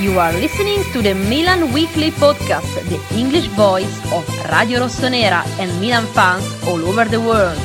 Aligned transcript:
You 0.00 0.16
are 0.20 0.32
listening 0.32 0.84
to 0.92 1.02
the 1.02 1.12
Milan 1.12 1.72
Weekly 1.72 2.12
Podcast, 2.12 2.70
the 2.86 3.02
English 3.18 3.46
voice 3.58 3.90
of 4.14 4.22
Radio 4.46 4.78
Rossonera 4.86 5.42
and 5.58 5.74
Milan 5.80 6.06
fans 6.14 6.46
all 6.70 6.78
over 6.86 7.04
the 7.04 7.18
world. 7.20 7.58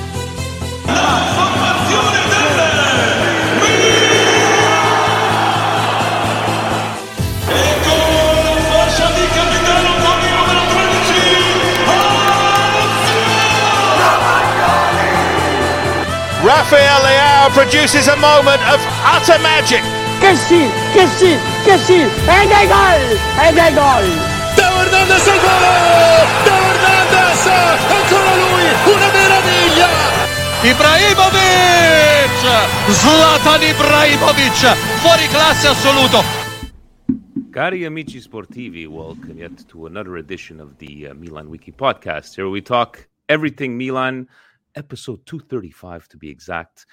Rafael 16.42 17.00
Leao 17.06 17.50
produces 17.54 18.08
a 18.08 18.18
moment 18.18 18.62
of 18.74 18.82
utter 19.06 19.38
magic. 19.38 20.03
Che 20.24 20.36
sì, 20.38 20.70
che 20.94 21.06
sì, 21.06 21.38
che 21.66 21.78
sì, 21.80 22.00
ed 22.00 22.50
è 22.50 22.66
gol, 22.66 23.20
ed 23.44 23.58
è 23.58 23.74
gol. 23.74 24.08
Theo 24.56 24.80
Hernandez 24.80 25.28
al 25.28 25.40
volo, 25.40 26.24
Theo 26.46 26.64
Hernandez, 26.72 27.46
ancora 27.92 28.34
lui, 28.34 28.64
una 28.94 29.12
meraviglia. 29.12 29.88
Ibrahimovic, 30.64 32.40
Zlatan 32.88 33.64
Ibrahimovic, 33.64 34.76
fuori 35.02 35.28
classe 35.28 35.68
assoluto. 35.68 36.24
Cari 37.52 37.84
amici 37.84 38.22
sportivi, 38.22 38.86
welcome 38.86 39.38
yet 39.38 39.66
to 39.66 39.86
another 39.88 40.16
edition 40.16 40.62
of 40.62 40.78
the 40.78 41.10
uh, 41.10 41.14
Milan 41.14 41.50
Weekly 41.50 41.74
podcast. 41.74 42.34
Here 42.34 42.48
we 42.48 42.62
talk 42.62 43.10
everything 43.28 43.76
Milan, 43.76 44.30
episode 44.74 45.26
235 45.26 46.08
to 46.08 46.18
be 46.18 46.30
exact. 46.30 46.86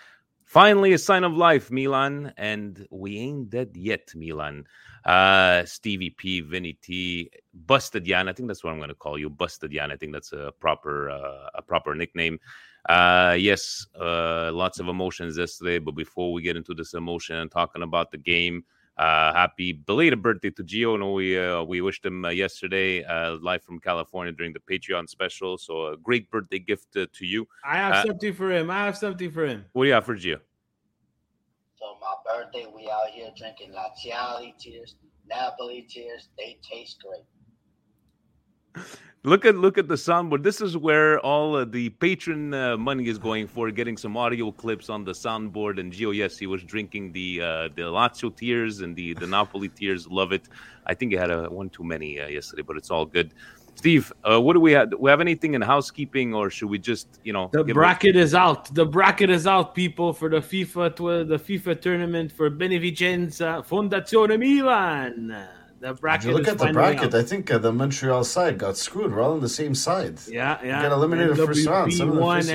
Finally, 0.50 0.92
a 0.92 0.98
sign 0.98 1.22
of 1.22 1.32
life, 1.36 1.70
Milan, 1.70 2.34
and 2.36 2.84
we 2.90 3.18
ain't 3.18 3.50
dead 3.50 3.70
yet, 3.76 4.12
Milan. 4.16 4.64
Uh, 5.04 5.64
Stevie 5.64 6.10
P, 6.10 6.40
Vinny 6.40 6.72
T, 6.72 7.30
Busted 7.54 8.04
Yan. 8.04 8.28
I 8.28 8.32
think 8.32 8.48
that's 8.48 8.64
what 8.64 8.72
I'm 8.72 8.78
going 8.78 8.88
to 8.88 8.96
call 8.96 9.16
you, 9.16 9.30
Busted 9.30 9.72
Yan. 9.72 9.92
I 9.92 9.96
think 9.96 10.12
that's 10.12 10.32
a 10.32 10.52
proper 10.58 11.08
uh, 11.08 11.50
a 11.54 11.62
proper 11.62 11.94
nickname. 11.94 12.40
Uh, 12.88 13.36
yes, 13.38 13.86
uh, 13.94 14.50
lots 14.52 14.80
of 14.80 14.88
emotions 14.88 15.38
yesterday, 15.38 15.78
but 15.78 15.92
before 15.92 16.32
we 16.32 16.42
get 16.42 16.56
into 16.56 16.74
this 16.74 16.94
emotion 16.94 17.36
and 17.36 17.48
talking 17.52 17.84
about 17.84 18.10
the 18.10 18.18
game, 18.18 18.64
uh, 19.00 19.32
happy 19.32 19.72
belated 19.72 20.20
birthday 20.22 20.50
to 20.50 20.62
Gio. 20.62 20.98
No, 20.98 21.12
we 21.12 21.38
uh, 21.38 21.62
we 21.62 21.80
wished 21.80 22.04
him 22.04 22.24
uh, 22.24 22.28
yesterday 22.28 23.02
uh, 23.04 23.38
live 23.40 23.62
from 23.62 23.80
California 23.80 24.32
during 24.32 24.52
the 24.52 24.60
Patreon 24.60 25.08
special. 25.08 25.56
So 25.56 25.86
a 25.86 25.96
great 25.96 26.30
birthday 26.30 26.58
gift 26.58 26.96
uh, 26.96 27.06
to 27.14 27.24
you. 27.24 27.48
I 27.64 27.76
have 27.78 27.94
Uh, 27.94 28.04
something 28.08 28.34
for 28.34 28.50
him. 28.52 28.70
I 28.70 28.84
have 28.84 28.98
something 28.98 29.30
for 29.30 29.46
him. 29.46 29.64
What 29.72 29.84
do 29.84 29.88
you 29.88 29.94
have 29.94 30.04
for 30.04 30.16
Gio? 30.16 30.38
So 31.78 31.86
my 32.04 32.14
birthday, 32.28 32.66
we 32.76 32.90
out 32.90 33.08
here 33.08 33.30
drinking 33.38 33.72
Laziale 33.72 34.52
tears, 34.58 34.96
Napoli 35.26 35.86
tears. 35.88 36.28
They 36.36 36.58
taste 36.70 37.02
great. 37.02 37.24
Look 39.22 39.44
at 39.44 39.54
look 39.54 39.76
at 39.76 39.86
the 39.86 39.96
soundboard. 39.96 40.42
This 40.42 40.62
is 40.62 40.78
where 40.78 41.20
all 41.20 41.54
uh, 41.54 41.66
the 41.66 41.90
patron 41.90 42.54
uh, 42.54 42.78
money 42.78 43.06
is 43.06 43.18
going 43.18 43.48
for. 43.48 43.70
Getting 43.70 43.98
some 43.98 44.16
audio 44.16 44.50
clips 44.50 44.88
on 44.88 45.04
the 45.04 45.12
soundboard. 45.12 45.78
And 45.78 45.92
Gio, 45.92 46.14
yes, 46.14 46.38
he 46.38 46.46
was 46.46 46.62
drinking 46.62 47.12
the 47.12 47.42
uh, 47.42 47.68
the 47.76 47.82
Lazio 47.82 48.34
tears 48.34 48.80
and 48.80 48.96
the 48.96 49.12
the 49.12 49.26
Napoli 49.26 49.68
tears. 49.68 50.08
Love 50.08 50.32
it. 50.32 50.48
I 50.86 50.94
think 50.94 51.12
he 51.12 51.18
had 51.18 51.30
a 51.30 51.50
one 51.50 51.68
too 51.68 51.84
many 51.84 52.18
uh, 52.18 52.28
yesterday, 52.28 52.62
but 52.62 52.78
it's 52.78 52.90
all 52.90 53.04
good. 53.04 53.34
Steve, 53.74 54.10
uh, 54.24 54.40
what 54.40 54.54
do 54.54 54.60
we 54.60 54.72
have? 54.72 54.90
Do 54.90 54.96
we 54.96 55.10
have 55.10 55.20
anything 55.20 55.52
in 55.52 55.60
housekeeping, 55.60 56.32
or 56.32 56.48
should 56.48 56.70
we 56.70 56.78
just 56.78 57.06
you 57.22 57.34
know 57.34 57.50
The 57.52 57.74
bracket 57.74 58.16
is 58.16 58.34
out. 58.34 58.74
The 58.74 58.86
bracket 58.86 59.28
is 59.28 59.46
out, 59.46 59.74
people, 59.74 60.14
for 60.14 60.30
the 60.30 60.40
FIFA 60.40 60.96
tw- 60.96 61.28
the 61.28 61.38
FIFA 61.38 61.78
tournament 61.82 62.32
for 62.32 62.50
Beneficenza 62.50 63.66
Fondazione 63.66 64.38
Milan. 64.38 65.59
The 65.80 65.90
If 65.92 66.00
bracket 66.02 66.26
you 66.28 66.32
look 66.34 66.42
is 66.42 66.48
at 66.48 66.58
the 66.58 66.72
bracket, 66.74 67.14
out. 67.14 67.14
I 67.14 67.22
think 67.22 67.50
uh, 67.50 67.56
the 67.56 67.72
Montreal 67.72 68.22
side 68.24 68.58
got 68.58 68.76
screwed. 68.76 69.12
We're 69.14 69.22
all 69.22 69.32
on 69.32 69.40
the 69.40 69.48
same 69.48 69.74
side. 69.74 70.18
Yeah, 70.28 70.58
yeah. 70.62 70.82
got 70.82 70.92
eliminated 70.92 71.38
first 71.38 71.66
round. 71.66 71.94
Some 71.94 72.10
of 72.10 72.16
them 72.16 72.24
MWP1, 72.24 72.36
faced 72.44 72.50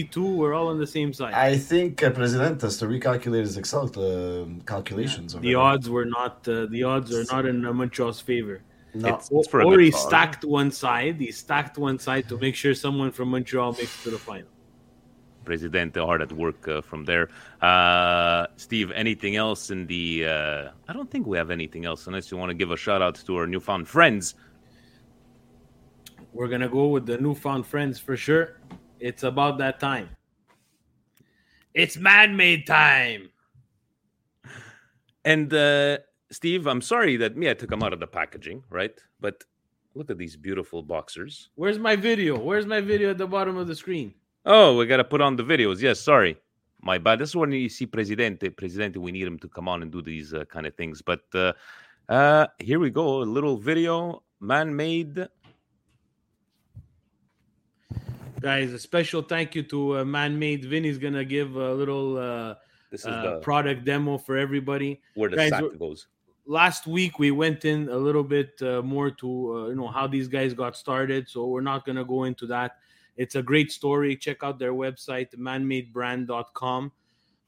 each. 0.00 0.12
MWP2, 0.14 0.36
we're 0.36 0.54
all 0.54 0.68
on 0.68 0.78
the 0.78 0.86
same 0.86 1.12
side. 1.12 1.34
I 1.34 1.58
think 1.58 2.02
uh, 2.02 2.08
President 2.10 2.62
has 2.62 2.78
to 2.78 2.86
recalculate 2.86 3.40
his 3.40 3.58
Excel 3.58 3.84
uh, 3.84 4.46
calculations. 4.64 5.34
over 5.34 5.42
the 5.42 5.50
there. 5.52 5.58
odds 5.58 5.90
were 5.90 6.06
not. 6.06 6.48
Uh, 6.48 6.64
the 6.70 6.82
odds 6.84 7.14
are 7.14 7.24
not 7.30 7.44
in 7.44 7.66
uh, 7.66 7.72
Montreal's 7.74 8.20
favor. 8.22 8.62
No. 8.94 9.08
It's- 9.08 9.28
it's 9.30 9.48
for 9.48 9.60
a 9.60 9.66
or 9.66 9.78
he 9.78 9.90
stacked 9.90 10.42
one 10.46 10.70
side. 10.70 11.16
He 11.20 11.30
stacked 11.32 11.76
one 11.76 11.98
side 11.98 12.26
to 12.30 12.38
make 12.38 12.54
sure 12.54 12.74
someone 12.74 13.10
from 13.12 13.28
Montreal 13.28 13.72
makes 13.72 13.92
it 14.00 14.04
to 14.04 14.10
the 14.12 14.18
final. 14.18 14.48
Presidente 15.46 15.96
hard 16.00 16.20
at 16.20 16.32
work 16.32 16.68
uh, 16.68 16.82
from 16.82 17.04
there. 17.04 17.30
Uh, 17.62 18.46
Steve, 18.56 18.90
anything 18.90 19.36
else 19.36 19.70
in 19.70 19.86
the? 19.86 20.26
Uh, 20.26 20.70
I 20.88 20.92
don't 20.92 21.10
think 21.10 21.26
we 21.26 21.38
have 21.38 21.50
anything 21.50 21.86
else 21.86 22.06
unless 22.06 22.30
you 22.30 22.36
want 22.36 22.50
to 22.50 22.54
give 22.54 22.70
a 22.70 22.76
shout 22.76 23.00
out 23.00 23.14
to 23.14 23.36
our 23.36 23.46
newfound 23.46 23.88
friends. 23.88 24.34
We're 26.32 26.48
gonna 26.48 26.68
go 26.68 26.88
with 26.88 27.06
the 27.06 27.16
newfound 27.16 27.66
friends 27.66 27.98
for 27.98 28.16
sure. 28.16 28.60
It's 29.00 29.22
about 29.22 29.56
that 29.58 29.80
time. 29.80 30.10
It's 31.72 31.96
man-made 31.96 32.66
time. 32.66 33.30
And 35.24 35.52
uh, 35.52 35.98
Steve, 36.30 36.68
I'm 36.68 36.80
sorry 36.80 37.16
that 37.16 37.36
me 37.36 37.50
I 37.50 37.54
took 37.54 37.70
them 37.70 37.82
out 37.82 37.92
of 37.92 37.98
the 37.98 38.06
packaging, 38.06 38.62
right? 38.70 38.96
But 39.18 39.42
look 39.94 40.08
at 40.10 40.18
these 40.18 40.36
beautiful 40.36 40.82
boxers. 40.82 41.50
Where's 41.56 41.80
my 41.80 41.96
video? 41.96 42.38
Where's 42.38 42.66
my 42.66 42.80
video 42.80 43.10
at 43.10 43.18
the 43.18 43.26
bottom 43.26 43.56
of 43.56 43.66
the 43.66 43.74
screen? 43.74 44.14
Oh, 44.46 44.76
we 44.76 44.86
got 44.86 44.98
to 44.98 45.04
put 45.04 45.20
on 45.20 45.34
the 45.34 45.42
videos. 45.42 45.80
Yes, 45.80 45.98
sorry. 46.00 46.36
My 46.80 46.98
bad. 46.98 47.18
This 47.18 47.30
is 47.30 47.36
when 47.36 47.50
you 47.50 47.68
see 47.68 47.84
Presidente. 47.84 48.48
Presidente, 48.48 48.96
we 48.98 49.10
need 49.10 49.26
him 49.26 49.38
to 49.40 49.48
come 49.48 49.68
on 49.68 49.82
and 49.82 49.90
do 49.90 50.00
these 50.00 50.32
uh, 50.32 50.44
kind 50.44 50.66
of 50.66 50.74
things. 50.76 51.02
But 51.02 51.22
uh, 51.34 51.52
uh, 52.08 52.46
here 52.60 52.78
we 52.78 52.90
go. 52.90 53.22
A 53.22 53.24
little 53.24 53.56
video, 53.56 54.22
man 54.40 54.74
made. 54.74 55.26
Guys, 58.40 58.72
a 58.72 58.78
special 58.78 59.22
thank 59.22 59.56
you 59.56 59.62
to 59.64 59.98
uh, 59.98 60.04
Man-Made. 60.04 60.66
Vinny's 60.66 60.98
gonna 60.98 61.24
give 61.24 61.56
a 61.56 61.72
little 61.72 62.18
uh, 62.18 62.54
This 62.90 63.00
is 63.00 63.06
uh, 63.06 63.22
the 63.22 63.38
product 63.40 63.84
demo 63.84 64.18
for 64.18 64.36
everybody. 64.36 65.00
where 65.14 65.30
the 65.30 65.36
Guys, 65.36 65.50
sack 65.50 65.62
goes. 65.78 66.06
last 66.44 66.86
week 66.86 67.18
we 67.18 67.30
went 67.32 67.64
in 67.64 67.88
a 67.88 67.96
little 67.96 68.22
bit 68.22 68.60
uh, 68.62 68.82
more 68.82 69.10
to 69.10 69.56
uh, 69.56 69.68
you 69.68 69.74
know 69.74 69.88
how 69.88 70.06
these 70.06 70.28
guys 70.28 70.52
got 70.52 70.76
started 70.76 71.28
so 71.28 71.46
we're 71.46 71.62
not 71.62 71.84
going 71.86 71.96
to 71.96 72.04
go 72.04 72.24
into 72.24 72.46
that 72.46 72.76
it's 73.16 73.34
a 73.34 73.42
great 73.42 73.70
story 73.70 74.16
check 74.16 74.42
out 74.42 74.58
their 74.58 74.72
website 74.72 75.34
manmadebrand.com 75.36 76.92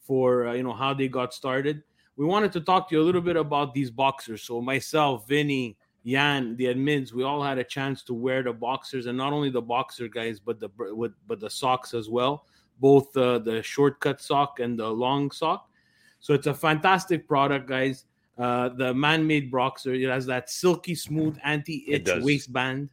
for 0.00 0.48
uh, 0.48 0.52
you 0.52 0.62
know 0.62 0.72
how 0.72 0.94
they 0.94 1.08
got 1.08 1.34
started 1.34 1.82
we 2.16 2.24
wanted 2.24 2.52
to 2.52 2.60
talk 2.60 2.88
to 2.88 2.96
you 2.96 3.02
a 3.02 3.04
little 3.04 3.20
bit 3.20 3.36
about 3.36 3.74
these 3.74 3.90
boxers 3.90 4.42
so 4.42 4.60
myself 4.60 5.26
vinny 5.28 5.76
Yan, 6.08 6.56
the 6.56 6.64
admins, 6.64 7.12
we 7.12 7.22
all 7.22 7.42
had 7.42 7.58
a 7.58 7.64
chance 7.64 8.02
to 8.04 8.14
wear 8.14 8.42
the 8.42 8.52
boxers, 8.52 9.04
and 9.04 9.18
not 9.18 9.34
only 9.34 9.50
the 9.50 9.60
boxer 9.60 10.08
guys, 10.08 10.40
but 10.40 10.58
the 10.58 10.70
with, 10.94 11.12
but 11.26 11.38
the 11.38 11.50
socks 11.50 11.92
as 11.92 12.08
well, 12.08 12.46
both 12.80 13.14
uh, 13.14 13.38
the 13.38 13.62
shortcut 13.62 14.18
sock 14.20 14.58
and 14.60 14.78
the 14.78 14.88
long 14.88 15.30
sock. 15.30 15.68
So 16.20 16.32
it's 16.32 16.46
a 16.46 16.54
fantastic 16.54 17.28
product, 17.28 17.68
guys. 17.68 18.06
Uh, 18.38 18.70
the 18.70 18.94
man-made 18.94 19.50
boxer, 19.50 19.92
it 19.92 20.08
has 20.08 20.24
that 20.26 20.48
silky 20.48 20.94
smooth 20.94 21.36
anti-itch 21.44 22.04
does. 22.04 22.24
waistband. 22.24 22.88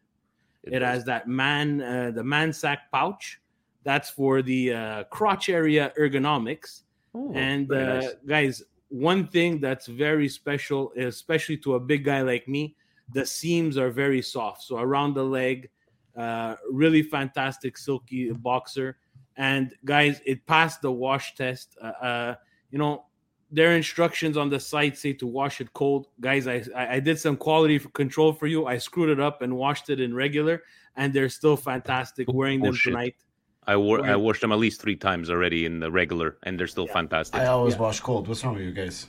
It, 0.65 0.79
does. 0.79 0.81
has 0.81 1.05
that 1.05 1.27
man, 1.27 1.81
uh, 1.81 2.11
the 2.11 2.23
man 2.23 2.51
sack 2.53 2.91
pouch, 2.91 3.39
That's 3.83 4.09
for 4.09 4.41
the 4.41 4.73
uh, 4.73 5.03
crotch 5.05 5.49
area 5.49 5.93
ergonomics. 5.99 6.81
Oh, 7.13 7.31
and 7.33 7.71
uh, 7.71 8.01
nice. 8.01 8.13
guys, 8.25 8.63
one 8.89 9.27
thing 9.27 9.59
that's 9.59 9.87
very 9.87 10.27
special, 10.27 10.91
especially 10.97 11.57
to 11.57 11.75
a 11.75 11.79
big 11.79 12.03
guy 12.03 12.21
like 12.21 12.47
me, 12.47 12.75
the 13.13 13.25
seams 13.25 13.77
are 13.77 13.91
very 13.91 14.21
soft. 14.21 14.63
So 14.63 14.77
around 14.77 15.13
the 15.13 15.23
leg, 15.23 15.69
uh, 16.17 16.55
really 16.71 17.03
fantastic 17.03 17.77
silky 17.77 18.31
boxer. 18.31 18.97
And 19.37 19.73
guys, 19.83 20.21
it 20.25 20.45
passed 20.45 20.81
the 20.81 20.91
wash 20.91 21.35
test. 21.35 21.77
Uh, 21.81 21.85
uh, 21.85 22.35
you 22.71 22.79
know, 22.79 23.05
their 23.55 23.71
instructions 23.81 24.35
on 24.41 24.47
the 24.49 24.59
site 24.59 24.95
say 24.97 25.13
to 25.21 25.25
wash 25.39 25.55
it 25.63 25.69
cold. 25.73 26.01
Guys, 26.27 26.43
I 26.47 26.57
I 26.81 26.83
I 26.95 26.99
did 27.07 27.17
some 27.25 27.35
quality 27.47 27.77
control 28.01 28.31
for 28.39 28.47
you. 28.53 28.59
I 28.73 28.77
screwed 28.87 29.09
it 29.15 29.19
up 29.27 29.41
and 29.43 29.51
washed 29.63 29.87
it 29.93 29.99
in 30.05 30.11
regular, 30.25 30.55
and 30.99 31.07
they're 31.13 31.33
still 31.39 31.57
fantastic. 31.69 32.25
Wearing 32.39 32.59
them 32.61 32.71
Bullshit. 32.71 32.91
tonight. 32.93 33.15
I 33.73 33.75
wore 33.77 33.99
I 34.05 34.15
washed 34.15 34.41
them 34.41 34.51
at 34.51 34.59
least 34.65 34.77
three 34.83 34.97
times 35.07 35.25
already 35.29 35.61
in 35.69 35.79
the 35.79 35.89
regular, 36.01 36.29
and 36.45 36.51
they're 36.59 36.73
still 36.77 36.87
fantastic. 36.99 37.39
I 37.41 37.47
always 37.47 37.77
wash 37.85 37.99
cold. 38.09 38.27
What's 38.27 38.43
wrong 38.43 38.55
with 38.55 38.63
you 38.69 38.75
guys? 38.83 39.07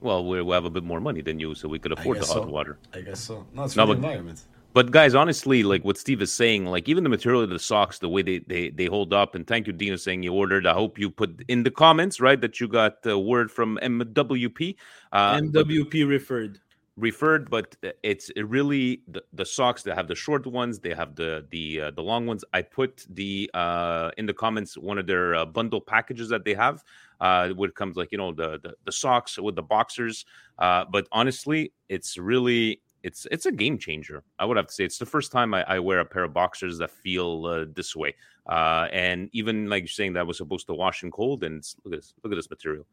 Well, 0.00 0.20
we, 0.28 0.40
we 0.48 0.52
have 0.58 0.64
a 0.64 0.70
bit 0.78 0.84
more 0.92 1.00
money 1.00 1.22
than 1.28 1.36
you, 1.40 1.54
so 1.54 1.68
we 1.68 1.78
could 1.82 1.92
afford 1.92 2.16
the 2.22 2.26
hot 2.34 2.44
so. 2.44 2.56
water. 2.58 2.78
I 2.94 3.00
guess 3.02 3.20
so. 3.20 3.34
No, 3.52 3.64
it's 3.64 3.76
No, 3.76 3.84
for 3.86 3.94
the 3.94 4.00
but- 4.00 4.06
environment. 4.08 4.40
But 4.72 4.92
guys, 4.92 5.16
honestly, 5.16 5.64
like 5.64 5.84
what 5.84 5.98
Steve 5.98 6.22
is 6.22 6.32
saying, 6.32 6.66
like 6.66 6.88
even 6.88 7.02
the 7.02 7.10
material 7.10 7.42
of 7.42 7.50
the 7.50 7.58
socks, 7.58 7.98
the 7.98 8.08
way 8.08 8.22
they 8.22 8.38
they, 8.38 8.70
they 8.70 8.86
hold 8.86 9.12
up, 9.12 9.34
and 9.34 9.44
thank 9.44 9.66
you, 9.66 9.72
Dino, 9.72 9.96
saying 9.96 10.22
you 10.22 10.32
ordered. 10.32 10.64
I 10.64 10.74
hope 10.74 10.96
you 10.96 11.10
put 11.10 11.42
in 11.48 11.64
the 11.64 11.72
comments, 11.72 12.20
right, 12.20 12.40
that 12.40 12.60
you 12.60 12.68
got 12.68 13.02
the 13.02 13.18
word 13.18 13.50
from 13.50 13.78
MWP. 13.82 14.76
Uh, 15.10 15.34
MWP 15.40 16.08
referred. 16.08 16.60
referred, 16.96 17.50
but 17.50 17.74
it's 18.04 18.30
it 18.30 18.46
really 18.46 19.02
the, 19.08 19.24
the 19.32 19.44
socks. 19.44 19.82
that 19.82 19.96
have 19.96 20.06
the 20.06 20.14
short 20.14 20.46
ones, 20.46 20.78
they 20.78 20.94
have 20.94 21.16
the 21.16 21.44
the 21.50 21.80
uh, 21.80 21.90
the 21.90 22.02
long 22.02 22.26
ones. 22.26 22.44
I 22.54 22.62
put 22.62 23.04
the 23.10 23.50
uh 23.54 24.12
in 24.18 24.26
the 24.26 24.34
comments 24.34 24.78
one 24.78 24.98
of 24.98 25.06
their 25.08 25.34
uh, 25.34 25.46
bundle 25.46 25.80
packages 25.80 26.28
that 26.28 26.44
they 26.44 26.54
have. 26.54 26.84
Uh, 27.20 27.50
where 27.50 27.68
it 27.68 27.74
comes 27.74 27.96
like 27.96 28.12
you 28.12 28.18
know 28.18 28.32
the 28.32 28.60
the, 28.62 28.74
the 28.84 28.92
socks 28.92 29.36
with 29.36 29.56
the 29.56 29.62
boxers. 29.62 30.24
Uh, 30.60 30.84
but 30.90 31.08
honestly, 31.10 31.72
it's 31.88 32.16
really 32.16 32.80
it's 33.02 33.26
it's 33.30 33.46
a 33.46 33.52
game 33.52 33.78
changer. 33.78 34.22
I 34.38 34.44
would 34.44 34.56
have 34.56 34.66
to 34.66 34.72
say 34.72 34.84
it's 34.84 34.98
the 34.98 35.06
first 35.06 35.32
time 35.32 35.54
I, 35.54 35.62
I 35.64 35.78
wear 35.78 36.00
a 36.00 36.04
pair 36.04 36.24
of 36.24 36.34
boxers 36.34 36.78
that 36.78 36.90
feel 36.90 37.46
uh, 37.46 37.64
this 37.74 37.96
way. 37.96 38.14
Uh, 38.46 38.88
and 38.92 39.28
even 39.32 39.68
like 39.68 39.82
you're 39.82 39.88
saying 39.88 40.14
that 40.14 40.26
was 40.26 40.36
supposed 40.36 40.66
to 40.66 40.74
wash 40.74 41.02
in 41.02 41.10
cold, 41.10 41.44
and 41.44 41.58
it's, 41.58 41.76
look 41.84 41.94
at 41.94 42.00
this 42.00 42.14
look 42.22 42.32
at 42.32 42.36
this 42.36 42.50
material. 42.50 42.86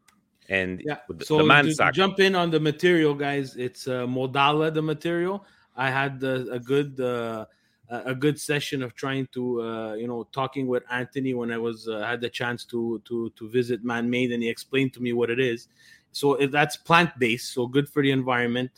And 0.48 0.82
Yeah. 0.84 0.98
the, 1.08 1.24
So 1.24 1.38
the 1.38 1.44
man 1.44 1.70
sack, 1.74 1.92
jump 1.92 2.20
in 2.20 2.34
on 2.34 2.50
the 2.50 2.60
material, 2.60 3.14
guys. 3.14 3.56
It's 3.56 3.86
uh, 3.86 4.06
Modala, 4.06 4.72
the 4.72 4.82
material. 4.82 5.44
I 5.76 5.90
had 5.90 6.24
uh, 6.24 6.46
a 6.50 6.58
good 6.58 6.98
uh, 7.00 7.44
a 7.90 8.14
good 8.14 8.38
session 8.38 8.82
of 8.82 8.94
trying 8.94 9.28
to 9.32 9.62
uh, 9.62 9.94
you 9.94 10.08
know 10.08 10.24
talking 10.32 10.66
with 10.66 10.84
Anthony 10.90 11.34
when 11.34 11.50
I 11.50 11.58
was 11.58 11.88
uh, 11.88 12.00
had 12.00 12.20
the 12.20 12.30
chance 12.30 12.64
to 12.66 13.00
to 13.04 13.30
to 13.36 13.48
visit 13.48 13.84
Man 13.84 14.08
Made, 14.08 14.32
and 14.32 14.42
he 14.42 14.48
explained 14.48 14.92
to 14.94 15.00
me 15.00 15.12
what 15.12 15.30
it 15.30 15.40
is. 15.40 15.68
So 16.12 16.34
it, 16.34 16.50
that's 16.50 16.76
plant 16.76 17.10
based, 17.18 17.52
so 17.52 17.66
good 17.66 17.88
for 17.88 18.02
the 18.02 18.10
environment. 18.10 18.70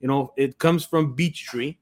You 0.00 0.08
know, 0.08 0.32
it 0.36 0.58
comes 0.58 0.84
from 0.84 1.14
beech 1.14 1.46
tree. 1.46 1.78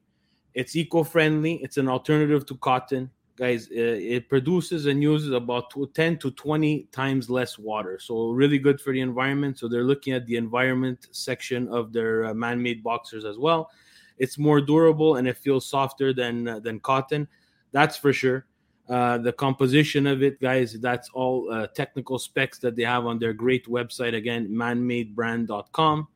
It's 0.55 0.75
eco 0.75 1.05
friendly. 1.05 1.55
It's 1.63 1.77
an 1.77 1.89
alternative 1.89 2.45
to 2.47 2.57
cotton. 2.57 3.11
Guys 3.37 3.69
uh, 3.71 3.75
it 3.77 4.29
produces 4.29 4.87
and 4.87 5.01
uses 5.01 5.31
about 5.31 5.71
tw- 5.71 5.95
10 5.95 6.19
to 6.19 6.33
20 6.33 6.89
times 6.91 7.31
less 7.31 7.57
water. 7.57 8.01
So 8.01 8.31
really 8.31 8.59
good 8.59 8.81
for 8.81 8.93
the 8.93 9.01
environment. 9.01 9.61
So 9.61 9.69
they're 9.69 9.85
looking 9.85 10.13
at 10.15 10.27
the 10.27 10.35
environment 10.35 11.07
section 11.13 11.69
of 11.69 11.93
their 11.93 12.25
uh, 12.25 12.35
man-made 12.35 12.83
boxers 12.83 13.25
as 13.25 13.39
well. 13.39 13.71
It's 14.19 14.39
more 14.39 14.61
durable 14.61 15.17
and 15.17 15.29
it 15.29 15.37
feels 15.37 15.65
softer 15.65 16.13
than 16.13 16.49
uh, 16.49 16.59
than 16.59 16.81
cotton. 16.81 17.29
That's 17.71 17.97
for 17.97 18.13
sure. 18.13 18.47
Uh, 18.89 19.19
the 19.19 19.33
composition 19.33 20.07
of 20.07 20.23
it 20.23 20.41
guys 20.41 20.73
that's 20.81 21.11
all 21.11 21.53
uh, 21.53 21.67
technical 21.69 22.19
specs 22.19 22.59
that 22.59 22.75
they 22.75 22.83
have 22.83 23.07
on 23.07 23.21
their 23.21 23.33
great 23.33 23.67
website. 23.67 24.17
Again 24.17 24.49
manmadebrand.com 24.49 26.09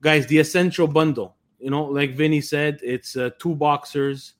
guys 0.00 0.26
the 0.26 0.38
essential 0.38 0.86
bundle 0.86 1.36
you 1.58 1.70
know 1.70 1.84
like 1.84 2.14
vinny 2.14 2.40
said 2.40 2.78
it's 2.82 3.16
uh, 3.16 3.30
two 3.38 3.54
boxers 3.54 4.34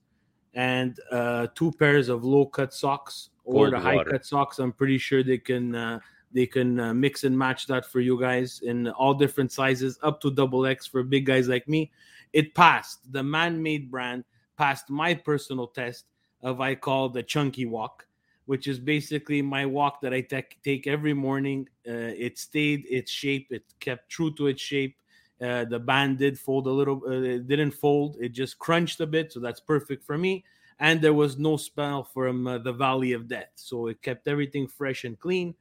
and 0.55 1.01
uh, 1.13 1.47
two 1.55 1.71
pairs 1.73 2.09
of 2.09 2.25
low 2.25 2.47
cut 2.47 2.73
socks 2.73 3.31
or 3.47 3.67
Cold 3.67 3.73
the 3.75 3.79
high 3.79 3.97
water. 3.97 4.11
cut 4.11 4.27
socks. 4.27 4.59
I'm 4.59 4.73
pretty 4.73 4.99
sure 4.99 5.23
they 5.23 5.39
can 5.39 5.75
uh, 5.75 6.01
they 6.33 6.47
can 6.47 6.81
uh, 6.81 6.93
mix 6.93 7.25
and 7.25 7.39
match 7.39 7.67
that 7.69 7.87
for 7.87 8.01
you 8.01 8.21
guys 8.21 8.61
in 8.65 8.89
all 8.89 9.15
different 9.15 9.53
sizes, 9.53 9.99
up 10.03 10.21
to 10.23 10.31
double 10.31 10.67
X 10.67 10.87
for 10.87 11.03
big 11.03 11.27
guys 11.27 11.47
like 11.47 11.69
me. 11.69 11.93
It 12.33 12.55
passed 12.55 13.13
the 13.13 13.23
man 13.23 13.63
made 13.63 13.91
brand 13.91 14.25
passed 14.59 14.91
my 14.91 15.15
personal 15.15 15.69
test 15.69 16.07
of 16.43 16.61
I 16.61 16.75
call 16.75 17.09
the 17.09 17.23
chunky 17.23 17.67
walk, 17.67 18.07
which 18.47 18.67
is 18.67 18.79
basically 18.79 19.43
my 19.43 19.65
walk 19.67 20.01
that 20.01 20.13
I 20.13 20.23
take 20.23 20.61
take 20.63 20.87
every 20.87 21.15
morning. 21.15 21.69
Uh, 21.87 22.13
it 22.17 22.39
stayed 22.39 22.85
its 22.89 23.11
shape. 23.11 23.49
It 23.51 23.65
kept 23.79 24.09
true 24.11 24.35
to 24.35 24.49
its 24.49 24.63
shape. 24.63 24.97
Uh, 25.41 25.65
the 25.65 25.79
band 25.79 26.19
did 26.19 26.39
fold 26.39 26.67
a 26.67 26.71
little. 26.71 27.03
Uh, 27.07 27.21
it 27.21 27.47
didn't 27.47 27.73
fold. 27.73 28.17
It 28.21 28.31
just 28.31 28.59
crunched 28.59 29.01
a 29.01 29.07
bit, 29.07 29.33
so 29.33 29.41
that's 29.41 29.61
perfect 29.61 30.05
for 30.05 30.17
me. 30.17 30.45
And 30.79 31.01
there 31.01 31.15
was 31.15 31.39
no 31.39 31.57
smell 31.57 32.05
from 32.05 32.47
uh, 32.47 32.59
the 32.59 32.73
Valley 32.73 33.13
of 33.13 33.29
Death, 33.29 33.51
so 33.55 33.87
it 33.89 34.03
kept 34.03 34.29
everything 34.29 34.67
fresh 34.67 35.05
and 35.05 35.19
clean. 35.19 35.55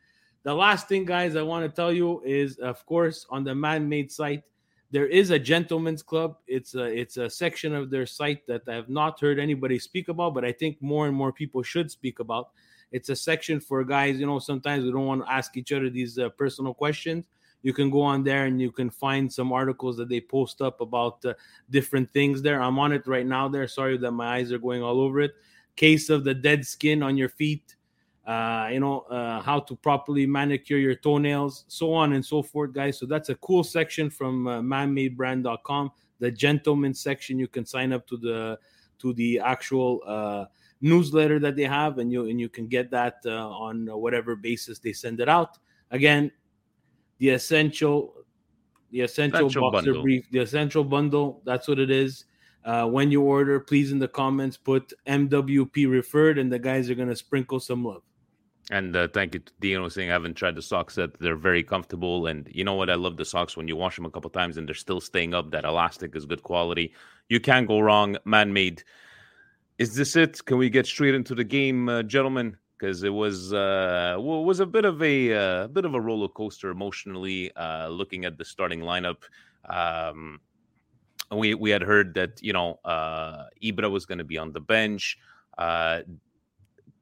The 0.43 0.53
last 0.53 0.87
thing, 0.87 1.05
guys, 1.05 1.35
I 1.35 1.41
want 1.41 1.65
to 1.65 1.75
tell 1.75 1.91
you 1.91 2.21
is, 2.23 2.57
of 2.57 2.85
course, 2.85 3.25
on 3.29 3.43
the 3.43 3.55
man-made 3.55 4.11
site, 4.11 4.43
there 4.91 5.07
is 5.07 5.31
a 5.31 5.39
gentleman's 5.39 6.03
club. 6.03 6.37
It's 6.47 6.75
a 6.75 6.83
it's 6.83 7.17
a 7.17 7.29
section 7.29 7.73
of 7.73 7.89
their 7.89 8.05
site 8.05 8.45
that 8.47 8.61
I 8.67 8.75
have 8.75 8.87
not 8.87 9.19
heard 9.19 9.39
anybody 9.39 9.79
speak 9.79 10.07
about, 10.07 10.33
but 10.33 10.45
I 10.45 10.51
think 10.51 10.81
more 10.81 11.07
and 11.07 11.15
more 11.15 11.33
people 11.33 11.63
should 11.63 11.91
speak 11.91 12.19
about. 12.19 12.51
It's 12.91 13.09
a 13.09 13.15
section 13.15 13.59
for 13.59 13.83
guys. 13.83 14.19
You 14.19 14.25
know, 14.25 14.39
sometimes 14.39 14.85
we 14.85 14.91
don't 14.91 15.05
want 15.05 15.25
to 15.25 15.31
ask 15.31 15.57
each 15.57 15.71
other 15.73 15.89
these 15.89 16.17
uh, 16.17 16.29
personal 16.29 16.73
questions. 16.73 17.25
You 17.65 17.73
can 17.73 17.89
go 17.89 18.03
on 18.03 18.23
there 18.23 18.45
and 18.45 18.61
you 18.61 18.71
can 18.71 18.91
find 18.91 19.33
some 19.33 19.51
articles 19.51 19.97
that 19.97 20.07
they 20.07 20.21
post 20.21 20.61
up 20.61 20.81
about 20.81 21.25
uh, 21.25 21.33
different 21.71 22.13
things 22.13 22.43
there. 22.43 22.61
I'm 22.61 22.77
on 22.77 22.91
it 22.91 23.07
right 23.07 23.25
now. 23.25 23.47
There. 23.47 23.67
Sorry 23.67 23.97
that 23.97 24.11
my 24.11 24.35
eyes 24.35 24.51
are 24.51 24.59
going 24.59 24.83
all 24.83 25.01
over 25.01 25.19
it. 25.19 25.33
Case 25.75 26.11
of 26.11 26.23
the 26.23 26.35
dead 26.35 26.63
skin 26.63 27.01
on 27.01 27.17
your 27.17 27.29
feet. 27.29 27.75
Uh, 28.27 28.69
you 28.71 28.79
know 28.79 28.99
uh, 29.09 29.41
how 29.41 29.59
to 29.59 29.75
properly 29.75 30.27
manicure 30.27 30.77
your 30.77 30.93
toenails, 30.93 31.65
so 31.67 31.91
on 31.91 32.13
and 32.13 32.23
so 32.23 32.43
forth, 32.43 32.71
guys. 32.71 32.99
So 32.99 33.07
that's 33.07 33.29
a 33.29 33.35
cool 33.35 33.63
section 33.63 34.11
from 34.11 34.45
uh, 34.45 34.61
manmadebrand.com. 34.61 35.91
The 36.19 36.29
gentleman 36.29 36.93
section, 36.93 37.39
you 37.39 37.47
can 37.47 37.65
sign 37.65 37.91
up 37.91 38.05
to 38.07 38.17
the 38.17 38.59
to 38.99 39.11
the 39.13 39.39
actual 39.39 40.01
uh, 40.05 40.45
newsletter 40.81 41.39
that 41.39 41.55
they 41.55 41.63
have, 41.63 41.97
and 41.97 42.11
you 42.11 42.29
and 42.29 42.39
you 42.39 42.47
can 42.47 42.67
get 42.67 42.91
that 42.91 43.21
uh, 43.25 43.49
on 43.49 43.87
whatever 43.87 44.35
basis 44.35 44.77
they 44.77 44.93
send 44.93 45.19
it 45.19 45.29
out. 45.29 45.57
Again, 45.89 46.31
the 47.19 47.29
essential, 47.29 48.13
the 48.91 49.01
essential, 49.01 49.47
Essential 49.47 49.71
boxer 49.71 49.85
bundle. 49.87 50.01
brief, 50.03 50.29
the 50.31 50.39
essential 50.39 50.83
bundle. 50.83 51.41
That's 51.45 51.67
what 51.67 51.79
it 51.79 51.89
is. 51.89 52.25
Uh, 52.63 52.87
when 52.87 53.11
you 53.11 53.21
order, 53.21 53.59
please 53.59 53.91
in 53.91 53.99
the 53.99 54.07
comments 54.07 54.57
put 54.57 54.91
MWP 55.07 55.89
referred, 55.89 56.37
and 56.37 56.51
the 56.51 56.59
guys 56.59 56.89
are 56.89 56.95
gonna 56.95 57.15
sprinkle 57.15 57.59
some 57.59 57.83
love. 57.83 58.01
And 58.71 58.95
uh, 58.95 59.07
thank 59.13 59.35
you 59.35 59.41
to 59.41 59.53
Dino 59.59 59.87
saying 59.89 60.09
I 60.09 60.13
haven't 60.13 60.33
tried 60.33 60.55
the 60.55 60.61
socks 60.61 60.97
yet. 60.97 61.11
They're 61.19 61.35
very 61.35 61.61
comfortable. 61.63 62.25
And 62.25 62.49
you 62.51 62.63
know 62.63 62.73
what? 62.73 62.89
I 62.89 62.95
love 62.95 63.15
the 63.15 63.25
socks 63.25 63.55
when 63.55 63.67
you 63.67 63.75
wash 63.75 63.95
them 63.95 64.05
a 64.05 64.09
couple 64.09 64.29
times 64.31 64.57
and 64.57 64.67
they're 64.67 64.73
still 64.73 64.99
staying 64.99 65.35
up. 65.35 65.51
That 65.51 65.65
elastic 65.65 66.15
is 66.15 66.25
good 66.25 66.41
quality. 66.41 66.91
You 67.29 67.39
can't 67.39 67.67
go 67.67 67.79
wrong. 67.79 68.17
Man 68.25 68.53
made. 68.53 68.83
Is 69.77 69.93
this 69.93 70.15
it? 70.15 70.43
Can 70.45 70.57
we 70.57 70.71
get 70.71 70.87
straight 70.87 71.13
into 71.13 71.35
the 71.35 71.43
game, 71.43 71.87
uh, 71.89 72.01
gentlemen? 72.01 72.57
Because 72.77 73.03
it 73.03 73.09
was 73.09 73.53
uh, 73.53 74.15
was 74.19 74.59
a 74.59 74.65
bit 74.65 74.83
of 74.85 75.01
a 75.01 75.33
uh, 75.33 75.67
bit 75.67 75.85
of 75.85 75.93
a 75.93 76.01
roller 76.01 76.27
coaster 76.27 76.69
emotionally. 76.69 77.55
Uh, 77.55 77.87
looking 77.87 78.25
at 78.25 78.37
the 78.37 78.43
starting 78.43 78.81
lineup, 78.81 79.23
um, 79.69 80.41
we 81.31 81.53
we 81.53 81.69
had 81.69 81.81
heard 81.81 82.13
that 82.15 82.41
you 82.41 82.53
know 82.53 82.79
uh, 82.83 83.45
Ibra 83.63 83.89
was 83.89 84.05
going 84.05 84.17
to 84.17 84.25
be 84.25 84.37
on 84.37 84.51
the 84.51 84.59
bench. 84.59 85.17
Uh, 85.57 86.01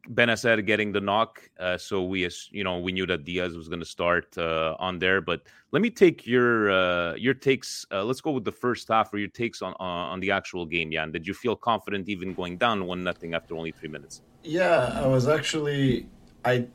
Bennacer 0.09 0.65
getting 0.65 0.91
the 0.91 0.99
knock, 0.99 1.49
uh, 1.59 1.77
so 1.77 2.03
we, 2.03 2.29
you 2.51 2.63
know, 2.63 2.79
we 2.79 2.91
knew 2.91 3.05
that 3.05 3.23
Diaz 3.23 3.55
was 3.55 3.69
going 3.69 3.79
to 3.79 3.85
start 3.85 4.37
uh, 4.37 4.75
on 4.79 4.99
there. 4.99 5.21
But 5.21 5.43
let 5.71 5.81
me 5.81 5.89
take 5.89 6.27
your 6.27 6.71
uh, 6.71 7.15
your 7.15 7.33
takes. 7.33 7.85
Uh, 7.91 8.03
let's 8.03 8.19
go 8.19 8.31
with 8.31 8.43
the 8.43 8.51
first 8.51 8.87
half, 8.89 9.13
or 9.13 9.17
your 9.17 9.29
takes 9.29 9.61
on 9.61 9.73
on, 9.79 10.11
on 10.11 10.19
the 10.19 10.31
actual 10.31 10.65
game. 10.65 10.91
Jan, 10.91 11.11
did 11.11 11.25
you 11.25 11.33
feel 11.33 11.55
confident 11.55 12.09
even 12.09 12.33
going 12.33 12.57
down 12.57 12.85
one 12.85 13.03
nothing 13.03 13.33
after 13.33 13.55
only 13.55 13.71
three 13.71 13.89
minutes? 13.89 14.21
Yeah, 14.43 14.99
I 15.01 15.07
was 15.07 15.27
actually 15.27 16.07
I 16.43 16.67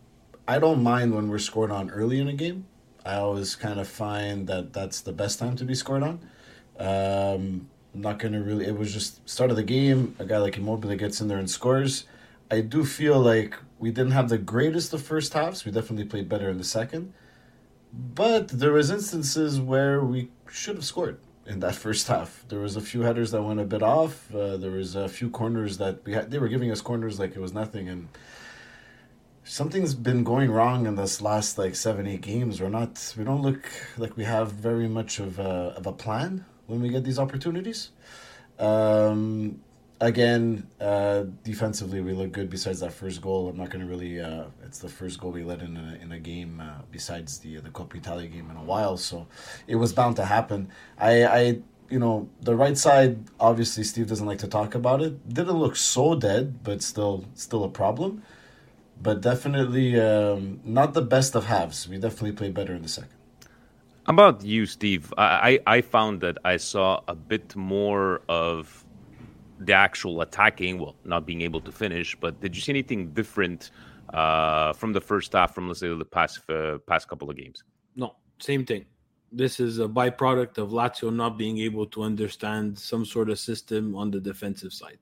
I 0.47 0.59
don't 0.59 0.83
mind 0.83 1.15
when 1.15 1.29
we're 1.29 1.39
scored 1.39 1.71
on 1.71 1.91
early 1.91 2.21
in 2.21 2.29
a 2.29 2.33
game. 2.33 2.67
I 3.05 3.17
always 3.17 3.57
kind 3.57 3.79
of 3.79 3.89
find 3.89 4.47
that 4.49 4.73
that's 4.73 5.01
the 5.03 5.13
best 5.13 5.39
time 5.39 5.57
to 5.57 5.65
be 5.65 5.75
scored 5.75 6.03
on. 6.03 6.21
Um, 6.79 7.69
I'm 7.95 8.01
not 8.01 8.19
gonna 8.19 8.41
really. 8.41 8.67
It 8.67 8.79
was 8.79 8.93
just 8.93 9.29
start 9.29 9.51
of 9.51 9.57
the 9.57 9.63
game. 9.63 10.17
A 10.19 10.25
guy 10.25 10.39
like 10.39 10.57
Immobile 10.57 10.97
gets 10.97 11.21
in 11.21 11.29
there 11.29 11.39
and 11.39 11.51
scores. 11.51 12.05
I 12.51 12.61
do 12.61 12.85
feel 12.85 13.21
like 13.21 13.55
we 13.79 13.91
didn't 13.91 14.13
have 14.13 14.29
the 14.29 14.39
greatest 14.39 14.93
of 14.95 15.03
first 15.03 15.33
halves. 15.35 15.65
We 15.65 15.73
definitely 15.73 16.07
played 16.07 16.29
better 16.29 16.49
in 16.49 16.59
the 16.59 16.65
second, 16.65 17.13
but 17.93 18.49
there 18.49 18.73
was 18.73 18.91
instances 18.91 19.61
where 19.61 20.03
we 20.03 20.31
should 20.51 20.77
have 20.77 20.85
scored 20.85 21.19
in 21.47 21.61
that 21.61 21.75
first 21.87 22.09
half. 22.09 22.45
There 22.49 22.61
was 22.61 22.77
a 22.77 22.81
few 22.81 23.03
headers 23.03 23.31
that 23.33 23.43
went 23.43 23.61
a 23.61 23.65
bit 23.65 23.83
off. 23.83 24.35
Uh, 24.35 24.57
there 24.57 24.71
was 24.71 24.95
a 24.97 25.09
few 25.09 25.31
corners 25.31 25.79
that 25.79 26.05
we 26.05 26.13
had. 26.13 26.31
They 26.31 26.39
were 26.39 26.49
giving 26.49 26.71
us 26.71 26.81
corners 26.81 27.19
like 27.19 27.37
it 27.37 27.41
was 27.41 27.53
nothing, 27.53 27.89
and 27.89 28.09
something's 29.45 29.95
been 29.95 30.25
going 30.25 30.51
wrong 30.51 30.87
in 30.87 30.97
this 30.97 31.21
last 31.21 31.59
like 31.59 31.75
seven 31.75 32.07
eight 32.07 32.23
games. 32.23 32.61
We're 32.61 32.71
not 32.71 33.15
we 33.17 33.25
don't 33.25 33.43
look 33.43 33.71
like 33.99 34.17
we 34.17 34.25
have 34.25 34.53
very 34.53 34.89
much 34.89 35.19
of 35.19 35.39
a 35.39 35.75
of 35.77 35.87
a 35.87 35.93
plan 35.93 36.47
when 36.67 36.81
we 36.81 36.89
get 36.89 37.05
these 37.05 37.19
opportunities. 37.19 37.91
Um, 38.59 39.61
again, 40.01 40.67
uh, 40.81 41.25
defensively 41.43 42.01
we 42.01 42.13
look 42.13 42.33
good. 42.33 42.51
Besides 42.51 42.81
that 42.81 42.93
first 42.93 43.21
goal, 43.21 43.49
I'm 43.49 43.57
not 43.57 43.71
going 43.71 43.85
to 43.85 43.91
really. 43.91 44.21
Uh, 44.21 44.45
it's 44.65 44.79
the 44.79 44.89
first 44.89 45.21
goal 45.21 45.31
we 45.33 45.43
let 45.43 45.61
in 45.61 45.77
a, 45.77 45.99
in 46.03 46.13
a 46.13 46.19
game 46.19 46.61
uh, 46.61 46.83
besides 46.91 47.39
the 47.39 47.57
the 47.57 47.71
Coppa 47.71 47.97
Italia 47.97 48.29
game 48.29 48.51
in 48.51 48.57
a 48.57 48.63
while, 48.63 48.97
so 48.97 49.27
it 49.67 49.77
was 49.77 49.93
bound 49.93 50.17
to 50.17 50.25
happen. 50.25 50.69
I 50.99 51.25
I 51.25 51.59
you 51.91 51.99
know, 51.99 52.29
the 52.43 52.55
right 52.55 52.77
side, 52.77 53.19
obviously 53.41 53.83
Steve 53.83 54.09
doesn't 54.09 54.27
like 54.27 54.39
to 54.39 54.49
talk 54.49 54.75
about 54.75 55.01
it. 55.01 55.29
Didn't 55.29 55.59
look 55.59 55.77
so 55.77 56.15
dead, 56.15 56.63
but 56.63 56.83
still 56.83 57.25
still 57.35 57.65
a 57.65 57.69
problem. 57.69 58.23
But 59.01 59.21
definitely 59.21 59.99
um, 59.99 60.61
not 60.65 60.93
the 60.95 61.03
best 61.03 61.35
of 61.35 61.47
halves. 61.47 61.89
We 61.89 61.99
definitely 61.99 62.33
played 62.33 62.53
better 62.53 62.75
in 62.75 62.83
the 62.83 62.89
second. 62.89 63.15
About 64.07 64.43
you, 64.43 64.67
Steve? 64.67 65.13
I, 65.19 65.61
I 65.67 65.83
found 65.83 66.23
that 66.23 66.39
I 66.45 66.57
saw 66.57 67.03
a 67.07 67.15
bit 67.15 67.55
more 67.55 68.23
of 68.29 68.85
the 69.61 69.73
actual 69.73 70.21
attacking, 70.21 70.79
well, 70.79 70.97
not 71.05 71.27
being 71.27 71.43
able 71.43 71.61
to 71.61 71.73
finish, 71.73 72.17
but 72.19 72.41
did 72.41 72.55
you 72.55 72.63
see 72.63 72.73
anything 72.73 73.13
different 73.13 73.71
uh, 74.15 74.73
from 74.73 74.93
the 74.93 75.01
first 75.01 75.33
half 75.33 75.55
from, 75.55 75.69
let's 75.69 75.81
say, 75.81 75.89
the 75.89 76.05
past, 76.05 76.41
uh, 76.51 76.79
past 76.87 77.09
couple 77.09 77.29
of 77.29 77.37
games? 77.37 77.65
No, 77.97 78.17
same 78.39 78.65
thing 78.65 78.87
this 79.33 79.61
is 79.61 79.79
a 79.79 79.87
byproduct 79.87 80.59
of 80.59 80.71
Lazio 80.71 81.15
not 81.15 81.37
being 81.37 81.59
able 81.59 81.87
to 81.87 82.03
understand 82.03 82.79
some 82.79 83.05
sort 83.05 83.29
of 83.29 83.39
system 83.39 83.95
on 83.95 84.11
the 84.11 84.21
defensive 84.21 84.73
side. 84.73 84.99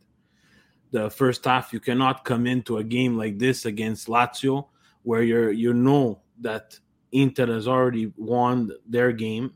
The 0.91 1.11
first 1.11 1.45
half, 1.45 1.73
you 1.73 1.81
cannot 1.81 2.25
come 2.25 2.47
into 2.47 2.79
a 2.79 2.85
game 2.85 3.17
like 3.17 3.39
this 3.39 3.67
against 3.67 4.09
Lazio 4.09 4.67
where 5.03 5.23
you're 5.23 5.53
you 5.53 5.73
know 5.73 6.21
that 6.41 6.79
Inter 7.13 7.47
has 7.47 7.69
already 7.69 8.13
won 8.17 8.73
their 8.89 9.13
game, 9.13 9.53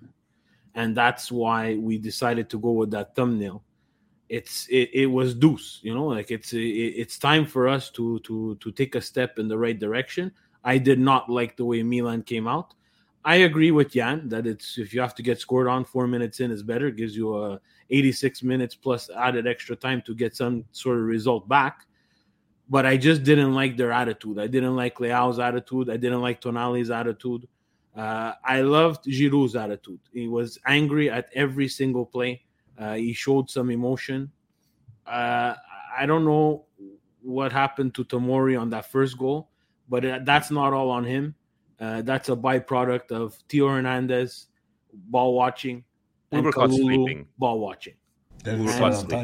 and 0.74 0.96
that's 0.96 1.32
why 1.32 1.76
we 1.76 1.98
decided 1.98 2.48
to 2.50 2.58
go 2.58 2.72
with 2.72 2.90
that 2.92 3.14
thumbnail. 3.14 3.62
It's 4.30 4.68
it, 4.68 4.90
it 4.94 5.06
was 5.06 5.34
deuce, 5.34 5.80
you 5.82 5.92
know, 5.92 6.06
like 6.06 6.30
it's 6.30 6.52
it, 6.52 6.58
it's 6.58 7.18
time 7.18 7.44
for 7.44 7.66
us 7.66 7.90
to 7.90 8.20
to 8.20 8.54
to 8.54 8.70
take 8.70 8.94
a 8.94 9.00
step 9.00 9.40
in 9.40 9.48
the 9.48 9.58
right 9.58 9.78
direction. 9.78 10.30
I 10.62 10.78
did 10.78 11.00
not 11.00 11.28
like 11.28 11.56
the 11.56 11.64
way 11.64 11.82
Milan 11.82 12.22
came 12.22 12.46
out. 12.46 12.74
I 13.24 13.36
agree 13.36 13.72
with 13.72 13.90
Jan 13.90 14.28
that 14.28 14.46
it's 14.46 14.78
if 14.78 14.94
you 14.94 15.00
have 15.00 15.16
to 15.16 15.22
get 15.22 15.40
scored 15.40 15.66
on 15.66 15.84
four 15.84 16.06
minutes 16.06 16.38
in 16.38 16.52
is 16.52 16.62
better. 16.62 16.86
It 16.86 16.96
gives 16.96 17.16
you 17.16 17.36
a 17.36 17.60
86 17.90 18.44
minutes 18.44 18.76
plus 18.76 19.10
added 19.10 19.48
extra 19.48 19.74
time 19.74 20.00
to 20.02 20.14
get 20.14 20.36
some 20.36 20.64
sort 20.70 20.98
of 20.98 21.04
result 21.04 21.48
back. 21.48 21.86
But 22.68 22.86
I 22.86 22.96
just 22.96 23.24
didn't 23.24 23.52
like 23.52 23.76
their 23.76 23.90
attitude. 23.90 24.38
I 24.38 24.46
didn't 24.46 24.76
like 24.76 25.00
Leao's 25.00 25.40
attitude. 25.40 25.90
I 25.90 25.96
didn't 25.96 26.22
like 26.22 26.40
Tonali's 26.40 26.90
attitude. 26.90 27.48
Uh, 27.96 28.34
I 28.44 28.60
loved 28.60 29.06
Giroud's 29.06 29.56
attitude. 29.56 29.98
He 30.12 30.28
was 30.28 30.56
angry 30.64 31.10
at 31.10 31.28
every 31.34 31.66
single 31.66 32.06
play. 32.06 32.44
Uh, 32.80 32.94
he 32.94 33.12
showed 33.12 33.50
some 33.50 33.70
emotion. 33.70 34.30
Uh, 35.06 35.54
I 35.98 36.06
don't 36.06 36.24
know 36.24 36.64
what 37.22 37.52
happened 37.52 37.94
to 37.96 38.04
Tomori 38.04 38.58
on 38.58 38.70
that 38.70 38.90
first 38.90 39.18
goal, 39.18 39.50
but 39.88 40.24
that's 40.24 40.50
not 40.50 40.72
all 40.72 40.90
on 40.90 41.04
him. 41.04 41.34
Uh, 41.78 42.02
that's 42.02 42.28
a 42.28 42.36
byproduct 42.36 43.12
of 43.12 43.34
Theo 43.48 43.68
Hernandez 43.68 44.48
ball 44.92 45.34
watching 45.34 45.84
and 46.32 46.46
Kalulu 46.46 47.26
ball 47.38 47.60
watching. 47.60 47.94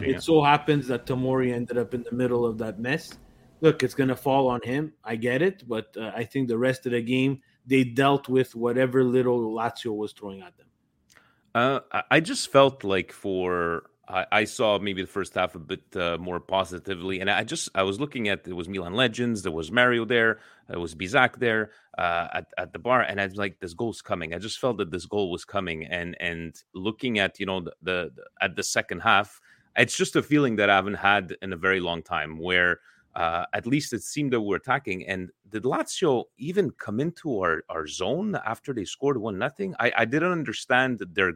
it 0.04 0.22
so 0.22 0.42
happens 0.42 0.86
that 0.88 1.06
Tomori 1.06 1.52
ended 1.52 1.78
up 1.78 1.94
in 1.94 2.02
the 2.02 2.12
middle 2.12 2.44
of 2.44 2.58
that 2.58 2.78
mess. 2.78 3.18
Look, 3.62 3.82
it's 3.82 3.94
going 3.94 4.08
to 4.08 4.16
fall 4.16 4.48
on 4.48 4.60
him. 4.62 4.92
I 5.02 5.16
get 5.16 5.40
it, 5.40 5.66
but 5.66 5.96
uh, 5.96 6.12
I 6.14 6.25
think 6.25 6.48
the 6.48 6.58
rest 6.58 6.84
of 6.84 6.92
the 6.92 7.00
game 7.00 7.40
they 7.66 7.84
dealt 7.84 8.28
with 8.28 8.54
whatever 8.54 9.02
little 9.02 9.52
Lazio 9.52 9.96
was 9.96 10.12
throwing 10.12 10.42
at 10.42 10.56
them. 10.58 10.65
Uh, 11.56 11.80
I 12.10 12.20
just 12.20 12.52
felt 12.52 12.84
like 12.84 13.12
for 13.12 13.84
I, 14.06 14.26
I, 14.30 14.44
saw 14.44 14.78
maybe 14.78 15.00
the 15.00 15.08
first 15.08 15.32
half 15.32 15.54
a 15.54 15.58
bit 15.58 15.84
uh, 15.96 16.18
more 16.18 16.38
positively, 16.38 17.20
and 17.20 17.30
I 17.30 17.44
just 17.44 17.70
I 17.75 17.82
was 17.82 17.98
looking 17.98 18.28
at 18.28 18.46
it 18.46 18.52
was 18.52 18.68
Milan 18.68 18.92
legends, 18.92 19.40
there 19.40 19.52
was 19.52 19.72
Mario 19.72 20.04
there, 20.04 20.38
there 20.68 20.78
was 20.78 20.94
Bizak 20.94 21.38
there 21.38 21.70
uh, 21.96 22.28
at 22.34 22.46
at 22.58 22.75
the 22.75 22.78
bar, 22.78 23.00
and 23.00 23.18
I 23.18 23.25
was 23.25 23.36
like, 23.36 23.58
this 23.58 23.72
goal's 23.72 24.02
coming. 24.02 24.34
I 24.34 24.38
just 24.38 24.58
felt 24.58 24.76
that 24.76 24.90
this 24.90 25.06
goal 25.06 25.30
was 25.30 25.46
coming, 25.46 25.86
and 25.86 26.14
and 26.20 26.54
looking 26.75 27.18
at 27.20 27.40
you 27.40 27.46
know 27.46 27.60
the, 27.62 27.72
the, 27.80 28.12
the 28.14 28.25
at 28.42 28.54
the 28.54 28.62
second 28.62 29.00
half, 29.00 29.40
it's 29.76 29.96
just 29.96 30.14
a 30.14 30.22
feeling 30.22 30.56
that 30.56 30.68
I 30.68 30.76
haven't 30.76 31.00
had 31.10 31.36
in 31.40 31.54
a 31.54 31.56
very 31.56 31.80
long 31.80 32.02
time, 32.02 32.38
where 32.38 32.80
uh, 33.16 33.46
at 33.54 33.66
least 33.66 33.94
it 33.94 34.02
seemed 34.02 34.32
that 34.32 34.40
we 34.40 34.46
we're 34.49 34.56
attacking. 34.56 35.06
And 35.06 35.30
did 35.49 35.62
Lazio 35.62 36.25
even 36.37 36.70
come 36.73 37.00
into 37.00 37.40
our, 37.40 37.64
our 37.70 37.87
zone 37.87 38.38
after 38.44 38.75
they 38.75 38.85
scored 38.85 39.16
one 39.16 39.38
nothing? 39.38 39.75
I, 39.80 39.90
I 39.96 40.04
didn't 40.04 40.32
understand 40.32 41.02
their 41.12 41.32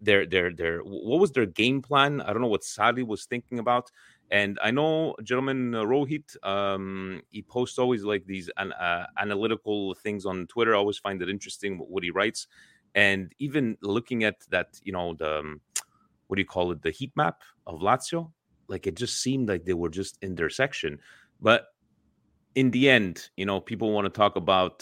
their 0.00 0.26
their 0.26 0.52
their 0.52 0.80
what 0.80 1.20
was 1.20 1.30
their 1.30 1.46
game 1.46 1.80
plan? 1.80 2.20
I 2.20 2.32
don't 2.32 2.42
know 2.42 2.48
what 2.48 2.62
Sarri 2.62 3.06
was 3.06 3.24
thinking 3.24 3.60
about. 3.60 3.90
And 4.32 4.58
I 4.62 4.70
know, 4.72 5.14
gentleman 5.22 5.74
uh, 5.74 5.82
Rohit, 5.82 6.36
um, 6.42 7.22
he 7.30 7.42
posts 7.42 7.78
always 7.78 8.02
like 8.02 8.24
these 8.26 8.50
uh, 8.56 9.04
analytical 9.18 9.94
things 9.94 10.26
on 10.26 10.46
Twitter. 10.46 10.74
I 10.74 10.78
always 10.78 10.98
find 10.98 11.20
it 11.22 11.28
interesting 11.28 11.76
what 11.76 12.02
he 12.02 12.10
writes. 12.10 12.48
And 12.94 13.32
even 13.38 13.76
looking 13.82 14.24
at 14.24 14.36
that, 14.48 14.80
you 14.82 14.92
know, 14.92 15.14
the 15.14 15.38
um, 15.38 15.60
what 16.26 16.36
do 16.36 16.40
you 16.40 16.46
call 16.46 16.72
it, 16.72 16.82
the 16.82 16.90
heat 16.90 17.12
map 17.14 17.42
of 17.66 17.80
Lazio, 17.80 18.32
like 18.72 18.86
it 18.86 18.96
just 18.96 19.20
seemed 19.22 19.48
like 19.48 19.64
they 19.64 19.74
were 19.74 19.90
just 19.90 20.18
in 20.22 20.34
their 20.34 20.50
section. 20.50 20.98
But 21.40 21.66
in 22.54 22.70
the 22.70 22.88
end, 22.88 23.28
you 23.36 23.46
know, 23.46 23.60
people 23.60 23.92
want 23.92 24.06
to 24.06 24.10
talk 24.10 24.34
about 24.36 24.76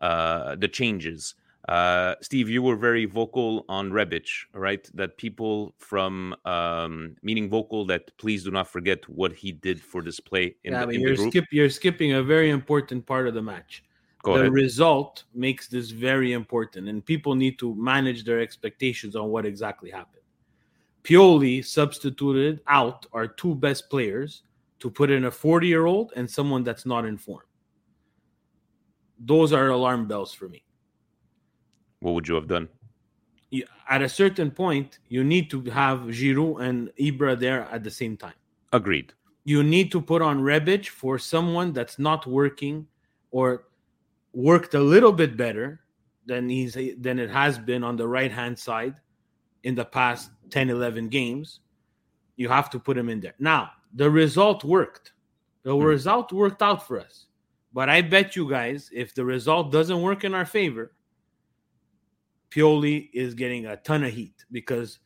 uh, 0.00 0.54
the 0.56 0.68
changes. 0.68 1.34
Uh, 1.68 2.16
Steve, 2.20 2.48
you 2.48 2.60
were 2.60 2.76
very 2.76 3.04
vocal 3.04 3.64
on 3.68 3.90
Rebic, 3.90 4.28
right? 4.52 4.88
That 4.94 5.16
people 5.16 5.74
from 5.78 6.34
um, 6.44 7.16
meaning 7.22 7.48
vocal 7.48 7.86
that 7.86 8.16
please 8.18 8.44
do 8.44 8.50
not 8.50 8.68
forget 8.68 9.08
what 9.08 9.32
he 9.32 9.52
did 9.52 9.80
for 9.80 10.02
this 10.02 10.18
play 10.20 10.56
in 10.64 10.72
yeah, 10.72 10.84
the, 10.84 10.90
in 10.90 11.00
you're, 11.00 11.16
skip, 11.16 11.44
you're 11.52 11.70
skipping 11.70 12.12
a 12.12 12.22
very 12.22 12.50
important 12.50 13.06
part 13.06 13.28
of 13.28 13.34
the 13.34 13.42
match. 13.42 13.84
Go 14.24 14.34
the 14.34 14.40
ahead. 14.40 14.52
result 14.52 15.24
makes 15.34 15.68
this 15.68 15.90
very 15.90 16.32
important, 16.32 16.88
and 16.88 17.04
people 17.04 17.34
need 17.34 17.58
to 17.60 17.74
manage 17.76 18.24
their 18.24 18.40
expectations 18.40 19.16
on 19.16 19.28
what 19.28 19.46
exactly 19.46 19.90
happened. 19.90 20.22
Pioli 21.04 21.64
substituted 21.64 22.60
out 22.66 23.06
our 23.12 23.26
two 23.26 23.54
best 23.54 23.90
players 23.90 24.42
to 24.78 24.90
put 24.90 25.10
in 25.10 25.24
a 25.24 25.30
40 25.30 25.66
year 25.66 25.86
old 25.86 26.12
and 26.16 26.30
someone 26.30 26.62
that's 26.62 26.86
not 26.86 27.04
in 27.04 27.18
form. 27.18 27.44
Those 29.18 29.52
are 29.52 29.68
alarm 29.68 30.06
bells 30.06 30.32
for 30.32 30.48
me. 30.48 30.64
What 32.00 32.14
would 32.14 32.28
you 32.28 32.34
have 32.34 32.48
done? 32.48 32.68
At 33.88 34.02
a 34.02 34.08
certain 34.08 34.50
point, 34.50 34.98
you 35.08 35.22
need 35.22 35.50
to 35.50 35.62
have 35.64 36.00
Giroud 36.00 36.62
and 36.62 36.90
Ibra 36.98 37.38
there 37.38 37.68
at 37.70 37.84
the 37.84 37.90
same 37.90 38.16
time. 38.16 38.34
Agreed. 38.72 39.12
You 39.44 39.62
need 39.62 39.92
to 39.92 40.00
put 40.00 40.22
on 40.22 40.40
Rebic 40.40 40.88
for 40.88 41.18
someone 41.18 41.72
that's 41.72 41.98
not 41.98 42.26
working 42.26 42.86
or 43.30 43.64
worked 44.32 44.74
a 44.74 44.80
little 44.80 45.12
bit 45.12 45.36
better 45.36 45.80
than 46.26 46.48
he's 46.48 46.76
than 46.98 47.18
it 47.18 47.28
has 47.30 47.58
been 47.58 47.84
on 47.84 47.96
the 47.96 48.06
right 48.06 48.32
hand 48.32 48.58
side 48.58 48.94
in 49.64 49.74
the 49.74 49.84
past 49.84 50.30
10 50.50 50.70
11 50.70 51.08
games 51.08 51.60
you 52.36 52.48
have 52.48 52.70
to 52.70 52.78
put 52.78 52.96
him 52.96 53.08
in 53.08 53.20
there 53.20 53.34
now 53.38 53.70
the 53.94 54.10
result 54.10 54.64
worked 54.64 55.12
the 55.62 55.74
hmm. 55.74 55.82
result 55.82 56.32
worked 56.32 56.62
out 56.62 56.86
for 56.86 56.98
us 56.98 57.26
but 57.72 57.88
i 57.88 58.00
bet 58.02 58.36
you 58.36 58.48
guys 58.48 58.90
if 58.92 59.14
the 59.14 59.24
result 59.24 59.70
doesn't 59.72 60.02
work 60.02 60.24
in 60.24 60.34
our 60.34 60.46
favor 60.46 60.92
Pioli 62.52 63.08
is 63.12 63.34
getting 63.34 63.66
a 63.66 63.76
ton 63.76 64.04
of 64.04 64.12
heat 64.12 64.44
because 64.50 64.98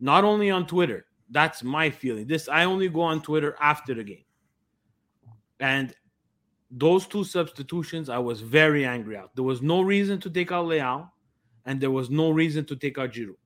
not 0.00 0.24
only 0.24 0.50
on 0.50 0.66
Twitter, 0.66 1.06
that's 1.30 1.62
my 1.62 1.90
feeling. 1.90 2.26
This 2.26 2.48
I 2.48 2.64
only 2.64 2.88
go 2.88 3.02
on 3.02 3.20
Twitter 3.22 3.56
after 3.60 3.94
the 3.94 4.04
game. 4.04 4.24
And 5.60 5.94
those 6.70 7.06
two 7.06 7.24
substitutions, 7.24 8.08
I 8.08 8.18
was 8.18 8.40
very 8.40 8.84
angry 8.84 9.16
out. 9.16 9.34
There 9.34 9.44
was 9.44 9.62
no 9.62 9.82
reason 9.82 10.18
to 10.20 10.30
take 10.30 10.50
out 10.50 10.66
Leao, 10.66 11.10
and 11.66 11.80
there 11.80 11.90
was 11.90 12.10
no 12.10 12.30
reason 12.30 12.64
to 12.66 12.76
take 12.76 12.98
out 12.98 13.12
Giroud. 13.12 13.36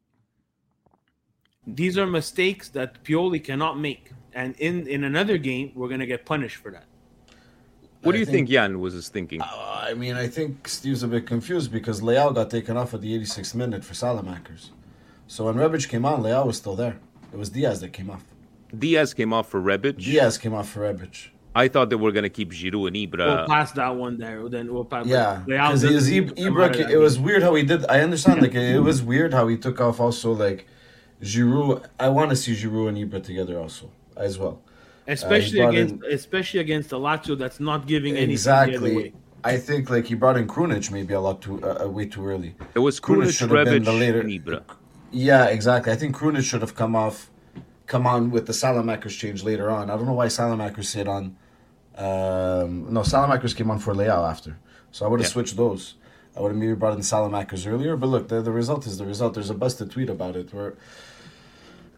These 1.74 1.98
are 1.98 2.06
mistakes 2.06 2.68
that 2.70 3.04
Pioli 3.04 3.42
cannot 3.42 3.78
make. 3.78 4.12
And 4.32 4.56
in, 4.56 4.86
in 4.86 5.04
another 5.04 5.38
game, 5.38 5.72
we're 5.74 5.88
gonna 5.88 6.06
get 6.06 6.24
punished 6.24 6.56
for 6.56 6.70
that. 6.72 6.84
What 8.02 8.12
do 8.12 8.18
you 8.18 8.24
think, 8.24 8.36
think 8.36 8.50
Jan 8.50 8.80
was 8.80 8.94
his 8.94 9.08
thinking? 9.08 9.42
Uh, 9.42 9.46
I 9.88 9.94
mean, 9.94 10.14
I 10.14 10.28
think 10.28 10.68
Steve's 10.68 11.02
a 11.02 11.08
bit 11.08 11.26
confused 11.26 11.72
because 11.72 12.00
Leao 12.00 12.34
got 12.34 12.48
taken 12.48 12.76
off 12.76 12.94
at 12.94 13.00
the 13.00 13.18
86th 13.18 13.54
minute 13.56 13.84
for 13.84 13.94
Saelemaekers. 13.94 14.70
So 15.26 15.44
when 15.46 15.56
Rebic 15.56 15.88
came 15.88 16.04
on, 16.04 16.22
Leao 16.22 16.46
was 16.46 16.56
still 16.56 16.76
there. 16.76 16.98
It 17.32 17.36
was 17.36 17.50
Diaz 17.50 17.80
that 17.80 17.92
came 17.92 18.08
off. 18.08 18.24
Diaz 18.76 19.14
came 19.14 19.32
off 19.32 19.48
for 19.48 19.60
Rebic. 19.60 19.98
Diaz 19.98 20.38
came 20.38 20.54
off 20.54 20.68
for 20.68 20.80
Rebic. 20.80 21.28
I 21.54 21.66
thought 21.68 21.90
they 21.90 21.96
were 21.96 22.12
going 22.12 22.22
to 22.22 22.30
keep 22.30 22.52
Giroud 22.52 22.86
and 22.86 22.96
Ibra. 22.96 23.36
We'll 23.36 23.46
pass 23.46 23.72
that 23.72 23.94
one 23.96 24.16
there. 24.16 24.48
Then 24.48 24.72
we'll 24.72 24.84
pass. 24.84 25.06
Yeah, 25.06 25.42
because 25.44 25.82
it 25.82 25.92
was 25.92 26.08
Ibra. 26.08 26.88
It 26.88 26.98
was 26.98 27.18
weird 27.18 27.42
how 27.42 27.54
he 27.54 27.64
did. 27.64 27.84
I 27.86 28.00
understand. 28.00 28.42
Like 28.42 28.54
it 28.54 28.80
was 28.80 29.02
weird 29.02 29.34
how 29.34 29.48
he 29.48 29.56
took 29.56 29.80
off. 29.80 29.98
Also, 29.98 30.32
like 30.32 30.68
Giroud. 31.22 31.86
I 31.98 32.08
want 32.08 32.30
to 32.30 32.36
see 32.36 32.54
Giroud 32.54 32.88
and 32.88 32.98
Ibra 32.98 33.22
together 33.22 33.58
also 33.58 33.90
as 34.16 34.38
well 34.38 34.62
especially 35.08 35.62
uh, 35.62 35.70
against 35.70 35.94
in, 35.94 36.12
especially 36.12 36.60
against 36.60 36.90
the 36.90 36.98
Lazio 36.98 37.36
that's 37.36 37.58
not 37.58 37.86
giving 37.86 38.16
any. 38.16 38.32
exactly. 38.32 39.12
I 39.44 39.56
think 39.56 39.88
like 39.88 40.06
he 40.06 40.14
brought 40.14 40.36
in 40.36 40.46
Krunic 40.46 40.90
maybe 40.90 41.14
a 41.14 41.20
lot 41.20 41.40
too 41.40 41.64
uh, 41.64 41.88
way 41.88 42.06
too 42.06 42.26
early. 42.26 42.54
It 42.74 42.80
was 42.80 43.00
Krunic, 43.00 43.36
should 43.36 43.50
have 43.50 43.64
been 43.66 43.84
the 43.84 43.92
later. 43.92 44.22
Ibra. 44.22 44.62
Yeah, 45.10 45.46
exactly. 45.46 45.92
I 45.92 45.96
think 45.96 46.16
Krunic 46.16 46.44
should 46.44 46.60
have 46.60 46.74
come 46.74 46.94
off, 46.94 47.30
come 47.86 48.06
on 48.06 48.30
with 48.30 48.46
the 48.46 48.52
Saelemaekers 48.52 49.16
change 49.16 49.42
later 49.42 49.70
on. 49.70 49.90
I 49.90 49.96
don't 49.96 50.06
know 50.06 50.12
why 50.12 50.26
Saelemaekers 50.26 50.84
stayed 50.84 51.08
on. 51.08 51.36
Um, 51.96 52.92
no, 52.92 53.00
Saelemaekers 53.00 53.56
came 53.56 53.70
on 53.70 53.78
for 53.78 53.94
Leao 53.94 54.28
after, 54.28 54.58
so 54.92 55.06
I 55.06 55.08
would 55.08 55.20
have 55.20 55.28
Yeah. 55.28 55.32
switched 55.32 55.56
those. 55.56 55.94
I 56.36 56.40
would 56.40 56.50
have 56.50 56.58
maybe 56.58 56.74
brought 56.74 56.94
in 56.94 57.00
Saelemaekers 57.00 57.66
earlier. 57.66 57.96
But 57.96 58.08
look, 58.08 58.28
the, 58.28 58.42
the 58.42 58.52
result 58.52 58.86
is 58.86 58.98
the 58.98 59.06
result. 59.06 59.34
There's 59.34 59.50
a 59.50 59.54
busted 59.54 59.90
tweet 59.90 60.10
about 60.10 60.36
it 60.36 60.52
where. 60.52 60.74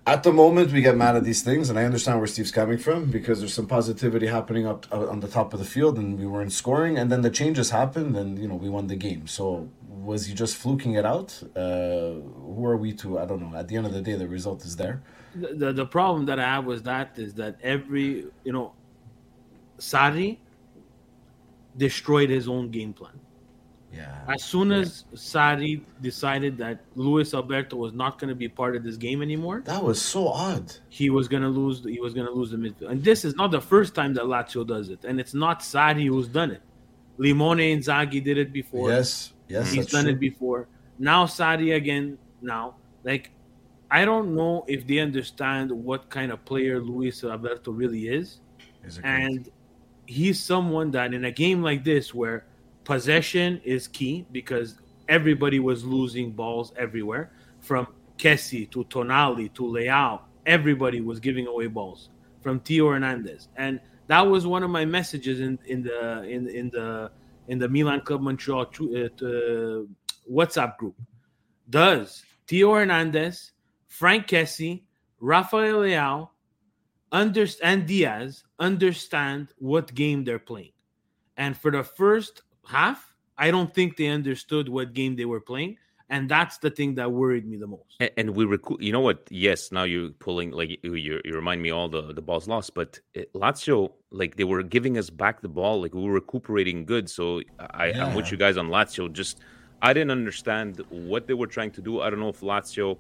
At 0.07 0.23
the 0.23 0.33
moment, 0.33 0.73
we 0.73 0.80
get 0.80 0.97
mad 0.97 1.14
at 1.14 1.25
these 1.25 1.42
things, 1.42 1.69
and 1.69 1.78
I 1.78 1.85
understand 1.85 2.19
where 2.19 2.26
Steve's 2.26 2.50
coming 2.50 2.78
from 2.78 3.11
because 3.11 3.40
there's 3.40 3.52
some 3.54 3.66
positivity 3.66 4.26
happening 4.26 4.66
up 4.66 4.87
uh, 4.90 5.09
on 5.09 5.21
the 5.21 5.28
top 5.28 5.52
of 5.52 5.59
the 5.61 5.66
field, 5.66 5.99
and 5.99 6.19
we 6.19 6.26
weren't 6.26 6.52
scoring, 6.52 6.99
and 6.99 7.12
then 7.12 7.21
the 7.21 7.30
changes 7.30 7.71
happened, 7.71 8.16
and 8.16 8.38
you 8.38 8.49
know 8.49 8.54
we 8.54 8.69
won 8.71 8.87
the 8.87 8.97
game. 8.97 9.26
So 9.26 9.69
was 9.88 10.26
he 10.26 10.35
just 10.35 10.57
fluking 10.57 10.95
it 10.95 11.04
out? 11.04 11.40
Uh, 11.54 12.14
who 12.54 12.64
are 12.64 12.76
we 12.76 12.92
to? 12.95 13.19
I 13.19 13.26
don't 13.26 13.40
know. 13.42 13.57
At 13.57 13.69
the 13.69 13.76
end 13.76 13.87
of 13.87 13.92
the 13.92 14.00
day, 14.00 14.14
the 14.14 14.26
result 14.26 14.64
is 14.64 14.76
there. 14.76 15.02
the, 15.35 15.49
the 15.54 15.73
the 15.73 15.87
problem 15.87 16.26
that 16.26 16.40
I 16.40 16.45
have 16.45 16.64
with 16.64 16.85
that 16.85 17.19
is 17.19 17.35
that 17.35 17.59
every 17.62 18.26
you 18.42 18.52
know, 18.52 18.73
Sarri 19.78 20.38
destroyed 21.76 22.30
his 22.30 22.49
own 22.49 22.71
game 22.71 22.92
plan. 22.92 23.19
Yeah. 23.92 24.14
As 24.28 24.44
soon 24.44 24.70
as 24.70 25.04
Sarri 25.14 25.80
decided 26.00 26.56
that 26.59 26.78
Luis 26.94 27.35
Alberto 27.35 27.76
was 27.76 27.92
not 27.92 28.18
going 28.20 28.28
to 28.28 28.37
be 28.37 28.49
part 28.49 28.76
of 28.76 28.85
this 28.85 28.97
game 28.97 29.20
anymore, 29.20 29.62
That 29.64 29.82
was 29.82 30.00
so 30.00 30.28
odd. 30.28 30.73
he 30.88 31.11
was 31.11 31.26
going 31.26 31.42
to 31.42 31.49
lose. 31.49 31.82
He 31.85 31.99
was 32.00 32.14
going 32.14 32.26
to 32.26 32.32
lose 32.32 32.52
the 32.52 32.56
midfield. 32.56 32.90
And 32.90 33.02
this 33.02 33.25
is 33.25 33.35
not 33.35 33.50
the 33.50 33.61
first 33.61 33.94
time 33.94 34.14
that 34.14 34.25
Lazio 34.25 34.64
does 34.66 34.90
it, 34.90 35.04
and 35.04 35.18
it's 35.18 35.35
not 35.35 35.61
Sarri 35.61 36.06
who's 36.06 36.28
done 36.28 36.52
it. 36.52 36.62
Simone 37.20 37.59
Inzaghi 37.59 38.23
did 38.23 38.38
it 38.38 38.52
before. 38.52 38.90
Yes, 38.90 39.32
yes, 39.49 39.73
he's 39.73 39.87
done 39.87 40.04
true. 40.04 40.12
it 40.12 40.20
before. 40.20 40.68
Now 40.99 41.26
Sarri 41.26 41.75
again. 41.75 42.16
Now, 42.42 42.76
like, 43.02 43.32
I 43.90 44.04
don't 44.04 44.35
know 44.37 44.64
if 44.68 44.87
they 44.87 45.00
understand 45.00 45.70
what 45.73 46.09
kind 46.11 46.30
of 46.30 46.44
player 46.44 46.80
Luis 46.80 47.25
Alberto 47.25 47.73
really 47.73 48.06
is, 48.09 48.38
and 49.02 49.50
he's 50.06 50.40
someone 50.40 50.92
that 50.92 51.12
in 51.12 51.25
a 51.25 51.30
game 51.32 51.61
like 51.61 51.82
this 51.85 52.14
where 52.14 52.47
possession 52.84 53.60
is 53.64 53.88
key 53.88 54.26
because 54.32 54.76
everybody 55.08 55.58
was 55.58 55.84
losing 55.84 56.32
balls 56.32 56.72
everywhere, 56.76 57.32
from 57.60 57.87
Kessie 58.18 58.70
to 58.70 58.84
Tonali 58.84 59.52
to 59.54 59.62
Leao, 59.62 60.20
everybody 60.46 61.00
was 61.00 61.20
giving 61.20 61.46
away 61.46 61.66
balls 61.66 62.10
from 62.42 62.60
Theo 62.60 62.88
Hernandez, 62.88 63.49
and 63.56 63.80
that 64.06 64.20
was 64.20 64.46
one 64.46 64.62
of 64.62 64.70
my 64.70 64.84
messages 64.84 65.40
in, 65.40 65.58
in 65.66 65.82
the 65.82 66.22
in 66.22 66.49
in 66.49 66.70
the 66.70 67.10
in 67.49 67.58
the 67.58 67.68
Milan 67.68 68.00
Club 68.02 68.20
Montreal 68.20 68.66
to, 68.66 68.96
uh, 68.96 69.25
uh, 69.26 69.82
WhatsApp 70.30 70.76
group. 70.76 70.94
Does 71.68 72.25
Theo 72.46 72.75
Hernandez, 72.75 73.52
Frank 73.88 74.28
Kessie, 74.28 74.82
Rafael 75.20 75.78
Leao, 75.78 76.28
understand 77.12 77.87
Diaz 77.87 78.44
understand 78.58 79.49
what 79.58 79.94
game 79.94 80.25
they're 80.25 80.38
playing? 80.38 80.72
And 81.37 81.56
for 81.56 81.70
the 81.70 81.82
first 81.82 82.42
half, 82.70 83.16
I 83.36 83.50
don't 83.50 83.74
think 83.74 83.96
they 83.96 84.08
understood 84.08 84.68
what 84.68 84.92
game 84.92 85.16
they 85.16 85.24
were 85.24 85.40
playing, 85.40 85.76
and 86.08 86.28
that's 86.28 86.58
the 86.58 86.70
thing 86.70 86.94
that 86.96 87.10
worried 87.10 87.46
me 87.46 87.56
the 87.56 87.66
most. 87.66 87.96
And, 88.00 88.10
and 88.16 88.30
we 88.36 88.44
recoup. 88.44 88.82
You 88.82 88.92
know 88.92 89.00
what? 89.00 89.26
Yes, 89.30 89.72
now 89.72 89.84
you're 89.84 90.10
pulling 90.10 90.50
like 90.50 90.70
you, 90.82 90.94
you 90.94 91.20
you 91.24 91.34
remind 91.34 91.62
me 91.62 91.70
all 91.70 91.88
the 91.88 92.12
the 92.12 92.22
balls 92.22 92.46
lost, 92.48 92.74
but 92.74 93.00
it, 93.14 93.32
Lazio 93.32 93.92
like 94.10 94.36
they 94.36 94.44
were 94.44 94.62
giving 94.62 94.98
us 94.98 95.10
back 95.10 95.40
the 95.40 95.48
ball, 95.48 95.80
like 95.82 95.94
we 95.94 96.02
were 96.02 96.12
recuperating 96.12 96.84
good. 96.84 97.08
So 97.08 97.42
I, 97.58 97.92
I'm 97.92 98.14
with 98.14 98.30
you 98.30 98.36
guys 98.36 98.56
on 98.56 98.68
Lazio. 98.68 99.12
Just 99.12 99.40
I 99.82 99.92
didn't 99.92 100.10
understand 100.10 100.82
what 100.90 101.26
they 101.26 101.35
were 101.35 101.46
trying 101.46 101.70
to 101.72 101.80
do. 101.80 102.00
I 102.00 102.11
don't 102.11 102.20
know 102.20 102.28
if 102.28 102.40
Lazio, 102.40 102.98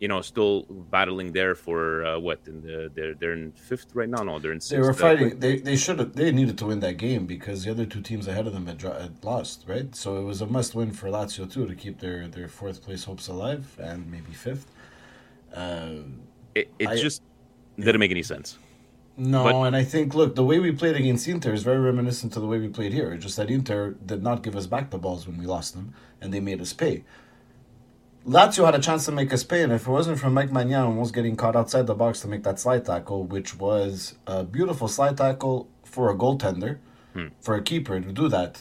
you 0.00 0.08
know, 0.08 0.20
still 0.20 0.62
battling 0.68 1.32
there 1.32 1.54
for 1.54 2.04
uh, 2.04 2.18
what? 2.18 2.40
In 2.46 2.62
the 2.62 2.90
they're 2.94 3.14
they're 3.14 3.32
in 3.32 3.52
fifth 3.52 3.94
right 3.94 4.08
now. 4.08 4.22
No, 4.22 4.38
they're 4.38 4.52
in 4.52 4.60
sixth. 4.60 4.70
They 4.70 4.80
were 4.80 4.90
uh, 4.90 4.94
fighting. 4.94 5.38
They 5.40 5.56
they 5.58 5.76
should 5.76 5.98
have. 5.98 6.14
They 6.14 6.30
needed 6.30 6.56
to 6.58 6.66
win 6.66 6.80
that 6.80 6.96
game 6.96 7.26
because 7.26 7.64
the 7.64 7.70
other 7.70 7.84
two 7.84 8.00
teams 8.00 8.28
ahead 8.28 8.46
of 8.46 8.52
them 8.52 8.66
had, 8.66 8.80
had 8.82 9.24
lost, 9.24 9.64
right? 9.66 9.94
So 9.94 10.16
it 10.20 10.24
was 10.24 10.40
a 10.40 10.46
must 10.46 10.74
win 10.74 10.92
for 10.92 11.08
Lazio 11.08 11.50
too 11.52 11.66
to 11.66 11.74
keep 11.74 11.98
their 11.98 12.28
their 12.28 12.48
fourth 12.48 12.82
place 12.82 13.04
hopes 13.04 13.28
alive 13.28 13.76
and 13.82 14.10
maybe 14.10 14.32
fifth. 14.32 14.66
Um, 15.52 16.20
it 16.54 16.70
it 16.78 16.88
I- 16.88 16.96
just 16.96 17.22
didn't 17.78 18.00
make 18.00 18.10
any 18.10 18.22
sense. 18.22 18.58
No, 19.20 19.42
But- 19.42 19.66
and 19.66 19.74
I 19.74 19.82
think 19.82 20.14
look, 20.14 20.36
the 20.36 20.44
way 20.44 20.60
we 20.60 20.70
played 20.70 20.94
against 20.94 21.26
Inter 21.26 21.52
is 21.52 21.64
very 21.64 21.80
reminiscent 21.80 22.32
to 22.34 22.40
the 22.40 22.46
way 22.46 22.60
we 22.60 22.68
played 22.68 22.92
here. 22.92 23.12
It's 23.12 23.24
just 23.24 23.36
that 23.36 23.50
Inter 23.50 23.96
did 24.06 24.22
not 24.22 24.44
give 24.44 24.54
us 24.54 24.68
back 24.68 24.90
the 24.90 24.98
balls 24.98 25.26
when 25.26 25.36
we 25.38 25.44
lost 25.46 25.74
them, 25.74 25.92
and 26.20 26.32
they 26.32 26.38
made 26.38 26.60
us 26.60 26.72
pay. 26.72 27.02
Lazio 28.26 28.64
had 28.64 28.74
a 28.74 28.78
chance 28.78 29.04
to 29.06 29.12
make 29.12 29.32
a 29.32 29.56
and 29.56 29.72
if 29.72 29.86
it 29.86 29.90
wasn't 29.90 30.18
for 30.18 30.28
Mike 30.28 30.50
Maignan 30.50 30.84
almost 30.84 31.14
getting 31.14 31.36
caught 31.36 31.56
outside 31.56 31.86
the 31.86 31.94
box 31.94 32.20
to 32.20 32.28
make 32.28 32.42
that 32.42 32.58
slide 32.58 32.84
tackle, 32.84 33.24
which 33.24 33.58
was 33.58 34.16
a 34.26 34.44
beautiful 34.44 34.88
slide 34.88 35.16
tackle 35.16 35.68
for 35.84 36.10
a 36.10 36.14
goaltender, 36.14 36.78
hmm. 37.14 37.28
for 37.40 37.54
a 37.54 37.62
keeper 37.62 37.98
to 38.00 38.12
do 38.12 38.28
that, 38.28 38.60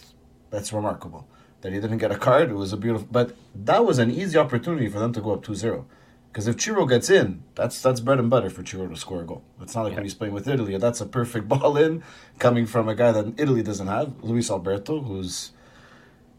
that's 0.50 0.72
remarkable. 0.72 1.28
That 1.62 1.74
he 1.74 1.80
didn't 1.80 1.98
get 1.98 2.12
a 2.12 2.18
card, 2.18 2.50
it 2.50 2.54
was 2.54 2.72
a 2.72 2.78
beautiful. 2.78 3.08
But 3.12 3.36
that 3.56 3.84
was 3.84 3.98
an 4.00 4.12
easy 4.12 4.38
opportunity 4.38 4.88
for 4.88 5.00
them 5.00 5.12
to 5.14 5.22
go 5.22 5.34
up 5.34 5.44
2 5.44 5.56
0. 5.56 5.86
Because 6.32 6.48
if 6.48 6.62
Ciro 6.62 6.86
gets 6.86 7.10
in, 7.10 7.44
that's 7.56 7.82
that's 7.82 8.00
bread 8.00 8.20
and 8.20 8.30
butter 8.30 8.50
for 8.50 8.64
Ciro 8.64 8.88
to 8.88 8.96
score 8.96 9.22
a 9.22 9.26
goal. 9.26 9.44
It's 9.60 9.74
not 9.74 9.86
like 9.86 9.96
when 9.96 10.04
he's 10.04 10.14
playing 10.14 10.36
with 10.36 10.48
Italy. 10.48 10.78
That's 10.78 11.02
a 11.02 11.06
perfect 11.08 11.48
ball 11.50 11.76
in 11.78 12.04
coming 12.38 12.68
from 12.68 12.88
a 12.88 12.96
guy 12.96 13.12
that 13.12 13.34
Italy 13.38 13.64
doesn't 13.64 13.88
have, 13.88 14.14
Luis 14.24 14.52
Alberto, 14.52 15.02
who's 15.02 15.52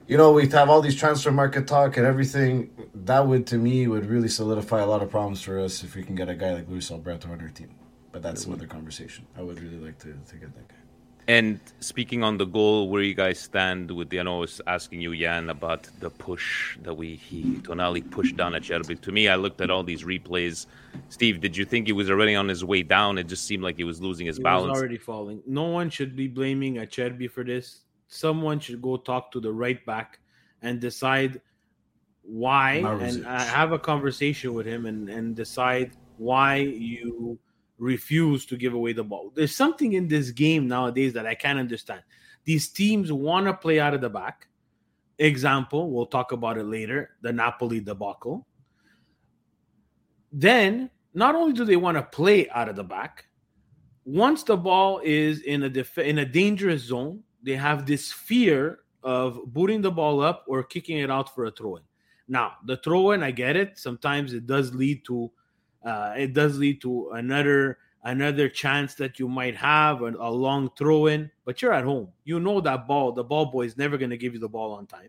you 0.08 0.16
know, 0.16 0.32
we 0.32 0.48
have 0.48 0.70
all 0.70 0.80
these 0.80 0.96
transfer 0.96 1.30
market 1.30 1.66
talk 1.68 1.98
and 1.98 2.06
everything. 2.06 2.70
That 2.94 3.26
would, 3.26 3.46
to 3.48 3.58
me, 3.58 3.86
would 3.86 4.06
really 4.06 4.28
solidify 4.28 4.80
a 4.80 4.86
lot 4.86 5.02
of 5.02 5.10
problems 5.10 5.42
for 5.42 5.60
us 5.60 5.84
if 5.84 5.94
we 5.94 6.02
can 6.02 6.14
get 6.14 6.30
a 6.30 6.34
guy 6.34 6.54
like 6.54 6.68
Luis 6.68 6.90
Alberto 6.90 7.30
on 7.30 7.40
our 7.42 7.50
team. 7.50 7.74
But 8.10 8.22
that's 8.22 8.46
another 8.46 8.66
conversation. 8.66 9.26
I 9.36 9.42
would 9.42 9.60
really 9.60 9.76
like 9.76 9.98
to, 9.98 10.14
to 10.30 10.36
get 10.36 10.54
that 10.54 10.66
guy. 10.68 10.74
And 11.28 11.60
speaking 11.80 12.24
on 12.24 12.38
the 12.38 12.46
goal, 12.46 12.88
where 12.88 13.02
you 13.02 13.12
guys 13.12 13.38
stand 13.38 13.90
with 13.90 14.08
the, 14.08 14.18
I 14.18 14.22
know 14.22 14.38
I 14.38 14.40
was 14.40 14.62
asking 14.66 15.02
you, 15.02 15.14
Jan, 15.14 15.50
about 15.50 15.86
the 16.00 16.08
push 16.08 16.78
that 16.78 16.94
we 16.94 17.16
he 17.16 17.42
Tonali 17.60 18.10
pushed 18.10 18.38
down 18.38 18.52
Acerbi. 18.52 18.98
To 19.02 19.12
me, 19.12 19.28
I 19.28 19.36
looked 19.36 19.60
at 19.60 19.70
all 19.70 19.84
these 19.84 20.04
replays. 20.04 20.64
Steve, 21.10 21.42
did 21.42 21.54
you 21.54 21.66
think 21.66 21.86
he 21.86 21.92
was 21.92 22.08
already 22.10 22.34
on 22.34 22.48
his 22.48 22.64
way 22.64 22.82
down? 22.82 23.18
It 23.18 23.26
just 23.26 23.44
seemed 23.46 23.62
like 23.62 23.76
he 23.76 23.84
was 23.84 24.00
losing 24.00 24.26
his 24.26 24.38
He 24.38 24.42
balance. 24.42 24.70
was 24.70 24.78
already 24.78 24.96
falling. 24.96 25.42
No 25.46 25.64
one 25.64 25.90
should 25.90 26.16
be 26.16 26.28
blaming 26.28 26.76
Acerbi 26.76 27.30
for 27.30 27.44
this. 27.44 27.82
Someone 28.08 28.58
should 28.58 28.82
go 28.82 28.96
talk 28.96 29.30
to 29.32 29.40
the 29.40 29.52
right 29.52 29.84
back 29.86 30.18
and 30.62 30.80
decide 30.80 31.40
why 32.22 32.74
and 32.74 33.26
uh, 33.26 33.38
have 33.44 33.72
a 33.72 33.78
conversation 33.78 34.52
with 34.52 34.66
him 34.66 34.86
and, 34.86 35.08
and 35.08 35.36
decide 35.36 35.92
why 36.18 36.56
you 36.56 37.38
refuse 37.78 38.44
to 38.46 38.56
give 38.56 38.74
away 38.74 38.92
the 38.92 39.04
ball. 39.04 39.32
There's 39.34 39.54
something 39.54 39.92
in 39.92 40.08
this 40.08 40.30
game 40.30 40.66
nowadays 40.68 41.12
that 41.12 41.26
I 41.26 41.34
can't 41.34 41.58
understand. 41.58 42.02
These 42.44 42.68
teams 42.68 43.12
want 43.12 43.46
to 43.46 43.54
play 43.54 43.80
out 43.80 43.94
of 43.94 44.00
the 44.00 44.10
back. 44.10 44.48
Example, 45.18 45.90
we'll 45.90 46.06
talk 46.06 46.32
about 46.32 46.58
it 46.58 46.64
later, 46.64 47.10
the 47.22 47.32
Napoli 47.32 47.80
debacle. 47.80 48.46
Then, 50.32 50.90
not 51.14 51.34
only 51.34 51.52
do 51.52 51.64
they 51.64 51.76
want 51.76 51.96
to 51.96 52.02
play 52.02 52.48
out 52.50 52.68
of 52.68 52.76
the 52.76 52.84
back, 52.84 53.26
once 54.04 54.42
the 54.42 54.56
ball 54.56 55.00
is 55.02 55.40
in 55.40 55.64
a 55.64 55.68
def- 55.68 55.98
in 55.98 56.18
a 56.18 56.24
dangerous 56.24 56.82
zone, 56.82 57.22
they 57.42 57.56
have 57.56 57.86
this 57.86 58.12
fear 58.12 58.80
of 59.02 59.40
booting 59.46 59.80
the 59.80 59.90
ball 59.90 60.20
up 60.20 60.44
or 60.48 60.62
kicking 60.62 60.98
it 60.98 61.10
out 61.10 61.34
for 61.34 61.44
a 61.46 61.50
throw 61.50 61.76
in. 61.76 61.82
Now, 62.28 62.54
the 62.66 62.76
throw 62.78 63.12
in, 63.12 63.22
I 63.22 63.30
get 63.30 63.56
it. 63.56 63.78
Sometimes 63.78 64.32
it 64.32 64.46
does 64.46 64.74
lead 64.74 65.04
to 65.06 65.30
uh, 65.84 66.12
it 66.16 66.34
does 66.34 66.58
lead 66.58 66.80
to 66.82 67.10
another 67.10 67.78
another 68.04 68.48
chance 68.48 68.94
that 68.94 69.18
you 69.18 69.28
might 69.28 69.56
have 69.56 70.02
a, 70.02 70.30
long 70.30 70.70
throw 70.76 71.06
in, 71.06 71.30
but 71.44 71.62
you're 71.62 71.72
at 71.72 71.84
home. 71.84 72.08
You 72.24 72.40
know 72.40 72.60
that 72.60 72.86
ball, 72.86 73.12
the 73.12 73.24
ball 73.24 73.46
boy 73.46 73.62
is 73.62 73.76
never 73.76 73.96
going 73.96 74.10
to 74.10 74.16
give 74.16 74.34
you 74.34 74.40
the 74.40 74.48
ball 74.48 74.72
on 74.72 74.86
time. 74.86 75.08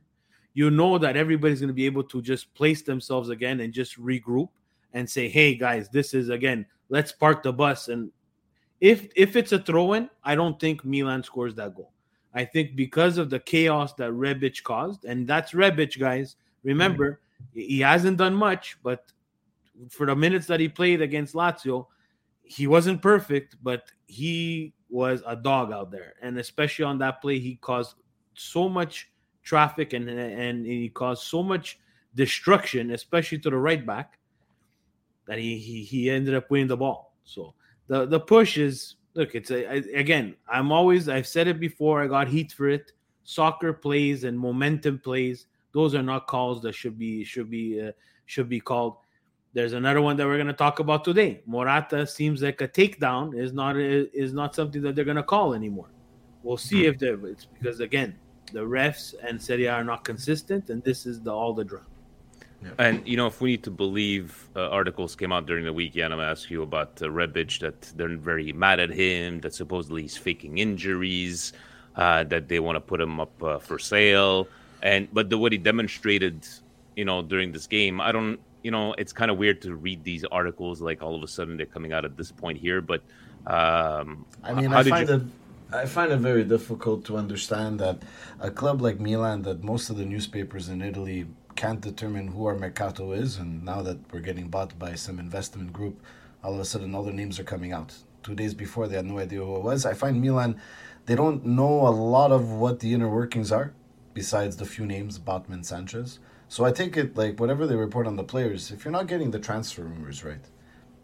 You 0.53 0.69
know 0.69 0.97
that 0.97 1.17
everybody's 1.17 1.59
going 1.59 1.69
to 1.69 1.73
be 1.73 1.85
able 1.85 2.03
to 2.03 2.21
just 2.21 2.53
place 2.53 2.81
themselves 2.81 3.29
again 3.29 3.59
and 3.61 3.73
just 3.73 3.99
regroup 3.99 4.49
and 4.93 5.09
say, 5.09 5.27
"Hey 5.27 5.55
guys, 5.55 5.89
this 5.89 6.13
is 6.13 6.29
again, 6.29 6.65
let's 6.89 7.11
park 7.11 7.43
the 7.43 7.53
bus 7.53 7.87
and 7.87 8.11
if 8.79 9.07
if 9.15 9.35
it's 9.35 9.51
a 9.51 9.59
throw 9.59 9.93
in, 9.93 10.09
I 10.23 10.35
don't 10.35 10.59
think 10.59 10.85
Milan 10.85 11.23
scores 11.23 11.55
that 11.55 11.75
goal. 11.75 11.91
I 12.33 12.45
think 12.45 12.75
because 12.75 13.17
of 13.17 13.29
the 13.29 13.39
chaos 13.39 13.93
that 13.95 14.11
Rebic 14.11 14.63
caused, 14.63 15.05
and 15.05 15.27
that's 15.27 15.53
Rebic, 15.53 15.99
guys. 15.99 16.35
Remember, 16.63 17.21
he 17.53 17.79
hasn't 17.79 18.17
done 18.17 18.35
much, 18.35 18.77
but 18.83 19.11
for 19.89 20.05
the 20.05 20.15
minutes 20.15 20.47
that 20.47 20.59
he 20.59 20.67
played 20.67 21.01
against 21.01 21.33
Lazio, 21.33 21.87
he 22.43 22.67
wasn't 22.67 23.01
perfect, 23.01 23.55
but 23.63 23.91
he 24.07 24.73
was 24.89 25.23
a 25.25 25.35
dog 25.35 25.71
out 25.71 25.91
there. 25.91 26.13
And 26.21 26.37
especially 26.37 26.85
on 26.85 26.97
that 26.99 27.21
play, 27.21 27.39
he 27.39 27.55
caused 27.55 27.95
so 28.33 28.67
much 28.67 29.09
traffic 29.43 29.93
and 29.93 30.09
and 30.09 30.65
he 30.65 30.89
caused 30.89 31.23
so 31.23 31.41
much 31.41 31.79
destruction, 32.15 32.91
especially 32.91 33.39
to 33.39 33.49
the 33.49 33.57
right 33.57 33.85
back, 33.85 34.19
that 35.27 35.37
he 35.37 35.57
he, 35.57 35.83
he 35.83 36.09
ended 36.09 36.35
up 36.35 36.49
winning 36.49 36.67
the 36.67 36.77
ball. 36.77 37.15
So 37.23 37.53
the 37.87 38.05
the 38.05 38.19
push 38.19 38.57
is 38.57 38.95
look 39.15 39.35
it's 39.35 39.51
a, 39.51 39.67
I- 39.69 39.83
again 39.95 40.35
i'm 40.47 40.71
always 40.71 41.09
i've 41.09 41.27
said 41.27 41.47
it 41.47 41.59
before 41.59 42.03
i 42.03 42.07
got 42.07 42.27
heat 42.27 42.51
for 42.51 42.69
it 42.69 42.91
soccer 43.29 43.73
plays 43.73 44.23
and 44.23 44.37
momentum 44.37 44.97
plays. 44.97 45.45
Those 45.71 45.93
are 45.93 46.01
not 46.01 46.25
calls 46.25 46.61
that 46.63 46.73
should 46.73 46.97
be 46.97 47.23
should 47.23 47.49
be 47.49 47.79
uh, 47.79 47.91
should 48.25 48.49
be 48.49 48.59
called. 48.59 48.97
There's 49.53 49.73
another 49.73 50.01
one 50.01 50.17
that 50.17 50.25
we're 50.25 50.37
going 50.37 50.47
to 50.47 50.53
talk 50.53 50.79
about 50.79 51.03
today. 51.03 51.41
Morata 51.45 52.07
seems 52.07 52.41
like 52.41 52.61
a 52.61 52.67
takedown 52.67 53.37
is 53.37 53.53
not 53.53 53.77
is 53.77 54.33
not 54.33 54.55
something 54.55 54.81
that 54.81 54.95
they're 54.95 55.05
going 55.05 55.17
to 55.17 55.23
call 55.23 55.53
anymore. 55.53 55.89
We'll 56.41 56.57
see 56.57 56.85
if 56.87 56.97
they're 56.97 57.23
it's 57.27 57.45
because 57.45 57.81
again 57.81 58.15
the 58.51 58.61
refs 58.61 59.13
and 59.23 59.39
Serie 59.39 59.65
A 59.65 59.73
are 59.73 59.83
not 59.83 60.03
consistent, 60.03 60.71
and 60.71 60.83
this 60.83 61.05
is 61.05 61.21
the 61.21 61.31
all 61.31 61.53
the 61.53 61.63
drama. 61.63 61.85
And 62.77 63.07
you 63.07 63.15
know, 63.15 63.27
if 63.27 63.39
we 63.39 63.51
need 63.51 63.63
to 63.63 63.71
believe 63.71 64.49
uh, 64.55 64.69
articles 64.69 65.15
came 65.15 65.31
out 65.31 65.45
during 65.45 65.65
the 65.65 65.73
weekend, 65.73 66.13
I'm 66.13 66.19
gonna 66.19 66.31
ask 66.31 66.49
you 66.49 66.61
about 66.61 67.01
uh, 67.01 67.05
Rebic 67.05 67.59
that 67.59 67.81
they're 67.95 68.17
very 68.17 68.51
mad 68.51 68.79
at 68.79 68.89
him, 68.89 69.39
that 69.41 69.53
supposedly 69.53 70.01
he's 70.01 70.17
faking 70.17 70.57
injuries, 70.57 71.53
uh, 71.95 72.23
that 72.25 72.49
they 72.49 72.59
want 72.59 72.75
to 72.75 72.81
put 72.81 72.99
him 72.99 73.19
up 73.19 73.43
uh, 73.43 73.59
for 73.59 73.79
sale, 73.79 74.47
and 74.81 75.07
but 75.13 75.29
the 75.29 75.37
what 75.37 75.51
he 75.53 75.57
demonstrated, 75.57 76.45
you 76.97 77.05
know, 77.05 77.21
during 77.21 77.51
this 77.53 77.65
game, 77.65 78.01
I 78.01 78.11
don't, 78.11 78.39
you 78.61 78.71
know, 78.71 78.93
it's 78.97 79.13
kind 79.13 79.31
of 79.31 79.37
weird 79.37 79.61
to 79.61 79.75
read 79.75 80.03
these 80.03 80.25
articles 80.25 80.81
like 80.81 81.01
all 81.01 81.15
of 81.15 81.23
a 81.23 81.27
sudden 81.27 81.55
they're 81.55 81.65
coming 81.65 81.93
out 81.93 82.03
at 82.03 82.17
this 82.17 82.31
point 82.31 82.57
here, 82.57 82.81
but 82.81 83.01
um, 83.47 84.25
I 84.43 84.53
mean, 84.53 84.73
I 84.73 84.83
find 84.83 85.07
you... 85.07 85.15
it. 85.15 85.21
I 85.71 85.85
find 85.85 86.11
it 86.11 86.17
very 86.17 86.43
difficult 86.43 87.05
to 87.05 87.15
understand 87.15 87.79
that 87.79 88.01
a 88.39 88.49
club 88.49 88.81
like 88.81 88.99
Milan, 88.99 89.43
that 89.43 89.63
most 89.63 89.91
of 89.91 89.97
the 89.97 90.05
newspapers 90.05 90.67
in 90.67 90.81
Italy 90.81 91.27
can't 91.59 91.81
determine 91.81 92.29
who 92.29 92.45
our 92.45 92.55
mercato 92.55 93.11
is, 93.11 93.35
and 93.35 93.65
now 93.65 93.81
that 93.81 93.97
we're 94.13 94.21
getting 94.21 94.47
bought 94.47 94.79
by 94.79 94.95
some 94.95 95.19
investment 95.19 95.73
group, 95.73 96.01
all 96.41 96.53
of 96.53 96.59
a 96.61 96.63
sudden 96.63 96.95
all 96.95 97.03
the 97.03 97.11
names 97.11 97.37
are 97.37 97.43
coming 97.43 97.73
out. 97.73 97.93
Two 98.23 98.33
days 98.33 98.53
before, 98.53 98.87
they 98.87 98.95
had 98.95 99.05
no 99.05 99.19
idea 99.19 99.39
who 99.39 99.57
it 99.57 99.63
was. 99.63 99.85
I 99.85 99.93
find 99.93 100.21
Milan, 100.21 100.57
they 101.05 101.15
don't 101.15 101.45
know 101.45 101.85
a 101.85 101.91
lot 101.91 102.31
of 102.31 102.49
what 102.49 102.79
the 102.79 102.93
inner 102.93 103.09
workings 103.09 103.51
are, 103.51 103.73
besides 104.13 104.55
the 104.55 104.65
few 104.65 104.85
names, 104.85 105.19
Botman, 105.19 105.65
Sanches. 105.69 106.19
So 106.47 106.63
I 106.63 106.71
take 106.71 106.95
it 106.95 107.17
like 107.17 107.41
whatever 107.41 107.67
they 107.67 107.75
report 107.75 108.07
on 108.07 108.15
the 108.15 108.23
players, 108.23 108.71
if 108.71 108.85
you're 108.85 108.93
not 108.93 109.07
getting 109.07 109.31
the 109.31 109.39
transfer 109.39 109.81
rumors 109.81 110.23
right, 110.23 110.45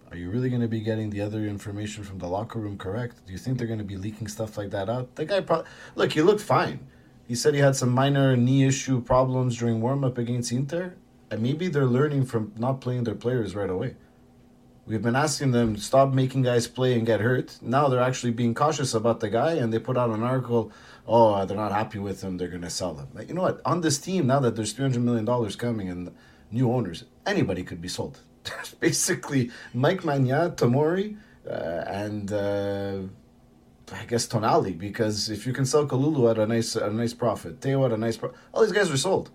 are 0.09 0.15
you 0.15 0.29
really 0.29 0.49
going 0.49 0.61
to 0.61 0.69
be 0.69 0.79
getting 0.79 1.09
the 1.09 1.19
other 1.19 1.45
information 1.45 2.05
from 2.05 2.19
the 2.19 2.29
locker 2.29 2.59
room 2.59 2.77
correct? 2.77 3.25
Do 3.25 3.33
you 3.33 3.39
think 3.39 3.57
they're 3.57 3.67
going 3.67 3.79
to 3.79 3.91
be 3.93 3.97
leaking 3.97 4.29
stuff 4.29 4.57
like 4.57 4.69
that 4.69 4.89
out? 4.89 5.15
The 5.15 5.25
guy 5.25 5.41
probably 5.41 5.67
look, 5.95 6.13
he 6.13 6.21
looked 6.21 6.39
fine. 6.39 6.79
He 7.27 7.35
said 7.35 7.53
he 7.55 7.59
had 7.59 7.75
some 7.75 7.89
minor 7.89 8.38
knee 8.38 8.65
issue 8.65 9.01
problems 9.01 9.57
during 9.57 9.81
warm 9.81 10.03
up 10.03 10.17
against 10.17 10.51
Inter, 10.51 10.95
and 11.31 11.41
maybe 11.41 11.67
they're 11.67 11.85
learning 11.85 12.25
from 12.25 12.53
not 12.57 12.81
playing 12.81 13.03
their 13.03 13.15
players 13.15 13.55
right 13.55 13.69
away. 13.69 13.95
We've 14.85 15.01
been 15.01 15.15
asking 15.15 15.51
them 15.51 15.77
stop 15.77 16.13
making 16.13 16.43
guys 16.43 16.67
play 16.67 16.93
and 16.93 17.07
get 17.07 17.19
hurt. 17.19 17.57
Now 17.63 17.88
they're 17.88 17.99
actually 17.99 18.33
being 18.33 18.53
cautious 18.53 18.93
about 18.93 19.19
the 19.19 19.29
guy, 19.29 19.53
and 19.53 19.73
they 19.73 19.79
put 19.79 19.97
out 19.97 20.11
an 20.11 20.21
article. 20.21 20.71
Oh, 21.07 21.43
they're 21.45 21.57
not 21.57 21.71
happy 21.71 21.97
with 21.97 22.21
him. 22.21 22.38
They're 22.38 22.55
to 22.55 22.69
sell 22.69 22.95
him. 22.95 23.07
You 23.27 23.33
know 23.33 23.41
what? 23.41 23.61
On 23.65 23.81
this 23.81 23.97
team, 23.97 24.27
now 24.27 24.39
that 24.41 24.55
there's 24.55 24.73
three 24.73 24.83
hundred 24.83 25.01
million 25.01 25.25
dollars 25.25 25.55
coming 25.55 25.89
and 25.89 26.11
new 26.51 26.71
owners, 26.71 27.05
anybody 27.25 27.63
could 27.63 27.81
be 27.81 27.88
sold. 27.88 28.19
basically 28.79 29.49
Mike 29.73 30.01
Maignan, 30.01 30.55
Tomori, 30.55 31.17
uh, 31.49 31.83
and. 31.88 32.31
Uh, 32.31 32.99
I 33.91 34.05
guess 34.05 34.27
Tonali 34.27 34.77
because 34.77 35.29
if 35.29 35.45
you 35.45 35.53
can 35.53 35.65
sell 35.65 35.85
Kalulu 35.85 36.31
at 36.31 36.39
a 36.39 36.47
nice 36.47 36.75
a 36.75 36.89
nice 36.89 37.13
profit, 37.13 37.61
Theo 37.61 37.85
at 37.85 37.91
a 37.91 37.97
nice 37.97 38.17
profit, 38.17 38.37
all 38.53 38.63
these 38.63 38.71
guys 38.71 38.91
are 38.91 38.97
sold. 38.97 39.29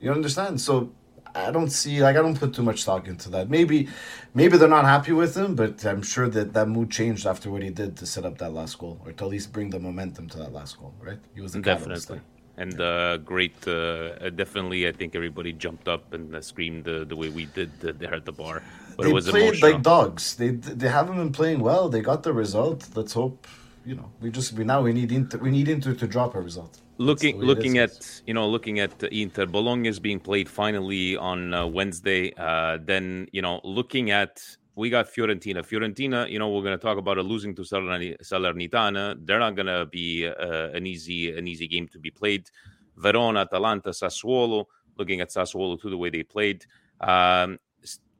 You 0.00 0.12
understand? 0.12 0.60
So 0.60 0.92
I 1.34 1.50
don't 1.50 1.70
see 1.70 2.02
like 2.02 2.16
I 2.16 2.22
don't 2.22 2.38
put 2.38 2.54
too 2.54 2.62
much 2.62 2.82
stock 2.82 3.06
into 3.06 3.28
that. 3.30 3.50
Maybe 3.50 3.88
maybe 4.34 4.56
they're 4.56 4.68
not 4.68 4.84
happy 4.84 5.12
with 5.12 5.36
him, 5.36 5.54
but 5.54 5.84
I'm 5.84 6.02
sure 6.02 6.28
that 6.28 6.52
that 6.54 6.68
mood 6.68 6.90
changed 6.90 7.26
after 7.26 7.50
what 7.50 7.62
he 7.62 7.70
did 7.70 7.96
to 7.98 8.06
set 8.06 8.24
up 8.24 8.38
that 8.38 8.52
last 8.52 8.78
goal, 8.78 9.00
or 9.04 9.12
to 9.12 9.24
at 9.24 9.30
least 9.30 9.52
bring 9.52 9.70
the 9.70 9.78
momentum 9.78 10.28
to 10.30 10.38
that 10.38 10.52
last 10.52 10.78
goal. 10.78 10.94
Right? 11.00 11.18
He 11.34 11.40
was 11.40 11.52
the 11.52 11.60
definitely. 11.60 12.20
And 12.58 12.80
uh, 12.80 13.18
great, 13.18 13.68
uh, 13.68 14.30
definitely. 14.30 14.88
I 14.88 14.92
think 14.92 15.14
everybody 15.14 15.52
jumped 15.52 15.88
up 15.88 16.14
and 16.14 16.34
uh, 16.34 16.40
screamed 16.40 16.84
the, 16.84 17.04
the 17.04 17.14
way 17.14 17.28
we 17.28 17.44
did 17.44 17.70
uh, 17.84 17.92
there 17.98 18.14
at 18.14 18.24
the 18.24 18.32
bar. 18.32 18.62
But 18.96 19.04
they 19.04 19.12
played 19.12 19.26
emotional. 19.28 19.72
like 19.72 19.82
dogs. 19.82 20.36
They 20.36 20.50
they 20.52 20.88
haven't 20.88 21.16
been 21.16 21.32
playing 21.32 21.60
well. 21.60 21.90
They 21.90 22.00
got 22.00 22.22
the 22.22 22.32
result. 22.32 22.88
Let's 22.94 23.12
hope 23.12 23.46
you 23.86 23.94
know, 23.94 24.10
we 24.20 24.30
just 24.30 24.52
we 24.54 24.64
now 24.64 24.82
we 24.82 24.92
need 24.92 25.12
Inter, 25.12 25.38
we 25.38 25.50
need 25.50 25.68
Inter 25.68 25.94
to 25.94 26.06
drop 26.06 26.34
a 26.34 26.40
result. 26.40 26.80
Looking 26.98 27.38
looking 27.38 27.78
at 27.78 28.20
you 28.26 28.34
know 28.34 28.48
looking 28.48 28.80
at 28.80 29.00
Inter, 29.04 29.46
Bologna 29.46 29.88
is 29.88 30.00
being 30.00 30.18
played 30.18 30.48
finally 30.48 31.16
on 31.16 31.54
uh, 31.54 31.66
Wednesday. 31.66 32.32
Uh, 32.36 32.78
then 32.82 33.28
you 33.32 33.42
know 33.42 33.60
looking 33.62 34.10
at 34.10 34.42
we 34.74 34.90
got 34.90 35.06
Fiorentina. 35.06 35.64
Fiorentina, 35.64 36.28
you 36.28 36.38
know, 36.38 36.50
we're 36.50 36.62
going 36.62 36.78
to 36.78 36.82
talk 36.82 36.98
about 36.98 37.16
a 37.16 37.22
losing 37.22 37.54
to 37.54 37.62
Salernitana. 37.62 39.26
They're 39.26 39.38
not 39.38 39.56
going 39.56 39.66
to 39.66 39.86
be 39.86 40.26
uh, 40.26 40.70
an 40.74 40.86
easy 40.86 41.36
an 41.36 41.46
easy 41.46 41.68
game 41.68 41.88
to 41.88 41.98
be 41.98 42.10
played. 42.10 42.50
Verona, 42.96 43.40
Atalanta, 43.40 43.90
Sassuolo. 43.90 44.66
Looking 44.98 45.20
at 45.20 45.30
Sassuolo 45.30 45.80
too, 45.80 45.90
the 45.90 45.96
way 45.96 46.10
they 46.10 46.24
played. 46.24 46.66
Um, 47.00 47.58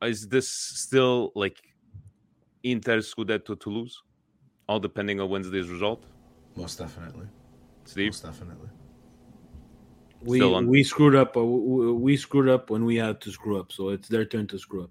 is 0.03 0.29
this 0.29 0.49
still 0.49 1.33
like 1.35 1.59
Inter 2.63 2.99
Scudetto 2.99 3.59
to 3.59 3.71
lose? 3.71 4.03
All 4.69 4.81
depending 4.81 5.21
on 5.21 5.29
Wednesday's 5.29 5.69
result? 5.69 6.05
Most 6.57 6.79
definitely. 6.79 7.27
Steve? 7.85 8.09
Most 8.09 8.25
definitely. 8.25 8.69
We 10.23 10.43
on... 10.43 10.67
we 10.67 10.83
screwed 10.83 11.15
up. 11.15 11.37
Uh, 11.37 11.45
we 11.45 12.17
screwed 12.17 12.49
up 12.49 12.71
when 12.71 12.85
we 12.85 12.97
had 12.97 13.21
to 13.23 13.31
screw 13.31 13.61
up. 13.61 13.73
So 13.73 13.91
it's 13.91 14.09
their 14.09 14.25
turn 14.25 14.47
to 14.49 14.59
screw 14.59 14.85
up. 14.85 14.91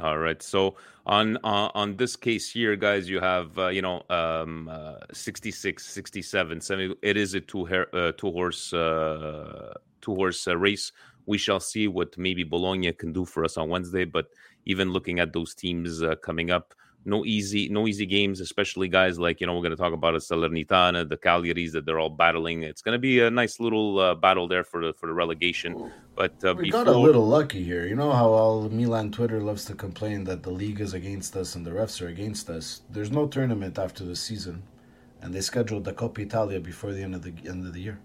All 0.00 0.18
right. 0.18 0.42
So 0.42 0.76
on 1.06 1.36
uh, 1.38 1.70
on 1.74 1.96
this 1.96 2.16
case 2.16 2.50
here, 2.50 2.74
guys, 2.76 3.08
you 3.08 3.20
have 3.20 3.58
uh, 3.58 3.68
you 3.68 3.82
know 3.82 4.02
um, 4.10 4.68
uh, 4.68 4.96
66, 5.12 5.84
67, 5.84 6.60
70. 6.60 6.96
It 7.02 7.16
is 7.16 7.34
a 7.34 7.40
two 7.40 7.64
hair, 7.64 7.94
uh, 7.94 8.12
two 8.12 8.30
horse 8.30 8.72
uh, 8.72 9.74
two 10.00 10.14
horse 10.14 10.48
uh, 10.48 10.56
race. 10.56 10.92
We 11.26 11.38
shall 11.38 11.60
see 11.60 11.88
what 11.88 12.16
maybe 12.18 12.44
Bologna 12.44 12.92
can 12.92 13.12
do 13.12 13.24
for 13.24 13.44
us 13.44 13.56
on 13.56 13.68
Wednesday. 13.68 14.04
But 14.04 14.26
even 14.66 14.90
looking 14.90 15.20
at 15.20 15.32
those 15.32 15.54
teams 15.54 16.02
coming 16.22 16.50
up, 16.50 16.74
no 17.04 17.24
easy 17.24 17.68
no 17.68 17.86
easy 17.86 18.06
games 18.06 18.40
especially 18.40 18.88
guys 18.88 19.18
like 19.18 19.40
you 19.40 19.46
know 19.46 19.54
we're 19.54 19.62
going 19.62 19.70
to 19.70 19.76
talk 19.76 19.92
about 19.92 20.14
a 20.14 20.18
salernitana 20.18 21.08
the 21.08 21.16
cagliaris 21.16 21.72
that 21.72 21.84
they're 21.84 21.98
all 21.98 22.10
battling. 22.10 22.62
It's 22.62 22.82
going 22.82 22.94
to 22.94 22.98
be 22.98 23.20
a 23.20 23.30
nice 23.30 23.60
little 23.60 23.98
uh, 23.98 24.14
battle 24.14 24.48
there 24.48 24.64
for 24.64 24.84
the 24.84 24.92
for 24.94 25.06
the 25.06 25.12
relegation. 25.12 25.92
But 26.16 26.32
uh, 26.44 26.54
we 26.56 26.64
before... 26.64 26.84
got 26.84 26.94
a 26.94 26.98
little 26.98 27.26
lucky 27.26 27.62
here. 27.62 27.86
You 27.86 27.96
know 27.96 28.12
how 28.12 28.28
all 28.28 28.68
milan 28.68 29.10
twitter 29.10 29.40
loves 29.40 29.64
to 29.66 29.74
complain 29.74 30.24
that 30.24 30.42
the 30.42 30.50
league 30.50 30.80
is 30.80 30.94
against 30.94 31.36
us 31.36 31.54
and 31.54 31.66
the 31.66 31.70
refs 31.70 32.00
are 32.00 32.08
against 32.08 32.48
us? 32.50 32.82
There's 32.90 33.10
no 33.10 33.26
tournament 33.26 33.78
after 33.78 34.04
the 34.04 34.16
season 34.16 34.62
and 35.20 35.34
they 35.34 35.40
scheduled 35.40 35.84
the 35.84 35.92
coppa 35.92 36.20
italia 36.20 36.60
before 36.60 36.92
the 36.92 37.02
end 37.02 37.14
of 37.14 37.22
the 37.22 37.32
end 37.46 37.66
of 37.66 37.72
the 37.72 37.80
year. 37.80 37.98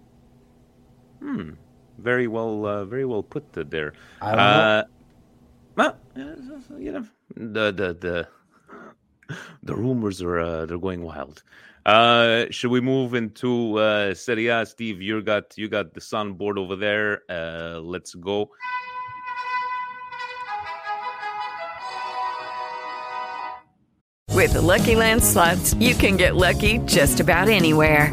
Hmm. 1.20 1.50
Very 1.98 2.28
well 2.28 2.66
uh, 2.66 2.84
very 2.84 3.04
well 3.04 3.22
put 3.22 3.44
there. 3.52 3.92
I 4.20 4.28
don't 4.30 4.38
know. 4.38 4.84
well, 5.76 5.96
you 6.78 6.92
know 6.92 7.06
the 7.36 7.72
the 7.72 7.88
the 8.06 8.28
the 9.62 9.74
rumors 9.74 10.22
are 10.22 10.38
uh, 10.38 10.66
they're 10.66 10.78
going 10.78 11.02
wild. 11.02 11.42
Uh, 11.86 12.44
should 12.50 12.70
we 12.70 12.80
move 12.80 13.14
into 13.14 13.78
uh, 13.78 14.14
Serie 14.14 14.48
A? 14.48 14.66
Steve, 14.66 15.00
you 15.00 15.22
got 15.22 15.56
you 15.56 15.68
got 15.68 15.94
the 15.94 16.00
sun 16.00 16.34
board 16.34 16.58
over 16.58 16.76
there. 16.76 17.22
Uh, 17.28 17.80
let's 17.80 18.14
go. 18.14 18.50
With 24.40 24.52
the 24.54 24.62
Lucky 24.62 24.94
Land 24.94 25.22
slots, 25.22 25.74
you 25.74 25.94
can 25.94 26.16
get 26.16 26.34
lucky 26.34 26.78
just 26.86 27.20
about 27.20 27.48
anywhere. 27.48 28.12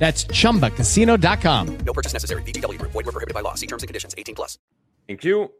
That's 0.00 0.24
ChumbaCasino.com. 0.24 1.78
No 1.84 1.92
purchase 1.92 2.14
necessary. 2.14 2.42
VGW. 2.42 2.80
Void 2.80 3.04
were 3.04 3.12
prohibited 3.12 3.34
by 3.34 3.42
law. 3.42 3.54
See 3.54 3.66
terms 3.66 3.82
and 3.82 3.88
conditions. 3.88 4.14
18 4.16 4.34
plus. 4.34 4.58
Thank 5.06 5.24
you. 5.24 5.50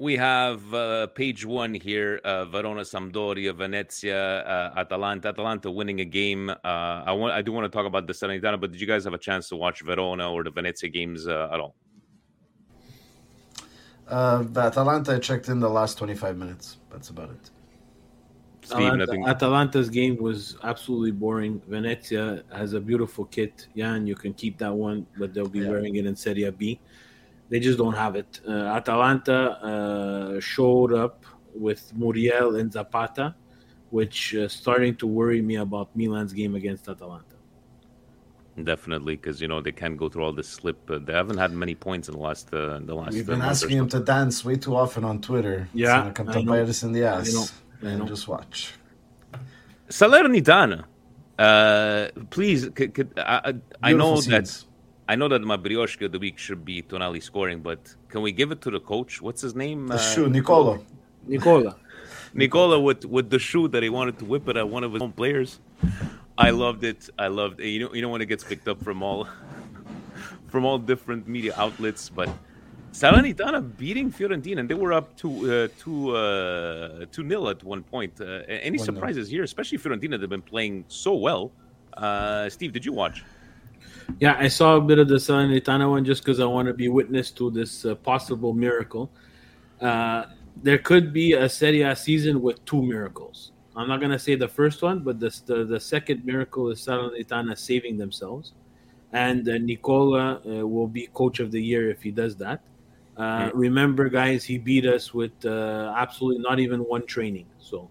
we 0.00 0.16
have 0.16 0.72
uh, 0.74 1.06
page 1.08 1.44
one 1.44 1.74
here: 1.74 2.20
uh, 2.24 2.46
Verona, 2.46 2.82
Sampdoria, 2.82 3.54
Venezia, 3.54 4.40
uh, 4.40 4.74
Atalanta. 4.78 5.28
Atalanta 5.28 5.70
winning 5.70 6.00
a 6.00 6.04
game. 6.04 6.50
Uh, 6.50 6.54
I 6.64 7.12
want. 7.12 7.34
I 7.34 7.42
do 7.42 7.52
want 7.52 7.70
to 7.70 7.76
talk 7.76 7.86
about 7.86 8.06
the 8.06 8.12
Salernitana, 8.12 8.60
but 8.60 8.72
did 8.72 8.80
you 8.80 8.86
guys 8.86 9.04
have 9.04 9.14
a 9.14 9.18
chance 9.18 9.48
to 9.50 9.56
watch 9.56 9.82
Verona 9.82 10.32
or 10.32 10.42
the 10.42 10.50
Venezia 10.50 10.88
games 10.88 11.26
uh, 11.26 11.50
at 11.52 11.60
all? 11.60 11.74
Uh, 14.08 14.42
the 14.42 14.60
Atalanta 14.60 15.14
I 15.14 15.18
checked 15.18 15.48
in 15.48 15.60
the 15.60 15.68
last 15.68 15.98
25 15.98 16.36
minutes. 16.36 16.78
That's 16.90 17.10
about 17.10 17.30
it. 17.30 17.50
Steve, 18.64 18.78
Atalanta, 18.78 19.06
nothing. 19.06 19.26
Atalanta's 19.26 19.90
game 19.90 20.16
was 20.16 20.56
absolutely 20.62 21.10
boring. 21.10 21.60
Venezia 21.66 22.44
has 22.52 22.74
a 22.74 22.80
beautiful 22.80 23.24
kit. 23.24 23.66
Yeah, 23.74 23.94
and 23.94 24.06
you 24.06 24.14
can 24.14 24.32
keep 24.34 24.56
that 24.58 24.72
one, 24.72 25.06
but 25.18 25.34
they'll 25.34 25.48
be 25.48 25.66
wearing 25.66 25.96
it 25.96 26.06
in 26.06 26.14
Serie 26.14 26.48
B. 26.50 26.80
They 27.48 27.58
just 27.60 27.76
don't 27.76 27.94
have 27.94 28.14
it. 28.16 28.40
Uh, 28.46 28.52
Atalanta 28.78 29.50
uh, 30.36 30.40
showed 30.40 30.92
up 30.92 31.26
with 31.54 31.92
Muriel 31.94 32.56
and 32.56 32.72
Zapata, 32.72 33.34
which 33.90 34.34
uh, 34.36 34.48
starting 34.48 34.94
to 34.96 35.06
worry 35.06 35.42
me 35.42 35.56
about 35.56 35.94
Milan's 35.94 36.32
game 36.32 36.54
against 36.54 36.88
Atalanta. 36.88 37.26
Definitely, 38.62 39.16
because 39.16 39.40
you 39.40 39.48
know 39.48 39.60
they 39.62 39.72
can't 39.72 39.96
go 39.96 40.08
through 40.10 40.24
all 40.24 40.32
this 40.32 40.48
slip. 40.48 40.78
Uh, 40.90 40.98
they 40.98 41.14
haven't 41.14 41.38
had 41.38 41.52
many 41.52 41.74
points 41.74 42.08
in 42.08 42.14
the 42.14 42.20
last 42.20 42.52
uh, 42.52 42.80
the 42.84 42.94
last. 42.94 43.14
We've 43.14 43.26
been 43.26 43.40
asking 43.40 43.70
so. 43.70 43.76
him 43.76 43.88
to 43.88 44.00
dance 44.00 44.44
way 44.44 44.56
too 44.56 44.76
often 44.76 45.04
on 45.04 45.20
Twitter. 45.22 45.68
Yeah, 45.72 45.96
It's 45.96 46.02
gonna 46.02 46.12
come 46.12 46.28
I 46.28 46.32
to 46.34 46.42
know. 46.42 46.52
bite 46.52 46.68
us 46.68 46.82
in 46.82 46.92
the 46.92 47.06
I 47.06 47.20
ass. 47.20 47.52
Know. 47.82 47.90
I 47.90 47.94
And 47.94 47.98
know. 47.98 48.06
just 48.06 48.28
watch. 48.28 48.74
Salernitana, 49.88 50.84
uh, 51.38 52.08
please. 52.30 52.68
Could, 52.70 52.94
could, 52.94 53.18
I, 53.18 53.54
I 53.82 53.90
I 53.90 53.92
know 53.94 54.22
Beautiful 54.22 54.22
that. 54.22 54.64
I 55.08 55.16
know 55.16 55.28
that 55.28 55.42
my 55.42 55.56
brioche 55.56 56.00
of 56.02 56.12
the 56.12 56.18
week 56.18 56.38
should 56.38 56.64
be 56.64 56.82
Tonali 56.82 57.22
scoring, 57.22 57.60
but 57.62 57.94
can 58.08 58.22
we 58.22 58.32
give 58.32 58.52
it 58.52 58.60
to 58.62 58.70
the 58.70 58.80
coach? 58.80 59.20
What's 59.22 59.42
his 59.42 59.54
name? 59.54 59.88
The 59.88 59.98
shoe, 59.98 60.28
Nicolo. 60.30 60.84
Nicola. 61.26 61.76
Nicola 62.34 62.80
with 62.80 63.04
with 63.04 63.30
the 63.30 63.38
shoe 63.38 63.68
that 63.68 63.82
he 63.82 63.90
wanted 63.90 64.18
to 64.20 64.24
whip 64.24 64.48
it 64.48 64.56
at 64.56 64.68
one 64.68 64.84
of 64.84 64.92
his 64.94 65.02
own 65.02 65.12
players. 65.12 65.60
I 66.38 66.50
loved 66.50 66.84
it. 66.84 67.10
I 67.18 67.28
loved 67.28 67.60
it. 67.60 67.68
You 67.68 67.80
know, 67.86 67.94
you 67.94 68.02
know 68.02 68.08
when 68.08 68.22
it 68.22 68.26
gets 68.26 68.44
picked 68.44 68.68
up 68.68 68.82
from 68.82 69.02
all 69.02 69.28
from 70.48 70.64
all 70.64 70.78
different 70.78 71.28
media 71.28 71.54
outlets, 71.56 72.08
but 72.08 72.28
Salernitana 72.92 73.76
beating 73.78 74.12
Fiorentina, 74.12 74.60
and 74.60 74.68
they 74.68 74.74
were 74.74 74.92
up 74.92 75.16
to 75.16 75.28
uh, 75.30 75.68
two 75.78 76.14
uh, 76.14 77.06
two 77.10 77.22
nil 77.22 77.48
at 77.48 77.64
one 77.64 77.82
point. 77.82 78.20
Uh, 78.20 78.42
any 78.48 78.78
1-0. 78.78 78.84
surprises 78.84 79.28
here, 79.28 79.42
especially 79.42 79.78
Fiorentina? 79.78 80.20
They've 80.20 80.28
been 80.28 80.42
playing 80.42 80.84
so 80.88 81.14
well. 81.14 81.52
Uh, 81.96 82.50
Steve, 82.50 82.72
did 82.72 82.84
you 82.84 82.92
watch? 82.92 83.24
Yeah, 84.20 84.36
I 84.38 84.48
saw 84.48 84.76
a 84.76 84.80
bit 84.80 84.98
of 84.98 85.08
the 85.08 85.16
Salernitana 85.16 85.88
one 85.88 86.04
just 86.04 86.22
because 86.22 86.38
I 86.38 86.44
want 86.44 86.68
to 86.68 86.74
be 86.74 86.88
witness 86.88 87.30
to 87.32 87.50
this 87.50 87.86
uh, 87.86 87.94
possible 87.94 88.52
miracle. 88.52 89.10
Uh, 89.80 90.26
there 90.62 90.78
could 90.78 91.12
be 91.12 91.32
a 91.32 91.48
Serie 91.48 91.82
A 91.82 91.96
season 91.96 92.42
with 92.42 92.62
two 92.66 92.82
miracles. 92.82 93.52
I'm 93.74 93.88
not 93.88 94.00
going 94.00 94.12
to 94.12 94.18
say 94.18 94.34
the 94.34 94.48
first 94.48 94.82
one, 94.82 95.00
but 95.00 95.18
the, 95.18 95.34
the, 95.46 95.64
the 95.64 95.80
second 95.80 96.26
miracle 96.26 96.70
is 96.70 96.80
Salernitana 96.86 97.56
saving 97.56 97.96
themselves. 97.96 98.52
And 99.12 99.48
uh, 99.48 99.58
Nicola 99.58 100.40
uh, 100.46 100.66
will 100.66 100.88
be 100.88 101.06
coach 101.14 101.40
of 101.40 101.50
the 101.50 101.62
year 101.62 101.90
if 101.90 102.02
he 102.02 102.10
does 102.10 102.36
that. 102.36 102.60
Uh, 103.16 103.50
Remember, 103.52 104.08
guys, 104.08 104.44
he 104.44 104.58
beat 104.58 104.86
us 104.86 105.12
with 105.12 105.32
uh, 105.44 105.92
absolutely 105.96 106.42
not 106.42 106.58
even 106.60 106.80
one 106.80 107.04
training. 107.06 107.46
So 107.58 107.90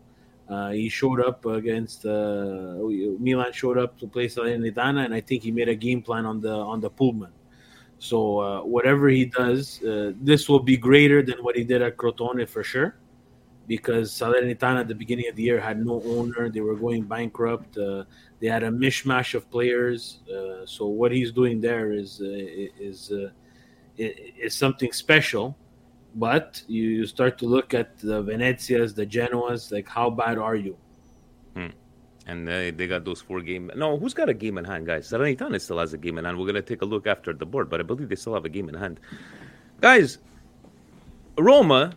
uh, 0.49 0.71
he 0.71 0.89
showed 0.89 1.21
up 1.21 1.45
against 1.45 2.05
uh, 2.05 2.75
Milan. 3.19 3.53
Showed 3.53 3.77
up 3.77 3.97
to 3.99 4.07
play 4.07 4.27
Salernitana, 4.27 5.05
and 5.05 5.13
I 5.13 5.21
think 5.21 5.43
he 5.43 5.51
made 5.51 5.69
a 5.69 5.75
game 5.75 6.01
plan 6.01 6.25
on 6.25 6.41
the 6.41 6.51
on 6.53 6.81
the 6.81 6.89
Pullman. 6.89 7.31
So 7.99 8.39
uh, 8.39 8.61
whatever 8.63 9.09
he 9.09 9.25
does, 9.25 9.81
uh, 9.83 10.13
this 10.19 10.49
will 10.49 10.59
be 10.59 10.75
greater 10.75 11.21
than 11.21 11.37
what 11.43 11.55
he 11.55 11.63
did 11.63 11.83
at 11.83 11.97
Crotone 11.97 12.49
for 12.49 12.63
sure, 12.63 12.95
because 13.67 14.11
Salernitana 14.11 14.79
at 14.79 14.87
the 14.87 14.95
beginning 14.95 15.27
of 15.29 15.35
the 15.35 15.43
year 15.43 15.59
had 15.59 15.85
no 15.85 16.01
owner. 16.03 16.49
They 16.49 16.61
were 16.61 16.75
going 16.75 17.03
bankrupt. 17.03 17.77
Uh, 17.77 18.05
they 18.39 18.47
had 18.47 18.63
a 18.63 18.71
mishmash 18.71 19.35
of 19.35 19.49
players. 19.51 20.19
Uh, 20.27 20.65
so 20.65 20.87
what 20.87 21.11
he's 21.11 21.31
doing 21.31 21.61
there 21.61 21.93
is 21.93 22.19
uh, 22.21 22.25
is 22.79 23.11
uh, 23.11 23.29
is 24.01 24.55
something 24.55 24.91
special. 24.91 25.57
But 26.15 26.61
you, 26.67 27.05
start 27.07 27.37
to 27.37 27.45
look 27.45 27.73
at 27.73 27.97
the 27.99 28.21
Venezias, 28.21 28.93
the 28.93 29.05
Genoas, 29.05 29.71
like 29.71 29.87
how 29.87 30.09
bad 30.09 30.37
are 30.37 30.55
you? 30.55 30.75
Hmm. 31.55 31.67
And 32.27 32.47
they, 32.47 32.71
they 32.71 32.87
got 32.87 33.05
those 33.05 33.21
four 33.21 33.41
game. 33.41 33.71
No, 33.75 33.97
who's 33.97 34.13
got 34.13 34.27
a 34.27 34.33
game 34.33 34.57
in 34.57 34.65
hand, 34.65 34.85
guys? 34.85 35.09
Salernitana 35.09 35.59
still 35.61 35.79
has 35.79 35.93
a 35.93 35.97
game 35.97 36.17
in 36.17 36.25
hand. 36.25 36.37
We're 36.37 36.47
gonna 36.47 36.61
take 36.61 36.81
a 36.81 36.85
look 36.85 37.07
after 37.07 37.31
the 37.33 37.45
board, 37.45 37.69
but 37.69 37.79
I 37.79 37.83
believe 37.83 38.09
they 38.09 38.15
still 38.15 38.33
have 38.33 38.45
a 38.45 38.49
game 38.49 38.67
in 38.67 38.75
hand. 38.75 38.99
Guys, 39.79 40.17
Roma 41.37 41.93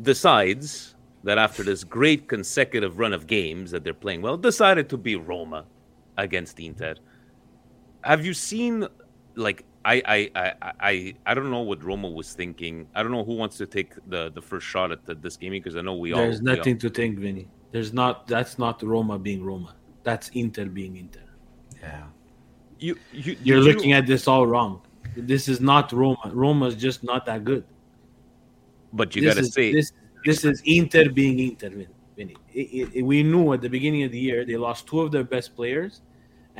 decides 0.00 0.94
that 1.24 1.36
after 1.36 1.62
this 1.62 1.84
great 1.84 2.28
consecutive 2.28 2.98
run 2.98 3.12
of 3.12 3.26
games 3.26 3.70
that 3.70 3.84
they're 3.84 3.92
playing 3.92 4.22
well, 4.22 4.36
decided 4.36 4.88
to 4.88 4.96
be 4.96 5.16
Roma 5.16 5.66
against 6.16 6.58
Inter. 6.58 6.94
Have 8.02 8.24
you 8.24 8.32
seen 8.32 8.88
like 9.36 9.64
I 9.84 10.02
I 10.06 10.30
I 10.34 10.72
I 10.80 11.14
I 11.26 11.34
don't 11.34 11.50
know 11.50 11.60
what 11.62 11.82
Roma 11.82 12.08
was 12.08 12.34
thinking. 12.34 12.86
I 12.94 13.02
don't 13.02 13.12
know 13.12 13.24
who 13.24 13.34
wants 13.34 13.56
to 13.58 13.66
take 13.66 13.94
the 14.08 14.30
the 14.30 14.42
first 14.42 14.66
shot 14.66 14.92
at 14.92 15.04
the, 15.06 15.14
this 15.14 15.36
game 15.36 15.52
because 15.52 15.76
I 15.76 15.80
know 15.80 15.94
we 15.96 16.12
all 16.12 16.18
There's 16.20 16.42
we 16.42 16.50
all- 16.50 16.56
nothing 16.56 16.78
to 16.78 16.90
think, 16.90 17.18
Vinny. 17.18 17.48
There's 17.72 17.92
not. 17.92 18.26
That's 18.26 18.58
not 18.58 18.82
Roma 18.82 19.18
being 19.18 19.42
Roma. 19.42 19.74
That's 20.02 20.28
Inter 20.30 20.66
being 20.66 20.96
Inter. 20.96 21.20
Yeah. 21.80 22.04
You, 22.78 22.96
you 23.12 23.22
You're 23.22 23.34
did 23.34 23.66
you- 23.66 23.72
looking 23.72 23.92
at 23.92 24.06
this 24.06 24.26
all 24.28 24.46
wrong. 24.46 24.82
This 25.16 25.48
is 25.48 25.60
not 25.60 25.92
Roma. 25.92 26.30
Roma's 26.32 26.74
just 26.74 27.02
not 27.04 27.24
that 27.26 27.44
good. 27.44 27.64
But 28.92 29.14
you 29.14 29.22
This 29.22 29.34
gotta 29.34 29.46
is- 29.46 29.52
say 29.54 29.72
this. 29.72 29.92
This 30.24 30.44
is 30.44 30.60
Inter 30.66 31.08
being 31.08 31.38
Inter, 31.38 31.70
Vinny. 31.70 32.34
It- 32.52 32.58
it- 32.78 32.90
it- 32.96 33.02
we 33.02 33.22
knew 33.22 33.52
at 33.54 33.62
the 33.62 33.68
beginning 33.70 34.02
of 34.02 34.12
the 34.12 34.18
year 34.18 34.44
they 34.44 34.56
lost 34.58 34.86
two 34.86 35.00
of 35.00 35.10
their 35.10 35.24
best 35.24 35.56
players, 35.56 36.02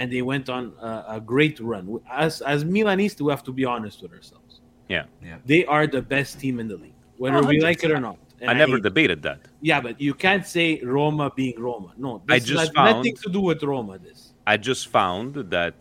and 0.01 0.11
they 0.11 0.23
went 0.23 0.49
on 0.49 0.73
a, 0.81 1.17
a 1.17 1.21
great 1.33 1.57
run. 1.61 1.85
As 2.27 2.33
as 2.53 2.65
Milanists, 2.65 3.21
we 3.21 3.31
have 3.35 3.45
to 3.49 3.53
be 3.61 3.65
honest 3.75 3.97
with 4.03 4.13
ourselves. 4.19 4.53
Yeah. 4.89 5.05
Yeah. 5.23 5.39
They 5.53 5.63
are 5.75 5.87
the 5.87 6.03
best 6.15 6.41
team 6.43 6.59
in 6.63 6.67
the 6.73 6.79
league, 6.85 7.01
whether 7.23 7.43
we 7.53 7.61
like 7.61 7.85
it 7.85 7.91
or 7.91 8.01
not. 8.01 8.19
And 8.41 8.49
I 8.51 8.55
never 8.55 8.77
hate- 8.77 8.83
debated 8.91 9.19
that. 9.29 9.41
Yeah, 9.71 9.81
but 9.87 10.01
you 10.01 10.15
can't 10.27 10.47
say 10.57 10.67
Roma 10.97 11.27
being 11.41 11.57
Roma. 11.69 11.91
No, 11.99 12.11
I 12.29 12.39
this 12.39 12.49
just 12.49 12.61
has 12.61 12.71
found- 12.71 12.97
nothing 12.97 13.17
to 13.25 13.29
do 13.37 13.41
with 13.51 13.63
Roma. 13.63 13.99
This. 13.99 14.33
I 14.53 14.57
just 14.71 14.85
found 14.89 15.31
that 15.57 15.79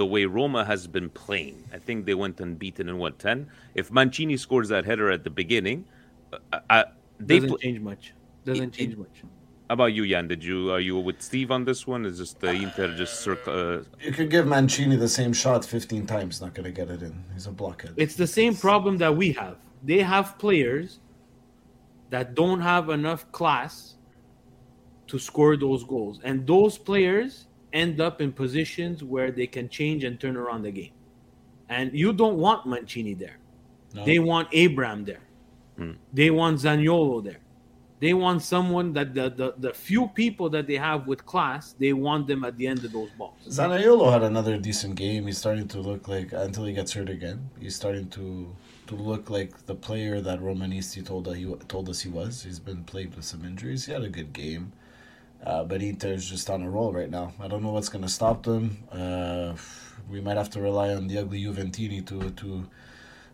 the 0.00 0.04
way 0.14 0.22
Roma 0.38 0.62
has 0.72 0.86
been 0.86 1.08
playing, 1.24 1.56
I 1.76 1.78
think 1.86 2.04
they 2.08 2.16
went 2.24 2.36
unbeaten 2.46 2.86
in 2.92 2.96
what 2.98 3.14
ten. 3.26 3.38
If 3.80 3.90
Mancini 3.90 4.36
scores 4.36 4.68
that 4.74 4.84
header 4.90 5.08
at 5.16 5.22
the 5.24 5.30
beginning, 5.42 5.78
uh, 6.34 6.60
uh, 6.68 6.84
they 7.18 7.36
Doesn't 7.36 7.48
pl- 7.48 7.58
change 7.64 7.80
much. 7.90 8.12
Doesn't 8.44 8.72
change 8.78 8.94
much. 9.04 9.16
How 9.68 9.72
about 9.72 9.94
you, 9.94 10.06
Jan? 10.06 10.28
Did 10.28 10.44
you 10.44 10.70
are 10.72 10.78
you 10.80 10.96
with 10.98 11.20
Steve 11.20 11.50
on 11.50 11.64
this 11.64 11.86
one? 11.88 12.06
Is 12.06 12.18
just 12.18 12.38
the 12.38 12.50
Inter 12.52 12.94
just 12.96 13.20
circle? 13.20 13.52
Uh, 13.52 13.82
You 14.04 14.12
could 14.12 14.30
give 14.30 14.46
Mancini 14.46 14.94
the 14.96 15.08
same 15.08 15.32
shot 15.32 15.64
15 15.64 16.06
times, 16.06 16.40
not 16.40 16.54
going 16.54 16.64
to 16.66 16.70
get 16.70 16.88
it 16.88 17.02
in. 17.02 17.24
He's 17.34 17.46
a 17.46 17.50
blockhead. 17.50 17.94
It's 17.96 18.14
the 18.14 18.28
same 18.28 18.54
problem 18.54 18.96
that 18.98 19.16
we 19.16 19.32
have. 19.32 19.56
They 19.82 19.98
have 20.02 20.38
players 20.38 21.00
that 22.10 22.34
don't 22.36 22.60
have 22.60 22.90
enough 22.90 23.30
class 23.32 23.96
to 25.08 25.18
score 25.18 25.56
those 25.56 25.82
goals, 25.82 26.20
and 26.22 26.46
those 26.46 26.78
players 26.78 27.46
end 27.72 28.00
up 28.00 28.20
in 28.20 28.32
positions 28.32 29.02
where 29.02 29.32
they 29.32 29.46
can 29.48 29.68
change 29.68 30.04
and 30.04 30.18
turn 30.20 30.36
around 30.36 30.62
the 30.62 30.70
game. 30.70 30.92
And 31.68 31.92
you 31.92 32.12
don't 32.12 32.38
want 32.38 32.66
Mancini 32.66 33.14
there. 33.14 33.38
No. 33.94 34.04
They 34.04 34.20
want 34.20 34.48
Abraham 34.52 35.04
there. 35.04 35.22
They 36.12 36.30
want 36.30 36.58
Zaniolo 36.60 37.22
there. 37.22 37.40
They 37.98 38.12
want 38.12 38.42
someone 38.42 38.92
that 38.92 39.14
the, 39.14 39.30
the, 39.30 39.54
the 39.56 39.72
few 39.72 40.08
people 40.08 40.50
that 40.50 40.66
they 40.66 40.76
have 40.76 41.06
with 41.06 41.24
class, 41.24 41.74
they 41.78 41.94
want 41.94 42.26
them 42.26 42.44
at 42.44 42.58
the 42.58 42.66
end 42.66 42.84
of 42.84 42.92
those 42.92 43.10
balls. 43.10 43.40
Zaniolo 43.48 44.12
had 44.12 44.22
another 44.22 44.58
decent 44.58 44.96
game. 44.96 45.26
He's 45.26 45.38
starting 45.38 45.66
to 45.68 45.80
look 45.80 46.06
like 46.06 46.32
until 46.32 46.64
he 46.66 46.74
gets 46.74 46.92
hurt 46.92 47.08
again. 47.08 47.48
He's 47.58 47.74
starting 47.74 48.08
to 48.10 48.54
to 48.88 48.94
look 48.94 49.30
like 49.30 49.66
the 49.66 49.74
player 49.74 50.20
that 50.20 50.38
Romanisti 50.40 51.04
told 51.04 51.24
that 51.24 51.36
he 51.36 51.44
told 51.66 51.88
us 51.88 52.00
he 52.02 52.08
was. 52.08 52.44
He's 52.44 52.60
been 52.60 52.84
plagued 52.84 53.16
with 53.16 53.24
some 53.24 53.44
injuries. 53.44 53.86
He 53.86 53.92
had 53.92 54.02
a 54.04 54.08
good 54.08 54.32
game, 54.32 54.72
uh, 55.44 55.64
but 55.64 55.82
Inter's 55.82 56.28
just 56.30 56.48
on 56.50 56.62
a 56.62 56.70
roll 56.70 56.92
right 56.92 57.10
now. 57.10 57.32
I 57.40 57.48
don't 57.48 57.62
know 57.64 57.72
what's 57.72 57.88
going 57.88 58.02
to 58.04 58.08
stop 58.10 58.44
them. 58.44 58.76
Uh, 58.92 59.54
we 60.08 60.20
might 60.20 60.36
have 60.36 60.50
to 60.50 60.60
rely 60.60 60.90
on 60.94 61.08
the 61.08 61.18
ugly 61.18 61.42
Juventini 61.42 62.06
to 62.06 62.30
to 62.30 62.68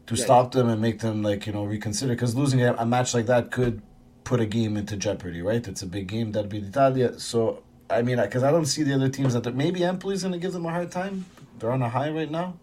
to 0.06 0.14
Yeah. 0.14 0.24
stop 0.24 0.52
them 0.52 0.68
and 0.68 0.80
make 0.80 1.00
them 1.00 1.22
like 1.22 1.46
you 1.46 1.52
know 1.52 1.64
reconsider. 1.64 2.14
Because 2.14 2.34
losing 2.34 2.62
a, 2.62 2.74
a 2.78 2.86
match 2.86 3.12
like 3.12 3.26
that 3.26 3.50
could 3.50 3.82
put 4.24 4.40
a 4.40 4.46
game 4.46 4.76
into 4.76 4.96
jeopardy, 4.96 5.42
right? 5.42 5.66
It's 5.66 5.82
a 5.82 5.86
big 5.86 6.06
game, 6.06 6.32
that 6.32 6.44
Derby 6.44 6.60
d'Italia. 6.60 7.18
So 7.18 7.62
I 7.90 8.02
mean, 8.02 8.20
because 8.20 8.42
I 8.42 8.50
don't 8.50 8.66
see 8.66 8.82
the 8.82 8.94
other 8.94 9.08
teams 9.08 9.34
that 9.34 9.54
maybe 9.54 9.80
Empoli's 9.80 10.22
going 10.22 10.32
to 10.32 10.38
give 10.38 10.52
them 10.52 10.66
a 10.66 10.70
hard 10.70 10.90
time. 10.90 11.26
They're 11.58 11.70
on 11.70 11.82
a 11.82 11.88
high 11.88 12.10
right 12.10 12.30
now. 12.30 12.54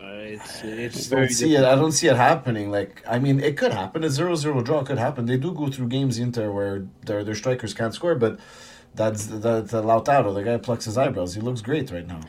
Uh, 0.00 0.06
it's 0.06 0.62
I 0.62 0.68
it's 0.68 0.94
just 0.94 1.10
very 1.10 1.26
don't 1.26 1.34
see 1.34 1.56
it. 1.56 1.64
I 1.64 1.74
don't 1.74 1.92
see 1.92 2.06
it 2.06 2.16
happening. 2.16 2.70
Like 2.70 3.02
I 3.06 3.18
mean, 3.18 3.40
it 3.40 3.56
could 3.56 3.72
happen. 3.72 4.04
A 4.04 4.06
0-0 4.06 4.64
draw 4.64 4.84
could 4.84 4.98
happen. 4.98 5.26
They 5.26 5.36
do 5.36 5.52
go 5.52 5.68
through 5.68 5.88
games 5.88 6.18
Inter 6.18 6.52
where 6.52 6.86
their 7.04 7.24
their 7.24 7.34
strikers 7.34 7.74
can't 7.74 7.92
score, 7.92 8.14
but 8.14 8.38
that's 8.94 9.26
that's 9.26 9.74
uh, 9.74 9.82
Lautaro. 9.82 10.32
The 10.32 10.42
guy 10.42 10.56
plucks 10.58 10.84
his 10.84 10.96
eyebrows. 10.96 11.34
He 11.34 11.40
looks 11.40 11.62
great 11.62 11.90
right 11.90 12.06
now. 12.06 12.20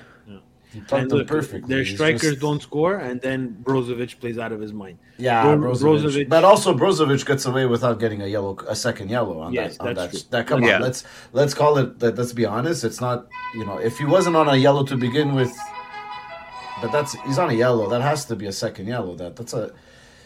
Plugged 0.88 1.02
And 1.04 1.12
them 1.12 1.26
perfectly. 1.26 1.68
Their 1.76 1.84
strikers 1.86 2.22
just- 2.22 2.40
don't 2.40 2.62
score, 2.62 2.96
and 2.96 3.20
then 3.22 3.58
Brozovic 3.64 4.20
plays 4.20 4.38
out 4.38 4.52
of 4.52 4.60
his 4.62 4.72
mind. 4.72 4.98
Yeah, 5.18 5.56
Bro- 5.56 5.74
Brozovic. 5.74 6.30
But 6.30 6.44
also 6.44 6.74
Brozovic 6.74 7.26
gets 7.26 7.46
away 7.46 7.66
without 7.66 8.00
getting 8.00 8.22
a 8.22 8.28
yellow, 8.28 8.56
a 8.68 8.76
second 8.76 9.10
yellow 9.10 9.40
on 9.40 9.52
Yes, 9.54 9.78
that. 9.78 9.88
On 9.88 9.94
that's 9.96 10.12
that, 10.14 10.20
true. 10.20 10.28
that. 10.32 10.48
Come 10.48 10.64
Yeah. 10.64 10.76
on, 10.76 10.82
let's 10.84 11.04
let's 11.34 11.54
call 11.54 11.78
it. 11.80 12.00
That, 12.00 12.18
let's 12.18 12.34
be 12.34 12.46
honest. 12.46 12.84
It's 12.84 13.02
not. 13.02 13.28
You 13.56 13.66
know, 13.66 13.78
if 13.80 13.98
he 13.98 14.06
wasn't 14.06 14.36
on 14.36 14.48
a 14.48 14.56
yellow 14.56 14.84
to 14.86 14.96
begin 14.96 15.34
with, 15.34 15.52
but 16.82 16.92
that's 16.92 17.14
he's 17.26 17.40
on 17.40 17.50
a 17.50 17.54
yellow. 17.54 17.90
That 17.90 18.02
has 18.02 18.26
to 18.26 18.36
be 18.36 18.46
a 18.46 18.52
second 18.54 18.88
yellow. 18.88 19.16
That 19.16 19.36
that's 19.36 19.54
a. 19.54 19.72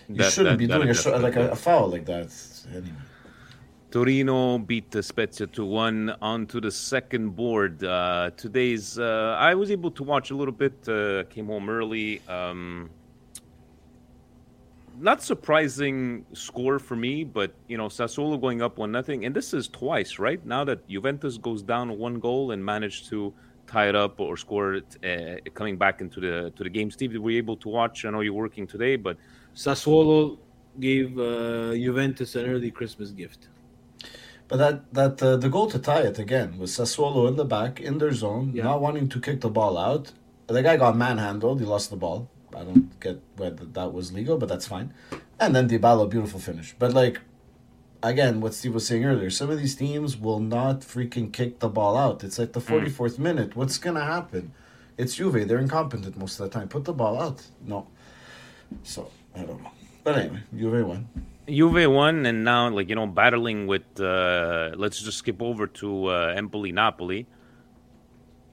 You 0.10 0.16
That- 0.18 0.34
shouldn't 0.34 0.60
that- 0.60 0.68
be 0.68 0.68
doing 0.68 0.90
a, 0.90 0.92
is 0.92 1.06
like 1.06 1.38
a, 1.38 1.52
a 1.52 1.56
foul 1.56 1.88
like 1.90 2.06
that. 2.06 2.28
Anyway. 2.70 2.92
Torino 3.94 4.58
beat 4.58 4.92
Spezia 5.04 5.46
to 5.46 5.64
one 5.64 6.16
onto 6.20 6.60
the 6.60 6.72
second 6.72 7.36
board. 7.36 7.84
Uh, 7.84 8.32
today's 8.36 8.98
uh, 8.98 9.38
I 9.40 9.54
was 9.54 9.70
able 9.70 9.92
to 9.92 10.02
watch 10.02 10.32
a 10.32 10.36
little 10.36 10.52
bit. 10.52 10.74
Uh, 10.90 11.26
came 11.26 11.46
home 11.46 11.70
early. 11.70 12.20
Um, 12.28 12.90
not 15.00 15.22
surprising 15.22 16.26
score 16.34 16.80
for 16.80 16.96
me, 16.96 17.24
but 17.24 17.54
you 17.68 17.78
know 17.78 17.86
Sassuolo 17.88 18.42
going 18.42 18.64
up 18.64 18.80
one 18.80 18.92
nothing, 18.92 19.26
and 19.26 19.36
this 19.36 19.54
is 19.54 19.68
twice, 19.68 20.18
right? 20.18 20.44
Now 20.44 20.64
that 20.64 20.88
Juventus 20.90 21.38
goes 21.38 21.62
down 21.62 21.96
one 22.00 22.20
goal 22.20 22.50
and 22.50 22.66
managed 22.66 23.10
to 23.10 23.32
tie 23.68 23.90
it 23.90 23.96
up 23.96 24.20
or 24.20 24.38
score 24.38 24.74
it, 24.74 24.98
uh, 25.06 25.48
coming 25.52 25.78
back 25.78 26.02
into 26.02 26.20
the 26.20 26.52
to 26.56 26.64
the 26.64 26.70
game. 26.72 26.90
Steve, 26.90 27.14
were 27.22 27.30
you 27.30 27.38
able 27.38 27.58
to 27.58 27.70
watch? 27.70 28.06
I 28.06 28.10
know 28.10 28.22
you're 28.22 28.34
working 28.34 28.66
today, 28.66 28.96
but 28.96 29.18
Sassuolo 29.56 30.40
gave 30.80 31.16
uh, 31.20 31.76
Juventus 31.76 32.34
an 32.34 32.48
early 32.48 32.72
Christmas 32.72 33.12
gift. 33.12 33.50
But 34.48 34.58
that 34.58 34.94
that 34.94 35.24
uh, 35.24 35.38
the 35.38 35.50
goal 35.50 35.68
to 35.72 35.80
tie 35.80 36.02
it 36.02 36.20
again 36.20 36.58
was 36.58 36.72
Sassuolo 36.72 37.28
in 37.28 37.36
the 37.36 37.46
back 37.46 37.80
in 37.80 37.98
their 37.98 38.14
zone, 38.14 38.54
not 38.54 38.82
wanting 38.82 39.10
to 39.10 39.20
kick 39.20 39.42
the 39.42 39.50
ball 39.50 39.78
out. 39.78 40.12
The 40.48 40.62
guy 40.62 40.78
got 40.78 40.98
manhandled. 40.98 41.60
He 41.60 41.66
lost 41.66 41.90
the 41.90 41.96
ball. 41.96 42.30
I 42.56 42.64
don't 42.64 43.00
get 43.00 43.20
whether 43.38 43.66
that 43.66 43.94
was 43.94 44.12
legal, 44.14 44.38
but 44.38 44.50
that's 44.50 44.68
fine. 44.68 44.94
And 45.40 45.56
then 45.56 45.68
Dybala, 45.68 46.10
beautiful 46.10 46.40
finish. 46.40 46.76
But 46.78 46.94
like 46.94 47.22
again, 48.04 48.42
what 48.42 48.54
Steve 48.54 48.74
was 48.74 48.86
saying 48.86 49.06
earlier, 49.06 49.30
some 49.30 49.50
of 49.50 49.58
these 49.58 49.76
teams 49.76 50.18
will 50.18 50.40
not 50.40 50.82
freaking 50.82 51.32
kick 51.32 51.60
the 51.60 51.70
ball 51.70 51.98
out. 51.98 52.24
It's 52.24 52.38
like 52.38 52.54
the 52.54 52.62
forty 52.62 52.90
fourth 52.90 53.18
minute. 53.18 53.56
What's 53.56 53.78
gonna 53.78 54.06
happen? 54.06 54.54
It's 54.98 55.16
Juve. 55.16 55.48
They're 55.48 55.58
incompetent 55.58 56.18
most 56.18 56.40
of 56.40 56.50
the 56.50 56.60
time. 56.60 56.68
Put 56.68 56.86
the 56.86 56.94
ball 56.94 57.20
out. 57.20 57.42
No. 57.66 57.88
So 58.84 59.10
I 59.36 59.44
don't 59.44 59.64
know. 59.64 59.72
But 60.04 60.18
anyway, 60.18 60.42
Juve 60.56 60.86
won. 60.86 61.08
Juve 61.50 61.92
won, 61.92 62.26
and 62.26 62.44
now 62.44 62.70
like 62.70 62.90
you 62.90 62.96
know, 62.96 63.08
battling 63.08 63.68
with. 63.68 64.00
Uh, 64.00 64.72
let's 64.76 65.02
just 65.02 65.18
skip 65.20 65.42
over 65.42 65.68
to 65.68 66.08
uh, 66.08 66.34
Empoli, 66.36 66.72
Napoli. 66.72 67.28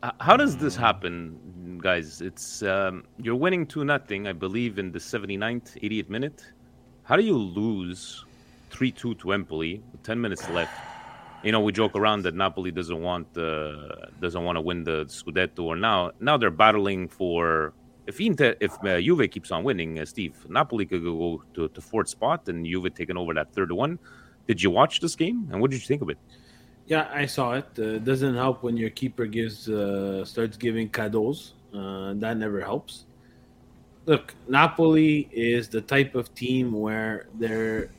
H- 0.05 0.13
How 0.21 0.37
does 0.37 0.57
this 0.59 0.77
happen, 0.77 1.79
guys? 1.83 2.21
It's 2.21 2.63
um, 2.63 3.05
you're 3.19 3.37
winning 3.37 3.67
two 3.67 3.85
nothing, 3.85 4.27
I 4.27 4.33
believe, 4.33 4.79
in 4.79 4.93
the 4.93 4.99
79th, 4.99 5.81
80th 5.83 6.09
minute. 6.09 6.43
How 7.05 7.17
do 7.17 7.23
you 7.23 7.37
lose 7.37 8.25
three 8.71 8.93
two 8.93 9.15
to 9.17 9.33
Empoli 9.33 9.83
with 9.93 10.03
10 10.03 10.21
minutes 10.21 10.49
left? 10.49 10.73
You 11.43 11.53
know, 11.53 11.61
we 11.61 11.73
joke 11.73 11.97
around 11.97 12.23
that 12.25 12.35
Napoli 12.35 12.71
doesn't 12.73 13.01
want 13.03 13.37
uh, 13.39 14.07
doesn't 14.21 14.45
want 14.45 14.57
to 14.57 14.61
win 14.63 14.85
the 14.85 15.07
Scudetto, 15.07 15.61
or 15.65 15.77
now 15.77 16.13
now 16.21 16.37
they're 16.37 16.51
battling 16.51 17.09
for. 17.09 17.73
If 18.11 18.21
Inter, 18.21 18.57
if 18.59 18.73
uh, 18.85 19.01
Juve 19.01 19.31
keeps 19.31 19.53
on 19.53 19.63
winning, 19.63 20.01
uh, 20.01 20.05
Steve, 20.05 20.35
Napoli 20.49 20.85
could 20.85 21.05
go 21.05 21.45
to, 21.55 21.69
to 21.69 21.81
fourth 21.81 22.09
spot, 22.09 22.49
and 22.49 22.67
Juve 22.67 22.93
taking 22.93 23.17
over 23.17 23.33
that 23.35 23.53
third 23.55 23.71
one. 23.71 24.01
Did 24.49 24.61
you 24.61 24.71
watch 24.73 24.99
this 24.99 25.15
game, 25.15 25.49
and 25.51 25.61
what 25.61 25.71
did 25.71 25.81
you 25.81 25.87
think 25.87 26.03
of 26.03 26.11
it? 26.11 26.19
Yeah, 26.87 27.09
I 27.15 27.27
saw 27.27 27.53
it. 27.53 27.69
Uh, 27.79 27.99
it 27.99 28.05
doesn't 28.05 28.35
help 28.35 28.65
when 28.65 28.77
your 28.77 28.91
keeper 28.91 29.27
gives 29.27 29.69
uh, 29.69 30.25
starts 30.25 30.57
giving 30.57 30.89
cadeaux. 30.89 31.37
Uh, 31.73 32.15
that 32.15 32.37
never 32.37 32.61
helps. 32.61 33.05
Look, 34.07 34.35
Napoli 34.49 35.29
is 35.31 35.69
the 35.69 35.81
type 35.81 36.17
of 36.17 36.35
team 36.35 36.73
where 36.73 37.29
they're 37.39 37.93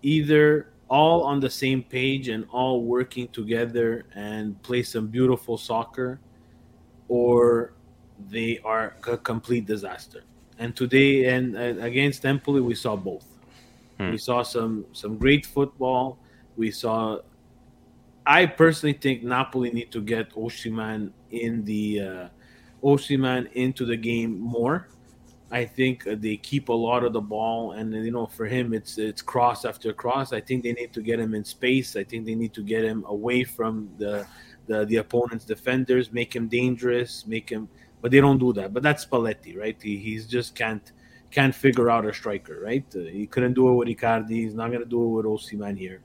either 0.00 0.72
all 0.88 1.22
on 1.24 1.38
the 1.38 1.50
same 1.50 1.82
page 1.82 2.28
and 2.28 2.46
all 2.50 2.80
working 2.80 3.28
together 3.28 4.06
and 4.14 4.56
play 4.62 4.82
some 4.82 5.08
beautiful 5.08 5.58
soccer, 5.58 6.18
or 7.08 7.75
they 8.30 8.58
are 8.64 8.96
a 9.06 9.16
complete 9.16 9.66
disaster. 9.66 10.22
And 10.58 10.74
today, 10.74 11.26
and 11.26 11.56
uh, 11.56 11.84
against 11.84 12.24
Empoli, 12.24 12.60
we 12.60 12.74
saw 12.74 12.96
both. 12.96 13.26
Hmm. 13.98 14.10
We 14.10 14.18
saw 14.18 14.42
some 14.42 14.86
some 14.92 15.16
great 15.18 15.46
football. 15.46 16.18
We 16.56 16.70
saw. 16.70 17.18
I 18.26 18.46
personally 18.46 18.94
think 18.94 19.22
Napoli 19.22 19.70
need 19.70 19.92
to 19.92 20.00
get 20.00 20.32
Osimhen 20.34 21.12
in 21.30 21.64
the 21.64 22.00
uh, 22.00 22.28
Osimhen 22.82 23.52
into 23.52 23.84
the 23.84 23.96
game 23.96 24.38
more. 24.38 24.88
I 25.50 25.64
think 25.64 26.06
uh, 26.06 26.16
they 26.18 26.36
keep 26.36 26.68
a 26.70 26.72
lot 26.72 27.04
of 27.04 27.12
the 27.12 27.20
ball, 27.20 27.72
and 27.72 27.94
you 27.94 28.10
know, 28.10 28.26
for 28.26 28.46
him, 28.46 28.74
it's 28.74 28.98
it's 28.98 29.22
cross 29.22 29.64
after 29.64 29.92
cross. 29.92 30.32
I 30.32 30.40
think 30.40 30.64
they 30.64 30.72
need 30.72 30.92
to 30.92 31.02
get 31.02 31.20
him 31.20 31.34
in 31.34 31.44
space. 31.44 31.94
I 31.96 32.02
think 32.02 32.26
they 32.26 32.34
need 32.34 32.52
to 32.54 32.62
get 32.62 32.84
him 32.84 33.04
away 33.06 33.44
from 33.44 33.88
the 33.98 34.26
the, 34.66 34.84
the 34.86 34.96
opponent's 34.96 35.44
defenders, 35.44 36.12
make 36.12 36.34
him 36.34 36.48
dangerous, 36.48 37.26
make 37.26 37.48
him. 37.48 37.68
But 38.00 38.10
they 38.10 38.20
don't 38.20 38.38
do 38.38 38.52
that. 38.54 38.72
But 38.72 38.82
that's 38.82 39.04
Spalletti, 39.04 39.56
right? 39.56 39.76
He 39.80 39.96
he's 39.96 40.26
just 40.26 40.54
can't 40.54 40.92
can't 41.30 41.54
figure 41.54 41.90
out 41.90 42.06
a 42.06 42.12
striker, 42.12 42.60
right? 42.60 42.84
Uh, 42.94 43.00
he 43.00 43.26
couldn't 43.26 43.54
do 43.54 43.68
it 43.68 43.74
with 43.74 43.88
Icardi. 43.88 44.30
He's 44.30 44.54
not 44.54 44.70
gonna 44.70 44.84
do 44.84 45.02
it 45.04 45.08
with 45.16 45.26
Osimhen 45.26 45.76
here. 45.76 46.00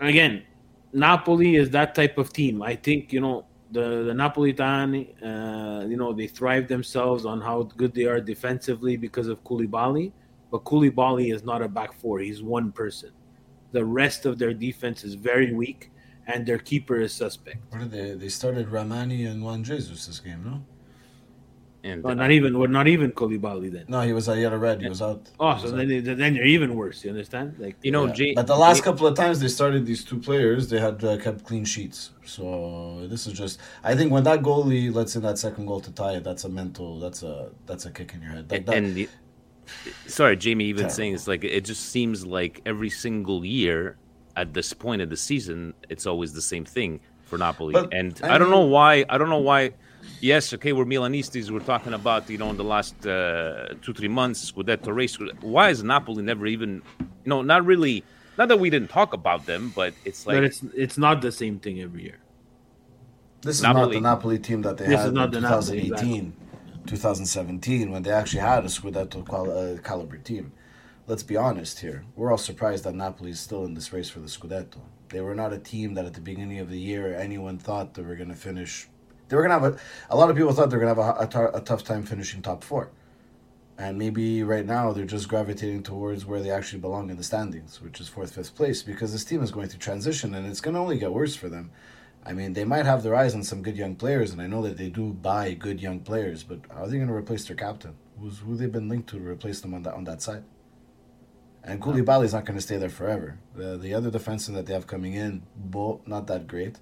Again, 0.00 0.44
Napoli 0.92 1.56
is 1.56 1.70
that 1.70 1.94
type 1.94 2.18
of 2.18 2.32
team. 2.32 2.62
I 2.62 2.76
think 2.76 3.12
you 3.12 3.20
know 3.20 3.46
the 3.70 4.04
the 4.04 4.12
Napolitani, 4.12 5.14
uh, 5.22 5.86
you 5.86 5.96
know, 5.96 6.12
they 6.12 6.26
thrive 6.26 6.68
themselves 6.68 7.24
on 7.24 7.40
how 7.40 7.62
good 7.62 7.94
they 7.94 8.04
are 8.04 8.20
defensively 8.20 8.96
because 8.96 9.28
of 9.28 9.42
Koulibaly. 9.44 10.12
But 10.50 10.64
Koulibaly 10.64 11.34
is 11.34 11.42
not 11.42 11.62
a 11.62 11.68
back 11.68 11.92
four; 11.92 12.20
he's 12.20 12.42
one 12.42 12.72
person. 12.72 13.10
The 13.72 13.84
rest 13.84 14.26
of 14.26 14.38
their 14.38 14.54
defense 14.54 15.04
is 15.04 15.14
very 15.14 15.52
weak, 15.52 15.90
and 16.26 16.44
their 16.46 16.58
keeper 16.58 16.96
is 17.00 17.12
suspect. 17.12 17.58
What 17.70 17.78
did 17.80 17.90
they? 17.90 18.12
They 18.14 18.28
started 18.28 18.68
Rrahmani 18.68 19.28
and 19.30 19.42
Juan 19.44 19.62
Jesus 19.64 20.06
this 20.06 20.20
game, 20.20 20.42
no? 20.44 20.64
And 21.84 22.02
Well, 22.02 22.16
not 22.16 22.32
even, 22.32 22.58
well, 22.58 22.68
not 22.68 22.88
even 22.88 23.12
Koulibaly 23.12 23.70
then. 23.70 23.84
No, 23.86 24.00
he 24.00 24.12
was. 24.12 24.28
Uh, 24.28 24.32
he 24.34 24.42
had 24.42 24.52
a 24.52 24.58
red. 24.58 24.82
He 24.82 24.88
was 24.88 25.00
out. 25.00 25.30
Oh, 25.38 25.52
He 25.54 25.60
so 25.68 25.72
was 25.72 25.86
then, 25.88 26.18
then 26.18 26.34
you're 26.34 26.44
even 26.44 26.74
worse. 26.74 27.04
You 27.04 27.10
understand? 27.10 27.54
Like 27.60 27.76
You 27.80 27.92
know, 27.92 28.06
Yeah. 28.06 28.12
Jay, 28.12 28.32
but 28.34 28.48
the 28.48 28.56
last 28.56 28.78
Jay- 28.78 28.82
couple 28.82 29.06
of 29.06 29.14
times 29.14 29.38
they 29.38 29.46
started 29.46 29.86
these 29.86 30.02
two 30.02 30.18
players, 30.18 30.68
they 30.68 30.80
had 30.80 31.04
uh, 31.04 31.16
kept 31.18 31.44
clean 31.44 31.64
sheets. 31.64 32.10
So 32.24 33.06
this 33.08 33.28
is 33.28 33.34
just. 33.34 33.60
I 33.84 33.94
think 33.94 34.10
when 34.10 34.24
that 34.24 34.42
goalie 34.42 34.92
lets 34.92 35.14
in 35.14 35.22
that 35.22 35.38
second 35.38 35.66
goal 35.66 35.80
to 35.80 35.92
tie 35.92 36.14
it, 36.16 36.24
that's 36.24 36.42
a 36.42 36.48
mental. 36.48 36.98
That's 36.98 37.22
a 37.22 37.50
that's 37.66 37.86
a 37.86 37.92
kick 37.92 38.14
in 38.14 38.20
your 38.22 38.32
head. 38.32 38.50
Like 38.50 38.66
that, 38.66 38.74
and 38.74 38.92
the, 38.96 39.08
sorry, 40.08 40.36
Jamie, 40.36 40.64
even 40.64 40.78
Terrible. 40.80 40.94
saying 40.96 41.14
it's 41.14 41.28
like 41.28 41.44
it 41.44 41.64
just 41.64 41.84
seems 41.90 42.26
like 42.26 42.62
every 42.66 42.90
single 42.90 43.44
year 43.44 43.96
at 44.36 44.52
this 44.54 44.72
point 44.72 45.02
of 45.02 45.10
the 45.10 45.16
season, 45.16 45.74
it's 45.88 46.06
always 46.06 46.32
the 46.34 46.42
same 46.42 46.64
thing 46.64 47.00
for 47.24 47.38
Napoli. 47.38 47.72
But, 47.72 47.92
and 47.92 48.20
I 48.22 48.34
I, 48.34 48.38
don't 48.38 48.50
know 48.50 48.66
why. 48.66 49.04
I 49.08 49.18
don't 49.18 49.30
know 49.30 49.38
why. 49.38 49.72
Yes, 50.20 50.52
okay, 50.54 50.72
we're 50.72 50.84
Milanistas. 50.84 51.50
We're 51.50 51.60
talking 51.60 51.94
about 51.94 52.30
you 52.30 52.38
know 52.38 52.50
in 52.50 52.56
the 52.56 52.64
last 52.64 52.94
uh, 53.06 53.74
two 53.82 53.92
three 53.92 54.08
months 54.08 54.54
with 54.54 54.66
that 54.66 54.86
race. 54.86 55.18
Why 55.40 55.70
is 55.70 55.82
Napoli 55.82 56.22
never 56.22 56.46
even? 56.46 56.82
You 57.00 57.06
know, 57.26 57.42
not 57.42 57.64
really. 57.64 58.04
Not 58.38 58.48
that 58.48 58.58
we 58.60 58.68
didn't 58.68 58.88
talk 58.90 59.14
about 59.14 59.46
them, 59.46 59.72
but 59.74 59.94
it's 60.04 60.26
like 60.26 60.36
but 60.36 60.44
it's 60.44 60.62
it's 60.74 60.98
not 60.98 61.22
the 61.22 61.32
same 61.32 61.58
thing 61.58 61.80
every 61.80 62.02
year. 62.04 62.18
this 63.42 63.56
is 63.56 63.62
not 63.62 63.90
the 63.90 64.00
Napoli 64.00 64.38
team 64.38 64.62
that 64.62 64.76
they 64.76 64.86
This 64.86 65.00
had 65.00 65.08
is 65.08 65.12
not 65.12 65.26
in 65.34 65.42
the 65.42 65.48
Napoli, 65.48 65.88
2018, 65.88 66.32
2017, 66.86 67.90
when 67.90 68.02
they 68.02 68.10
actually 68.10 68.40
had 68.40 68.64
a 68.64 68.68
Scudetto 68.68 69.26
qual- 69.26 69.50
uh, 69.50 69.78
caliber 69.78 70.18
team. 70.18 70.52
Let's 71.08 71.22
be 71.22 71.36
honest 71.36 71.78
here. 71.78 72.04
We're 72.16 72.32
all 72.32 72.38
surprised 72.38 72.82
that 72.82 72.96
Napoli 72.96 73.30
is 73.30 73.38
still 73.38 73.64
in 73.64 73.74
this 73.74 73.92
race 73.92 74.08
for 74.08 74.18
the 74.18 74.26
Scudetto. 74.26 74.80
They 75.10 75.20
were 75.20 75.36
not 75.36 75.52
a 75.52 75.58
team 75.58 75.94
that 75.94 76.04
at 76.04 76.14
the 76.14 76.20
beginning 76.20 76.58
of 76.58 76.68
the 76.68 76.80
year 76.80 77.14
anyone 77.14 77.58
thought 77.58 77.94
they 77.94 78.02
were 78.02 78.16
going 78.16 78.30
to 78.30 78.34
finish. 78.34 78.88
They 79.28 79.36
were 79.36 79.46
going 79.46 79.56
to 79.56 79.64
have 79.64 79.74
a. 79.74 79.78
A 80.10 80.16
lot 80.16 80.30
of 80.30 80.36
people 80.36 80.52
thought 80.52 80.68
they 80.68 80.76
were 80.76 80.82
going 80.82 80.96
to 80.96 81.00
have 81.00 81.16
a, 81.16 81.22
a, 81.22 81.26
tar- 81.28 81.56
a 81.56 81.60
tough 81.60 81.84
time 81.84 82.02
finishing 82.02 82.42
top 82.42 82.64
four. 82.64 82.90
And 83.78 83.96
maybe 83.96 84.42
right 84.42 84.66
now 84.66 84.90
they're 84.90 85.04
just 85.04 85.28
gravitating 85.28 85.84
towards 85.84 86.26
where 86.26 86.40
they 86.40 86.50
actually 86.50 86.80
belong 86.80 87.08
in 87.08 87.16
the 87.16 87.22
standings, 87.22 87.80
which 87.80 88.00
is 88.00 88.08
fourth, 88.08 88.34
fifth 88.34 88.56
place, 88.56 88.82
because 88.82 89.12
this 89.12 89.24
team 89.24 89.44
is 89.44 89.52
going 89.52 89.68
through 89.68 89.78
transition 89.78 90.34
and 90.34 90.44
it's 90.44 90.60
going 90.60 90.74
to 90.74 90.80
only 90.80 90.98
get 90.98 91.12
worse 91.12 91.36
for 91.36 91.48
them. 91.48 91.70
I 92.24 92.32
mean, 92.32 92.52
they 92.52 92.64
might 92.64 92.84
have 92.84 93.04
their 93.04 93.14
eyes 93.14 93.36
on 93.36 93.44
some 93.44 93.62
good 93.62 93.76
young 93.76 93.94
players, 93.94 94.32
and 94.32 94.42
I 94.42 94.48
know 94.48 94.62
that 94.62 94.76
they 94.76 94.88
do 94.88 95.12
buy 95.12 95.54
good 95.54 95.80
young 95.80 96.00
players, 96.00 96.42
but 96.42 96.58
how 96.68 96.82
are 96.82 96.88
they 96.88 96.96
going 96.96 97.06
to 97.06 97.14
replace 97.14 97.44
their 97.46 97.54
captain? 97.54 97.94
Who's 98.18 98.40
who 98.40 98.56
they've 98.56 98.72
been 98.72 98.88
linked 98.88 99.08
to 99.10 99.20
to 99.20 99.24
replace 99.24 99.60
them 99.60 99.72
on 99.72 99.84
that 99.84 99.94
on 99.94 100.02
that 100.02 100.20
side? 100.20 100.42
And 101.68 101.82
Koulibaly's 101.82 102.32
not 102.32 102.44
going 102.46 102.56
to 102.56 102.62
stay 102.62 102.76
there 102.76 102.88
forever. 103.00 103.38
The 103.54 103.76
the 103.76 103.92
other 103.92 104.10
defenseman 104.10 104.54
that 104.54 104.66
they 104.66 104.72
have 104.72 104.86
coming 104.86 105.14
in, 105.14 105.42
Bo, 105.56 106.00
not 106.06 106.26
that 106.28 106.46
great. 106.46 106.76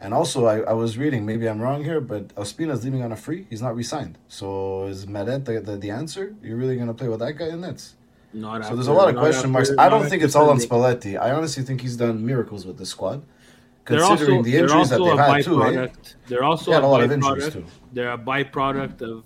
And 0.00 0.14
also, 0.14 0.46
I, 0.46 0.60
I 0.60 0.74
was 0.74 0.96
reading, 0.96 1.26
maybe 1.26 1.48
I'm 1.48 1.60
wrong 1.60 1.82
here, 1.82 2.00
but 2.00 2.28
Ospina's 2.36 2.84
leaving 2.84 3.02
on 3.02 3.10
a 3.10 3.16
free. 3.16 3.46
He's 3.50 3.60
not 3.60 3.74
re-signed. 3.74 4.16
So 4.28 4.84
is 4.84 5.06
Meret 5.06 5.44
the, 5.44 5.60
the, 5.60 5.76
the 5.76 5.90
answer? 5.90 6.36
You're 6.40 6.56
really 6.56 6.76
going 6.76 6.86
to 6.86 6.94
play 6.94 7.08
with 7.08 7.18
that 7.18 7.32
guy 7.32 7.48
in 7.48 7.62
nets? 7.62 7.96
Not 8.32 8.64
So 8.64 8.76
there's 8.76 8.86
a 8.86 8.92
lot 8.92 9.08
of 9.08 9.16
question 9.16 9.38
after- 9.38 9.48
marks. 9.48 9.70
I 9.76 9.88
don't 9.88 10.08
think 10.08 10.22
it's 10.22 10.36
all 10.36 10.50
on 10.50 10.58
Spalletti. 10.58 11.18
I 11.20 11.32
honestly 11.32 11.64
think 11.64 11.80
he's 11.80 11.96
done 11.96 12.24
miracles 12.24 12.64
with 12.64 12.78
the 12.78 12.86
squad. 12.86 13.22
Considering 13.84 14.38
also, 14.38 14.42
the 14.42 14.52
they're 14.52 14.62
injuries 14.64 14.90
that 14.90 15.00
also 15.00 15.16
they've 15.16 15.26
had 15.34 15.44
too. 15.44 15.64
Eh? 15.64 15.88
They're 16.28 16.44
also 16.44 16.70
They 16.70 16.74
had 16.74 16.84
a 16.84 16.86
a 16.86 16.94
lot 16.94 17.02
of 17.02 17.10
injuries 17.10 17.52
too. 17.52 17.64
They're 17.92 18.12
a 18.12 18.18
byproduct 18.18 19.00
of 19.02 19.24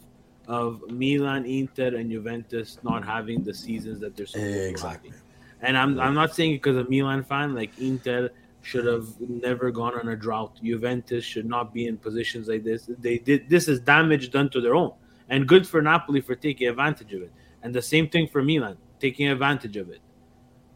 of 0.49 0.83
Milan, 0.91 1.45
Inter, 1.47 1.97
and 1.97 2.11
Juventus 2.11 2.79
not 2.83 3.05
having 3.05 3.43
the 3.45 3.55
seasons 3.55 4.01
that 4.01 4.17
they're 4.17 4.27
supposed 4.27 4.57
Exactly. 4.71 5.11
to 5.11 5.17
have. 5.17 5.25
And 5.63 5.79
I'm 5.79 6.01
I'm 6.01 6.15
not 6.15 6.35
saying 6.35 6.53
it 6.53 6.63
because 6.63 6.77
a 6.77 6.89
Milan 6.91 7.23
fan 7.23 7.55
like 7.55 7.71
Inter 7.79 8.31
should 8.63 8.85
have 8.87 9.07
never 9.21 9.71
gone 9.71 9.99
on 9.99 10.09
a 10.09 10.17
drought. 10.17 10.59
Juventus 10.63 11.25
should 11.25 11.47
not 11.47 11.73
be 11.73 11.87
in 11.87 11.97
positions 11.97 12.49
like 12.49 12.65
this. 12.65 12.91
They 12.99 13.19
did 13.19 13.49
this 13.49 13.69
is 13.69 13.79
damage 13.81 14.31
done 14.31 14.51
to 14.51 14.61
their 14.61 14.75
own. 14.75 14.93
And 15.29 15.47
good 15.47 15.67
for 15.67 15.81
Napoli 15.81 16.21
for 16.21 16.35
taking 16.35 16.69
advantage 16.69 17.13
of 17.13 17.23
it. 17.23 17.33
And 17.63 17.73
the 17.75 17.83
same 17.83 18.09
thing 18.09 18.27
for 18.27 18.43
Milan, 18.43 18.77
taking 19.01 19.29
advantage 19.29 19.77
of 19.77 19.89
it. 19.91 20.01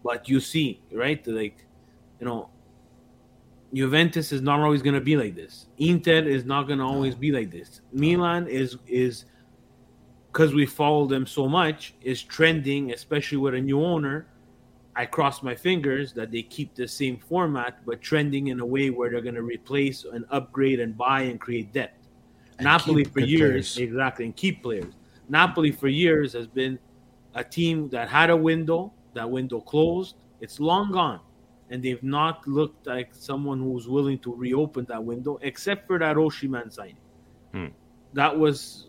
But 0.04 0.28
you 0.28 0.38
see, 0.38 0.80
right? 0.92 1.24
Like, 1.26 1.66
you 2.20 2.26
know, 2.26 2.50
Juventus 3.74 4.30
is 4.30 4.40
not 4.40 4.60
always 4.60 4.82
going 4.82 4.94
to 4.94 5.00
be 5.00 5.16
like 5.16 5.34
this. 5.34 5.66
Inter 5.78 6.22
is 6.22 6.44
not 6.44 6.68
going 6.68 6.78
to 6.78 6.84
always 6.84 7.16
be 7.16 7.32
like 7.32 7.50
this. 7.50 7.80
Milan 7.92 8.46
is 8.46 8.76
is 8.86 9.24
because 10.36 10.52
we 10.52 10.66
follow 10.66 11.06
them 11.06 11.26
so 11.26 11.48
much 11.48 11.94
is 12.02 12.22
trending, 12.22 12.92
especially 12.92 13.38
with 13.38 13.54
a 13.54 13.60
new 13.60 13.82
owner. 13.82 14.26
I 14.94 15.06
cross 15.06 15.42
my 15.42 15.54
fingers 15.54 16.12
that 16.12 16.30
they 16.30 16.42
keep 16.42 16.74
the 16.74 16.86
same 16.86 17.16
format, 17.16 17.78
but 17.86 18.02
trending 18.02 18.48
in 18.48 18.60
a 18.60 18.66
way 18.66 18.90
where 18.90 19.08
they're 19.08 19.22
going 19.22 19.36
to 19.36 19.42
replace 19.42 20.04
and 20.04 20.26
upgrade 20.30 20.78
and 20.80 20.94
buy 20.94 21.22
and 21.22 21.40
create 21.40 21.72
depth. 21.72 22.06
And 22.58 22.66
Napoli 22.66 23.04
for 23.04 23.20
years, 23.20 23.76
players. 23.76 23.78
exactly, 23.78 24.26
and 24.26 24.36
keep 24.36 24.62
players. 24.62 24.92
Napoli 25.30 25.72
for 25.72 25.88
years 25.88 26.34
has 26.34 26.46
been 26.46 26.78
a 27.34 27.42
team 27.42 27.88
that 27.88 28.10
had 28.10 28.28
a 28.28 28.36
window, 28.36 28.92
that 29.14 29.30
window 29.30 29.62
closed, 29.62 30.16
it's 30.42 30.60
long 30.60 30.92
gone. 30.92 31.20
And 31.70 31.82
they've 31.82 32.02
not 32.02 32.46
looked 32.46 32.86
like 32.86 33.14
someone 33.14 33.58
who's 33.58 33.88
willing 33.88 34.18
to 34.18 34.34
reopen 34.34 34.84
that 34.90 35.02
window, 35.02 35.38
except 35.40 35.86
for 35.86 35.98
that 35.98 36.16
Osimhen 36.16 36.70
signing. 36.70 36.98
Hmm. 37.52 37.68
That 38.12 38.38
was 38.38 38.86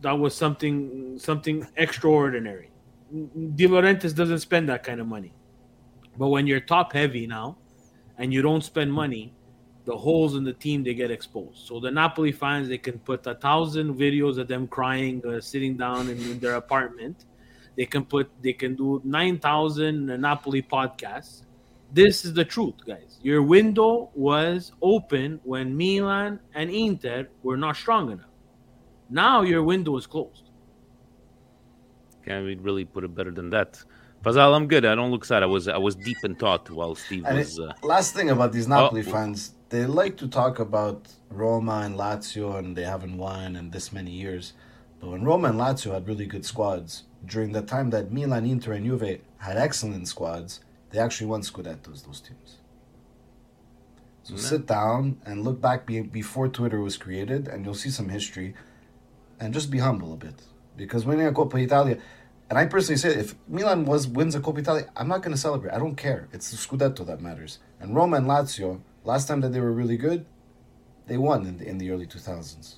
that 0.00 0.12
was 0.12 0.34
something 0.34 1.18
something 1.18 1.66
extraordinary. 1.76 2.70
De 3.10 3.66
Laurentiis 3.66 4.14
doesn't 4.14 4.40
spend 4.40 4.68
that 4.68 4.84
kind 4.84 5.00
of 5.00 5.06
money. 5.06 5.32
But 6.16 6.28
when 6.28 6.46
you're 6.46 6.60
top 6.60 6.92
heavy 6.92 7.26
now 7.26 7.56
and 8.18 8.32
you 8.32 8.42
don't 8.42 8.62
spend 8.62 8.92
money, 8.92 9.32
the 9.84 9.96
holes 9.96 10.34
in 10.34 10.44
the 10.44 10.52
team 10.52 10.84
they 10.84 10.94
get 10.94 11.10
exposed. 11.10 11.66
So 11.66 11.80
the 11.80 11.90
Napoli 11.90 12.32
fans 12.32 12.68
they 12.68 12.78
can 12.78 12.98
put 12.98 13.26
a 13.26 13.34
thousand 13.34 13.94
videos 13.94 14.38
of 14.38 14.46
them 14.48 14.66
crying, 14.66 15.24
uh, 15.26 15.40
sitting 15.40 15.76
down 15.76 16.10
in, 16.10 16.18
in 16.18 16.38
their 16.38 16.54
apartment. 16.54 17.24
They 17.76 17.86
can 17.86 18.04
put 18.04 18.30
they 18.42 18.52
can 18.52 18.74
do 18.74 19.00
nine 19.04 19.38
thousand 19.38 20.06
Napoli 20.20 20.62
podcasts. 20.62 21.42
This 21.90 22.26
is 22.26 22.34
the 22.34 22.44
truth, 22.44 22.74
guys. 22.86 23.18
Your 23.22 23.42
window 23.42 24.10
was 24.14 24.72
open 24.82 25.40
when 25.42 25.74
Milan 25.74 26.38
and 26.54 26.68
Inter 26.70 27.28
were 27.42 27.56
not 27.56 27.76
strong 27.76 28.10
enough. 28.10 28.27
Now 29.08 29.42
your 29.42 29.62
window 29.62 29.96
is 29.96 30.06
closed. 30.06 30.44
Can 32.24 32.44
we 32.44 32.56
really 32.56 32.84
put 32.84 33.04
it 33.04 33.14
better 33.14 33.30
than 33.30 33.50
that? 33.50 33.82
Fazal, 34.24 34.54
I'm 34.54 34.66
good. 34.66 34.84
I 34.84 34.94
don't 34.94 35.10
look 35.10 35.24
sad. 35.24 35.42
I 35.42 35.46
was 35.46 35.68
I 35.68 35.78
was 35.78 35.94
deep 35.94 36.18
in 36.24 36.34
thought 36.34 36.68
while 36.70 36.94
Steve 36.94 37.24
And 37.26 37.38
was. 37.38 37.58
Uh, 37.58 37.72
last 37.82 38.14
thing 38.14 38.30
about 38.30 38.52
these 38.52 38.68
Napoli 38.68 39.00
Oh. 39.06 39.10
fans, 39.10 39.54
they 39.70 39.86
like 39.86 40.16
to 40.18 40.28
talk 40.28 40.58
about 40.58 41.08
Roma 41.30 41.82
and 41.84 41.94
Lazio, 41.96 42.56
and 42.58 42.76
they 42.76 42.84
haven't 42.84 43.16
won 43.16 43.54
in 43.56 43.70
this 43.70 43.92
many 43.92 44.10
years. 44.10 44.52
But 45.00 45.10
when 45.10 45.24
Roma 45.24 45.48
and 45.48 45.58
Lazio 45.58 45.92
had 45.92 46.08
really 46.08 46.26
good 46.26 46.44
squads, 46.44 47.04
during 47.24 47.52
the 47.52 47.62
time 47.62 47.90
that 47.90 48.10
Milan, 48.12 48.44
Inter, 48.44 48.72
and 48.72 48.84
Juve 48.84 49.20
had 49.38 49.56
excellent 49.56 50.08
squads, 50.08 50.60
they 50.90 50.98
actually 50.98 51.28
won 51.28 51.42
Scudettos, 51.42 52.04
those 52.04 52.20
teams. 52.20 52.58
So 54.24 54.34
Yeah. 54.34 54.40
sit 54.40 54.66
down 54.66 55.18
and 55.24 55.44
look 55.44 55.60
back 55.60 55.86
be- 55.86 56.00
before 56.02 56.48
Twitter 56.48 56.80
was 56.80 56.96
created, 56.96 57.46
and 57.46 57.64
you'll 57.64 57.74
see 57.74 57.90
some 57.90 58.08
history, 58.08 58.54
and 59.40 59.54
just 59.54 59.70
be 59.70 59.78
humble 59.78 60.12
a 60.12 60.16
bit. 60.16 60.34
Because 60.76 61.04
winning 61.04 61.26
a 61.26 61.32
Coppa 61.32 61.60
Italia, 61.62 61.98
and 62.48 62.58
I 62.58 62.66
personally 62.66 62.98
say, 62.98 63.10
if 63.14 63.34
Milan 63.46 63.84
was 63.84 64.06
wins 64.06 64.34
a 64.34 64.40
Coppa 64.40 64.58
Italia, 64.58 64.88
I'm 64.96 65.08
not 65.08 65.22
going 65.22 65.32
to 65.32 65.40
celebrate. 65.40 65.72
I 65.72 65.78
don't 65.78 65.96
care. 65.96 66.28
It's 66.32 66.50
the 66.50 66.56
Scudetto 66.56 67.04
that 67.06 67.20
matters. 67.20 67.58
And 67.80 67.94
Roma 67.94 68.16
and 68.16 68.26
Lazio, 68.26 68.80
last 69.04 69.28
time 69.28 69.40
that 69.42 69.52
they 69.52 69.60
were 69.60 69.72
really 69.72 69.96
good, 69.96 70.24
they 71.06 71.18
won 71.18 71.46
in 71.46 71.58
the, 71.58 71.68
in 71.68 71.78
the 71.78 71.90
early 71.90 72.06
2000s. 72.06 72.76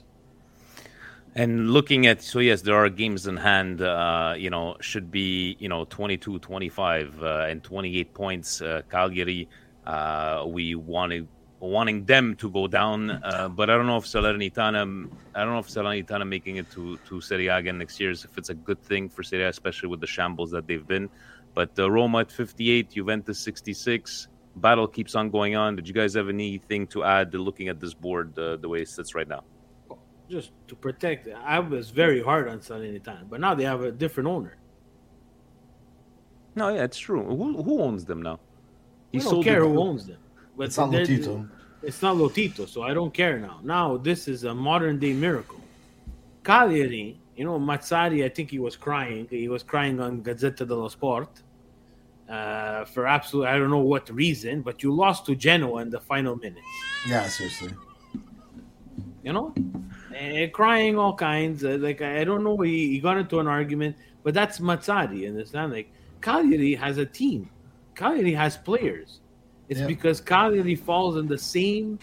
And 1.34 1.70
looking 1.70 2.06
at, 2.06 2.22
so 2.22 2.40
yes, 2.40 2.62
there 2.62 2.74
are 2.74 2.88
games 2.88 3.26
in 3.26 3.36
hand, 3.36 3.80
uh, 3.82 4.34
you 4.36 4.50
know, 4.50 4.76
should 4.80 5.12
be, 5.12 5.56
you 5.60 5.68
know, 5.68 5.84
22, 5.84 6.40
25, 6.40 7.22
uh, 7.22 7.46
and 7.48 7.62
28 7.62 8.14
points. 8.14 8.60
Uh, 8.60 8.82
Cagliari, 8.90 9.48
uh, 9.86 10.44
we 10.46 10.74
wanted, 10.74 11.28
wanting 11.60 12.04
them 12.06 12.34
to 12.36 12.50
go 12.50 12.66
down, 12.66 13.10
uh, 13.10 13.48
but 13.48 13.68
I 13.68 13.76
don't 13.76 13.86
know 13.86 13.98
if 13.98 14.04
Salernitana, 14.04 15.08
I 15.34 15.44
don't 15.44 15.52
know 15.52 15.58
if 15.58 15.68
Salernitana 15.68 16.26
making 16.26 16.56
it 16.56 16.70
to, 16.72 16.96
to 17.08 17.20
Serie 17.20 17.48
A 17.48 17.56
again 17.56 17.78
next 17.78 18.00
year, 18.00 18.10
is 18.10 18.24
if 18.24 18.36
it's 18.38 18.48
a 18.48 18.54
good 18.54 18.82
thing 18.82 19.08
for 19.08 19.22
Serie 19.22 19.44
A, 19.44 19.48
especially 19.48 19.88
with 19.88 20.00
the 20.00 20.06
shambles 20.06 20.50
that 20.52 20.66
they've 20.66 20.86
been. 20.86 21.08
But 21.54 21.78
uh, 21.78 21.90
Roma 21.90 22.20
at 22.20 22.32
58, 22.32 22.90
Juventus 22.90 23.38
66. 23.40 24.28
Battle 24.56 24.88
keeps 24.88 25.14
on 25.14 25.30
going 25.30 25.54
on. 25.54 25.76
Did 25.76 25.86
you 25.86 25.94
guys 25.94 26.14
have 26.14 26.28
anything 26.28 26.86
to 26.88 27.04
add 27.04 27.30
to 27.32 27.38
looking 27.38 27.68
at 27.68 27.78
this 27.78 27.94
board 27.94 28.36
uh, 28.38 28.56
the 28.56 28.68
way 28.68 28.82
it 28.82 28.88
sits 28.88 29.14
right 29.14 29.28
now? 29.28 29.44
Just 30.28 30.52
to 30.68 30.74
protect. 30.74 31.28
I 31.28 31.58
was 31.58 31.90
very 31.90 32.22
hard 32.22 32.48
on 32.48 32.60
Salernitana, 32.60 33.28
but 33.28 33.40
now 33.40 33.54
they 33.54 33.64
have 33.64 33.82
a 33.82 33.92
different 33.92 34.28
owner. 34.28 34.56
No, 36.54 36.68
yeah, 36.68 36.84
it's 36.84 36.98
true. 36.98 37.24
Who 37.24 37.62
who 37.62 37.80
owns 37.80 38.04
them 38.04 38.22
now? 38.22 38.40
We 39.12 39.20
don't 39.20 39.42
care 39.42 39.60
who 39.64 39.78
owns 39.80 40.06
them. 40.06 40.18
But 40.60 40.66
It's 40.66 40.76
not 40.76 40.90
Lotito. 40.90 41.48
It's 41.82 42.02
not 42.02 42.16
Lotito, 42.16 42.68
so 42.68 42.82
I 42.82 42.92
don't 42.92 43.14
care 43.14 43.38
now. 43.38 43.60
Now 43.62 43.96
this 43.96 44.28
is 44.28 44.44
a 44.44 44.54
modern 44.54 44.98
day 44.98 45.14
miracle. 45.14 45.62
Cagliari, 46.44 47.18
you 47.34 47.46
know, 47.46 47.58
Mazzari, 47.58 48.26
I 48.26 48.28
think 48.28 48.50
he 48.50 48.58
was 48.58 48.76
crying. 48.76 49.26
He 49.30 49.48
was 49.48 49.62
crying 49.62 50.00
on 50.00 50.22
Gazzetta 50.22 50.68
dello 50.68 50.88
Sport 50.88 51.30
uh, 52.28 52.84
for 52.84 53.06
absolute, 53.06 53.46
I 53.46 53.56
don't 53.56 53.70
know 53.70 53.78
what 53.78 54.10
reason, 54.10 54.60
but 54.60 54.82
you 54.82 54.92
lost 54.92 55.24
to 55.26 55.34
Genoa 55.34 55.80
in 55.80 55.88
the 55.88 55.98
final 55.98 56.36
minutes. 56.36 56.66
Yeah, 57.08 57.26
seriously. 57.26 57.72
You 59.22 59.32
know, 59.32 59.54
and 60.14 60.52
crying 60.52 60.98
all 60.98 61.14
kinds. 61.14 61.64
Uh, 61.64 61.78
like 61.80 62.02
I 62.02 62.20
I 62.20 62.24
don't 62.24 62.44
know, 62.44 62.58
he, 62.58 62.90
he 62.90 63.00
got 63.00 63.16
into 63.16 63.40
an 63.40 63.46
argument, 63.46 63.96
but 64.22 64.34
that's 64.34 64.58
Mazzari. 64.58 65.26
Understand? 65.26 65.72
Like 65.72 65.90
Cagliari 66.20 66.74
has 66.74 66.98
a 66.98 67.06
team. 67.06 67.48
Cagliari 67.94 68.34
has 68.34 68.58
players. 68.58 69.20
It's 69.70 69.80
Yeah. 69.80 69.86
because 69.86 70.20
Cagliari 70.20 70.74
falls 70.74 71.16
in 71.16 71.26
the 71.34 71.38
same 71.38 71.98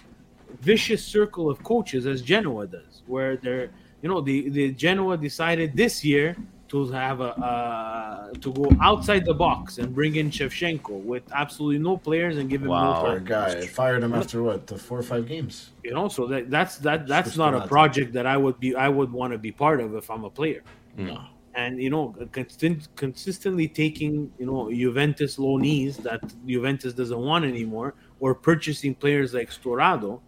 vicious 0.61 1.03
circle 1.05 1.49
of 1.51 1.61
coaches 1.63 2.07
as 2.07 2.22
Genoa 2.22 2.65
does, 2.68 2.93
where 3.05 3.36
they're, 3.38 3.70
you 4.01 4.09
know, 4.09 4.22
the, 4.22 4.49
the 4.49 4.72
Genoa 4.72 5.15
decided 5.18 5.76
this 5.76 6.03
year 6.03 6.36
to 6.70 6.78
have 6.91 7.22
a 7.22 7.32
uh, 7.51 8.34
to 8.43 8.51
go 8.51 8.65
outside 8.82 9.24
the 9.26 9.34
box 9.34 9.78
and 9.78 9.95
bring 9.95 10.15
in 10.22 10.30
Shevchenko 10.30 10.95
with 11.11 11.24
absolutely 11.34 11.80
no 11.80 11.95
players 11.95 12.38
and 12.38 12.49
give 12.49 12.61
him 12.61 12.68
no 12.70 12.93
Poor 13.01 13.15
time. 13.15 13.24
guy. 13.26 13.65
Fired 13.68 14.03
him 14.03 14.13
after 14.13 14.43
what? 14.43 14.68
The 14.68 14.78
four 14.78 14.99
or 14.99 15.03
five 15.13 15.28
games? 15.28 15.70
You 15.84 15.93
know, 15.93 16.07
so 16.09 16.26
that 16.28 16.49
that's 16.49 16.76
that 16.80 17.07
that's 17.07 17.30
Switched 17.34 17.38
not 17.38 17.53
a 17.53 17.68
project 17.68 18.11
that 18.13 18.26
I 18.26 18.36
would 18.43 18.59
be 18.59 18.76
I 18.76 18.89
would 18.89 19.11
want 19.13 19.32
to 19.34 19.38
be 19.47 19.51
part 19.51 19.80
of 19.80 19.95
if 19.95 20.09
I'm 20.11 20.24
a 20.26 20.30
player. 20.30 20.61
No. 20.97 21.20
And 21.57 21.81
you 21.81 21.89
know, 21.89 22.15
consistent, 22.31 22.87
consistently 22.95 23.67
taking 23.67 24.31
you 24.37 24.45
know 24.45 24.71
Juventus 24.71 25.37
loanees 25.37 25.97
that 26.03 26.21
Juventus 26.45 26.93
doesn't 26.93 27.19
want 27.29 27.45
anymore, 27.45 27.95
or 28.19 28.35
purchasing 28.35 28.93
players 28.93 29.33
like 29.33 29.49
Sturaro. 29.49 30.21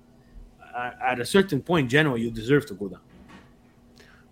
Uh, 0.75 0.91
at 1.11 1.19
a 1.19 1.25
certain 1.25 1.61
point, 1.61 1.89
Genoa, 1.89 2.17
you 2.17 2.31
deserve 2.31 2.65
to 2.67 2.73
go 2.73 2.87
down. 2.89 3.01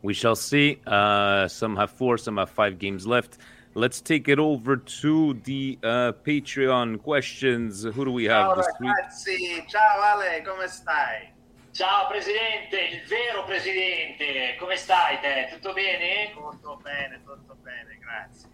We 0.01 0.13
shall 0.13 0.35
see. 0.35 0.79
Uh, 0.87 1.47
some 1.47 1.75
have 1.75 1.91
four, 1.91 2.17
some 2.17 2.37
have 2.37 2.49
five 2.49 2.79
games 2.79 3.05
left. 3.05 3.37
Let's 3.73 4.01
take 4.01 4.27
it 4.27 4.39
over 4.39 4.77
to 4.77 5.35
the 5.43 5.77
uh, 5.83 6.13
Patreon 6.25 7.03
questions. 7.03 7.83
Who 7.83 8.05
do 8.05 8.11
we 8.11 8.25
have 8.25 8.47
Ciao 8.47 8.55
this 8.55 8.67
week? 8.79 9.67
ciao 9.69 10.19
Ale, 10.19 10.43
come 10.43 10.67
stai? 10.67 11.36
Ciao 11.77 12.07
Presidente, 12.07 12.87
il 12.91 13.01
vero 13.07 13.43
Presidente, 13.45 14.55
come 14.57 14.75
stai 14.77 15.19
te? 15.19 15.47
Tutto 15.53 15.73
bene? 15.73 16.31
Tutto 16.33 16.79
bene, 16.81 17.21
tutto 17.23 17.55
bene, 17.61 17.99
grazie. 17.99 18.49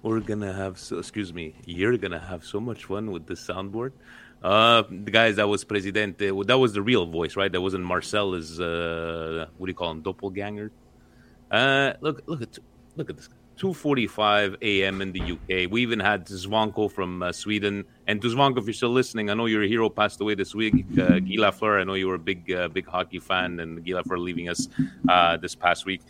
We're 0.00 0.24
gonna 0.24 0.50
have 0.50 0.78
so. 0.78 0.96
Excuse 0.96 1.34
me. 1.34 1.52
You're 1.66 1.98
gonna 1.98 2.26
have 2.26 2.42
so 2.42 2.58
much 2.58 2.86
fun 2.86 3.10
with 3.10 3.26
the 3.26 3.34
soundboard. 3.34 3.92
Uh, 4.42 4.84
guys, 5.10 5.36
that 5.36 5.46
was 5.46 5.62
Presidente. 5.62 6.30
That 6.46 6.58
was 6.58 6.72
the 6.72 6.80
real 6.80 7.04
voice, 7.04 7.36
right? 7.36 7.52
That 7.52 7.60
wasn't 7.60 7.84
Marcel. 7.84 8.32
Is 8.32 8.58
uh, 8.58 9.48
what 9.58 9.66
do 9.66 9.70
you 9.70 9.76
call 9.76 9.90
him? 9.90 10.00
Doppelganger. 10.00 10.70
Uh, 11.50 11.92
look, 12.00 12.22
look 12.24 12.40
at 12.40 12.58
look 12.96 13.10
at 13.10 13.16
this. 13.16 13.28
2:45 13.56 14.56
a.m. 14.62 15.00
in 15.00 15.12
the 15.12 15.20
UK. 15.20 15.70
We 15.70 15.82
even 15.82 16.00
had 16.00 16.26
Zvanko 16.26 16.90
from 16.90 17.22
uh, 17.22 17.32
Sweden. 17.32 17.84
And 18.06 18.20
Zvanko, 18.20 18.58
if 18.58 18.64
you're 18.66 18.74
still 18.74 18.90
listening, 18.90 19.30
I 19.30 19.34
know 19.34 19.46
your 19.46 19.62
hero 19.62 19.88
passed 19.88 20.20
away 20.20 20.34
this 20.34 20.54
week. 20.54 20.74
Uh, 20.74 21.20
Guy 21.20 21.36
Lafleur. 21.38 21.80
I 21.80 21.84
know 21.84 21.94
you 21.94 22.08
were 22.08 22.16
a 22.16 22.18
big, 22.18 22.50
uh, 22.52 22.68
big 22.68 22.86
hockey 22.86 23.18
fan, 23.18 23.60
and 23.60 23.84
Guy 23.84 23.92
Lafleur 23.92 24.18
leaving 24.18 24.48
us 24.48 24.68
uh, 25.08 25.36
this 25.36 25.54
past 25.54 25.86
week. 25.86 26.02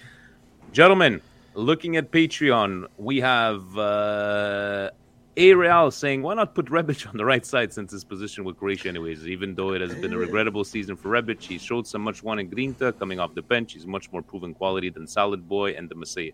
Gentlemen, 0.72 1.20
looking 1.54 1.96
at 1.96 2.10
Patreon, 2.10 2.86
we 2.98 3.20
have 3.20 3.78
uh, 3.78 4.90
A 5.36 5.54
Real 5.54 5.90
saying, 5.90 6.22
why 6.22 6.34
not 6.34 6.54
put 6.54 6.66
Rebic 6.66 7.08
on 7.08 7.16
the 7.16 7.24
right 7.24 7.44
side 7.44 7.72
since 7.72 7.92
his 7.92 8.04
position 8.04 8.44
with 8.44 8.58
Croatia, 8.58 8.88
anyways? 8.88 9.26
Even 9.26 9.54
though 9.54 9.72
it 9.72 9.80
has 9.80 9.94
been 9.94 10.12
a 10.12 10.18
regrettable 10.18 10.64
season 10.64 10.96
for 10.96 11.10
Rebic, 11.10 11.40
he 11.40 11.58
showed 11.58 11.86
some 11.86 12.02
much 12.02 12.22
in 12.22 12.50
Grinta 12.50 12.98
coming 12.98 13.20
off 13.20 13.34
the 13.34 13.42
bench. 13.42 13.72
He's 13.74 13.86
much 13.86 14.10
more 14.12 14.22
proven 14.22 14.54
quality 14.54 14.90
than 14.90 15.06
Salad 15.06 15.48
Boy 15.48 15.72
and 15.72 15.88
the 15.88 15.94
Messiah. 15.94 16.32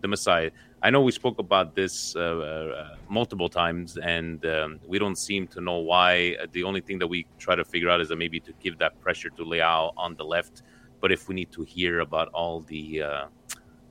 The 0.00 0.08
Messiah. 0.08 0.50
I 0.80 0.90
know 0.90 1.00
we 1.00 1.10
spoke 1.10 1.38
about 1.40 1.74
this 1.74 2.14
uh, 2.14 2.20
uh, 2.20 2.96
multiple 3.08 3.48
times, 3.48 3.96
and 3.98 4.44
um, 4.46 4.78
we 4.86 4.98
don't 4.98 5.18
seem 5.18 5.48
to 5.48 5.60
know 5.60 5.78
why. 5.78 6.36
Uh, 6.40 6.46
The 6.52 6.62
only 6.62 6.80
thing 6.80 6.98
that 7.00 7.08
we 7.08 7.26
try 7.38 7.56
to 7.56 7.64
figure 7.64 7.90
out 7.90 8.00
is 8.00 8.08
that 8.08 8.16
maybe 8.16 8.38
to 8.40 8.52
give 8.62 8.78
that 8.78 9.00
pressure 9.00 9.30
to 9.30 9.44
Leao 9.44 9.92
on 9.96 10.14
the 10.14 10.24
left. 10.24 10.62
But 11.00 11.10
if 11.10 11.28
we 11.28 11.34
need 11.34 11.50
to 11.52 11.62
hear 11.62 12.00
about 12.00 12.28
all 12.28 12.60
the 12.60 13.02
uh, 13.02 13.26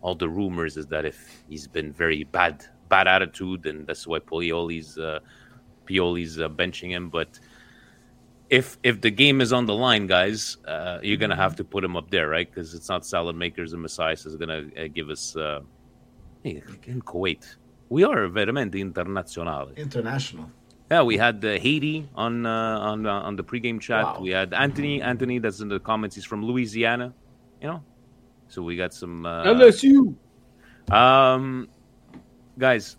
all 0.02 0.16
the 0.16 0.30
rumors, 0.30 0.78
is 0.78 0.88
that 0.88 1.04
if 1.06 1.44
he's 1.50 1.68
been 1.68 1.92
very 1.92 2.24
bad 2.24 2.64
bad 2.88 3.08
attitude, 3.08 3.66
and 3.66 3.86
that's 3.86 4.08
why 4.08 4.20
Pioli's 4.20 4.98
uh, 4.98 5.20
Pioli's 5.86 6.40
uh, 6.40 6.48
benching 6.48 6.92
him. 6.92 7.10
But 7.10 7.40
if 8.50 8.78
if 8.84 9.02
the 9.02 9.12
game 9.12 9.42
is 9.42 9.52
on 9.52 9.66
the 9.66 9.76
line, 9.76 10.08
guys, 10.08 10.58
uh, 10.66 11.00
you're 11.04 11.18
gonna 11.18 11.36
have 11.36 11.56
to 11.58 11.66
put 11.66 11.84
him 11.84 11.98
up 11.98 12.12
there, 12.12 12.30
right? 12.30 12.50
Because 12.50 12.74
it's 12.74 12.88
not 12.88 13.02
Saelemaekers 13.04 13.74
and 13.74 13.82
Messias 13.82 14.26
is 14.26 14.38
gonna 14.38 14.70
uh, 14.78 14.88
give 14.94 15.10
us. 15.10 15.36
In 16.44 17.02
Kuwait, 17.02 17.58
we 17.90 18.04
are 18.04 18.28
veramente 18.30 18.76
internazionale. 18.76 19.76
International. 19.76 20.50
Yeah, 20.90 21.04
we 21.04 21.18
had 21.18 21.44
uh, 21.44 21.60
Haiti 21.60 22.08
on 22.16 22.46
uh, 22.46 22.80
on 22.80 23.06
uh, 23.06 23.22
on 23.22 23.36
the 23.36 23.44
pregame 23.44 23.82
chat. 23.82 24.06
Wow. 24.06 24.20
We 24.22 24.30
had 24.30 24.54
Anthony. 24.54 25.02
Anthony, 25.02 25.40
that's 25.40 25.60
in 25.60 25.68
the 25.68 25.80
comments. 25.80 26.16
He's 26.16 26.24
from 26.26 26.46
Louisiana. 26.46 27.14
You 27.62 27.68
know, 27.68 27.84
so 28.48 28.62
we 28.62 28.78
got 28.78 28.94
some 28.94 29.26
uh, 29.26 29.44
LSU. 29.44 30.16
Um, 30.90 31.68
guys, 32.58 32.96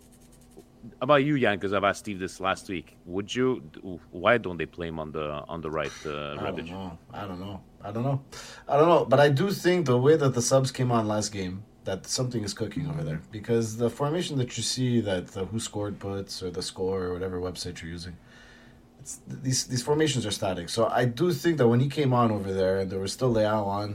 about 1.00 1.24
you, 1.24 1.38
Jan, 1.38 1.56
because 1.56 1.72
I've 1.72 1.84
asked 1.84 2.00
Steve 2.00 2.18
this 2.18 2.40
last 2.40 2.68
week. 2.68 2.96
Would 3.06 3.34
you? 3.34 3.62
Why 4.10 4.36
don't 4.36 4.58
they 4.58 4.66
play 4.66 4.88
him 4.88 4.98
on 4.98 5.12
the 5.12 5.42
on 5.48 5.62
the 5.62 5.70
right? 5.70 5.92
Uh, 6.04 6.36
I 6.38 6.50
don't 6.50 6.66
know. 6.66 6.98
I 7.12 7.26
don't 7.26 7.40
know. 7.40 7.60
I 7.82 7.90
don't 7.90 8.02
know. 8.02 8.20
I 8.68 8.76
don't 8.76 8.88
know. 8.88 9.04
But 9.06 9.20
I 9.20 9.28
do 9.30 9.50
think 9.50 9.86
the 9.86 9.96
way 9.96 10.16
that 10.16 10.34
the 10.34 10.42
subs 10.42 10.70
came 10.70 10.92
on 10.92 11.08
last 11.08 11.32
game, 11.32 11.64
that 11.88 12.06
something 12.06 12.44
is 12.44 12.52
cooking 12.52 12.86
over 12.90 13.02
there. 13.02 13.20
Because 13.38 13.66
the 13.84 13.88
formation 13.88 14.36
that 14.40 14.50
you 14.58 14.62
see 14.74 15.00
that 15.10 15.28
the 15.34 15.42
who 15.46 15.58
scored 15.58 15.98
puts 15.98 16.42
or 16.42 16.50
the 16.58 16.64
score 16.70 16.98
or 17.04 17.12
whatever 17.14 17.36
website 17.40 17.80
you're 17.80 17.90
using, 17.98 18.14
it's, 19.00 19.12
these 19.46 19.60
these 19.72 19.82
formations 19.90 20.22
are 20.28 20.34
static. 20.40 20.66
So 20.76 20.80
I 21.02 21.04
do 21.20 21.26
think 21.42 21.54
that 21.58 21.68
when 21.72 21.80
he 21.80 21.88
came 22.00 22.12
on 22.20 22.28
over 22.30 22.50
there 22.60 22.76
and 22.80 22.86
there 22.92 23.02
was 23.06 23.12
still 23.18 23.32
Leao 23.38 23.64
on, 23.80 23.88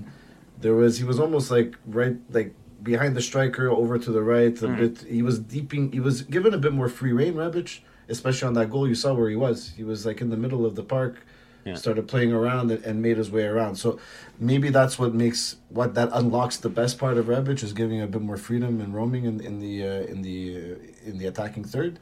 there 0.63 0.73
was 0.81 0.91
he 1.01 1.05
was 1.11 1.19
almost 1.25 1.47
like 1.57 1.71
right 1.99 2.17
like 2.37 2.49
behind 2.91 3.11
the 3.17 3.21
striker 3.29 3.65
over 3.81 3.95
to 4.05 4.11
the 4.17 4.23
right 4.35 4.55
a 4.67 4.67
Mhm. 4.67 4.77
bit. 4.83 4.95
He 5.17 5.21
was 5.29 5.37
deeping. 5.57 5.83
He 5.97 6.01
was 6.09 6.15
given 6.35 6.51
a 6.59 6.61
bit 6.65 6.73
more 6.79 6.89
free 6.99 7.13
reign, 7.19 7.35
Rebic, 7.41 7.69
especially 8.15 8.47
on 8.51 8.55
that 8.59 8.69
goal. 8.73 8.85
You 8.93 8.97
saw 9.03 9.09
where 9.19 9.29
he 9.35 9.39
was. 9.47 9.57
He 9.79 9.83
was 9.91 9.99
like 10.07 10.19
in 10.25 10.29
the 10.33 10.39
middle 10.45 10.63
of 10.69 10.73
the 10.79 10.85
park 10.97 11.15
Yeah. 11.65 11.75
started 11.75 12.07
playing 12.07 12.33
around 12.33 12.71
and, 12.71 13.01
made 13.01 13.17
his 13.17 13.31
way 13.31 13.45
around. 13.45 13.75
So 13.75 13.99
maybe 14.39 14.69
that's 14.69 14.99
what 14.99 15.13
makes 15.13 15.55
what 15.69 15.93
that 15.95 16.09
unlocks 16.11 16.57
the 16.57 16.69
best 16.69 16.97
part 16.97 17.17
of 17.17 17.27
Rebic 17.27 17.63
is 17.63 17.73
giving 17.73 18.01
a 18.01 18.07
bit 18.07 18.21
more 18.21 18.37
freedom 18.37 18.81
and 18.81 18.93
roaming 18.93 19.25
in, 19.25 19.39
in 19.39 19.59
the 19.59 19.83
uh, 19.83 20.11
in 20.13 20.21
the 20.21 20.57
uh, 20.57 21.09
in 21.09 21.17
the 21.19 21.27
attacking 21.27 21.63
third. 21.63 21.99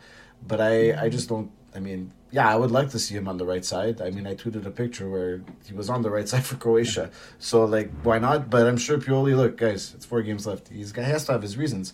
But 0.48 0.62
I 0.62 1.04
I 1.06 1.10
just 1.10 1.30
don't. 1.30 1.52
I 1.76 1.80
mean, 1.80 2.12
yeah, 2.32 2.50
I 2.50 2.56
would 2.56 2.72
like 2.72 2.90
to 2.90 3.00
see 3.00 3.16
him 3.16 3.28
on 3.28 3.38
the 3.38 3.46
right 3.46 3.64
side. 3.64 4.02
I 4.02 4.10
mean, 4.10 4.28
I 4.28 4.36
tweeted 4.36 4.66
a 4.66 4.72
picture 4.72 5.10
where 5.10 5.42
he 5.66 5.74
was 5.74 5.90
on 5.90 6.02
the 6.02 6.10
right 6.10 6.28
side 6.32 6.44
for 6.44 6.56
Croatia. 6.56 7.12
So 7.40 7.66
like, 7.66 7.92
why 8.04 8.20
not? 8.20 8.50
But 8.50 8.68
I'm 8.68 8.78
sure 8.78 8.98
Pioli. 8.98 9.36
Look, 9.36 9.58
guys, 9.58 9.94
it's 9.96 10.06
four 10.06 10.22
games 10.22 10.48
left. 10.48 10.70
He's 10.70 10.92
he 10.94 11.02
has 11.02 11.26
to 11.26 11.34
have 11.34 11.42
his 11.42 11.58
reasons. 11.58 11.94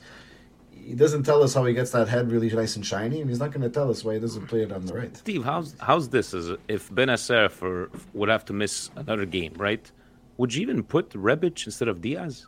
He 0.87 0.93
doesn't 0.95 1.23
tell 1.23 1.43
us 1.43 1.53
how 1.53 1.65
he 1.65 1.73
gets 1.73 1.91
that 1.91 2.07
head 2.07 2.31
really 2.31 2.49
nice 2.49 2.77
and 2.77 2.85
shiny, 2.85 3.19
and 3.19 3.29
he's 3.29 3.39
not 3.39 3.51
going 3.51 3.61
to 3.61 3.69
tell 3.69 3.89
us 3.91 4.05
why 4.05 4.13
he 4.13 4.19
doesn't 4.21 4.47
play 4.47 4.61
it 4.61 4.71
on 4.71 4.85
the 4.85 4.93
right. 4.93 5.15
Steve, 5.17 5.43
how's 5.43 5.75
how's 5.81 6.07
this? 6.07 6.33
As 6.33 6.51
if 6.69 6.89
Bennacer 6.89 7.51
for 7.51 7.89
would 8.13 8.29
have 8.29 8.45
to 8.45 8.53
miss 8.53 8.89
another 8.95 9.25
game, 9.25 9.53
right? 9.57 9.91
Would 10.37 10.53
you 10.53 10.61
even 10.61 10.83
put 10.83 11.09
Rebic 11.09 11.65
instead 11.65 11.89
of 11.89 11.99
Diaz? 11.99 12.47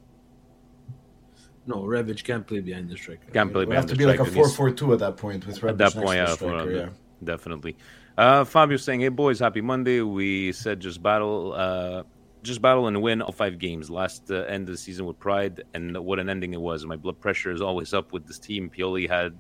No, 1.67 1.77
Rebic 1.83 2.23
can't 2.23 2.47
play 2.47 2.61
behind 2.61 2.89
the 2.89 2.95
striker. 2.95 3.29
Can't 3.33 3.51
play 3.51 3.63
It 3.63 3.67
would 3.67 3.75
have 3.75 3.87
behind 3.87 3.89
to 3.89 3.95
the 3.95 3.97
be 3.97 4.05
like 4.05 4.21
a 4.21 4.25
striker. 4.25 4.47
He's- 4.47 4.57
4-4-2 4.57 4.93
at 4.93 4.99
that 4.99 5.17
point 5.17 5.45
with 5.45 5.59
Rebic 5.59 5.69
at 5.71 5.77
that 5.77 5.95
next 5.95 6.05
point, 6.05 6.09
to 6.11 6.15
yeah, 6.15 6.33
striker, 6.35 6.71
yeah. 6.71 6.89
definitely. 7.21 7.75
Uh, 8.17 8.45
Fabio 8.45 8.77
saying, 8.77 9.01
"Hey 9.01 9.09
boys, 9.09 9.39
happy 9.39 9.61
Monday." 9.61 9.99
We 10.01 10.53
said 10.53 10.79
just 10.79 11.03
battle, 11.03 11.53
uh, 11.53 12.03
just 12.43 12.61
battle 12.61 12.87
and 12.87 13.01
win 13.01 13.21
all 13.21 13.31
five 13.31 13.59
games. 13.59 13.89
Last 13.89 14.31
uh, 14.31 14.43
end 14.43 14.69
of 14.69 14.73
the 14.73 14.77
season 14.77 15.05
with 15.05 15.19
pride, 15.19 15.63
and 15.73 15.97
what 15.97 16.19
an 16.19 16.29
ending 16.29 16.53
it 16.53 16.61
was. 16.61 16.85
My 16.85 16.95
blood 16.95 17.19
pressure 17.19 17.51
is 17.51 17.61
always 17.61 17.93
up 17.93 18.11
with 18.13 18.25
this 18.27 18.39
team. 18.39 18.69
Pioli 18.69 19.09
had 19.09 19.37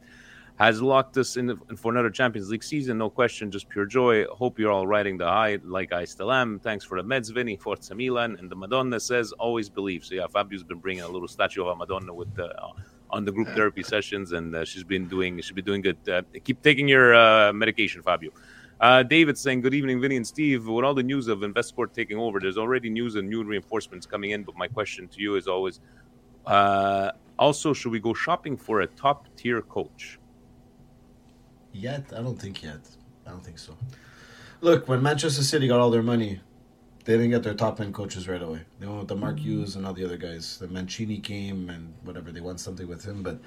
has 0.59 0.81
locked 0.81 1.17
us 1.17 1.37
in 1.37 1.55
for 1.77 1.91
another 1.91 2.09
Champions 2.09 2.49
League 2.49 2.63
season, 2.63 2.97
no 2.97 3.09
question. 3.09 3.49
Just 3.49 3.69
pure 3.69 3.85
joy. 3.85 4.25
Hope 4.25 4.59
you're 4.59 4.71
all 4.71 4.85
riding 4.85 5.17
the 5.17 5.25
high 5.25 5.57
like 5.63 5.93
I 5.93 6.03
still 6.03 6.33
am. 6.33 6.59
Thanks 6.59 6.83
for 6.83 7.01
the 7.01 7.07
meds, 7.07 7.33
Vinny, 7.33 7.55
Forza 7.55 7.95
Milan, 7.95 8.35
and 8.39 8.49
the 8.49 8.57
Madonna 8.57 8.99
says 8.99 9.31
always 9.33 9.69
believe. 9.69 10.03
So 10.03 10.15
yeah, 10.15 10.27
Fabio's 10.27 10.63
been 10.63 10.79
bringing 10.79 11.03
a 11.03 11.07
little 11.07 11.29
statue 11.29 11.61
of 11.61 11.67
a 11.67 11.75
Madonna 11.75 12.13
with 12.13 12.33
the. 12.35 12.47
Uh, 12.47 12.73
on 13.11 13.25
the 13.25 13.31
group 13.31 13.47
therapy 13.49 13.81
sessions, 13.81 14.33
and 14.33 14.55
uh, 14.55 14.63
she's 14.63 14.83
been 14.83 15.07
doing 15.07 15.37
she's 15.41 15.51
been 15.51 15.65
doing 15.65 15.81
good. 15.81 15.97
Uh, 16.07 16.21
keep 16.43 16.61
taking 16.61 16.87
your 16.87 17.15
uh, 17.15 17.51
medication, 17.51 18.03
Fabio. 18.03 18.31
Uh, 18.79 19.03
David 19.03 19.37
saying, 19.37 19.61
Good 19.61 19.73
evening, 19.73 19.99
Vinny 19.99 20.15
and 20.15 20.25
Steve. 20.25 20.67
With 20.67 20.85
all 20.85 20.93
the 20.93 21.03
news 21.03 21.27
of 21.27 21.39
Investcorp 21.39 21.93
taking 21.93 22.17
over, 22.17 22.39
there's 22.39 22.57
already 22.57 22.89
news 22.89 23.15
and 23.15 23.29
new 23.29 23.43
reinforcements 23.43 24.05
coming 24.05 24.31
in. 24.31 24.43
But 24.43 24.55
my 24.55 24.67
question 24.67 25.07
to 25.09 25.21
you 25.21 25.35
is 25.35 25.47
always 25.47 25.81
uh, 26.45 27.11
also, 27.37 27.73
should 27.73 27.91
we 27.91 27.99
go 27.99 28.13
shopping 28.13 28.57
for 28.57 28.81
a 28.81 28.87
top 28.87 29.27
tier 29.37 29.61
coach? 29.61 30.19
Yet, 31.71 32.11
I 32.15 32.21
don't 32.21 32.39
think 32.39 32.63
yet. 32.63 32.81
I 33.25 33.29
don't 33.31 33.43
think 33.43 33.59
so. 33.59 33.77
Look, 34.61 34.87
when 34.89 35.01
Manchester 35.01 35.43
City 35.43 35.67
got 35.67 35.79
all 35.79 35.89
their 35.89 36.03
money, 36.03 36.41
they 37.05 37.13
didn't 37.13 37.29
get 37.29 37.43
their 37.43 37.53
top 37.53 37.79
end 37.79 37.93
coaches 37.93 38.27
right 38.27 38.41
away. 38.41 38.61
They 38.79 38.87
went 38.87 38.99
with 38.99 39.07
the 39.07 39.15
Mark 39.15 39.39
Hughes 39.39 39.75
and 39.75 39.85
all 39.85 39.93
the 39.93 40.03
other 40.03 40.17
guys. 40.17 40.57
The 40.57 40.67
Mancini 40.67 41.19
came 41.19 41.69
and 41.69 41.93
whatever 42.03 42.31
they 42.31 42.41
won 42.41 42.57
something 42.57 42.87
with 42.87 43.05
him, 43.05 43.23
but 43.23 43.39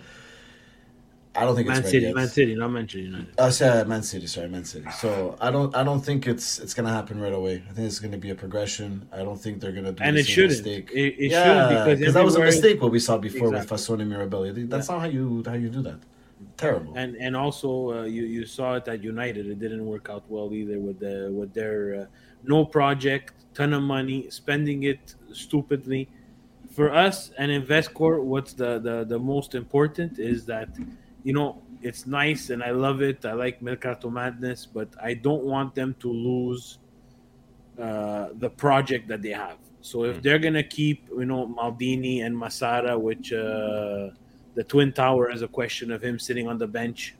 I 1.35 1.45
don't 1.45 1.57
think 1.57 1.69
Man 1.69 1.79
it's 1.79 1.91
City, 1.91 2.05
yet. 2.07 2.15
Man 2.15 2.29
City, 2.29 2.55
not 2.55 2.69
Manchester 2.69 2.99
United. 2.99 3.29
Uh, 3.39 3.51
sorry, 3.51 3.85
Man 3.87 4.03
City. 4.03 4.27
Sorry, 4.27 4.49
Man 4.49 4.65
City. 4.65 4.85
So 4.91 5.37
I 5.41 5.51
don't, 5.51 5.75
I 5.75 5.83
don't 5.83 6.01
think 6.05 6.27
it's 6.27 6.59
it's 6.59 6.75
gonna 6.75 6.93
happen 6.93 7.19
right 7.21 7.33
away. 7.33 7.63
I 7.71 7.73
think 7.73 7.87
it's 7.87 7.99
gonna 8.01 8.19
be 8.19 8.31
a 8.31 8.35
progression. 8.35 9.09
I 9.13 9.19
don't 9.19 9.41
think 9.41 9.61
they're 9.61 9.73
gonna 9.73 9.93
do 9.93 10.03
And 10.05 10.17
the 10.17 10.21
it 10.21 10.27
same 10.27 10.35
shouldn't. 10.35 10.51
mistake. 10.67 10.91
It- 10.93 11.15
it 11.19 11.31
yeah, 11.31 11.45
shouldn't 11.45 11.99
because 12.01 12.15
that 12.15 12.25
was 12.25 12.37
a 12.37 12.41
mistake 12.41 12.83
what 12.83 12.93
we 12.93 12.99
saw 12.99 13.17
before 13.17 13.49
Exactly. 13.49 13.75
with 13.75 13.81
Fassone 13.81 14.07
Mirabelli. 14.31 14.69
That's 14.69 14.89
not 14.91 15.01
how 15.01 15.07
you 15.07 15.43
how 15.47 15.55
you 15.55 15.71
do 15.71 15.81
that. 15.83 16.01
Terrible. 16.59 16.93
And 16.97 17.17
and 17.17 17.35
also 17.35 17.71
uh, 17.93 18.03
you 18.03 18.25
you 18.25 18.45
saw 18.45 18.75
it 18.75 18.87
at 18.89 19.03
United. 19.03 19.47
It 19.47 19.59
didn't 19.59 19.87
work 19.87 20.09
out 20.11 20.25
well 20.29 20.53
either 20.53 20.79
with 20.79 20.99
the 20.99 21.31
with 21.33 21.55
their 21.55 22.03
uh, 22.03 22.07
no 22.45 22.65
project, 22.67 23.33
ton 23.55 23.73
of 23.73 23.83
money, 23.83 24.29
spending 24.29 24.83
it 24.83 25.15
stupidly. 25.33 26.09
For 26.73 26.93
us 26.93 27.33
and 27.39 27.51
InvestCorp, 27.53 28.23
what's 28.23 28.53
the, 28.55 28.79
the 28.79 29.05
the 29.05 29.19
most 29.19 29.55
important 29.55 30.19
is 30.19 30.45
that 30.47 30.69
you 31.23 31.33
know 31.33 31.63
it's 31.83 32.07
nice 32.07 32.51
and 32.51 32.63
I 32.63 32.71
love 32.71 33.03
it. 33.03 33.25
I 33.25 33.33
like 33.33 33.61
Mercato 33.61 34.09
Madness, 34.09 34.67
but 34.67 34.89
I 35.03 35.15
don't 35.15 35.45
want 35.45 35.75
them 35.75 35.95
to 36.01 36.13
lose 36.13 36.79
uh, 37.79 38.29
the 38.35 38.51
project 38.51 39.09
that 39.09 39.23
they 39.23 39.31
have. 39.31 39.59
So 39.81 40.05
if 40.05 40.23
they're 40.23 40.39
gonna 40.39 40.63
keep, 40.63 41.09
you 41.09 41.25
know, 41.25 41.47
Maldini 41.47 42.25
and 42.25 42.37
Massara, 42.37 42.99
which 43.01 43.33
uh, 43.33 44.11
the 44.55 44.65
Twin 44.65 44.93
Tower 44.93 45.31
is 45.31 45.43
a 45.43 45.49
question 45.49 45.91
of 45.91 46.03
him 46.03 46.19
sitting 46.19 46.47
on 46.47 46.57
the 46.59 46.69
bench. 46.69 47.17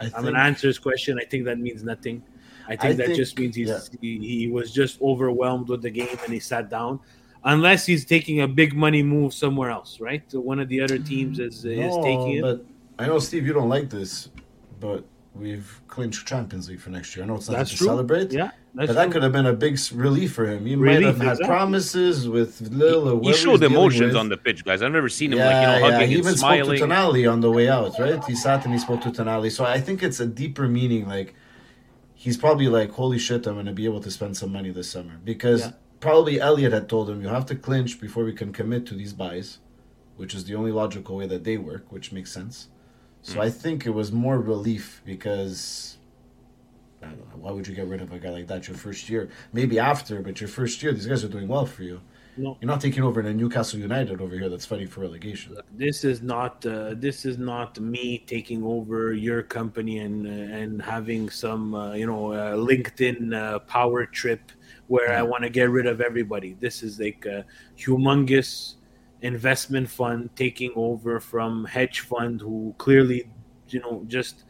I 0.00 0.10
I'm 0.16 0.24
gonna 0.24 0.38
answer 0.38 0.66
his 0.66 0.78
question. 0.78 1.18
I 1.20 1.24
think 1.24 1.44
that 1.44 1.58
means 1.58 1.84
nothing. 1.84 2.22
I 2.66 2.76
think 2.76 2.84
I 2.84 2.92
that 2.94 3.06
think- 3.06 3.16
just 3.18 3.38
means 3.38 3.56
he's 3.56 3.68
yeah. 3.68 3.80
he, 4.00 4.18
he 4.18 4.48
was 4.48 4.72
just 4.72 5.00
overwhelmed 5.02 5.68
with 5.68 5.82
the 5.82 5.90
game 5.90 6.16
and 6.24 6.32
he 6.32 6.40
sat 6.40 6.70
down. 6.70 7.00
Unless 7.42 7.86
he's 7.86 8.04
taking 8.04 8.42
a 8.42 8.48
big 8.48 8.74
money 8.74 9.02
move 9.02 9.32
somewhere 9.32 9.70
else, 9.70 9.98
right? 9.98 10.22
So 10.28 10.40
one 10.40 10.60
of 10.60 10.68
the 10.68 10.80
other 10.80 10.98
teams 10.98 11.38
is 11.38 11.64
is 11.64 11.96
No, 11.96 12.02
taking 12.02 12.36
it. 12.36 12.42
But 12.42 12.64
I 13.00 13.06
know 13.06 13.18
Steve, 13.18 13.46
you 13.46 13.52
don't 13.52 13.68
like 13.68 13.88
this, 13.90 14.28
but 14.78 15.04
we've 15.34 15.80
clinched 15.88 16.26
Champions 16.26 16.68
League 16.68 16.80
for 16.80 16.90
next 16.90 17.14
year. 17.16 17.24
I 17.24 17.28
know 17.28 17.36
it's 17.36 17.48
not 17.48 17.58
That's 17.58 17.70
to 17.70 17.76
true. 17.78 17.86
celebrate. 17.86 18.32
Yeah, 18.32 18.50
but 18.74 18.86
that's 18.88 18.96
that 18.98 19.10
could 19.12 19.22
have 19.22 19.32
been 19.32 19.46
a 19.46 19.52
big 19.52 19.78
relief 19.94 20.32
for 20.34 20.46
him. 20.46 20.66
He 20.66 20.76
might 20.76 21.02
have 21.02 21.16
had 21.18 21.32
exactly. 21.32 21.46
promises 21.46 22.28
with 22.28 22.60
Lil. 22.72 23.08
or 23.08 23.20
He 23.22 23.32
showed 23.32 23.62
emotions 23.62 24.08
with. 24.12 24.16
on 24.16 24.28
the 24.28 24.36
pitch, 24.36 24.64
guys. 24.64 24.82
I've 24.82 24.92
never 24.92 25.08
seen 25.08 25.32
him 25.32 25.38
Yeah, 25.38 25.46
like 25.46 25.54
you 25.54 25.80
know 25.82 25.88
yeah. 25.88 25.98
He 25.98 26.04
and 26.04 26.12
even 26.12 26.36
smiling. 26.36 26.76
spoke 26.78 26.88
to 26.88 26.94
Tonali 26.94 27.32
on 27.32 27.40
the 27.40 27.50
way 27.50 27.68
out, 27.68 27.98
right? 27.98 28.22
He 28.24 28.34
sat 28.34 28.64
and 28.64 28.72
he 28.74 28.80
spoke 28.80 29.00
to 29.02 29.10
Tonali. 29.10 29.50
So 29.50 29.64
I 29.64 29.80
think 29.80 30.02
it's 30.02 30.20
a 30.20 30.26
deeper 30.26 30.68
meaning. 30.68 31.06
Like 31.08 31.34
he's 32.14 32.36
probably 32.36 32.68
like, 32.68 32.90
"Holy 32.92 33.18
shit, 33.18 33.46
I'm 33.46 33.54
going 33.54 33.66
to 33.66 33.72
be 33.72 33.84
able 33.86 34.00
to 34.00 34.10
spend 34.10 34.36
some 34.36 34.52
money 34.52 34.70
this 34.70 34.90
summer." 34.90 35.14
Because 35.24 35.60
Yeah. 35.60 35.72
probably 36.00 36.40
Elliott 36.40 36.72
had 36.72 36.88
told 36.88 37.08
him, 37.10 37.22
"You 37.22 37.28
have 37.28 37.46
to 37.46 37.54
clinch 37.54 38.00
before 38.00 38.24
we 38.24 38.32
can 38.32 38.52
commit 38.52 38.84
to 38.86 38.94
these 38.94 39.12
buys," 39.12 39.58
which 40.16 40.34
is 40.34 40.44
the 40.44 40.54
only 40.54 40.72
logical 40.72 41.16
way 41.16 41.26
that 41.28 41.44
they 41.44 41.56
work, 41.56 41.90
which 41.90 42.12
makes 42.12 42.30
sense. 42.32 42.68
So 43.22 43.36
Mm. 43.38 43.42
I 43.42 43.50
think 43.50 43.86
it 43.86 43.90
was 43.90 44.12
more 44.12 44.38
relief 44.40 45.02
because. 45.04 45.96
I 47.02 47.06
don't 47.06 47.18
know. 47.30 47.36
Why 47.44 47.50
would 47.52 47.66
you 47.66 47.74
get 47.74 47.86
rid 47.86 48.02
of 48.02 48.12
a 48.12 48.18
guy 48.18 48.28
like 48.28 48.46
that 48.48 48.68
your 48.68 48.76
first 48.76 49.08
year? 49.08 49.30
Maybe 49.54 49.78
after, 49.78 50.20
but 50.20 50.38
your 50.38 50.48
first 50.48 50.82
year, 50.82 50.92
these 50.92 51.06
guys 51.06 51.24
are 51.24 51.28
doing 51.28 51.48
well 51.48 51.64
for 51.64 51.82
you. 51.82 51.98
No. 52.36 52.58
You're 52.60 52.68
not 52.68 52.80
taking 52.80 53.02
over 53.02 53.20
in 53.20 53.26
a 53.26 53.32
Newcastle 53.32 53.80
United 53.80 54.20
over 54.20 54.34
here 54.34 54.48
that's 54.50 54.66
fighting 54.66 54.86
for 54.86 55.00
relegation. 55.00 55.56
this 55.72 56.04
is 56.04 56.20
not 56.22 56.64
uh, 56.66 56.94
this 56.94 57.24
is 57.24 57.38
not 57.38 57.80
me 57.80 58.18
taking 58.26 58.62
over 58.62 59.12
your 59.14 59.42
company 59.42 59.98
and 59.98 60.26
uh, 60.26 60.58
and 60.60 60.80
having 60.82 61.28
some 61.30 61.74
uh, 61.74 61.92
you 61.94 62.06
know 62.06 62.32
uh, 62.32 62.54
LinkedIn 62.54 63.34
uh, 63.34 63.58
power 63.60 64.04
trip 64.06 64.52
where 64.86 65.12
I 65.12 65.22
want 65.22 65.42
to 65.44 65.50
get 65.50 65.70
rid 65.70 65.86
of 65.86 66.00
everybody. 66.00 66.54
This 66.60 66.82
is 66.82 67.00
like 67.00 67.24
a 67.26 67.44
humongous 67.78 68.74
investment 69.22 69.88
fund 69.88 70.30
taking 70.34 70.72
over 70.76 71.20
from 71.20 71.64
hedge 71.64 72.00
fund 72.00 72.40
who 72.40 72.74
clearly 72.78 73.30
you 73.68 73.80
know 73.80 74.02
just 74.06 74.44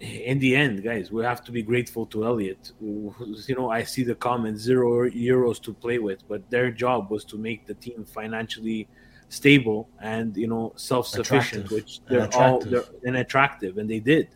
in 0.00 0.38
the 0.40 0.56
end 0.56 0.82
guys 0.82 1.12
we 1.12 1.22
have 1.22 1.44
to 1.44 1.52
be 1.52 1.62
grateful 1.62 2.04
to 2.04 2.24
elliott 2.24 2.72
you 2.80 3.54
know 3.56 3.70
i 3.70 3.82
see 3.84 4.02
the 4.02 4.16
comments 4.16 4.60
zero 4.60 5.08
euros 5.08 5.62
to 5.62 5.72
play 5.72 5.98
with 5.98 6.26
but 6.28 6.48
their 6.50 6.72
job 6.72 7.08
was 7.10 7.24
to 7.24 7.38
make 7.38 7.66
the 7.66 7.74
team 7.74 8.04
financially 8.04 8.88
stable 9.28 9.88
and 10.00 10.36
you 10.36 10.46
know 10.46 10.72
self-sufficient 10.76 11.64
Attractive. 11.64 11.70
which 11.70 12.00
they're 12.08 12.28
all 12.34 12.60
they're 12.60 12.84
and 13.04 13.16
attractive 13.16 13.78
and 13.78 13.88
they 13.88 13.98
did. 13.98 14.28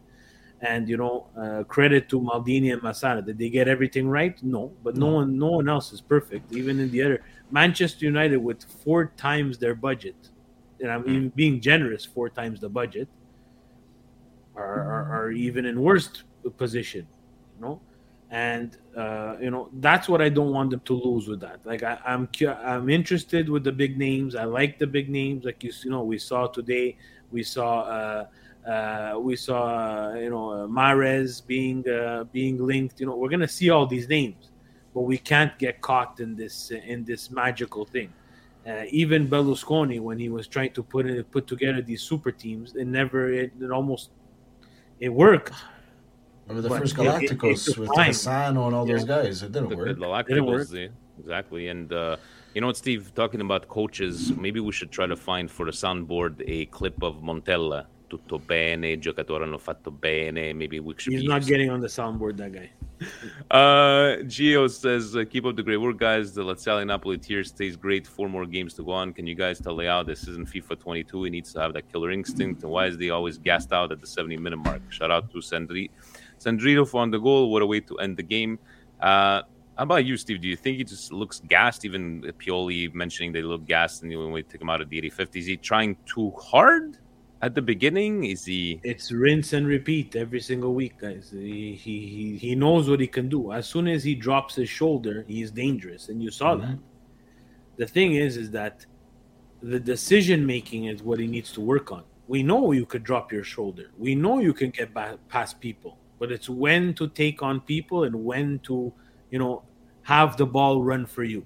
And 0.63 0.89
you 0.89 0.97
know 0.97 1.27
uh, 1.39 1.65
credit 1.65 2.09
to 2.09 2.19
maldini 2.19 2.73
and 2.73 2.81
massara 2.81 3.23
did 3.25 3.37
they 3.37 3.51
get 3.51 3.69
everything 3.69 4.09
right? 4.09 4.43
No 4.43 4.73
but 4.83 4.97
no, 4.97 5.11
No. 5.11 5.15
one 5.17 5.39
no 5.39 5.51
one 5.61 5.69
else 5.69 5.93
is 5.93 6.01
perfect 6.01 6.51
even 6.55 6.81
in 6.81 6.91
the 6.91 7.03
other 7.03 7.23
manchester 7.51 8.05
united 8.05 8.37
with 8.39 8.63
four 8.85 9.13
times 9.17 9.59
their 9.59 9.75
budget 9.75 10.17
and 10.81 10.91
i'm 10.91 11.03
even 11.09 11.29
being 11.31 11.61
generous 11.61 12.05
four 12.05 12.29
times 12.29 12.61
the 12.61 12.69
budget 12.69 13.09
are, 14.57 14.81
are, 14.81 15.13
are 15.13 15.31
even 15.31 15.67
in 15.67 15.81
worst 15.81 16.25
position, 16.57 17.07
you 17.57 17.67
know. 17.67 17.81
And 18.29 18.77
uh, 18.97 19.37
you 19.41 19.53
know 19.53 19.69
that's 19.75 20.09
what 20.09 20.21
I 20.21 20.29
don't 20.29 20.53
want 20.53 20.71
them 20.71 20.81
to 20.81 20.95
lose 20.95 21.29
with 21.29 21.39
that. 21.41 21.61
Like 21.65 21.85
I, 21.85 21.97
I'm 22.05 22.29
I'm 22.45 22.89
interested 22.89 23.49
with 23.49 23.63
the 23.63 23.71
big 23.71 23.97
names. 23.97 24.35
I 24.35 24.45
like 24.45 24.81
the 24.81 24.87
big 24.87 25.09
names. 25.09 25.45
Like 25.45 25.63
you, 25.63 25.73
you 25.85 25.91
know, 25.91 26.03
we 26.03 26.19
saw 26.19 26.49
today. 26.49 26.97
We 27.31 27.45
saw 27.45 27.83
uh, 27.83 28.69
uh, 28.69 29.19
we 29.21 29.37
saw 29.37 29.67
uh, 29.67 30.15
you 30.15 30.31
know 30.31 30.65
uh, 30.65 30.67
Mares 30.67 31.41
being 31.41 31.89
uh, 31.89 32.25
being 32.33 32.59
linked. 32.59 32.99
You 32.99 33.07
know, 33.07 33.15
we're 33.15 33.29
gonna 33.29 33.47
see 33.47 33.71
all 33.71 33.87
these 33.87 34.09
names, 34.09 34.51
but 34.97 35.03
we 35.13 35.19
can't 35.19 35.55
get 35.65 35.75
caught 35.89 36.13
in 36.25 36.31
this 36.43 36.57
in 36.93 37.05
this 37.11 37.23
magical 37.43 37.85
thing. 37.95 38.11
Uh, 38.67 38.85
even 39.03 39.29
Berlusconi, 39.33 39.99
when 40.09 40.19
he 40.25 40.29
was 40.37 40.45
trying 40.55 40.73
to 40.79 40.83
put 40.83 41.03
in, 41.11 41.23
put 41.37 41.45
together 41.47 41.83
these 41.91 42.03
super 42.11 42.33
teams, 42.45 42.75
it 42.83 42.87
never 43.01 43.21
it, 43.43 43.51
it 43.65 43.71
almost 43.79 44.05
it 45.07 45.11
worked. 45.25 45.53
Remember 46.49 46.63
the 46.63 46.71
But 46.73 46.79
first 46.81 46.95
it- 46.97 47.01
it- 47.01 47.07
it 47.07 47.39
Galacticos 47.39 47.77
with 47.81 47.91
time. 48.01 48.11
Cassano 48.13 48.63
and 48.69 48.75
all 48.77 48.87
those 48.87 49.05
guys. 49.05 49.43
It 49.43 49.53
didn't 49.53 49.69
The, 49.69 49.77
work. 49.77 49.87
the 49.89 49.95
Didn't 49.95 50.47
work. 50.47 50.67
Galacticos, 50.69 50.73
yeah, 50.83 50.89
exactly. 51.23 51.63
And 51.75 51.93
uh, 51.93 52.17
you 52.55 52.61
know 52.63 52.69
what, 52.71 52.79
Steve? 52.85 53.03
Talking 53.15 53.43
about 53.49 53.63
coaches, 53.69 54.15
maybe 54.45 54.61
we 54.69 54.73
should 54.79 54.91
try 54.99 55.07
to 55.15 55.19
find 55.31 55.47
for 55.57 55.65
the 55.71 55.73
soundboard 55.83 56.43
a 56.57 56.59
clip 56.77 56.99
of 57.03 57.13
Montella. 57.29 57.81
Tutto 58.09 58.39
bene, 58.39 58.93
i 58.93 58.99
giocatori 58.99 59.43
hanno 59.43 59.59
fatto 59.59 59.91
bene. 59.91 60.53
Maybe 60.53 60.79
we 60.79 60.95
should 60.97 61.13
He's 61.13 61.23
be 61.23 61.29
not 61.29 61.45
getting 61.45 61.71
on 61.71 61.81
the 61.81 61.89
soundboard. 61.89 62.37
That 62.37 62.53
guy. 62.53 62.71
Uh, 63.51 64.23
Gio 64.25 64.71
says, 64.71 65.15
uh, 65.17 65.25
"Keep 65.25 65.45
up 65.45 65.57
the 65.57 65.63
great 65.63 65.77
work, 65.77 65.99
guys. 65.99 66.33
The 66.33 66.43
Laziale 66.43 66.87
Napoli 66.87 67.19
tier 67.19 67.45
stays 67.45 67.77
great. 67.77 68.07
Four 68.07 68.29
more 68.29 68.47
games 68.47 68.75
to 68.75 68.85
go 68.85 68.93
on. 68.93 69.13
Can 69.13 69.27
you 69.27 69.35
guys 69.35 69.61
tell 69.61 69.77
Leao 69.77 70.07
this 70.07 70.27
isn't 70.29 70.49
FIFA 70.49 70.79
22? 70.79 71.25
He 71.25 71.31
needs 71.31 71.53
to 71.53 71.61
have 71.61 71.73
that 71.75 71.91
killer 71.93 72.11
instinct. 72.11 72.63
And 72.63 72.73
why 72.73 72.87
is 72.87 72.97
he 72.97 73.11
always 73.11 73.39
gassed 73.39 73.73
out 73.73 73.93
at 73.93 74.01
the 74.01 74.07
70 74.07 74.37
minute 74.37 74.59
mark? 74.59 74.81
Shout 74.91 75.11
out 75.11 75.31
to 75.33 75.39
Sandri- 75.39 75.91
Sandrito 76.39 76.89
for 76.89 77.03
on 77.03 77.11
the 77.11 77.19
goal. 77.19 77.51
What 77.51 77.63
a 77.63 77.67
way 77.67 77.81
to 77.81 77.97
end 77.99 78.17
the 78.17 78.23
game. 78.23 78.59
Uh, 79.01 79.43
how 79.77 79.83
about 79.83 80.07
you, 80.07 80.17
Steve? 80.17 80.41
Do 80.41 80.49
you 80.49 80.57
think 80.57 80.79
he 80.79 80.85
just 80.85 81.13
looks 81.13 81.41
gassed? 81.41 81.85
Even 81.85 82.23
Pioli 82.39 82.93
mentioning 82.95 83.33
they 83.33 83.43
look 83.43 83.67
gassed, 83.67 84.03
and 84.03 84.17
when 84.17 84.33
we 84.33 84.43
take 84.43 84.63
him 84.63 84.71
out 84.71 84.81
of 84.81 84.89
the 84.89 84.99
85th, 85.03 85.37
is 85.37 85.47
he 85.47 85.57
trying 85.59 85.97
too 86.07 86.31
hard 86.31 86.97
at 87.43 87.55
the 87.55 87.63
beginning? 87.63 88.25
Is 88.25 88.45
he? 88.45 88.81
It's 88.83 89.13
rinse 89.13 89.53
and 89.53 89.67
repeat 89.67 90.17
every 90.17 90.41
single 90.41 90.75
week, 90.75 90.99
guys. 90.99 91.31
He, 91.31 91.75
he 91.75 92.07
he 92.07 92.37
he 92.37 92.55
knows 92.55 92.89
what 92.89 93.01
he 93.01 93.07
can 93.07 93.29
do. 93.29 93.53
As 93.53 93.69
soon 93.69 93.89
as 93.89 94.03
he 94.05 94.15
drops 94.15 94.55
his 94.55 94.69
shoulder, 94.69 95.25
he's 95.29 95.51
dangerous, 95.51 96.09
and 96.09 96.23
you 96.23 96.31
saw 96.31 96.57
that. 96.57 96.69
Mm-hmm. 96.69 97.77
The 97.77 97.87
thing 97.87 98.15
is, 98.15 98.37
is 98.37 98.51
that 98.53 98.87
the 99.63 99.81
decision 99.81 100.47
making 100.47 100.87
is 100.87 101.03
what 101.03 101.19
he 101.19 101.27
needs 101.27 101.53
to 101.53 101.61
work 101.61 101.93
on. 101.93 102.05
We 102.29 102.43
know 102.43 102.73
you 102.73 102.87
could 102.87 103.05
drop 103.05 103.33
your 103.33 103.45
shoulder. 103.45 103.91
We 103.99 104.15
know 104.15 104.39
you 104.41 104.53
can 104.53 104.71
get 104.71 104.93
ba- 104.93 105.19
past 105.29 105.61
people, 105.61 105.99
but 106.19 106.33
it's 106.33 106.49
when 106.49 106.95
to 106.95 107.09
take 107.09 107.43
on 107.43 107.61
people 107.61 108.05
and 108.05 108.25
when 108.25 108.59
to, 108.61 108.93
you 109.31 109.39
know, 109.39 109.63
have 110.03 110.37
the 110.37 110.47
ball 110.47 110.83
run 110.83 111.07
for 111.07 111.23
you. 111.23 111.45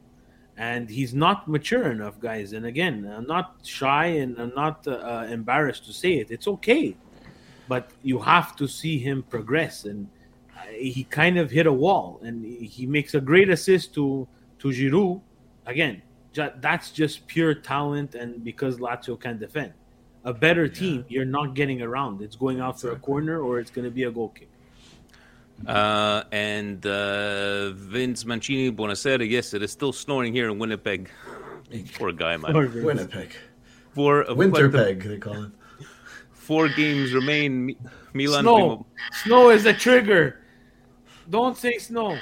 And 0.61 0.91
he's 0.91 1.15
not 1.15 1.49
mature 1.49 1.91
enough, 1.91 2.21
guys. 2.21 2.53
And 2.53 2.67
again, 2.67 3.11
I'm 3.17 3.27
not 3.27 3.47
shy 3.65 4.07
and 4.23 4.39
I'm 4.39 4.53
not 4.55 4.87
uh, 4.87 4.91
uh, 4.91 5.27
embarrassed 5.31 5.87
to 5.87 5.93
say 5.93 6.13
it. 6.19 6.31
It's 6.31 6.47
okay, 6.47 6.95
but 7.67 7.91
you 8.03 8.19
have 8.19 8.55
to 8.57 8.69
see 8.69 8.99
him 8.99 9.23
progress. 9.23 9.87
And 9.87 10.07
he 10.77 11.05
kind 11.05 11.39
of 11.39 11.51
hit 11.51 11.67
a 11.67 11.73
wall, 11.73 12.21
and 12.23 12.45
he 12.45 12.67
he 12.67 12.87
makes 12.87 13.15
a 13.15 13.21
great 13.21 13.49
assist 13.49 13.95
to 13.95 14.29
to 14.59 14.69
Giroud. 14.69 15.21
Again, 15.67 16.03
that's 16.35 16.91
just 16.91 17.27
pure 17.27 17.55
talent, 17.55 18.15
and 18.15 18.45
because 18.45 18.77
Lazio 18.77 19.19
can 19.19 19.39
defend. 19.39 19.73
A 20.25 20.35
better 20.35 20.69
team, 20.69 21.07
you're 21.09 21.25
not 21.25 21.55
getting 21.55 21.81
around. 21.81 22.21
It's 22.21 22.37
going 22.37 22.61
out 22.61 22.79
for 22.79 22.93
a 22.93 22.97
corner, 22.97 23.41
or 23.41 23.59
it's 23.59 23.71
going 23.71 23.87
to 23.87 23.91
be 23.91 24.05
a 24.05 24.11
goal 24.11 24.29
kick. 24.29 24.50
Uh, 25.67 26.23
and 26.33 26.85
uh, 26.87 27.71
Vince 27.71 28.25
Mancini, 28.25 28.73
buonasera. 28.73 29.29
Yes, 29.29 29.55
it 29.55 29.63
is 29.63 29.71
still 29.71 29.93
snoring 29.93 30.33
here 30.33 30.49
in 30.51 30.59
Winnipeg. 30.59 31.11
Poor 31.95 32.13
guy, 32.13 32.37
man. 32.37 32.53
Poor 32.53 32.69
Winnipeg. 32.69 33.33
Four, 33.95 34.31
uh, 34.31 34.35
Winterpeg, 34.35 35.03
they 35.03 35.19
call 35.19 35.45
it. 35.45 35.51
Four 36.33 36.69
games 36.69 37.13
remain. 37.13 37.67
Mi- 37.67 37.79
Milan. 38.13 38.43
Snow, 38.43 38.87
snow 39.25 39.51
is 39.51 39.67
a 39.67 39.73
trigger. 39.73 40.41
Don't 41.29 41.57
say 41.57 41.79
snow. 41.79 42.19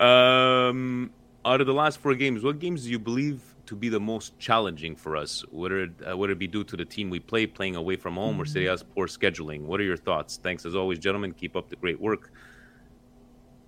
Um, 0.00 1.10
out 1.44 1.60
of 1.60 1.66
the 1.66 1.74
last 1.74 1.98
four 1.98 2.14
games, 2.14 2.42
what 2.42 2.58
games 2.58 2.84
do 2.84 2.90
you 2.90 2.98
believe 2.98 3.42
to 3.68 3.76
be 3.76 3.88
the 3.88 4.00
most 4.00 4.38
challenging 4.38 4.94
for 4.96 5.16
us? 5.16 5.44
Whether 5.50 5.78
it, 5.84 5.90
uh, 6.10 6.16
whether 6.16 6.32
it 6.32 6.38
be 6.38 6.46
due 6.46 6.64
to 6.64 6.76
the 6.76 6.84
team 6.84 7.10
we 7.10 7.20
play, 7.20 7.46
playing 7.46 7.76
away 7.76 7.96
from 7.96 8.14
home, 8.14 8.40
or 8.40 8.44
Serie 8.46 8.68
A's 8.68 8.82
poor 8.82 9.06
scheduling? 9.06 9.60
What 9.62 9.78
are 9.80 9.84
your 9.84 9.96
thoughts? 10.08 10.38
Thanks 10.42 10.64
as 10.66 10.74
always, 10.74 10.98
gentlemen. 10.98 11.32
Keep 11.32 11.54
up 11.56 11.68
the 11.68 11.76
great 11.76 12.00
work. 12.00 12.32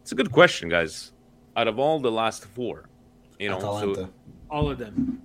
It's 0.02 0.12
a 0.12 0.14
good 0.14 0.32
question, 0.32 0.68
guys. 0.68 1.12
Out 1.56 1.68
of 1.68 1.78
all 1.78 2.00
the 2.00 2.10
last 2.10 2.44
four, 2.46 2.88
you 3.38 3.48
know, 3.50 3.56
Atalanta. 3.58 3.94
so 3.94 4.08
All 4.50 4.70
of 4.70 4.78
them. 4.78 5.20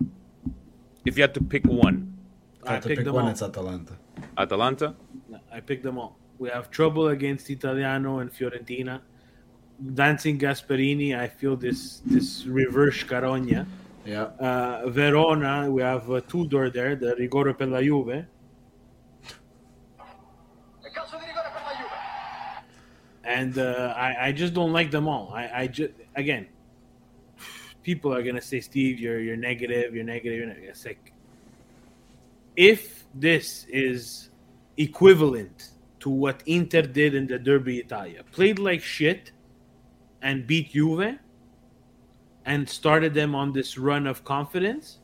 if 1.06 1.18
you 1.18 1.24
had 1.24 1.34
to 1.36 1.42
pick 1.42 1.64
one, 1.66 2.14
If 2.62 2.70
I 2.70 2.74
had 2.74 2.82
to 2.84 2.88
picked 2.90 2.98
pick 3.00 3.06
them 3.06 3.16
one, 3.16 3.26
all. 3.26 3.32
it's 3.32 3.42
Atalanta. 3.42 3.94
Atalanta. 4.38 4.96
I 5.52 5.60
picked 5.62 5.84
them 5.84 5.98
all. 5.98 6.18
We 6.38 6.50
have 6.50 6.70
trouble 6.70 7.08
against 7.10 7.50
Italiano 7.50 8.20
and 8.20 8.30
Fiorentina. 8.34 9.00
Dancing 9.94 10.38
Gasperini, 10.40 11.18
I 11.18 11.28
feel 11.28 11.56
this 11.56 12.02
this 12.06 12.46
reverse 12.46 13.04
Carogna. 13.04 13.66
Yeah. 14.06 14.24
Uh, 14.40 14.90
Verona, 14.90 15.70
we 15.70 15.82
have 15.82 16.10
uh, 16.12 16.22
Tudor 16.22 16.70
there, 16.70 16.96
the 16.96 17.16
rigore 17.16 17.58
per 17.58 17.66
la 17.66 17.82
Juve. 17.82 18.26
And 23.24 23.58
uh, 23.58 23.94
I, 23.98 24.28
I 24.28 24.32
just 24.32 24.54
don't 24.54 24.72
like 24.72 24.92
them 24.92 25.08
all. 25.08 25.34
I, 25.34 25.50
I 25.64 25.68
just 25.68 25.94
again, 26.16 26.46
people 27.82 28.14
are 28.14 28.22
gonna 28.22 28.42
say, 28.42 28.60
Steve, 28.62 29.00
you're 29.00 29.20
you're 29.20 29.36
negative, 29.36 29.96
you're 29.96 30.04
negative. 30.04 30.38
You're 30.38 30.48
negative. 30.48 30.70
It's 30.70 30.86
like 30.86 31.12
if 32.56 33.06
this 33.16 33.66
is 33.68 34.30
equivalent 34.78 35.72
to 36.02 36.12
what 36.12 36.44
Inter 36.46 36.84
did 36.84 37.16
in 37.16 37.26
the 37.26 37.40
Derby 37.40 37.80
Italia, 37.80 38.24
played 38.32 38.60
like 38.60 38.84
shit 38.84 39.32
and 40.22 40.46
beat 40.46 40.74
Juve 40.74 41.18
and 42.46 42.68
started 42.70 43.14
them 43.14 43.34
on 43.36 43.52
this 43.52 43.78
run 43.78 44.08
of 44.08 44.24
confidence, 44.24 45.00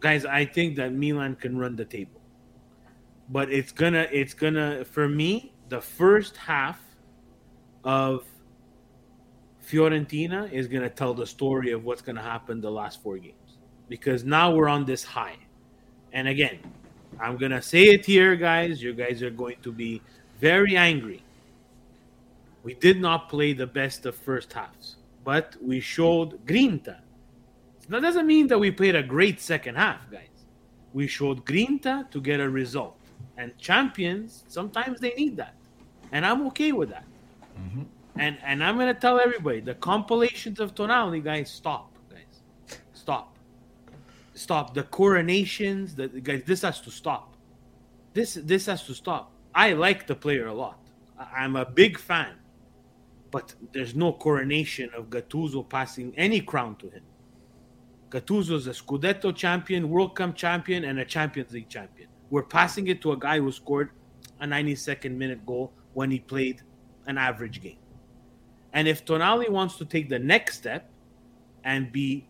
guys, 0.00 0.24
I 0.24 0.44
think 0.44 0.76
that 0.76 0.92
Milan 0.92 1.36
can 1.36 1.58
run 1.58 1.76
the 1.76 1.84
table. 1.84 2.20
But 3.28 3.52
it's 3.52 3.72
gonna, 3.72 4.08
it's 4.10 4.34
gonna, 4.34 4.84
for 4.84 5.08
me, 5.08 5.52
the 5.68 5.80
first 5.80 6.36
half 6.36 6.80
of 7.84 8.24
Fiorentina 9.64 10.50
is 10.52 10.66
gonna 10.66 10.90
tell 10.90 11.14
the 11.14 11.26
story 11.26 11.70
of 11.72 11.84
what's 11.84 12.02
gonna 12.02 12.22
happen 12.22 12.60
the 12.60 12.70
last 12.70 13.02
four 13.02 13.16
games 13.18 13.58
because 13.88 14.24
now 14.24 14.50
we're 14.50 14.68
on 14.68 14.84
this 14.84 15.04
high. 15.04 15.36
And 16.12 16.28
again, 16.28 16.58
I'm 17.20 17.36
gonna 17.36 17.62
say 17.62 17.84
it 17.84 18.04
here, 18.04 18.36
guys. 18.36 18.82
You 18.82 18.92
guys 18.92 19.22
are 19.22 19.30
going 19.30 19.56
to 19.62 19.72
be 19.72 20.02
very 20.40 20.76
angry. 20.76 21.22
We 22.62 22.74
did 22.74 23.00
not 23.00 23.28
play 23.28 23.52
the 23.52 23.66
best 23.66 24.06
of 24.06 24.14
first 24.14 24.52
halves, 24.52 24.96
but 25.24 25.56
we 25.62 25.80
showed 25.80 26.44
grinta. 26.46 26.98
That 27.88 28.02
doesn't 28.02 28.26
mean 28.26 28.46
that 28.48 28.58
we 28.58 28.70
played 28.70 28.96
a 28.96 29.02
great 29.02 29.40
second 29.40 29.76
half, 29.76 30.10
guys. 30.10 30.28
We 30.92 31.06
showed 31.06 31.44
grinta 31.44 32.10
to 32.10 32.20
get 32.20 32.40
a 32.40 32.48
result, 32.48 32.98
and 33.36 33.56
champions 33.58 34.44
sometimes 34.48 35.00
they 35.00 35.14
need 35.14 35.36
that, 35.36 35.54
and 36.12 36.24
I'm 36.24 36.46
okay 36.48 36.72
with 36.72 36.90
that. 36.90 37.04
Mm-hmm. 37.58 37.82
And 38.16 38.38
and 38.44 38.62
I'm 38.62 38.76
gonna 38.76 38.94
tell 38.94 39.18
everybody 39.18 39.60
the 39.60 39.74
compilations 39.74 40.60
of 40.60 40.74
Tonali, 40.74 41.24
guys, 41.24 41.50
stop, 41.50 41.96
guys, 42.10 42.78
stop, 42.92 43.36
stop. 44.34 44.74
The 44.74 44.82
coronations, 44.84 45.94
the 45.94 46.08
guys, 46.08 46.42
this 46.44 46.62
has 46.62 46.80
to 46.82 46.90
stop. 46.90 47.34
This 48.12 48.34
this 48.34 48.66
has 48.66 48.84
to 48.84 48.94
stop. 48.94 49.32
I 49.54 49.72
like 49.72 50.06
the 50.06 50.14
player 50.14 50.46
a 50.46 50.54
lot. 50.54 50.78
I'm 51.18 51.56
a 51.56 51.64
big 51.64 51.98
fan, 51.98 52.34
but 53.32 53.54
there's 53.72 53.96
no 53.96 54.12
coronation 54.12 54.90
of 54.94 55.06
Gattuso 55.06 55.68
passing 55.68 56.12
any 56.16 56.40
crown 56.40 56.76
to 56.76 56.88
him. 56.90 57.02
Gattuso 58.10 58.52
is 58.52 58.66
a 58.66 58.72
Scudetto 58.72 59.34
champion, 59.34 59.88
World 59.88 60.14
Cup 60.14 60.36
champion, 60.36 60.84
and 60.84 61.00
a 61.00 61.04
Champions 61.04 61.50
League 61.50 61.70
champion. 61.70 62.08
We're 62.28 62.42
passing 62.42 62.86
it 62.88 63.00
to 63.02 63.12
a 63.12 63.16
guy 63.18 63.38
who 63.38 63.50
scored 63.50 63.90
a 64.40 64.46
92nd 64.46 65.16
minute 65.16 65.44
goal 65.46 65.72
when 65.94 66.10
he 66.10 66.20
played 66.20 66.60
an 67.06 67.16
average 67.16 67.62
game. 67.62 67.78
And 68.74 68.86
if 68.86 69.04
Tonali 69.04 69.48
wants 69.48 69.76
to 69.78 69.86
take 69.86 70.10
the 70.10 70.18
next 70.18 70.58
step 70.58 70.90
and 71.64 71.90
be, 71.90 72.28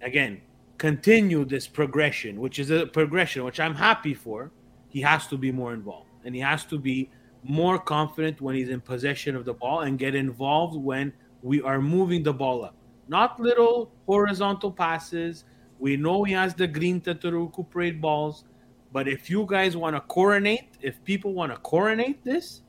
again, 0.00 0.40
continue 0.78 1.44
this 1.44 1.66
progression, 1.66 2.40
which 2.40 2.58
is 2.58 2.70
a 2.70 2.86
progression 2.86 3.44
which 3.44 3.60
I'm 3.60 3.74
happy 3.74 4.14
for, 4.14 4.50
he 4.88 5.02
has 5.02 5.26
to 5.26 5.36
be 5.36 5.52
more 5.52 5.74
involved. 5.74 6.08
And 6.24 6.34
he 6.34 6.40
has 6.40 6.64
to 6.66 6.78
be 6.78 7.10
more 7.42 7.78
confident 7.78 8.40
when 8.40 8.54
he's 8.54 8.68
in 8.68 8.80
possession 8.80 9.36
of 9.36 9.44
the 9.44 9.54
ball 9.54 9.80
and 9.80 9.98
get 9.98 10.14
involved 10.14 10.76
when 10.76 11.12
we 11.42 11.62
are 11.62 11.80
moving 11.80 12.22
the 12.22 12.32
ball 12.32 12.64
up. 12.64 12.74
Not 13.08 13.40
little 13.40 13.92
horizontal 14.06 14.72
passes. 14.72 15.44
We 15.78 15.96
know 15.96 16.24
he 16.24 16.32
has 16.32 16.54
the 16.54 16.68
grinta 16.68 17.14
to 17.20 17.30
recuperate 17.32 18.00
balls. 18.00 18.44
But 18.92 19.06
if 19.06 19.28
you 19.28 19.46
guys 19.46 19.76
want 19.76 19.96
to 19.96 20.00
coronate, 20.00 20.76
if 20.80 21.02
people 21.04 21.34
want 21.34 21.52
to 21.52 21.58
coronate 21.58 22.24
this, 22.24 22.62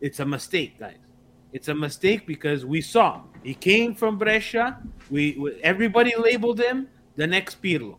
it's 0.00 0.20
a 0.20 0.24
mistake, 0.24 0.78
guys. 0.78 0.96
It's 1.52 1.68
a 1.68 1.74
mistake 1.74 2.26
because 2.26 2.64
we 2.64 2.80
saw 2.80 3.22
he 3.42 3.54
came 3.54 3.94
from 3.94 4.18
Brescia. 4.18 4.78
We, 5.10 5.36
we 5.38 5.60
everybody 5.62 6.14
labeled 6.16 6.60
him 6.60 6.88
the 7.16 7.26
next 7.26 7.60
Pirlo, 7.62 7.96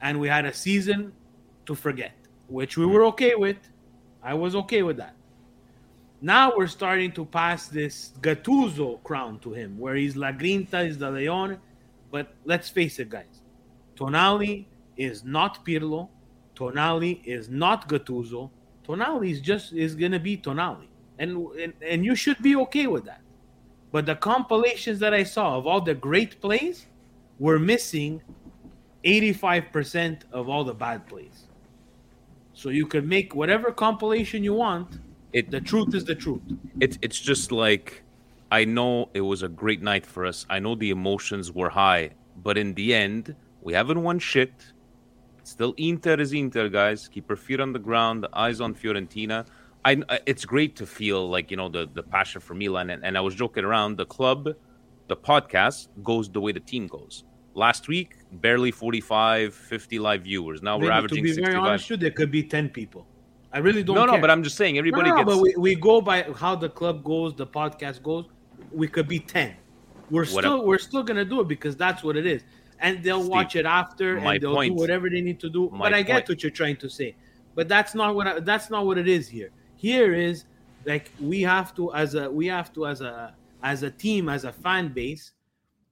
and 0.00 0.18
we 0.18 0.28
had 0.28 0.44
a 0.46 0.52
season 0.52 1.12
to 1.66 1.74
forget, 1.74 2.12
which 2.48 2.76
we 2.76 2.86
were 2.86 3.04
okay 3.06 3.34
with. 3.34 3.56
I 4.22 4.34
was 4.34 4.56
okay 4.56 4.82
with 4.82 4.96
that. 4.96 5.15
Now 6.20 6.56
we're 6.56 6.66
starting 6.66 7.12
to 7.12 7.24
pass 7.24 7.68
this 7.68 8.12
Gattuso 8.20 9.02
crown 9.04 9.38
to 9.40 9.52
him, 9.52 9.78
where 9.78 9.94
he's 9.94 10.16
La 10.16 10.32
Grinta, 10.32 10.86
is 10.86 10.98
the 10.98 11.10
Leone. 11.10 11.58
But 12.10 12.34
let's 12.44 12.68
face 12.68 12.98
it, 12.98 13.10
guys. 13.10 13.42
Tonali 13.96 14.64
is 14.96 15.24
not 15.24 15.64
Pirlo. 15.64 16.08
Tonali 16.54 17.22
is 17.24 17.48
not 17.48 17.88
Gattuso. 17.88 18.50
Tonali 18.86 19.30
is 19.30 19.40
just 19.40 19.72
is 19.72 19.94
gonna 19.94 20.18
be 20.18 20.36
Tonali, 20.36 20.86
and, 21.18 21.48
and 21.60 21.72
and 21.82 22.04
you 22.04 22.14
should 22.14 22.40
be 22.42 22.56
okay 22.56 22.86
with 22.86 23.04
that. 23.04 23.20
But 23.92 24.06
the 24.06 24.14
compilations 24.14 24.98
that 25.00 25.12
I 25.12 25.22
saw 25.22 25.56
of 25.56 25.66
all 25.66 25.80
the 25.80 25.94
great 25.94 26.40
plays 26.40 26.86
were 27.38 27.58
missing 27.58 28.22
85% 29.04 30.22
of 30.32 30.48
all 30.48 30.64
the 30.64 30.74
bad 30.74 31.06
plays. 31.06 31.44
So 32.52 32.70
you 32.70 32.86
can 32.86 33.06
make 33.08 33.34
whatever 33.34 33.70
compilation 33.70 34.42
you 34.42 34.54
want. 34.54 34.98
It, 35.36 35.50
the 35.50 35.60
truth 35.60 35.94
is 35.94 36.04
the 36.06 36.14
truth. 36.14 36.40
It's 36.80 36.98
it's 37.02 37.20
just 37.20 37.52
like 37.52 38.02
I 38.50 38.64
know 38.64 39.10
it 39.12 39.20
was 39.20 39.42
a 39.42 39.48
great 39.48 39.82
night 39.82 40.06
for 40.06 40.24
us. 40.24 40.46
I 40.48 40.58
know 40.60 40.74
the 40.74 40.88
emotions 40.88 41.52
were 41.52 41.68
high, 41.68 42.12
but 42.42 42.56
in 42.56 42.72
the 42.72 42.94
end, 42.94 43.36
we 43.60 43.74
haven't 43.74 44.02
won 44.02 44.18
shit. 44.18 44.54
Still, 45.42 45.74
Inter 45.76 46.14
is 46.18 46.32
Inter, 46.32 46.70
guys. 46.70 47.06
Keep 47.08 47.28
your 47.28 47.36
feet 47.36 47.60
on 47.60 47.74
the 47.74 47.78
ground, 47.78 48.26
eyes 48.32 48.62
on 48.62 48.74
Fiorentina. 48.74 49.46
I, 49.84 50.02
it's 50.24 50.46
great 50.46 50.74
to 50.76 50.86
feel 50.86 51.28
like 51.28 51.50
you 51.50 51.58
know 51.58 51.68
the 51.68 51.86
the 51.92 52.02
passion 52.02 52.40
for 52.40 52.54
Milan, 52.54 52.88
and, 52.88 53.04
and 53.04 53.18
I 53.18 53.20
was 53.20 53.34
joking 53.34 53.64
around. 53.64 53.98
The 53.98 54.06
club, 54.06 54.48
the 55.08 55.16
podcast 55.16 55.88
goes 56.02 56.30
the 56.30 56.40
way 56.40 56.52
the 56.52 56.66
team 56.72 56.86
goes. 56.86 57.24
Last 57.52 57.88
week, 57.88 58.16
barely 58.32 58.70
45, 58.70 59.54
50 59.54 59.98
live 59.98 60.22
viewers. 60.22 60.62
Now 60.62 60.78
we're 60.78 60.84
Maybe, 60.84 60.92
averaging 60.92 61.16
to 61.18 61.22
be 61.22 61.32
very 61.32 61.52
65. 61.52 61.62
honest, 61.62 61.90
with 61.90 62.00
you, 62.00 62.04
there 62.04 62.16
could 62.16 62.30
be 62.30 62.42
10 62.42 62.70
people. 62.70 63.06
I 63.52 63.58
really 63.58 63.82
don't 63.82 63.96
No, 63.96 64.04
no, 64.06 64.18
but 64.20 64.30
I'm 64.30 64.42
just 64.42 64.56
saying 64.56 64.76
everybody 64.78 65.10
no, 65.10 65.16
no, 65.16 65.24
gets- 65.24 65.34
but 65.36 65.42
we, 65.42 65.54
we 65.56 65.74
go 65.74 66.00
by 66.00 66.22
how 66.36 66.54
the 66.56 66.68
club 66.68 67.02
goes, 67.04 67.34
the 67.34 67.46
podcast 67.46 68.02
goes. 68.02 68.26
We 68.72 68.88
could 68.88 69.08
be 69.08 69.18
10. 69.20 69.54
We're 70.10 70.26
What 70.26 70.28
still 70.44 70.60
a- 70.60 70.64
we're 70.64 70.78
still 70.78 71.02
gonna 71.02 71.24
do 71.24 71.40
it 71.40 71.48
because 71.48 71.76
that's 71.76 72.02
what 72.02 72.16
it 72.16 72.26
is. 72.26 72.42
And 72.80 73.02
they'll 73.02 73.20
Steve, 73.20 73.30
watch 73.30 73.56
it 73.56 73.64
after 73.66 74.18
and 74.18 74.42
they'll 74.42 74.54
point- 74.54 74.74
do 74.76 74.80
whatever 74.80 75.08
they 75.08 75.20
need 75.22 75.40
to 75.40 75.48
do. 75.48 75.70
my 75.72 75.86
But 75.86 75.94
I 75.94 76.02
get 76.02 76.12
point- 76.12 76.28
what 76.28 76.42
you're 76.42 76.50
trying 76.50 76.76
to 76.76 76.88
say. 76.90 77.14
But 77.54 77.68
that's 77.68 77.94
not 77.94 78.14
what 78.14 78.26
I, 78.26 78.40
that's 78.40 78.68
not 78.68 78.84
what 78.84 78.98
it 78.98 79.08
is 79.08 79.28
here. 79.28 79.50
Here 79.76 80.12
is 80.12 80.44
like 80.84 81.10
we 81.20 81.40
have 81.42 81.74
to 81.76 81.94
as 81.94 82.14
a 82.14 82.30
we 82.30 82.46
have 82.48 82.72
to 82.74 82.86
as 82.86 83.00
a 83.00 83.34
as 83.62 83.82
a 83.82 83.90
team 83.90 84.28
as 84.28 84.44
a 84.44 84.52
fan 84.52 84.88
base 84.88 85.32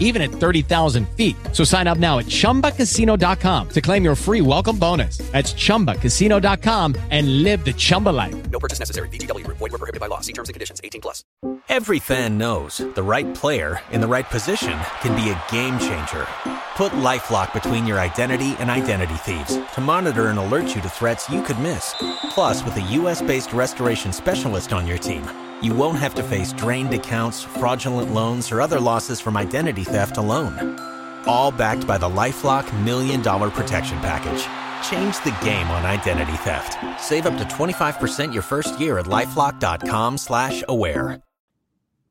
even 0.00 0.20
at 0.20 0.30
30,000 0.30 1.08
feet. 1.10 1.36
So 1.52 1.62
sign 1.62 1.86
up 1.86 1.98
now 1.98 2.18
at 2.18 2.26
chumbacasino.com 2.26 3.68
to 3.68 3.80
claim 3.80 4.02
your 4.02 4.16
free 4.16 4.40
welcome 4.40 4.76
bonus. 4.76 5.18
That's 5.30 5.54
chumbacasino.com 5.54 6.96
and 7.10 7.44
live 7.44 7.64
the 7.64 7.72
Chumba 7.72 8.08
life. 8.08 8.50
No 8.50 8.58
purchase 8.58 8.80
necessary. 8.80 9.08
VGW 9.10 9.44
Group. 9.44 9.58
Void 9.58 9.70
were 9.70 9.78
prohibited 9.78 10.00
by 10.00 10.08
law. 10.08 10.20
See 10.20 10.32
terms 10.32 10.48
and 10.48 10.54
conditions. 10.54 10.80
18 10.82 11.00
plus. 11.00 11.22
Every 11.68 12.00
fan 12.00 12.36
knows 12.36 12.78
the 12.78 13.02
right 13.02 13.32
player 13.32 13.80
in 13.92 14.00
the 14.00 14.08
right 14.08 14.28
position 14.28 14.76
can 15.02 15.14
be 15.14 15.30
a 15.30 15.40
game 15.52 15.78
changer. 15.78 16.26
Put 16.74 16.92
LifeLock 16.92 17.52
between 17.52 17.86
your 17.86 18.00
identity 18.00 18.56
and 18.58 18.70
identity 18.70 19.14
thieves 19.14 19.58
to 19.74 19.80
monitor 19.80 20.28
and 20.28 20.38
alert 20.38 20.74
you 20.74 20.80
to 20.80 20.88
threats 20.88 21.28
you 21.28 21.42
could 21.42 21.58
miss. 21.60 21.94
Plus, 22.30 22.64
with 22.64 22.76
a 22.76 22.80
U.S.-based 22.80 23.54
restoration 23.54 24.12
specialist 24.12 24.72
on 24.72 24.86
your 24.86 24.98
team, 24.98 25.22
you 25.62 25.74
won't 25.74 25.98
have 25.98 26.14
to 26.14 26.22
face 26.22 26.52
drained 26.52 26.94
accounts, 26.94 27.42
fraudulent 27.42 28.12
loans, 28.14 28.50
or 28.50 28.60
other 28.60 28.80
losses 28.80 29.20
from 29.20 29.36
identity 29.36 29.84
theft 29.84 30.16
alone. 30.16 30.78
All 31.26 31.50
backed 31.50 31.86
by 31.86 31.98
the 31.98 32.08
LifeLock 32.08 32.72
Million 32.84 33.22
Dollar 33.22 33.50
Protection 33.50 33.98
Package. 33.98 34.42
Change 34.88 35.16
the 35.24 35.36
game 35.44 35.66
on 35.68 35.84
identity 35.84 36.36
theft. 36.38 36.78
Save 37.00 37.26
up 37.26 37.36
to 37.36 37.44
25% 37.44 38.32
your 38.32 38.42
first 38.42 38.80
year 38.80 38.98
at 38.98 39.06
LifeLock.com 39.06 40.18
slash 40.18 40.64
aware. 40.68 41.20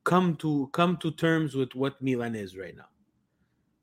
come 0.04 0.36
to 0.36 0.68
come 0.72 0.96
to 0.96 1.10
terms 1.10 1.54
with 1.54 1.74
what 1.74 2.00
Milan 2.00 2.34
is 2.34 2.56
right 2.56 2.76
now. 2.76 2.88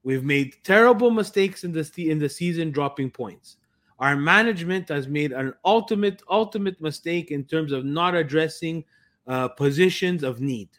We've 0.04 0.24
made 0.24 0.56
terrible 0.64 1.12
mistakes 1.12 1.64
in 1.64 1.74
the 1.74 1.90
in 1.98 2.20
the 2.20 2.30
season, 2.30 2.72
dropping 2.72 3.12
points. 3.12 3.58
Our 4.00 4.16
management 4.16 4.90
has 4.90 5.08
made 5.08 5.32
an 5.32 5.54
ultimate 5.66 6.22
ultimate 6.30 6.80
mistake 6.82 7.32
in 7.32 7.44
terms 7.44 7.72
of 7.72 7.84
not 7.86 8.16
addressing 8.16 8.86
uh, 9.28 9.50
positions 9.50 10.24
of 10.24 10.42
need. 10.42 10.70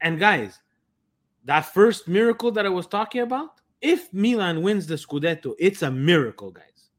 And 0.00 0.18
guys, 0.18 0.60
that 1.44 1.72
first 1.72 2.08
miracle 2.08 2.50
that 2.52 2.66
I 2.66 2.68
was 2.68 2.86
talking 2.86 3.22
about, 3.22 3.60
if 3.80 4.12
Milan 4.12 4.62
wins 4.62 4.86
the 4.86 4.96
Scudetto, 4.96 5.54
it's 5.58 5.82
a 5.82 5.90
miracle, 5.90 6.50
guys. 6.50 6.90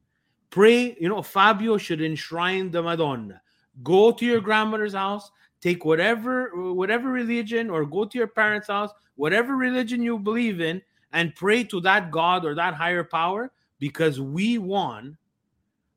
Pray, 0.50 0.96
you 0.98 1.08
know, 1.08 1.22
Fabio 1.22 1.76
should 1.76 2.00
enshrine 2.00 2.70
the 2.70 2.82
Madonna. 2.82 3.40
Go 3.82 4.10
to 4.12 4.24
your 4.24 4.40
grandmother's 4.40 4.94
house, 4.94 5.30
take 5.60 5.84
whatever 5.84 6.72
whatever 6.72 7.10
religion 7.10 7.68
or 7.68 7.84
go 7.84 8.04
to 8.04 8.18
your 8.18 8.26
parents' 8.26 8.68
house, 8.68 8.90
whatever 9.16 9.56
religion 9.56 10.02
you 10.02 10.18
believe 10.18 10.60
in, 10.60 10.80
and 11.12 11.34
pray 11.34 11.62
to 11.64 11.80
that 11.82 12.10
God 12.10 12.44
or 12.44 12.54
that 12.54 12.74
higher 12.74 13.04
power 13.04 13.52
because 13.78 14.20
we 14.20 14.58
won 14.58 15.16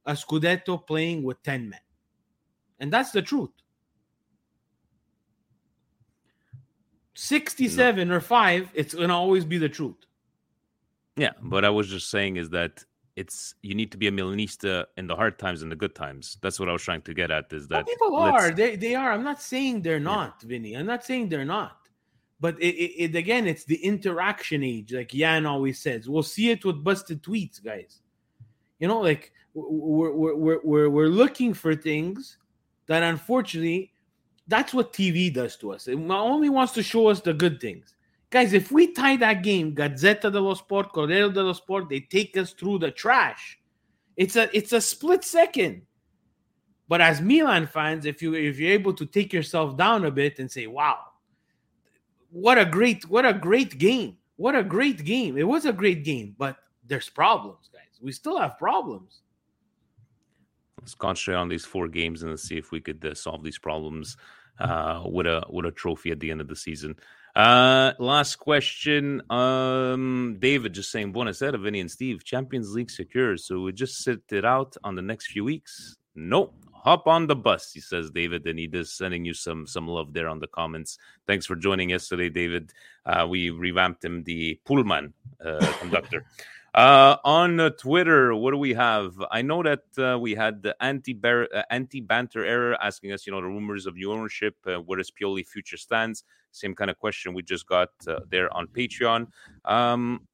a 0.06 0.14
Scudetto 0.14 0.86
playing 0.86 1.24
with 1.24 1.42
10 1.44 1.70
men. 1.70 1.80
And 2.80 2.92
that's 2.92 3.12
the 3.12 3.22
truth. 3.22 3.52
67 7.22 8.12
or 8.12 8.20
5, 8.20 8.72
it's 8.74 8.96
going 8.96 9.10
to 9.10 9.14
always 9.14 9.46
be 9.46 9.60
the 9.60 9.70
truth. 9.70 10.08
Yeah, 11.16 11.34
but 11.40 11.64
I 11.64 11.70
was 11.70 11.88
just 11.88 12.10
saying 12.10 12.38
is 12.38 12.50
that 12.50 12.84
it's 13.16 13.54
you 13.62 13.76
need 13.76 13.92
to 13.92 13.98
be 13.98 14.08
a 14.08 14.12
Milanista 14.12 14.86
in 14.98 15.06
the 15.06 15.16
hard 15.16 15.38
times 15.38 15.62
and 15.62 15.72
the 15.72 15.76
good 15.76 15.94
times. 15.94 16.38
That's 16.42 16.60
what 16.60 16.68
I 16.68 16.72
was 16.72 16.82
trying 16.82 17.04
to 17.04 17.14
get 17.14 17.30
at. 17.30 17.54
Is 17.54 17.68
that 17.68 17.86
People 17.86 18.16
are. 18.16 18.50
They, 18.50 18.76
they 18.76 18.96
are. 18.96 19.12
I'm 19.12 19.24
not 19.24 19.40
saying 19.40 19.84
they're 19.84 20.00
not, 20.00 20.42
Vinny. 20.42 20.76
I'm 20.76 20.88
not 20.88 21.06
saying 21.06 21.30
they're 21.30 21.46
not. 21.46 21.78
But 22.40 22.60
it, 22.60 22.74
it, 22.74 23.12
it 23.12 23.16
again, 23.16 23.46
it's 23.46 23.66
the 23.66 23.76
interaction 23.86 24.64
age, 24.64 24.92
like 24.92 25.10
Jan 25.10 25.46
always 25.46 25.80
says. 25.80 26.10
We'll 26.10 26.24
see 26.24 26.50
it 26.50 26.66
with 26.66 26.84
busted 26.84 27.22
tweets, 27.22 27.64
guys. 27.64 28.02
You 28.80 28.88
know, 28.88 29.00
like 29.00 29.32
we're 29.54 30.12
we're 30.12 30.36
we're 30.36 30.60
we're, 30.64 30.90
we're 30.90 31.08
looking 31.08 31.54
for 31.54 31.76
things 31.76 32.38
that 32.88 33.04
unfortunately, 33.04 33.92
that's 34.48 34.74
what 34.74 34.94
TV 34.94 35.34
does 35.34 35.56
to 35.58 35.72
us. 35.74 35.88
It 35.88 35.98
only 35.98 36.50
wants 36.50 36.74
to 36.74 36.84
show 36.84 37.08
us 37.08 37.22
the 37.22 37.34
good 37.34 37.60
things. 37.62 37.94
Guys, 38.30 38.54
if 38.54 38.72
we 38.72 38.88
tie 38.94 39.18
that 39.18 39.44
game, 39.44 39.76
Gazzetta 39.76 40.32
dello 40.32 40.54
Sport, 40.54 40.94
Corriere 40.94 41.30
dello 41.30 41.54
Sport, 41.54 41.90
they 41.90 42.00
take 42.00 42.38
us 42.38 42.54
through 42.54 42.80
the 42.80 42.92
trash. 42.92 43.60
It's 44.16 44.36
a 44.36 44.56
it's 44.56 44.72
a 44.72 44.82
split 44.82 45.24
second. 45.24 45.82
But 46.88 47.02
as 47.02 47.22
Milan 47.22 47.68
fans, 47.68 48.06
if 48.06 48.22
you 48.22 48.34
if 48.34 48.60
you're 48.60 48.72
able 48.74 48.94
to 48.94 49.06
take 49.06 49.34
yourself 49.34 49.78
down 49.78 50.06
a 50.06 50.12
bit 50.12 50.40
and 50.40 50.50
say, 50.50 50.68
"Wow, 50.68 51.00
what 52.30 52.58
a 52.58 52.66
great 52.66 53.10
what 53.10 53.26
a 53.26 53.34
great 53.34 53.78
game! 53.78 54.18
What 54.38 54.56
a 54.56 54.64
great 54.64 55.04
game! 55.04 55.38
It 55.38 55.48
was 55.48 55.66
a 55.66 55.74
great 55.74 56.04
game, 56.04 56.36
but 56.38 56.58
there's 56.86 57.10
problems, 57.10 57.70
guys. 57.72 58.00
We 58.02 58.12
still 58.12 58.40
have 58.40 58.58
problems." 58.58 59.22
Let's 60.82 60.96
concentrate 60.96 61.36
on 61.36 61.50
these 61.50 61.66
four 61.66 61.88
games 61.88 62.24
and 62.24 62.32
let's 62.32 62.44
see 62.44 62.58
if 62.58 62.72
we 62.72 62.82
could 62.82 63.06
uh, 63.06 63.14
solve 63.14 63.44
these 63.44 63.60
problems 63.60 64.18
uh, 64.60 65.04
with 65.06 65.28
a 65.28 65.44
with 65.50 65.66
a 65.66 65.72
trophy 65.72 66.12
at 66.12 66.20
the 66.20 66.32
end 66.32 66.42
of 66.42 66.48
the 66.48 66.56
season. 66.56 66.96
Uh, 67.36 67.94
last 68.00 68.36
question. 68.38 69.22
Um, 69.32 70.38
David 70.40 70.74
just 70.74 70.92
saying, 70.92 71.14
Buonasera, 71.14 71.62
Vinny 71.62 71.80
and 71.80 71.90
Steve. 71.90 72.24
Champions 72.24 72.74
League 72.74 72.90
secure, 72.90 73.38
so 73.38 73.62
we 73.62 73.72
just 73.72 74.04
sit 74.04 74.22
it 74.32 74.44
out 74.44 74.76
on 74.84 74.96
the 74.96 75.02
next 75.02 75.28
few 75.28 75.44
weeks. 75.44 75.98
Nope. 76.16 76.54
Hop 76.74 77.06
on 77.06 77.28
the 77.28 77.36
bus, 77.36 77.72
he 77.72 77.80
says, 77.80 78.10
David, 78.10 78.48
and 78.48 78.58
he 78.58 78.66
is 78.66 78.92
sending 78.92 79.24
you 79.24 79.36
some 79.36 79.68
some 79.68 79.88
love 79.88 80.14
there 80.14 80.28
on 80.28 80.40
the 80.40 80.48
comments. 80.48 80.98
Thanks 81.28 81.46
for 81.46 81.56
joining 81.56 81.92
yesterday, 81.92 82.28
David. 82.28 82.74
Uh, 83.06 83.28
we 83.30 83.52
revamped 83.52 84.04
him 84.04 84.24
the 84.24 84.60
Pullman 84.66 85.14
uh, 85.46 85.74
conductor. 85.80 86.26
Uh, 86.74 87.18
on 87.26 87.60
uh, 87.60 87.70
Twitter, 87.72 88.34
what 88.34 88.52
do 88.52 88.58
we 88.58 88.74
have? 88.74 89.22
I 89.30 89.42
know 89.42 89.62
that 89.62 89.84
uh, 89.98 90.18
we 90.18 90.36
had 90.36 90.64
the 90.64 90.76
anti 90.82 91.14
uh, 91.14 92.02
banter 92.08 92.46
error 92.46 92.78
asking 92.82 93.12
us, 93.12 93.28
you 93.28 93.34
know, 93.34 93.42
the 93.42 93.48
rumors 93.48 93.86
of 93.86 93.96
new 93.96 94.12
ownership. 94.12 94.56
Uh, 94.66 94.78
where 94.78 94.98
does 94.98 95.12
Pioli 95.12 95.46
future 95.46 95.76
stands? 95.76 96.24
Same 96.52 96.74
kind 96.74 96.90
of 96.90 96.98
question 96.98 97.34
we 97.34 97.44
just 97.44 97.68
got 97.68 97.90
uh, 98.08 98.20
there 98.30 98.54
on 98.56 98.68
Patreon. 98.68 99.28
Um, 99.66 100.28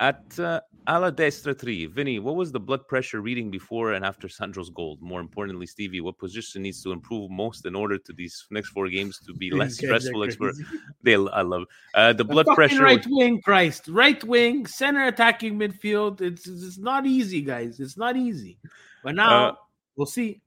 at 0.00 0.38
uh, 0.38 0.60
Ala 0.88 1.12
Destra 1.12 1.56
3, 1.56 1.86
Vinny, 1.86 2.18
what 2.18 2.34
was 2.34 2.50
the 2.50 2.58
blood 2.58 2.88
pressure 2.88 3.20
reading 3.20 3.50
before 3.50 3.92
and 3.92 4.04
after 4.04 4.28
Sandro's 4.28 4.70
goal? 4.70 4.96
More 5.00 5.20
importantly, 5.20 5.66
Stevie, 5.66 6.00
what 6.00 6.18
position 6.18 6.62
needs 6.62 6.82
to 6.82 6.90
improve 6.90 7.30
most 7.30 7.66
in 7.66 7.76
order 7.76 7.98
to 7.98 8.12
these 8.14 8.46
next 8.50 8.70
four 8.70 8.88
games 8.88 9.20
to 9.26 9.34
be 9.34 9.50
less 9.52 9.74
stressful? 9.74 10.20
Exper- 10.20 10.54
crazy. 10.54 10.64
they, 11.02 11.14
I 11.14 11.42
love 11.42 11.64
uh, 11.94 12.14
the 12.14 12.24
blood 12.24 12.46
pressure. 12.54 12.82
right 12.82 13.04
wing, 13.08 13.40
Christ, 13.42 13.88
right 13.88 14.22
wing, 14.24 14.66
center 14.66 15.06
attacking 15.06 15.58
midfield. 15.58 16.22
It's 16.22 16.48
it's 16.48 16.78
not 16.78 17.06
easy, 17.06 17.42
guys. 17.42 17.78
It's 17.78 17.98
not 17.98 18.16
easy. 18.16 18.58
But 19.04 19.14
now 19.14 19.48
Uh, 19.48 19.54
we'll 19.96 20.06
see. 20.06 20.40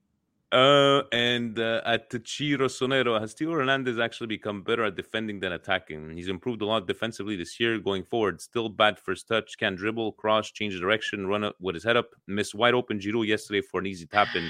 Uh, 0.54 1.02
and 1.12 1.58
uh, 1.58 1.82
at 1.84 2.12
Ciro 2.28 2.68
Sonero, 2.68 3.20
has 3.20 3.34
Theo 3.34 3.54
Hernandez 3.54 3.98
actually 3.98 4.28
become 4.28 4.62
better 4.62 4.84
at 4.84 4.96
defending 4.96 5.40
than 5.40 5.54
attacking? 5.54 6.12
He's 6.12 6.28
improved 6.28 6.62
a 6.62 6.66
lot 6.68 6.86
defensively 6.86 7.36
this 7.36 7.60
year 7.60 7.80
going 7.80 8.04
forward. 8.04 8.40
Still 8.40 8.70
bad 8.70 9.00
first 9.00 9.28
touch, 9.28 9.58
can 9.58 9.74
dribble, 9.74 10.12
cross, 10.12 10.52
change 10.52 10.80
direction, 10.80 11.26
run 11.26 11.44
up 11.44 11.56
with 11.60 11.74
his 11.74 11.84
head 11.84 11.98
up. 11.98 12.10
miss 12.28 12.54
wide 12.54 12.76
open 12.76 13.00
Giroud 13.00 13.26
yesterday 13.26 13.62
for 13.62 13.80
an 13.80 13.88
easy 13.88 14.06
tap 14.06 14.28
in. 14.36 14.48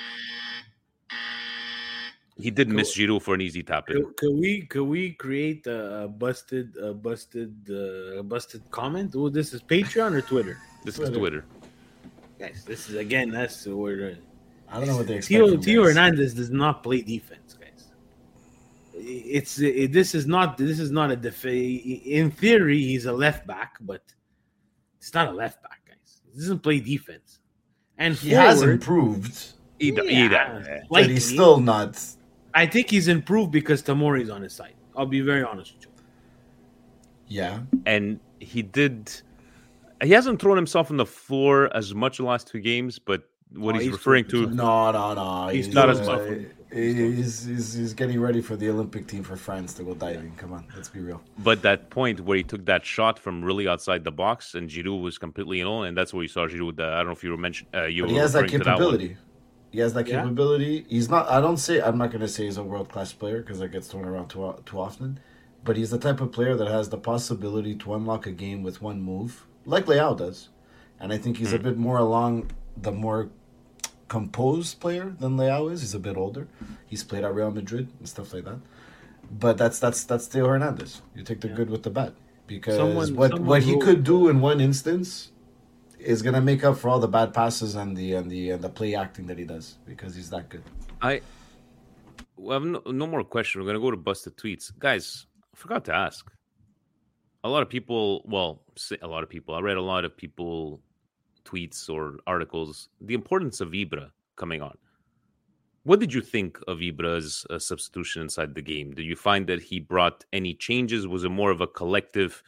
He 2.36 2.52
did 2.52 2.68
miss 2.68 2.98
Giroud 2.98 3.22
for 3.22 3.36
an 3.36 3.42
easy 3.42 3.64
tap 3.64 3.90
in. 3.90 4.04
Could, 4.04 4.18
could 4.18 4.36
we 4.36 4.64
could 4.64 4.84
we 4.84 5.14
create 5.14 5.66
a, 5.68 6.10
busted 6.10 6.76
a 6.76 6.94
busted 6.94 7.56
uh, 7.70 8.20
a 8.20 8.24
busted 8.24 8.70
comment? 8.72 9.16
Oh, 9.16 9.30
this 9.30 9.54
is 9.54 9.64
Patreon 9.64 10.12
or 10.16 10.22
Twitter? 10.22 10.58
This 10.84 11.00
is 11.00 11.12
Twitter. 11.12 11.46
Guys, 12.40 12.66
this 12.66 12.90
is 12.90 12.96
again. 12.96 13.30
That's 13.30 13.66
where 13.66 14.18
I 14.74 14.80
don't 14.80 14.88
know 14.88 14.98
what 14.98 15.08
they 15.08 15.16
expect. 15.18 15.28
Theo 15.30 15.58
Theo. 15.58 15.84
Hernandez 15.84 16.34
does 16.34 16.50
not 16.50 16.82
play 16.84 17.02
defense, 17.02 17.54
guys. 17.54 17.88
It's 18.96 19.60
it, 19.60 19.92
this 19.94 20.16
is 20.16 20.26
not 20.26 20.58
this 20.58 20.80
is 20.80 20.92
not 20.92 21.12
a 21.12 21.16
def- 21.16 21.46
In 21.46 22.32
theory, 22.32 22.80
he's 22.80 23.06
a 23.06 23.14
left 23.14 23.46
back, 23.46 23.78
but 23.82 24.02
it's 24.98 25.14
not 25.14 25.28
a 25.28 25.32
left 25.32 25.62
back, 25.62 25.82
guys. 25.88 26.22
He 26.32 26.40
doesn't 26.40 26.60
play 26.60 26.80
defense. 26.80 27.40
And 28.00 28.16
He 28.16 28.32
has 28.32 28.62
improved, 28.64 29.54
He, 29.80 29.92
do- 29.92 30.04
he 30.08 30.28
does. 30.28 30.66
but 30.90 31.06
he's 31.08 31.28
still 31.30 31.60
not. 31.60 32.04
I 32.56 32.66
think 32.66 32.90
he's 32.90 33.08
improved 33.08 33.52
because 33.52 33.84
Tamori's 33.84 34.30
on 34.32 34.42
his 34.42 34.54
side. 34.54 34.74
I'll 34.96 35.06
be 35.06 35.22
very 35.22 35.44
honest 35.44 35.76
with 35.76 35.86
you. 35.86 35.92
Yeah. 37.28 37.60
And 37.86 38.20
he 38.40 38.62
did. 38.64 39.12
He 40.02 40.10
hasn't 40.12 40.42
thrown 40.42 40.56
himself 40.58 40.90
on 40.92 40.98
the 40.98 41.06
floor 41.06 41.76
as 41.76 41.94
much 41.94 42.18
the 42.18 42.24
last 42.26 42.48
two 42.48 42.60
games, 42.60 43.00
but 43.00 43.24
what 43.56 43.76
Oh, 43.76 43.80
he's, 43.80 43.86
he's 43.86 43.92
referring 43.94 44.26
to. 44.26 44.48
No, 44.48 44.92
no, 44.92 45.14
no. 45.14 45.48
He's 45.50 45.74
not 45.74 45.90
as 45.90 46.00
tough. 46.02 46.22
He's, 46.72 47.46
he's, 47.46 47.74
he's 47.76 47.94
getting 47.94 48.20
ready 48.20 48.42
for 48.42 48.56
the 48.56 48.68
Olympic 48.70 49.06
team 49.06 49.22
for 49.24 49.36
France 49.36 49.76
to 49.76 49.84
go 49.84 49.94
diving. 49.94 50.34
Come 50.38 50.54
on, 50.54 50.66
let's 50.76 50.90
be 50.90 51.00
real. 51.02 51.22
But 51.38 51.62
that 51.62 51.92
point 51.92 52.22
where 52.22 52.38
he 52.38 52.44
took 52.44 52.66
that 52.66 52.84
shot 52.84 53.20
from 53.20 53.44
really 53.44 53.68
outside 53.68 54.04
the 54.04 54.12
box 54.12 54.56
and 54.56 54.68
Giroud 54.68 55.02
was 55.04 55.20
completely 55.20 55.62
alone, 55.62 55.86
and 55.88 55.96
that's 55.96 56.14
where 56.16 56.24
you 56.24 56.30
saw 56.30 56.48
Giroud. 56.48 56.80
Uh, 56.80 56.86
I 56.88 56.98
don't 56.98 57.08
know 57.08 57.12
if 57.12 57.24
you 57.24 57.30
were 57.30 57.38
mentioned. 57.38 57.70
Uh, 57.76 57.84
you 57.86 58.02
But 58.04 58.10
he 58.12 58.18
has 58.18 58.34
that 58.34 58.44
referring 58.44 58.62
to 58.64 58.70
one. 58.70 58.78
capability. 58.78 59.18
He 59.72 59.80
has 59.80 59.94
that 59.94 60.08
Yeah. 60.08 60.22
capability. 60.22 60.86
He's 60.90 61.10
not. 61.10 61.30
I 61.30 61.40
don't 61.42 61.58
say. 61.58 61.80
I'm 61.80 61.98
not 62.00 62.10
going 62.10 62.22
to 62.22 62.28
say 62.28 62.46
he's 62.46 62.58
a 62.58 62.64
world 62.64 62.90
class 62.90 63.14
player 63.14 63.42
because 63.42 63.60
that 63.60 63.72
gets 63.72 63.88
thrown 63.88 64.06
around 64.06 64.30
too 64.30 64.56
too 64.66 64.80
often. 64.80 65.20
But 65.64 65.78
he's 65.78 65.92
the 65.92 66.00
type 66.00 66.22
of 66.22 66.32
player 66.32 66.56
that 66.56 66.68
has 66.68 66.90
the 66.90 66.98
possibility 66.98 67.76
to 67.76 67.94
unlock 67.94 68.26
a 68.26 68.32
game 68.32 68.64
with 68.64 68.82
one 68.82 69.00
move, 69.02 69.46
like 69.66 69.86
Leao 69.86 70.18
does. 70.18 70.50
And 71.00 71.14
I 71.14 71.18
think 71.18 71.38
he's 71.38 71.54
a 71.54 71.60
bit 71.60 71.78
more 71.78 71.98
along 71.98 72.50
the 72.78 72.92
more 72.92 73.30
composed 74.08 74.80
player 74.80 75.16
than 75.20 75.38
Leao 75.38 75.72
is. 75.72 75.82
He's 75.82 75.94
a 75.94 76.00
bit 76.00 76.18
older. 76.18 76.48
He's 76.88 77.04
played 77.04 77.24
at 77.24 77.34
Real 77.34 77.52
Madrid 77.52 77.90
and 78.00 78.08
stuff 78.08 78.34
like 78.34 78.46
that. 78.46 78.60
But 79.32 79.58
that's 79.58 79.80
that's 79.80 80.04
that's 80.04 80.28
Theo 80.28 80.48
Hernandez. 80.48 81.02
You 81.16 81.24
take 81.24 81.42
the 81.42 81.48
good 81.48 81.70
with 81.70 81.84
the 81.84 81.90
bad 81.90 82.14
because 82.48 82.76
Someone- 82.78 83.16
what 83.16 83.32
someone 83.32 83.48
what 83.48 83.64
he 83.64 83.78
could 83.80 84.04
do 84.04 84.28
in 84.30 84.42
one 84.42 84.60
instance 84.60 85.32
is 86.00 86.22
gonna 86.22 86.42
make 86.42 86.64
up 86.64 86.78
for 86.78 86.90
all 86.90 87.00
the 87.00 87.08
bad 87.08 87.34
passes 87.34 87.76
and 87.76 87.96
the 87.96 88.14
and 88.14 88.30
the 88.30 88.52
and 88.52 88.62
the 88.62 88.70
play 88.70 88.94
acting 88.96 89.26
that 89.28 89.38
he 89.38 89.46
does 89.46 89.78
because 89.86 90.16
he's 90.16 90.30
that 90.30 90.50
good. 90.50 90.64
I 91.02 91.22
well, 92.36 92.60
no, 92.60 92.82
no 92.86 93.08
more 93.08 93.24
question. 93.24 93.62
We're 93.62 93.68
gonna 93.68 93.80
go 93.80 93.92
to 93.92 93.98
busted 93.98 94.36
tweets, 94.38 94.72
guys. 94.78 95.26
I 95.54 95.58
forgot 95.58 95.86
to 95.86 95.94
ask. 95.96 96.30
A 97.46 97.50
lot 97.50 97.62
of 97.62 97.70
people, 97.70 98.22
well, 98.26 98.64
say 98.76 98.98
a 99.02 99.08
lot 99.08 99.24
of 99.24 99.30
people. 99.30 99.54
I 99.56 99.60
read 99.60 99.78
a 99.78 99.82
lot 99.82 100.06
of 100.06 100.16
people 100.16 100.82
tweets 101.46 101.90
or 101.90 102.18
articles. 102.28 102.90
The 103.02 103.14
importance 103.14 103.62
of 103.62 103.70
Ibra 103.70 104.12
coming 104.36 104.62
on. 104.62 104.78
What 105.84 106.00
did 106.00 106.14
you 106.14 106.22
think 106.22 106.58
of 106.68 106.80
Ibra's 106.80 107.46
uh, 107.50 107.60
substitution 107.60 108.22
inside 108.22 108.56
the 108.56 108.62
game? 108.62 108.94
Did 108.94 109.04
you 109.04 109.18
find 109.18 109.46
that 109.48 109.62
he 109.62 109.80
brought 109.80 110.24
any 110.32 110.54
changes? 110.54 111.08
Was 111.08 111.26
it 111.26 111.30
more 111.30 111.52
of 111.52 111.60
a 111.60 111.68
collective 111.68 112.42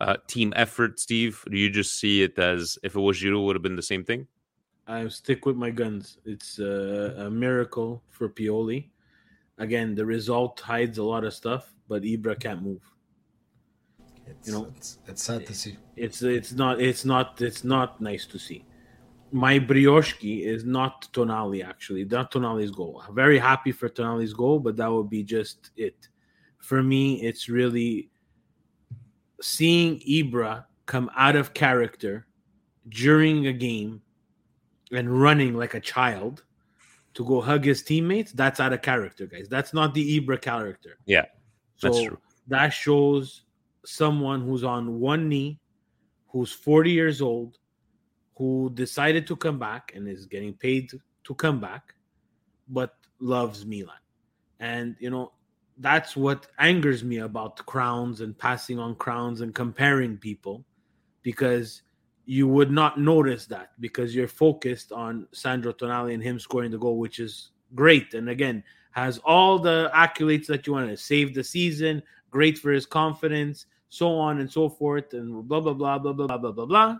uh, 0.00 0.16
team 0.26 0.54
effort, 0.56 0.98
Steve? 0.98 1.44
Do 1.50 1.58
you 1.58 1.68
just 1.68 1.98
see 2.00 2.22
it 2.22 2.38
as 2.38 2.78
if 2.82 2.96
it 2.96 3.00
was 3.00 3.18
Giroud, 3.18 3.44
would 3.44 3.56
have 3.56 3.62
been 3.62 3.76
the 3.76 3.82
same 3.82 4.02
thing? 4.02 4.26
I 4.86 5.06
stick 5.08 5.44
with 5.44 5.56
my 5.56 5.70
guns. 5.70 6.16
It's 6.24 6.58
uh, 6.58 7.14
a 7.18 7.30
miracle 7.30 8.02
for 8.08 8.30
Pioli. 8.30 8.88
Again, 9.58 9.94
the 9.94 10.06
result 10.06 10.58
hides 10.58 10.96
a 10.96 11.02
lot 11.04 11.24
of 11.24 11.34
stuff, 11.34 11.74
but 11.86 12.02
Ibra 12.02 12.40
can't 12.40 12.62
move. 12.62 12.82
It's, 14.30 14.48
You 14.48 14.54
know, 14.54 14.72
it's, 14.76 14.98
it's 15.06 15.22
sad 15.22 15.46
to 15.46 15.54
see. 15.54 15.76
It's 15.96 16.22
it's 16.22 16.52
not 16.52 16.80
it's 16.80 17.04
not 17.04 17.40
it's 17.42 17.64
not 17.64 18.00
nice 18.00 18.26
to 18.26 18.38
see. 18.38 18.64
My 19.32 19.58
Brioshki 19.58 20.44
is 20.44 20.64
not 20.64 21.12
Tonali 21.12 21.64
actually. 21.64 22.04
Not 22.04 22.32
Tonali's 22.32 22.70
goal. 22.70 23.02
I'm 23.06 23.14
very 23.14 23.38
happy 23.38 23.72
for 23.72 23.88
Tonali's 23.88 24.32
goal, 24.32 24.58
but 24.58 24.76
that 24.76 24.90
would 24.90 25.10
be 25.10 25.22
just 25.22 25.70
it. 25.76 26.08
For 26.58 26.82
me, 26.82 27.22
it's 27.22 27.48
really 27.48 28.10
seeing 29.40 30.00
Ibra 30.00 30.64
come 30.86 31.10
out 31.16 31.36
of 31.36 31.54
character 31.54 32.26
during 32.88 33.46
a 33.46 33.52
game 33.52 34.02
and 34.92 35.20
running 35.20 35.54
like 35.54 35.74
a 35.74 35.80
child 35.80 36.44
to 37.14 37.24
go 37.24 37.40
hug 37.40 37.64
his 37.64 37.82
teammates. 37.82 38.32
That's 38.32 38.60
out 38.60 38.72
of 38.72 38.82
character, 38.82 39.26
guys. 39.26 39.48
That's 39.48 39.72
not 39.72 39.94
the 39.94 40.20
Ibra 40.20 40.40
character. 40.40 40.98
Yeah, 41.06 41.26
that's 41.80 42.02
true. 42.02 42.18
that 42.48 42.70
shows 42.70 43.44
someone 43.84 44.42
who's 44.42 44.64
on 44.64 45.00
one 45.00 45.28
knee, 45.28 45.58
who's 46.28 46.52
40 46.52 46.90
years 46.90 47.20
old, 47.20 47.58
who 48.36 48.70
decided 48.74 49.26
to 49.26 49.36
come 49.36 49.58
back 49.58 49.92
and 49.94 50.08
is 50.08 50.26
getting 50.26 50.54
paid 50.54 50.90
to 51.24 51.34
come 51.34 51.60
back, 51.60 51.94
but 52.68 52.94
loves 53.18 53.66
Milan. 53.66 53.96
And, 54.60 54.96
you 54.98 55.10
know, 55.10 55.32
that's 55.78 56.16
what 56.16 56.46
angers 56.58 57.02
me 57.02 57.18
about 57.18 57.64
crowns 57.66 58.20
and 58.20 58.38
passing 58.38 58.78
on 58.78 58.94
crowns 58.96 59.40
and 59.40 59.54
comparing 59.54 60.18
people 60.18 60.64
because 61.22 61.82
you 62.26 62.46
would 62.46 62.70
not 62.70 63.00
notice 63.00 63.46
that 63.46 63.70
because 63.80 64.14
you're 64.14 64.28
focused 64.28 64.92
on 64.92 65.26
Sandro 65.32 65.72
Tonali 65.72 66.14
and 66.14 66.22
him 66.22 66.38
scoring 66.38 66.70
the 66.70 66.78
goal, 66.78 66.98
which 66.98 67.18
is 67.18 67.50
great. 67.74 68.14
And 68.14 68.28
again, 68.28 68.62
has 68.92 69.18
all 69.18 69.58
the 69.58 69.90
accolades 69.94 70.46
that 70.46 70.66
you 70.66 70.72
want 70.72 70.88
to 70.90 70.96
save 70.96 71.34
the 71.34 71.44
season, 71.44 72.02
great 72.30 72.58
for 72.58 72.70
his 72.70 72.86
confidence, 72.86 73.66
so 73.88 74.14
on 74.16 74.40
and 74.40 74.50
so 74.50 74.68
forth, 74.68 75.12
and 75.14 75.46
blah 75.48 75.60
blah 75.60 75.74
blah 75.74 75.98
blah 75.98 76.12
blah 76.12 76.26
blah 76.26 76.38
blah 76.38 76.52
blah 76.52 76.66
blah. 76.66 76.96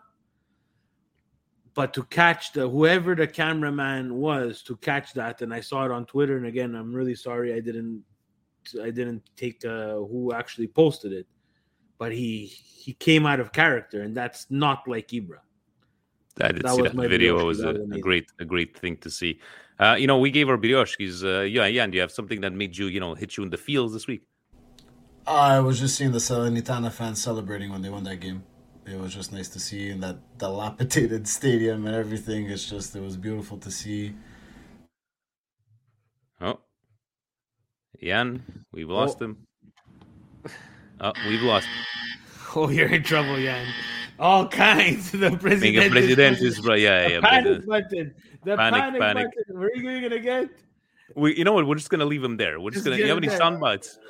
But 1.74 1.94
to 1.94 2.02
catch 2.04 2.52
the 2.52 2.68
whoever 2.68 3.14
the 3.14 3.26
cameraman 3.26 4.14
was 4.14 4.62
to 4.64 4.76
catch 4.76 5.14
that, 5.14 5.42
and 5.42 5.54
I 5.54 5.60
saw 5.60 5.84
it 5.84 5.90
on 5.90 6.04
Twitter, 6.06 6.36
and 6.36 6.46
again, 6.46 6.74
I'm 6.74 6.92
really 6.92 7.14
sorry 7.14 7.54
I 7.54 7.60
didn't 7.60 8.02
I 8.82 8.90
didn't 8.90 9.22
take 9.36 9.64
uh, 9.64 9.94
who 9.94 10.32
actually 10.32 10.66
posted 10.68 11.12
it, 11.12 11.26
but 11.98 12.12
he 12.12 12.46
he 12.46 12.92
came 12.94 13.24
out 13.26 13.40
of 13.40 13.52
character, 13.52 14.02
and 14.02 14.16
that's 14.16 14.46
not 14.50 14.88
like 14.88 15.08
Ibra. 15.08 15.38
I 16.40 16.52
did 16.52 16.62
That 16.62 16.74
see 16.74 16.82
that 16.82 16.94
video. 16.94 17.38
It 17.40 17.44
was 17.44 17.58
That 17.58 17.76
a, 17.76 17.80
was 17.80 17.96
a 17.96 18.00
great, 18.00 18.26
a 18.38 18.44
great 18.44 18.76
thing 18.78 18.96
to 18.98 19.10
see. 19.10 19.40
Uh, 19.78 19.96
you 19.98 20.06
know, 20.06 20.18
we 20.18 20.30
gave 20.30 20.48
our 20.48 20.56
brioches. 20.56 21.24
Uh, 21.24 21.42
yeah, 21.42 21.66
yeah. 21.66 21.84
And 21.84 21.94
you 21.94 22.00
have 22.00 22.12
something 22.12 22.40
that 22.42 22.52
made 22.52 22.76
you, 22.76 22.86
you 22.86 23.00
know, 23.00 23.14
hit 23.14 23.36
you 23.36 23.42
in 23.42 23.50
the 23.50 23.58
feels 23.58 23.92
this 23.92 24.06
week? 24.06 24.22
I 25.30 25.60
was 25.60 25.78
just 25.78 25.96
seeing 25.96 26.10
the 26.10 26.18
Salernitana 26.18 26.90
fans 26.90 27.22
celebrating 27.22 27.70
when 27.70 27.82
they 27.82 27.88
won 27.88 28.02
that 28.04 28.16
game. 28.16 28.42
It 28.84 28.98
was 28.98 29.14
just 29.14 29.32
nice 29.32 29.48
to 29.50 29.60
see 29.60 29.90
in 29.90 30.00
that 30.00 30.16
dilapidated 30.38 31.28
stadium 31.38 31.86
and 31.86 31.94
everything. 31.94 32.50
It's 32.50 32.68
just 32.68 32.96
it 32.96 33.00
was 33.00 33.16
beautiful 33.16 33.56
to 33.58 33.70
see. 33.70 34.14
Oh, 36.40 36.58
Jan, 38.02 38.42
we've 38.72 38.90
lost 38.90 39.18
oh. 39.20 39.26
him. 39.26 39.46
Oh, 41.00 41.12
we've 41.28 41.42
lost. 41.42 41.68
Oh, 42.56 42.68
you're 42.68 42.88
in 42.88 43.04
trouble, 43.04 43.36
Jan. 43.36 43.64
All 44.18 44.48
kinds. 44.48 45.12
The 45.12 45.30
Being 45.30 45.78
a 45.78 45.88
president 45.88 46.40
is, 46.40 46.60
bro. 46.60 46.74
Yeah, 46.74 47.06
yeah. 47.06 47.20
but, 47.20 47.30
panic 47.30 47.64
button. 47.64 48.14
The 48.44 48.56
Panic, 48.56 48.80
panic, 48.80 49.00
panic. 49.00 49.26
button. 49.36 49.60
Where 49.60 49.68
are 49.68 49.76
you 49.76 50.08
gonna 50.08 50.18
get? 50.18 50.50
we, 51.14 51.36
you 51.36 51.44
know 51.44 51.52
what? 51.52 51.68
We're 51.68 51.76
just 51.76 51.90
gonna 51.90 52.06
leave 52.06 52.24
him 52.24 52.36
there. 52.36 52.58
We're 52.58 52.70
just, 52.70 52.84
Just 52.84 52.96
gonna. 52.96 52.96
You 52.96 53.06
have 53.06 53.18
any 53.18 53.28
sound 53.28 53.60
bites? 53.60 54.00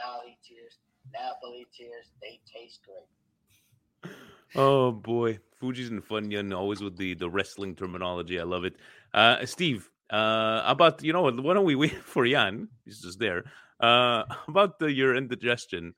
Drinking 0.00 0.36
tears, 0.46 0.78
Napoli 1.12 1.66
tears. 1.76 2.06
They 2.20 2.40
taste 2.52 2.80
great. 2.84 4.14
Oh 4.54 4.92
boy, 4.92 5.38
Fuji's 5.60 5.88
and 5.88 6.02
Funyun 6.04 6.54
always 6.56 6.80
with 6.82 6.96
the 6.96 7.14
the 7.14 7.28
wrestling 7.28 7.74
terminology. 7.74 8.38
I 8.40 8.44
love 8.44 8.64
it. 8.64 8.76
Uh, 9.14 9.44
Steve, 9.46 9.88
uh, 10.10 10.62
about 10.66 11.02
you 11.02 11.12
know 11.12 11.22
what? 11.22 11.40
Why 11.42 11.54
don't 11.54 11.64
we 11.64 11.74
wait 11.74 11.92
for 12.04 12.26
Jan? 12.26 12.68
He's 12.84 13.00
just 13.00 13.18
there. 13.18 13.44
Uh, 13.80 14.24
about 14.48 14.78
the 14.78 14.92
your 14.92 15.16
indigestion. 15.16 15.94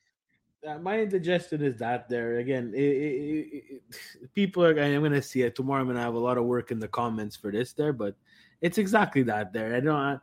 Uh, 0.66 0.78
my 0.78 0.98
indigestion 1.00 1.62
is 1.62 1.76
that 1.78 2.08
there 2.08 2.38
again. 2.38 2.72
It, 2.74 2.80
it, 2.80 3.46
it, 3.52 3.64
it- 3.70 4.34
people 4.34 4.64
are. 4.64 4.78
I'm 4.78 5.02
gonna 5.02 5.22
see 5.22 5.42
it 5.42 5.54
tomorrow. 5.54 5.80
I'm 5.80 5.86
gonna 5.88 6.00
have 6.00 6.14
a 6.14 6.18
lot 6.18 6.38
of 6.38 6.44
work 6.44 6.70
in 6.70 6.78
the 6.78 6.88
comments 6.88 7.36
for 7.36 7.50
this 7.50 7.72
there, 7.72 7.92
but 7.92 8.14
it's 8.60 8.78
exactly 8.78 9.22
that 9.24 9.52
there. 9.52 9.74
I 9.74 9.80
don't. 9.80 10.20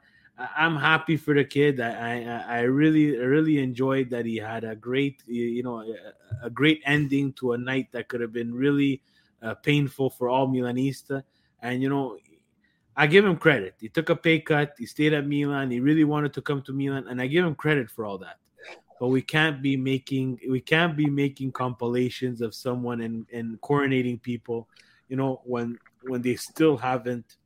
I'm 0.57 0.75
happy 0.75 1.17
for 1.17 1.33
the 1.33 1.43
kid. 1.43 1.79
I, 1.79 2.23
I 2.23 2.57
I 2.57 2.59
really 2.61 3.17
really 3.17 3.59
enjoyed 3.59 4.09
that 4.09 4.25
he 4.25 4.37
had 4.37 4.63
a 4.63 4.75
great 4.75 5.21
you 5.27 5.63
know 5.63 5.83
a 6.41 6.49
great 6.49 6.81
ending 6.85 7.33
to 7.33 7.53
a 7.53 7.57
night 7.57 7.91
that 7.91 8.07
could 8.07 8.21
have 8.21 8.33
been 8.33 8.53
really 8.53 9.01
uh, 9.41 9.55
painful 9.55 10.09
for 10.09 10.29
all 10.29 10.47
Milanista. 10.47 11.23
And 11.61 11.81
you 11.81 11.89
know, 11.89 12.17
I 12.95 13.07
give 13.07 13.25
him 13.25 13.37
credit. 13.37 13.75
He 13.79 13.89
took 13.89 14.09
a 14.09 14.15
pay 14.15 14.39
cut. 14.39 14.73
He 14.77 14.85
stayed 14.85 15.13
at 15.13 15.27
Milan. 15.27 15.71
He 15.71 15.79
really 15.79 16.03
wanted 16.03 16.33
to 16.33 16.41
come 16.41 16.61
to 16.63 16.73
Milan, 16.73 17.07
and 17.07 17.21
I 17.21 17.27
give 17.27 17.45
him 17.45 17.55
credit 17.55 17.89
for 17.89 18.05
all 18.05 18.17
that. 18.19 18.37
But 18.99 19.07
we 19.07 19.21
can't 19.21 19.61
be 19.61 19.75
making 19.77 20.39
we 20.47 20.61
can't 20.61 20.95
be 20.95 21.07
making 21.07 21.53
compilations 21.53 22.41
of 22.41 22.53
someone 22.53 23.01
and 23.01 23.25
and 23.33 23.59
coronating 23.61 24.21
people, 24.21 24.67
you 25.09 25.15
know, 25.15 25.41
when 25.43 25.77
when 26.03 26.21
they 26.21 26.35
still 26.35 26.77
haven't. 26.77 27.37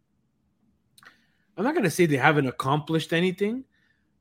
I'm 1.58 1.64
not 1.64 1.76
gonna 1.76 1.90
say 1.90 2.06
they 2.06 2.18
haven't 2.18 2.48
accomplished 2.48 3.14
anything, 3.14 3.64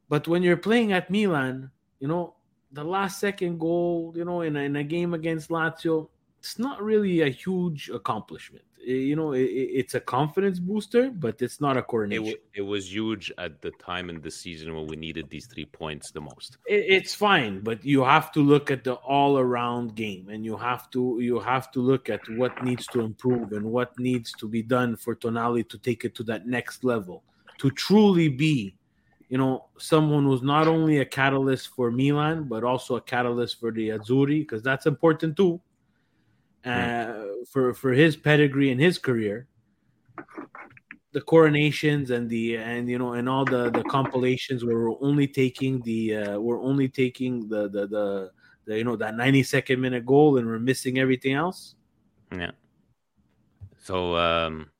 but 0.08 0.28
when 0.28 0.42
you're 0.42 0.56
playing 0.56 0.92
at 0.92 1.10
Milan, 1.10 1.70
you 2.00 2.08
know, 2.08 2.34
the 2.72 2.84
last 2.84 3.20
second 3.20 3.58
goal, 3.58 4.12
you 4.16 4.24
know, 4.24 4.42
in 4.42 4.56
a, 4.56 4.60
in 4.60 4.76
a 4.76 4.84
game 4.84 5.14
against 5.14 5.48
Lazio, 5.48 6.08
it's 6.38 6.58
not 6.58 6.82
really 6.82 7.22
a 7.22 7.28
huge 7.28 7.88
accomplishment. 7.88 8.64
You 8.86 9.16
know, 9.16 9.32
it, 9.32 9.42
it- 9.42 9.70
it's 9.80 9.94
a 9.94 10.00
confidence 10.00 10.58
booster, 10.58 11.10
but 11.10 11.40
it's 11.42 11.60
not 11.60 11.76
a 11.76 11.80
It, 11.80 11.86
coronation. 11.86 12.24
w- 12.24 12.38
it 12.54 12.62
was 12.62 12.92
huge 12.92 13.32
at 13.38 13.60
the 13.62 13.70
time 13.72 14.10
in 14.10 14.20
the 14.20 14.30
season 14.30 14.74
when 14.74 14.86
we 14.86 14.96
needed 14.96 15.30
these 15.30 15.46
three 15.46 15.64
points 15.64 16.10
the 16.10 16.20
most. 16.20 16.58
it, 16.66 16.84
it's 16.96 17.14
fine 17.14 17.60
but 17.60 17.84
you 17.84 18.04
have 18.04 18.30
to 18.32 18.40
look 18.40 18.70
at 18.70 18.84
the 18.84 18.94
all 18.94 19.38
around 19.38 19.94
game 19.94 20.28
and 20.28 20.44
you 20.44 20.56
have 20.56 20.90
to 20.90 21.18
you 21.20 21.40
have 21.40 21.70
to 21.72 21.80
look 21.80 22.08
at 22.10 22.20
what 22.36 22.62
needs 22.62 22.86
to 22.88 23.00
improve 23.00 23.52
and 23.52 23.64
what 23.64 23.98
needs 23.98 24.32
to 24.32 24.48
be 24.48 24.62
done 24.62 24.96
for 24.96 25.14
tonali 25.16 25.66
to 25.68 25.78
take 25.78 26.04
it 26.04 26.14
to 26.14 26.22
that 26.22 26.46
next 26.46 26.84
level 26.84 27.24
to 27.58 27.70
truly 27.70 28.28
be 28.28 28.74
you 29.28 29.38
know 29.38 29.66
someone 29.78 30.24
who's 30.24 30.42
not 30.42 30.66
only 30.68 30.98
a 30.98 31.04
catalyst 31.04 31.68
for 31.68 31.90
milan 31.90 32.44
but 32.44 32.62
also 32.64 32.96
a 32.96 33.00
catalyst 33.00 33.58
for 33.60 33.70
the 33.72 33.88
azzurri 33.90 34.40
because 34.40 34.62
that's 34.62 34.86
important 34.86 35.36
too 35.36 35.60
uh, 36.64 37.24
for 37.50 37.74
for 37.74 37.92
his 37.92 38.16
pedigree 38.16 38.70
and 38.70 38.80
his 38.80 38.98
career 38.98 39.46
the 41.12 41.20
coronations 41.20 42.10
and 42.10 42.28
the 42.28 42.56
and 42.56 42.88
you 42.88 42.98
know 42.98 43.12
and 43.12 43.28
all 43.28 43.44
the 43.44 43.70
the 43.70 43.84
compilations 43.84 44.64
where 44.64 44.76
we're 44.76 45.00
only 45.00 45.28
taking 45.28 45.80
the 45.82 46.16
uh 46.16 46.40
we're 46.40 46.60
only 46.60 46.88
taking 46.88 47.48
the 47.48 47.68
the 47.68 47.86
the, 47.86 48.30
the 48.66 48.78
you 48.78 48.84
know 48.84 48.96
that 48.96 49.14
92nd 49.14 49.78
minute 49.78 50.04
goal 50.04 50.38
and 50.38 50.46
we're 50.46 50.58
missing 50.58 50.98
everything 50.98 51.34
else. 51.34 51.76
Yeah. 52.32 52.50
So, 53.84 54.16
um, 54.16 54.70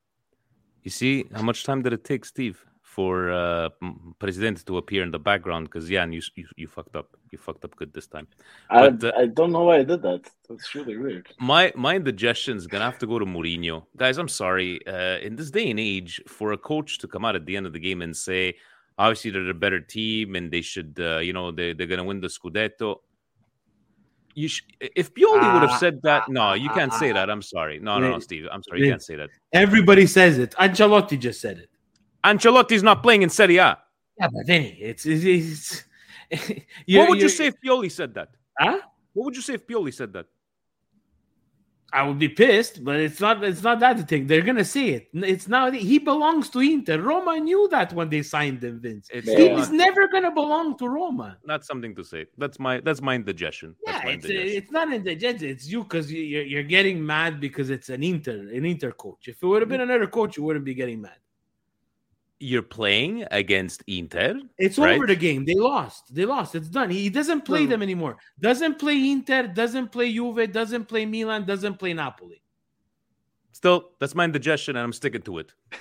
you 0.82 0.90
see, 0.90 1.26
how 1.34 1.42
much 1.42 1.64
time 1.64 1.82
did 1.82 1.92
it 1.92 2.04
take, 2.04 2.24
Steve, 2.24 2.64
for 2.94 3.32
uh, 3.32 3.68
President 4.18 4.64
to 4.66 4.78
appear 4.78 5.02
in 5.02 5.10
the 5.10 5.18
background? 5.30 5.64
Because 5.66 5.88
Jan, 5.88 6.12
you, 6.12 6.22
you 6.36 6.46
you 6.56 6.68
fucked 6.68 6.96
up. 7.00 7.08
You 7.32 7.38
fucked 7.38 7.64
up 7.64 7.74
good 7.76 7.92
this 7.92 8.06
time. 8.06 8.26
I, 8.70 8.88
But, 8.88 9.04
uh, 9.08 9.12
I 9.22 9.26
don't 9.26 9.52
know 9.52 9.64
why 9.68 9.76
I 9.78 9.84
did 9.92 10.00
that. 10.02 10.22
That's 10.48 10.74
really 10.76 10.96
weird. 10.96 11.26
my 11.40 11.72
my 11.74 11.96
indigestion 11.96 12.56
is 12.56 12.66
gonna 12.66 12.84
have 12.90 12.98
to 12.98 13.06
go 13.12 13.18
to 13.18 13.26
Mourinho, 13.26 13.76
guys. 13.96 14.16
I'm 14.18 14.28
sorry. 14.44 14.70
Uh, 14.86 15.18
in 15.26 15.34
this 15.36 15.50
day 15.50 15.66
and 15.72 15.80
age, 15.80 16.20
for 16.36 16.52
a 16.52 16.58
coach 16.72 16.98
to 17.02 17.06
come 17.08 17.24
out 17.24 17.34
at 17.40 17.44
the 17.46 17.56
end 17.56 17.66
of 17.66 17.72
the 17.72 17.80
game 17.88 18.00
and 18.02 18.14
say, 18.16 18.54
obviously 18.96 19.30
they're 19.32 19.50
a 19.50 19.54
better 19.66 19.80
team 19.80 20.36
and 20.36 20.52
they 20.54 20.60
should, 20.60 20.92
uh, 21.00 21.18
you 21.18 21.32
know, 21.32 21.50
they 21.50 21.72
they're 21.72 21.88
gonna 21.92 22.04
win 22.04 22.20
the 22.20 22.28
Scudetto. 22.28 23.00
You 24.36 24.48
sh- 24.48 24.66
if 24.80 25.14
Pioli 25.14 25.46
would 25.54 25.68
have 25.68 25.78
said 25.78 26.02
that, 26.02 26.28
no, 26.28 26.54
you 26.54 26.68
can't 26.70 26.92
say 26.92 27.12
that. 27.12 27.30
I'm 27.30 27.42
sorry. 27.42 27.78
No, 27.78 27.98
no, 27.98 28.10
no, 28.12 28.18
Steve. 28.18 28.46
I'm 28.52 28.62
sorry. 28.64 28.80
You 28.80 28.90
can't 28.90 29.02
say 29.10 29.16
that. 29.16 29.30
everybody 29.52 30.06
says 30.06 30.38
it 30.44 30.52
ancelotti 30.66 31.16
just 31.26 31.40
said 31.40 31.56
it 31.64 31.70
Ancelotti's 32.24 32.82
not 32.82 33.02
playing 33.02 33.22
in 33.22 33.30
Serie 33.30 33.58
A. 33.58 33.78
yeah 34.18 34.28
but 34.28 34.46
then 34.46 34.62
it's, 34.78 35.04
it's, 35.06 35.24
it's 35.24 35.84
what 36.88 37.08
would 37.10 37.20
you 37.20 37.28
say 37.28 37.46
if 37.46 37.54
Pioli 37.64 37.90
said 37.90 38.14
that? 38.14 38.28
Huh? 38.58 38.80
What 39.12 39.26
would 39.26 39.36
you 39.36 39.42
say 39.42 39.54
if 39.54 39.66
Pioli 39.66 39.92
said 39.92 40.12
that? 40.14 40.26
I 41.92 42.02
would 42.02 42.18
be 42.18 42.28
pissed, 42.28 42.82
but 42.82 42.96
it's 42.96 43.20
not. 43.20 43.44
It's 43.44 43.62
not 43.62 43.78
that 43.78 44.08
thing. 44.08 44.26
They're 44.26 44.42
gonna 44.42 44.64
say 44.64 44.88
it. 44.88 45.10
It's 45.12 45.46
now 45.46 45.70
he 45.70 46.00
belongs 46.00 46.50
to 46.50 46.58
Inter. 46.58 47.00
Roma 47.00 47.38
knew 47.38 47.68
that 47.70 47.92
when 47.92 48.08
they 48.08 48.22
signed 48.22 48.64
him, 48.64 48.80
Vince. 48.80 49.08
It's 49.12 49.28
He's 49.28 49.68
not, 49.70 49.72
never 49.72 50.08
gonna 50.08 50.32
belong 50.32 50.76
to 50.78 50.88
Roma. 50.88 51.38
not 51.44 51.64
something 51.64 51.94
to 51.94 52.02
say. 52.02 52.26
That's 52.36 52.58
my 52.58 52.80
that's 52.80 53.00
my 53.00 53.14
indigestion. 53.14 53.76
That's 53.86 53.98
Yeah, 53.98 54.04
my 54.06 54.10
it's, 54.16 54.24
indigestion. 54.24 54.56
it's 54.62 54.72
not 54.72 54.92
in 54.92 55.04
the 55.04 55.14
Jets. 55.14 55.42
It's 55.44 55.68
you 55.68 55.84
because 55.84 56.10
you're 56.12 56.42
you're 56.42 56.64
getting 56.64 57.04
mad 57.06 57.38
because 57.40 57.70
it's 57.70 57.90
an 57.90 58.02
Inter 58.02 58.38
an 58.52 58.64
Inter 58.64 58.90
coach. 58.90 59.28
If 59.28 59.40
it 59.40 59.46
would 59.46 59.62
have 59.62 59.68
been 59.68 59.82
another 59.82 60.08
coach, 60.08 60.36
you 60.36 60.42
wouldn't 60.42 60.64
be 60.64 60.74
getting 60.74 61.00
mad. 61.00 61.18
You're 62.40 62.62
playing 62.62 63.24
against 63.30 63.82
Inter. 63.86 64.40
It's 64.58 64.78
right? 64.78 64.96
over 64.96 65.06
the 65.06 65.16
game. 65.16 65.44
They 65.44 65.54
lost. 65.54 66.14
They 66.14 66.24
lost. 66.24 66.54
It's 66.54 66.68
done. 66.68 66.90
He 66.90 67.08
doesn't 67.08 67.42
play 67.42 67.64
hmm. 67.64 67.70
them 67.70 67.82
anymore. 67.82 68.16
Doesn't 68.40 68.78
play 68.78 69.10
Inter. 69.10 69.46
Doesn't 69.46 69.92
play 69.92 70.12
Juve. 70.12 70.52
Doesn't 70.52 70.86
play 70.86 71.06
Milan. 71.06 71.46
Doesn't 71.46 71.78
play 71.78 71.94
Napoli. 71.94 72.42
Still, 73.52 73.90
that's 74.00 74.14
my 74.14 74.24
indigestion, 74.24 74.76
and 74.76 74.84
I'm 74.84 74.92
sticking 74.92 75.22
to 75.22 75.38
it. 75.38 75.52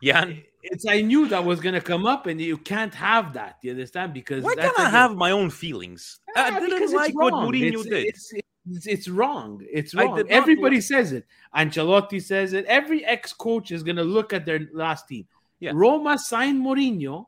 Yeah. 0.00 0.30
It's 0.62 0.86
I 0.86 1.00
knew 1.00 1.26
that 1.28 1.44
was 1.44 1.60
gonna 1.60 1.80
come 1.80 2.06
up, 2.06 2.26
and 2.26 2.40
you 2.40 2.56
can't 2.56 2.94
have 2.94 3.32
that. 3.32 3.56
You 3.62 3.72
understand? 3.72 4.12
Because 4.14 4.44
why 4.44 4.54
can't 4.54 4.78
I 4.78 4.88
have 4.88 5.16
my 5.16 5.30
own 5.30 5.50
feelings? 5.50 6.20
I 6.36 6.60
didn't 6.60 6.92
like 6.92 7.14
what 7.14 7.32
wrong. 7.32 7.50
Mourinho 7.50 7.80
It's- 7.80 7.84
did. 7.84 8.06
It's, 8.06 8.32
it's, 8.70 8.86
it's 8.86 9.08
wrong. 9.08 9.60
It's 9.72 9.94
wrong. 9.94 10.22
Everybody 10.28 10.80
says 10.80 11.12
it. 11.12 11.26
Ancelotti 11.56 12.22
says 12.22 12.52
it. 12.52 12.64
Every 12.66 13.04
ex-coach 13.04 13.70
is 13.70 13.82
going 13.82 13.96
to 13.96 14.04
look 14.04 14.32
at 14.32 14.44
their 14.44 14.68
last 14.74 15.08
team. 15.08 15.26
Yeah. 15.60 15.72
Roma 15.74 16.18
signed 16.18 16.62
Mourinho 16.64 17.26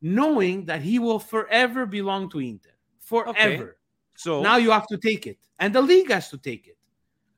knowing 0.00 0.66
that 0.66 0.82
he 0.82 0.98
will 0.98 1.18
forever 1.18 1.86
belong 1.86 2.30
to 2.30 2.38
Inter. 2.40 2.70
Forever. 3.00 3.78
So 4.16 4.42
Now 4.42 4.56
you 4.56 4.70
have 4.70 4.86
to 4.88 4.96
take 4.98 5.26
it. 5.26 5.38
And 5.58 5.74
the 5.74 5.82
league 5.82 6.10
has 6.10 6.28
to 6.30 6.38
take 6.38 6.66
it. 6.66 6.76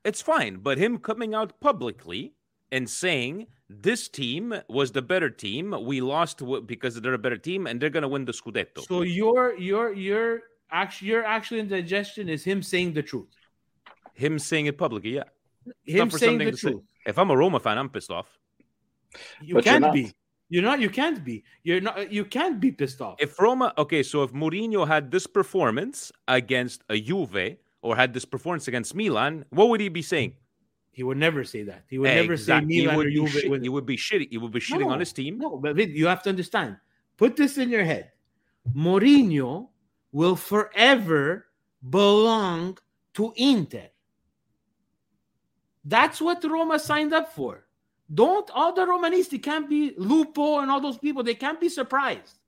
it's 0.03 0.21
fine. 0.21 0.57
But 0.57 0.77
him 0.77 0.97
coming 0.99 1.33
out 1.33 1.59
publicly 1.59 2.33
and 2.71 2.89
saying 2.89 3.47
this 3.69 4.07
team 4.07 4.53
was 4.69 4.91
the 4.91 5.01
better 5.01 5.29
team, 5.29 5.75
we 5.85 5.99
lost 6.01 6.41
because 6.65 6.99
they're 7.01 7.13
a 7.13 7.17
better 7.17 7.37
team, 7.37 7.67
and 7.67 7.81
they're 7.81 7.89
gonna 7.89 8.07
win 8.07 8.23
the 8.25 8.31
Scudetto. 8.31 8.85
So 8.87 9.01
your 9.01 9.57
your 9.57 9.91
your 9.93 10.41
actually 10.71 11.09
your 11.09 11.23
actual 11.25 11.57
indigestion 11.59 12.29
is 12.29 12.43
him 12.43 12.61
saying 12.63 12.93
the 12.93 13.03
truth. 13.03 13.27
him 14.13 14.39
saying 14.39 14.65
it 14.67 14.77
publicly, 14.77 15.15
yeah. 15.15 15.23
Him 15.85 16.09
saying 16.11 16.37
the 16.39 16.51
to 16.51 16.57
say. 16.57 16.71
truth. 16.71 16.83
If 17.05 17.17
I'm 17.19 17.29
a 17.31 17.35
Roma 17.37 17.59
fan, 17.59 17.77
I'm 17.77 17.89
pissed 17.89 18.11
off. 18.11 18.27
You 19.41 19.55
But 19.55 19.63
can't 19.65 19.81
not. 19.81 19.93
be. 19.93 20.11
You're 20.49 20.63
not. 20.63 20.79
You 20.79 20.89
can't 20.89 21.23
be. 21.25 21.43
You're 21.63 21.81
not. 21.81 22.11
You 22.11 22.23
can't 22.23 22.59
be 22.59 22.71
pissed 22.71 23.01
off. 23.01 23.17
If 23.19 23.37
Roma, 23.39 23.73
okay, 23.77 24.01
so 24.01 24.23
if 24.23 24.31
Mourinho 24.31 24.87
had 24.87 25.11
this 25.11 25.27
performance 25.27 26.11
against 26.27 26.83
a 26.89 26.99
Juve 26.99 27.57
or 27.81 27.95
had 27.95 28.13
this 28.13 28.23
performance 28.25 28.67
against 28.67 28.95
Milan, 28.95 29.43
what 29.49 29.67
would 29.69 29.81
he 29.81 29.89
be 29.89 30.01
saying? 30.01 30.33
He 30.91 31.03
would 31.03 31.17
never 31.17 31.43
say 31.43 31.63
that. 31.63 31.83
He 31.89 31.99
would 31.99 32.07
never 32.07 32.37
say 32.37 32.43
Exactly. 32.63 32.73
He 32.75 32.81
Milan 32.81 32.97
would 32.97 33.07
or 33.07 33.11
Juve. 33.11 33.29
shit- 33.29 33.49
would- 33.49 33.61
He 33.61 33.69
would 33.69 33.85
be 33.85 33.97
shitty. 33.97 34.29
He 34.31 34.37
would 34.37 34.51
be 34.51 34.59
shitting 34.59 34.87
on 34.87 34.99
his 34.99 35.11
team. 35.13 35.37
No, 35.37 35.57
but 35.57 35.75
you 35.77 36.07
have 36.07 36.23
to 36.23 36.29
understand. 36.29 36.77
Put 37.17 37.35
this 37.35 37.57
in 37.57 37.69
your 37.69 37.83
head. 37.83 38.11
Mourinho 38.73 39.67
will 40.11 40.35
forever 40.35 41.45
belong 41.89 42.77
to 43.13 43.33
Inter. 43.35 43.89
That's 45.85 46.19
what 46.21 46.43
Roma 46.43 46.79
signed 46.79 47.13
up 47.13 47.31
for. 47.33 47.66
Don't 48.13 48.49
all 48.53 48.73
the 48.73 48.85
Romanisti 48.85 49.41
can't 49.41 49.69
be 49.69 49.93
Lupo 49.97 50.59
and 50.59 50.71
all 50.71 50.79
those 50.79 50.97
people. 50.97 51.23
They 51.23 51.35
can't 51.35 51.59
be 51.59 51.69
surprised. 51.69 52.39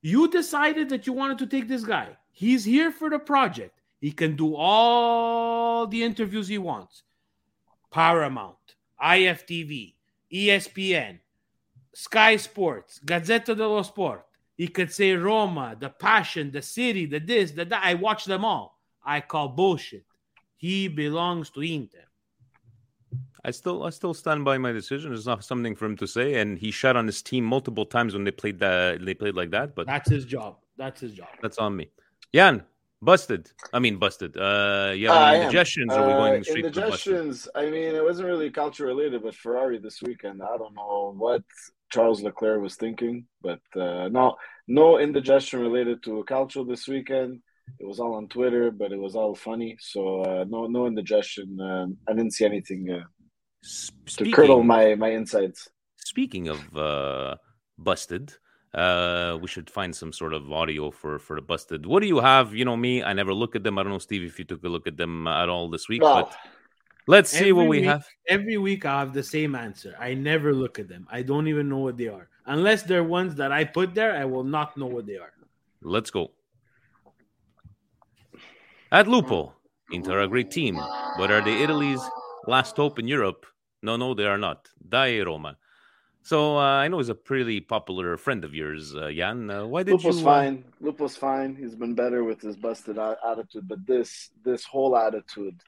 You 0.00 0.28
decided 0.28 0.88
that 0.90 1.06
you 1.06 1.12
wanted 1.12 1.38
to 1.38 1.46
take 1.46 1.68
this 1.68 1.84
guy. 1.84 2.16
He's 2.30 2.64
here 2.64 2.90
for 2.90 3.10
the 3.10 3.18
project. 3.18 3.80
He 4.00 4.12
can 4.12 4.36
do 4.36 4.54
all 4.54 5.86
the 5.86 6.02
interviews 6.02 6.48
he 6.48 6.58
wants. 6.58 7.04
Paramount, 7.90 8.74
IFTV, 9.02 9.94
ESPN, 10.32 11.20
Sky 11.94 12.36
Sports, 12.36 13.00
Gazzetta 13.04 13.56
dello 13.56 13.82
Sport. 13.82 14.26
He 14.56 14.68
could 14.68 14.92
say 14.92 15.12
Roma, 15.12 15.76
the 15.78 15.90
passion, 15.90 16.50
the 16.50 16.62
city, 16.62 17.06
the 17.06 17.18
this, 17.18 17.52
the 17.52 17.64
that. 17.64 17.84
I 17.84 17.94
watch 17.94 18.24
them 18.24 18.44
all. 18.44 18.78
I 19.04 19.20
call 19.20 19.48
bullshit. 19.48 20.04
He 20.56 20.88
belongs 20.88 21.50
to 21.50 21.60
Inter. 21.60 22.03
I 23.44 23.50
still 23.50 23.84
I 23.84 23.90
still 23.90 24.14
stand 24.14 24.44
by 24.44 24.56
my 24.58 24.72
decision. 24.72 25.12
It's 25.12 25.26
not 25.26 25.44
something 25.44 25.74
for 25.76 25.84
him 25.86 25.96
to 25.98 26.06
say, 26.06 26.34
and 26.40 26.58
he 26.58 26.70
shot 26.70 26.96
on 26.96 27.06
his 27.06 27.20
team 27.22 27.44
multiple 27.44 27.84
times 27.84 28.14
when 28.14 28.24
they 28.24 28.30
played 28.30 28.58
that 28.60 29.04
they 29.04 29.14
played 29.14 29.34
like 29.34 29.50
that. 29.50 29.74
But 29.74 29.86
that's 29.86 30.10
his 30.10 30.24
job. 30.24 30.56
That's 30.76 31.00
his 31.00 31.12
job. 31.12 31.28
That's 31.42 31.58
on 31.58 31.76
me. 31.76 31.90
Jan, 32.34 32.64
busted. 33.02 33.50
I 33.72 33.78
mean 33.78 33.98
busted. 33.98 34.36
Uh 34.36 34.92
you 34.96 35.08
have 35.08 35.16
Uh, 35.16 35.20
I 35.20 35.36
indigestions 35.36 35.92
or 35.92 36.00
are 36.00 36.06
we 36.06 36.12
Uh, 36.14 36.18
going 36.18 36.44
straight 36.44 36.62
to 36.62 36.66
indigestions. 36.68 37.48
I 37.54 37.64
mean, 37.74 37.94
it 37.94 38.02
wasn't 38.02 38.28
really 38.28 38.50
culture 38.50 38.86
related, 38.86 39.22
but 39.22 39.34
Ferrari 39.34 39.78
this 39.78 40.00
weekend. 40.02 40.42
I 40.42 40.56
don't 40.56 40.74
know 40.74 41.14
what 41.16 41.44
Charles 41.92 42.22
Leclerc 42.22 42.60
was 42.60 42.76
thinking, 42.76 43.26
but 43.42 43.60
uh, 43.76 44.08
no, 44.08 44.36
no 44.66 44.98
indigestion 44.98 45.60
related 45.60 46.02
to 46.04 46.24
culture 46.24 46.64
this 46.64 46.88
weekend. 46.88 47.40
It 47.78 47.86
was 47.86 47.98
all 48.00 48.14
on 48.14 48.28
Twitter, 48.28 48.70
but 48.70 48.92
it 48.92 48.98
was 48.98 49.14
all 49.16 49.34
funny. 49.34 49.76
So 49.80 50.00
uh, 50.22 50.44
no, 50.48 50.66
no 50.66 50.86
indigestion. 50.86 51.48
Um, 51.60 51.96
I 52.08 52.12
didn't 52.12 52.32
see 52.32 52.44
anything 52.44 52.90
uh, 52.90 53.04
to 54.06 54.30
curdle 54.30 54.62
my 54.62 54.94
my 54.94 55.08
insides. 55.10 55.68
Speaking 55.96 56.48
of 56.48 56.76
uh, 56.76 57.36
busted, 57.78 58.32
uh, 58.74 59.38
we 59.40 59.48
should 59.48 59.70
find 59.70 59.94
some 59.94 60.12
sort 60.12 60.34
of 60.34 60.50
audio 60.52 60.90
for 60.90 61.18
for 61.18 61.36
the 61.36 61.42
busted. 61.42 61.86
What 61.86 62.00
do 62.00 62.06
you 62.06 62.20
have? 62.20 62.54
You 62.54 62.64
know 62.64 62.76
me, 62.76 63.02
I 63.02 63.12
never 63.12 63.32
look 63.34 63.56
at 63.56 63.62
them. 63.62 63.78
I 63.78 63.82
don't 63.82 63.92
know, 63.92 63.98
Steve, 63.98 64.22
if 64.22 64.38
you 64.38 64.44
took 64.44 64.62
a 64.64 64.68
look 64.68 64.86
at 64.86 64.96
them 64.96 65.26
at 65.26 65.48
all 65.48 65.68
this 65.70 65.88
week, 65.88 66.02
Well, 66.02 66.24
but 66.24 66.36
let's 67.06 67.30
see 67.30 67.52
what 67.52 67.66
we 67.68 67.80
week- 67.80 67.86
have. 67.86 68.04
Every 68.28 68.58
week 68.58 68.84
I 68.84 69.00
have 69.00 69.12
the 69.14 69.22
same 69.22 69.54
answer. 69.54 69.94
I 69.98 70.14
never 70.14 70.52
look 70.54 70.78
at 70.78 70.88
them. 70.88 71.06
I 71.10 71.22
don't 71.22 71.48
even 71.48 71.68
know 71.68 71.78
what 71.78 71.96
they 71.96 72.08
are. 72.08 72.28
Unless 72.46 72.82
they're 72.82 73.04
ones 73.04 73.34
that 73.36 73.50
I 73.52 73.64
put 73.64 73.94
there, 73.94 74.14
I 74.14 74.24
will 74.26 74.44
not 74.44 74.76
know 74.76 74.86
what 74.86 75.06
they 75.06 75.16
are. 75.16 75.32
Let's 75.80 76.10
go. 76.10 76.32
At 78.92 79.08
Lupo, 79.08 79.54
Inter 79.90 80.18
are 80.18 80.22
a 80.22 80.28
great 80.28 80.50
team, 80.50 80.76
but 81.18 81.30
are 81.30 81.40
they 81.42 81.62
Italy's 81.62 82.00
last 82.46 82.76
hope 82.76 82.98
in 82.98 83.08
Europe? 83.08 83.46
No, 83.84 83.96
no, 83.96 84.14
they 84.14 84.24
are 84.24 84.38
not. 84.38 84.70
Dai 84.88 85.20
Roma. 85.20 85.58
So 86.22 86.56
uh, 86.56 86.62
I 86.82 86.88
know 86.88 86.98
he's 86.98 87.10
a 87.10 87.14
pretty 87.14 87.60
popular 87.60 88.16
friend 88.16 88.42
of 88.46 88.54
yours, 88.54 88.94
uh, 88.96 89.10
Jan. 89.14 89.50
Uh, 89.50 89.66
why 89.66 89.82
did 89.82 89.92
Lupo's 89.92 90.20
you? 90.22 90.26
uh, 90.26 90.32
fine. 90.32 90.64
Lupo's 90.80 91.16
fine. 91.18 91.54
He's 91.54 91.74
been 91.74 91.94
better 91.94 92.24
with 92.24 92.40
his 92.40 92.56
busted 92.56 92.98
attitude, 92.98 93.68
but 93.68 93.86
this 93.86 94.30
this 94.42 94.64
whole 94.64 94.96
attitude 94.96 95.60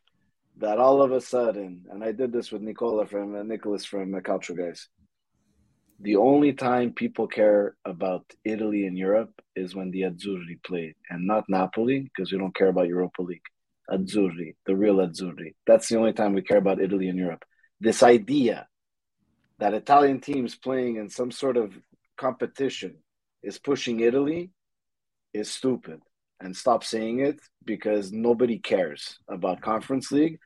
that 0.57 0.79
all 0.79 1.03
of 1.03 1.13
a 1.13 1.21
sudden, 1.21 1.85
and 1.91 2.03
I 2.03 2.13
did 2.13 2.33
this 2.33 2.51
with 2.51 2.63
Nicola 2.63 3.07
from 3.07 3.37
uh, 3.37 3.43
Nicholas 3.43 3.85
from 3.85 4.15
uh, 4.15 4.21
Culture 4.21 4.55
Guys. 4.55 4.89
The 6.01 6.17
only 6.17 6.55
time 6.55 6.95
people 6.95 7.27
care 7.27 7.77
about 7.85 8.25
Italy 8.47 8.87
and 8.87 8.97
Europe 8.97 9.35
is 9.55 9.75
when 9.75 9.91
the 9.91 10.03
Azzurri 10.09 10.57
play, 10.65 10.95
and 11.11 11.27
not 11.27 11.45
Napoli, 11.51 11.99
because 12.01 12.33
we 12.33 12.39
don't 12.39 12.55
care 12.55 12.69
about 12.69 12.89
Europa 12.89 13.21
League. 13.21 13.49
Azzurri, 13.91 14.55
the 14.65 14.75
real 14.75 14.97
Azzurri. 15.07 15.55
That's 15.67 15.89
the 15.89 15.99
only 15.99 16.15
time 16.15 16.33
we 16.33 16.41
care 16.41 16.63
about 16.65 16.81
Italy 16.81 17.09
and 17.11 17.19
Europe. 17.19 17.45
This 17.81 18.03
idea 18.03 18.69
that 19.59 19.75
Italian 19.75 20.21
teams 20.21 20.55
playing 20.55 20.97
in 20.97 21.09
some 21.09 21.31
sort 21.31 21.57
of 21.57 21.73
competition 22.17 22.97
is 23.43 23.59
pushing 23.59 24.01
Italy 24.01 24.51
is 25.33 25.51
stupid. 25.51 26.01
And 26.41 26.55
stop 26.55 26.85
saying 26.85 27.21
it 27.21 27.41
because 27.65 28.13
nobody 28.13 28.59
cares 28.59 29.19
about 29.29 29.63
Conference 29.63 30.13
League. 30.13 30.39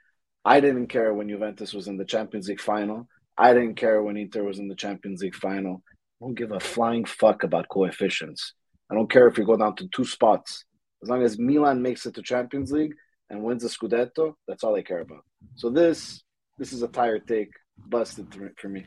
I 0.45 0.61
didn't 0.61 0.87
care 0.87 1.13
when 1.13 1.29
Juventus 1.29 1.75
was 1.75 1.89
in 1.89 1.97
the 1.97 2.05
Champions 2.05 2.49
League 2.49 2.61
final. 2.61 3.09
I 3.37 3.53
didn't 3.55 3.75
care 3.75 4.01
when 4.03 4.17
Inter 4.17 4.45
was 4.45 4.61
in 4.61 4.69
the 4.69 4.77
Champions 4.77 5.21
League 5.21 5.35
final. 5.35 5.83
I 6.21 6.27
don't 6.27 6.35
give 6.35 6.53
a 6.53 6.61
flying 6.61 7.05
fuck 7.05 7.43
about 7.43 7.69
coefficients. 7.69 8.55
I 8.91 8.95
don't 8.95 9.11
care 9.11 9.27
if 9.27 9.37
you 9.37 9.45
go 9.45 9.57
down 9.57 9.75
to 9.77 9.89
two 9.89 10.05
spots. 10.05 10.65
As 11.03 11.09
long 11.09 11.23
as 11.23 11.39
Milan 11.39 11.83
makes 11.83 12.07
it 12.07 12.15
to 12.15 12.23
Champions 12.23 12.71
League 12.71 12.95
and 13.29 13.43
wins 13.43 13.63
the 13.63 13.69
Scudetto, 13.69 14.35
that's 14.47 14.63
all 14.63 14.77
I 14.77 14.83
care 14.83 15.01
about. 15.01 15.25
So 15.57 15.71
this 15.71 16.23
this 16.61 16.75
is 16.75 16.83
a 16.83 16.89
tired 16.89 17.27
take, 17.27 17.53
busted 17.89 18.33
for 18.33 18.53
for 18.61 18.69
me. 18.69 18.85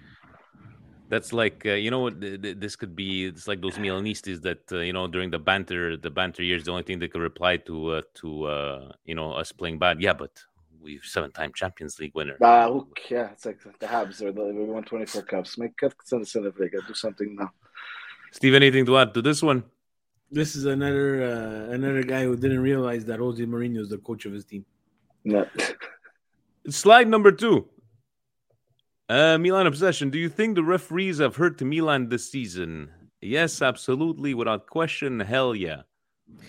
That's 1.09 1.33
like 1.33 1.65
uh, 1.65 1.73
you 1.83 1.91
know 1.91 1.99
what 2.05 2.21
th- 2.21 2.41
th- 2.41 2.57
this 2.63 2.75
could 2.77 2.95
be. 2.95 3.25
It's 3.25 3.47
like 3.47 3.59
those 3.61 3.77
Milanistas 3.77 4.41
that 4.43 4.63
uh, 4.71 4.79
you 4.87 4.93
know 4.93 5.07
during 5.07 5.31
the 5.31 5.39
banter, 5.39 5.97
the 5.97 6.11
banter 6.19 6.43
years, 6.43 6.63
the 6.63 6.71
only 6.71 6.83
thing 6.83 6.99
they 6.99 7.09
could 7.09 7.25
reply 7.31 7.57
to 7.69 7.75
uh, 7.95 8.01
to 8.21 8.27
uh, 8.45 8.91
you 9.03 9.15
know 9.15 9.33
us 9.33 9.51
playing 9.51 9.79
bad. 9.79 9.99
Yeah, 9.99 10.13
but 10.13 10.33
we've 10.81 11.03
seven-time 11.03 11.51
Champions 11.53 11.99
League 11.99 12.13
winner. 12.13 12.37
Uh, 12.41 12.69
who, 12.71 12.87
yeah, 13.09 13.31
it's 13.31 13.45
like 13.45 13.59
the 13.79 13.87
Habs 13.87 14.21
or 14.21 14.31
the 14.31 14.43
we 14.53 14.63
won 14.65 14.83
24 14.83 15.23
cups. 15.23 15.57
Make 15.57 15.75
cut 15.77 15.93
send 16.05 16.23
the 16.23 16.53
Liga. 16.59 16.79
Do 16.87 16.93
something 16.93 17.35
now. 17.35 17.51
Steve, 18.31 18.53
anything 18.53 18.85
to 18.85 18.97
add 18.97 19.13
to 19.15 19.21
this 19.21 19.41
one? 19.41 19.63
This 20.31 20.55
is 20.55 20.65
another 20.65 21.09
uh, 21.31 21.73
another 21.73 22.03
guy 22.03 22.23
who 22.23 22.35
didn't 22.37 22.61
realize 22.61 23.03
that 23.05 23.19
Jose 23.19 23.43
Mourinho 23.43 23.79
is 23.79 23.89
the 23.89 23.97
coach 23.97 24.25
of 24.25 24.33
his 24.33 24.45
team. 24.45 24.63
No. 25.25 25.47
Slide 26.69 27.07
number 27.07 27.31
two. 27.31 27.67
Uh, 29.09 29.37
Milan 29.37 29.67
obsession. 29.67 30.09
Do 30.09 30.17
you 30.17 30.29
think 30.29 30.55
the 30.55 30.63
referees 30.63 31.19
have 31.19 31.35
hurt 31.35 31.57
to 31.59 31.65
Milan 31.65 32.09
this 32.09 32.31
season? 32.31 32.89
Yes, 33.21 33.61
absolutely, 33.61 34.33
without 34.33 34.67
question. 34.67 35.19
Hell 35.19 35.55
yeah. 35.55 35.83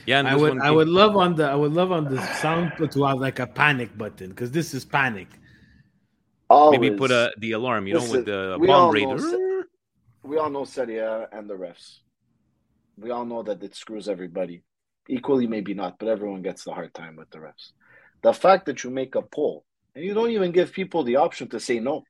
Yeah, 0.07 0.23
I 0.23 0.35
would 0.37 0.51
one 0.51 0.63
I 0.63 0.71
would 0.71 0.89
love 0.89 1.17
on 1.17 1.35
the 1.35 1.45
I 1.45 1.55
would 1.55 1.73
love 1.73 1.93
on 1.93 2.05
the 2.05 2.25
sound 2.37 2.73
to 2.79 3.05
have 3.05 3.19
like 3.19 3.39
a 3.39 3.47
panic 3.47 3.97
button 3.99 4.31
because 4.31 4.51
this 4.51 4.73
is 4.73 4.85
panic. 4.85 5.29
maybe 6.51 6.91
put 6.93 7.11
a 7.11 7.33
the 7.39 7.53
alarm. 7.53 7.87
You 7.87 7.95
know, 7.95 8.11
with 8.11 8.25
the 8.27 8.57
bomb 8.59 8.71
all 8.71 8.93
raider. 8.93 9.17
know 9.17 9.19
Se- 9.19 9.69
we 10.23 10.39
all 10.39 10.51
know 10.51 10.65
Serie 10.65 10.99
A 10.99 11.29
and 11.33 11.51
the 11.51 11.55
refs. 11.55 11.99
We 12.97 13.11
all 13.11 13.25
know 13.25 13.43
that 13.43 13.63
it 13.63 13.75
screws 13.75 14.09
everybody. 14.09 14.63
Equally, 15.09 15.47
maybe 15.47 15.75
not, 15.75 15.99
but 15.99 16.09
everyone 16.09 16.41
gets 16.41 16.65
the 16.65 16.73
hard 16.73 16.95
time 16.95 17.17
with 17.17 17.29
the 17.31 17.39
refs. 17.39 17.73
The 18.23 18.33
fact 18.33 18.67
that 18.67 18.85
you 18.85 18.91
make 18.91 19.17
a 19.17 19.23
poll 19.23 19.65
and 19.95 20.05
you 20.05 20.15
don't 20.15 20.31
even 20.31 20.53
give 20.53 20.73
people 20.73 21.05
the 21.05 21.17
option 21.17 21.49
to 21.51 21.61
say 21.61 21.79
no. 21.79 22.05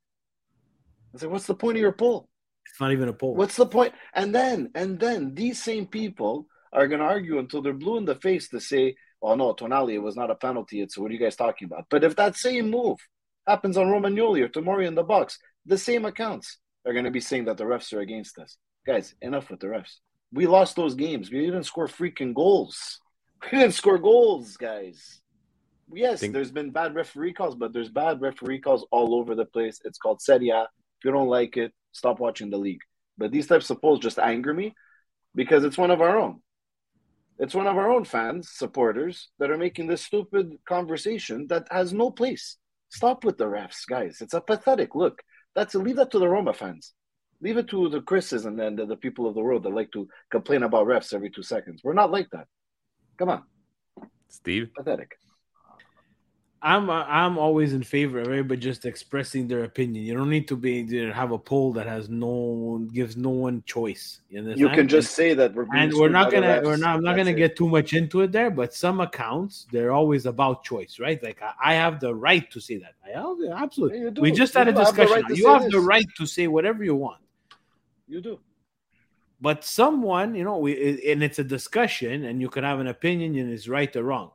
I 1.14 1.18
say, 1.18 1.26
what's 1.26 1.46
the 1.46 1.54
point 1.54 1.76
of 1.76 1.82
your 1.82 1.92
poll? 1.92 2.28
It's 2.66 2.80
not 2.80 2.92
even 2.92 3.08
a 3.08 3.12
poll. 3.12 3.34
What's 3.34 3.56
the 3.56 3.66
point? 3.66 3.94
And 4.14 4.34
then, 4.34 4.70
and 4.74 4.98
then 4.98 5.34
these 5.34 5.62
same 5.62 5.86
people 5.86 6.46
are 6.72 6.88
going 6.88 7.00
to 7.00 7.06
argue 7.06 7.38
until 7.38 7.62
they're 7.62 7.72
blue 7.72 7.98
in 7.98 8.04
the 8.04 8.16
face 8.16 8.48
to 8.48 8.60
say, 8.60 8.96
"Oh 9.22 9.34
no, 9.36 9.54
Tonali, 9.54 9.94
it 9.94 9.98
was 9.98 10.16
not 10.16 10.30
a 10.30 10.34
penalty. 10.34 10.80
It's 10.80 10.98
what 10.98 11.10
are 11.10 11.14
you 11.14 11.20
guys 11.20 11.36
talking 11.36 11.66
about?" 11.66 11.86
But 11.88 12.04
if 12.04 12.16
that 12.16 12.36
same 12.36 12.70
move 12.70 12.98
happens 13.46 13.76
on 13.76 13.86
Romagnoli 13.86 14.42
or 14.42 14.48
Tomori 14.48 14.86
in 14.86 14.94
the 14.94 15.04
box, 15.04 15.38
the 15.66 15.78
same 15.78 16.04
accounts 16.04 16.58
are 16.84 16.92
going 16.92 17.04
to 17.04 17.10
be 17.10 17.20
saying 17.20 17.44
that 17.44 17.58
the 17.58 17.64
refs 17.64 17.92
are 17.92 18.00
against 18.00 18.38
us. 18.38 18.56
Guys, 18.86 19.14
enough 19.22 19.50
with 19.50 19.60
the 19.60 19.68
refs. 19.68 20.00
We 20.32 20.46
lost 20.46 20.74
those 20.74 20.94
games. 20.94 21.30
We 21.30 21.40
didn't 21.42 21.64
score 21.64 21.86
freaking 21.86 22.34
goals. 22.34 23.00
We 23.52 23.58
didn't 23.58 23.74
score 23.74 23.98
goals, 23.98 24.56
guys. 24.56 25.20
Yes, 25.92 26.20
Think- 26.20 26.32
there's 26.32 26.50
been 26.50 26.70
bad 26.70 26.94
referee 26.94 27.32
calls, 27.34 27.54
but 27.54 27.72
there's 27.72 27.90
bad 27.90 28.20
referee 28.20 28.60
calls 28.60 28.86
all 28.90 29.14
over 29.14 29.34
the 29.34 29.44
place. 29.44 29.80
It's 29.84 29.98
called 29.98 30.20
Serie 30.20 30.50
A. 30.50 30.62
If 30.62 31.04
you 31.04 31.10
don't 31.12 31.28
like 31.28 31.56
it, 31.56 31.72
stop 31.92 32.18
watching 32.20 32.50
the 32.50 32.58
league. 32.58 32.80
But 33.18 33.30
these 33.30 33.46
types 33.46 33.70
of 33.70 33.80
polls 33.80 34.00
just 34.00 34.18
anger 34.18 34.52
me 34.54 34.74
because 35.34 35.64
it's 35.64 35.78
one 35.78 35.90
of 35.90 36.00
our 36.00 36.18
own. 36.18 36.40
It's 37.38 37.54
one 37.54 37.66
of 37.66 37.76
our 37.76 37.90
own 37.90 38.04
fans, 38.04 38.50
supporters, 38.52 39.28
that 39.38 39.50
are 39.50 39.58
making 39.58 39.88
this 39.88 40.02
stupid 40.02 40.56
conversation 40.66 41.46
that 41.48 41.66
has 41.70 41.92
no 41.92 42.10
place. 42.10 42.56
Stop 42.90 43.24
with 43.24 43.38
the 43.38 43.44
refs, 43.46 43.86
guys. 43.88 44.18
It's 44.20 44.34
a 44.34 44.40
pathetic 44.40 44.94
look. 44.94 45.20
That's 45.54 45.74
a 45.74 45.78
leave 45.80 45.96
that 45.96 46.12
to 46.12 46.18
the 46.20 46.28
Roma 46.28 46.54
fans. 46.54 46.92
Leave 47.40 47.56
it 47.56 47.68
to 47.68 47.88
the 47.88 48.00
Chris's 48.00 48.46
and 48.46 48.58
then 48.58 48.76
the, 48.76 48.86
the 48.86 48.96
people 48.96 49.26
of 49.26 49.34
the 49.34 49.40
world 49.40 49.64
that 49.64 49.74
like 49.74 49.90
to 49.92 50.08
complain 50.30 50.62
about 50.62 50.86
refs 50.86 51.12
every 51.12 51.30
two 51.30 51.42
seconds. 51.42 51.82
We're 51.84 51.92
not 51.92 52.12
like 52.12 52.30
that. 52.30 52.46
Come 53.18 53.28
on, 53.30 53.42
Steve. 54.28 54.70
pathetic. 54.76 55.16
I'm 56.64 56.88
uh, 56.88 57.04
I'm 57.04 57.36
always 57.36 57.74
in 57.74 57.82
favor 57.82 58.20
of 58.20 58.26
everybody 58.26 58.58
just 58.58 58.86
expressing 58.86 59.46
their 59.46 59.64
opinion. 59.64 60.02
You 60.02 60.14
don't 60.14 60.30
need 60.30 60.48
to 60.48 60.56
be 60.56 60.82
to 60.86 61.12
have 61.12 61.30
a 61.30 61.38
poll 61.38 61.74
that 61.74 61.86
has 61.86 62.08
no 62.08 62.88
gives 62.90 63.18
no 63.18 63.28
one 63.28 63.62
choice. 63.66 64.20
You, 64.30 64.50
You 64.56 64.70
can 64.70 64.88
just 64.88 65.14
say 65.14 65.34
that 65.34 65.52
we're 65.54 65.66
and 65.74 65.92
we're 65.92 66.08
not 66.08 66.32
gonna 66.32 66.62
we're 66.64 66.78
not 66.78 66.96
I'm 66.96 67.02
not 67.02 67.16
gonna 67.16 67.32
it. 67.32 67.36
get 67.36 67.54
too 67.54 67.68
much 67.68 67.92
into 67.92 68.22
it 68.22 68.32
there, 68.32 68.50
but 68.50 68.72
some 68.72 69.00
accounts 69.00 69.66
they're 69.72 69.92
always 69.92 70.24
about 70.24 70.64
choice, 70.64 70.98
right? 70.98 71.22
Like 71.22 71.42
I, 71.42 71.52
I 71.72 71.74
have 71.74 72.00
the 72.00 72.14
right 72.14 72.50
to 72.50 72.60
say 72.60 72.78
that. 72.78 72.94
I 73.04 73.10
have, 73.10 73.36
absolutely. 73.62 73.98
Yeah. 74.00 74.10
We 74.18 74.32
just 74.32 74.54
You 74.54 74.58
had 74.60 74.68
a 74.68 74.72
do 74.72 74.78
have 74.78 74.96
discussion. 74.96 75.22
right 75.22 75.36
you 75.36 75.46
have 75.48 75.70
the 75.70 75.80
right 75.80 76.06
to 76.16 76.24
say 76.24 76.46
whatever 76.46 76.82
you 76.82 76.96
want. 76.96 77.20
You 78.08 78.22
do. 78.22 78.40
But 79.38 79.64
someone, 79.64 80.34
you 80.34 80.44
know, 80.44 80.56
we 80.56 81.12
and 81.12 81.22
it's 81.22 81.38
a 81.38 81.44
discussion, 81.44 82.24
and 82.24 82.40
you 82.40 82.48
can 82.48 82.64
have 82.64 82.80
an 82.80 82.86
opinion, 82.86 83.36
and 83.36 83.52
it's 83.52 83.68
right 83.68 83.94
or 83.94 84.04
wrong. 84.04 84.30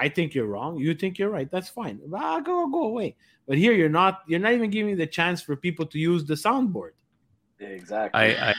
I 0.00 0.08
think 0.08 0.34
you're 0.34 0.46
wrong. 0.46 0.78
You 0.78 0.94
think 0.94 1.18
you're 1.18 1.28
right. 1.28 1.50
That's 1.50 1.68
fine. 1.68 2.00
Ah, 2.14 2.40
go 2.40 2.66
go 2.68 2.84
away. 2.84 3.16
But 3.46 3.58
here 3.58 3.72
you're 3.72 3.90
not. 3.90 4.22
You're 4.26 4.40
not 4.40 4.52
even 4.52 4.70
giving 4.70 4.96
the 4.96 5.06
chance 5.06 5.42
for 5.42 5.56
people 5.56 5.84
to 5.86 5.98
use 5.98 6.24
the 6.24 6.34
soundboard. 6.34 6.92
Exactly. 7.58 8.18
I 8.18 8.50
I, 8.50 8.54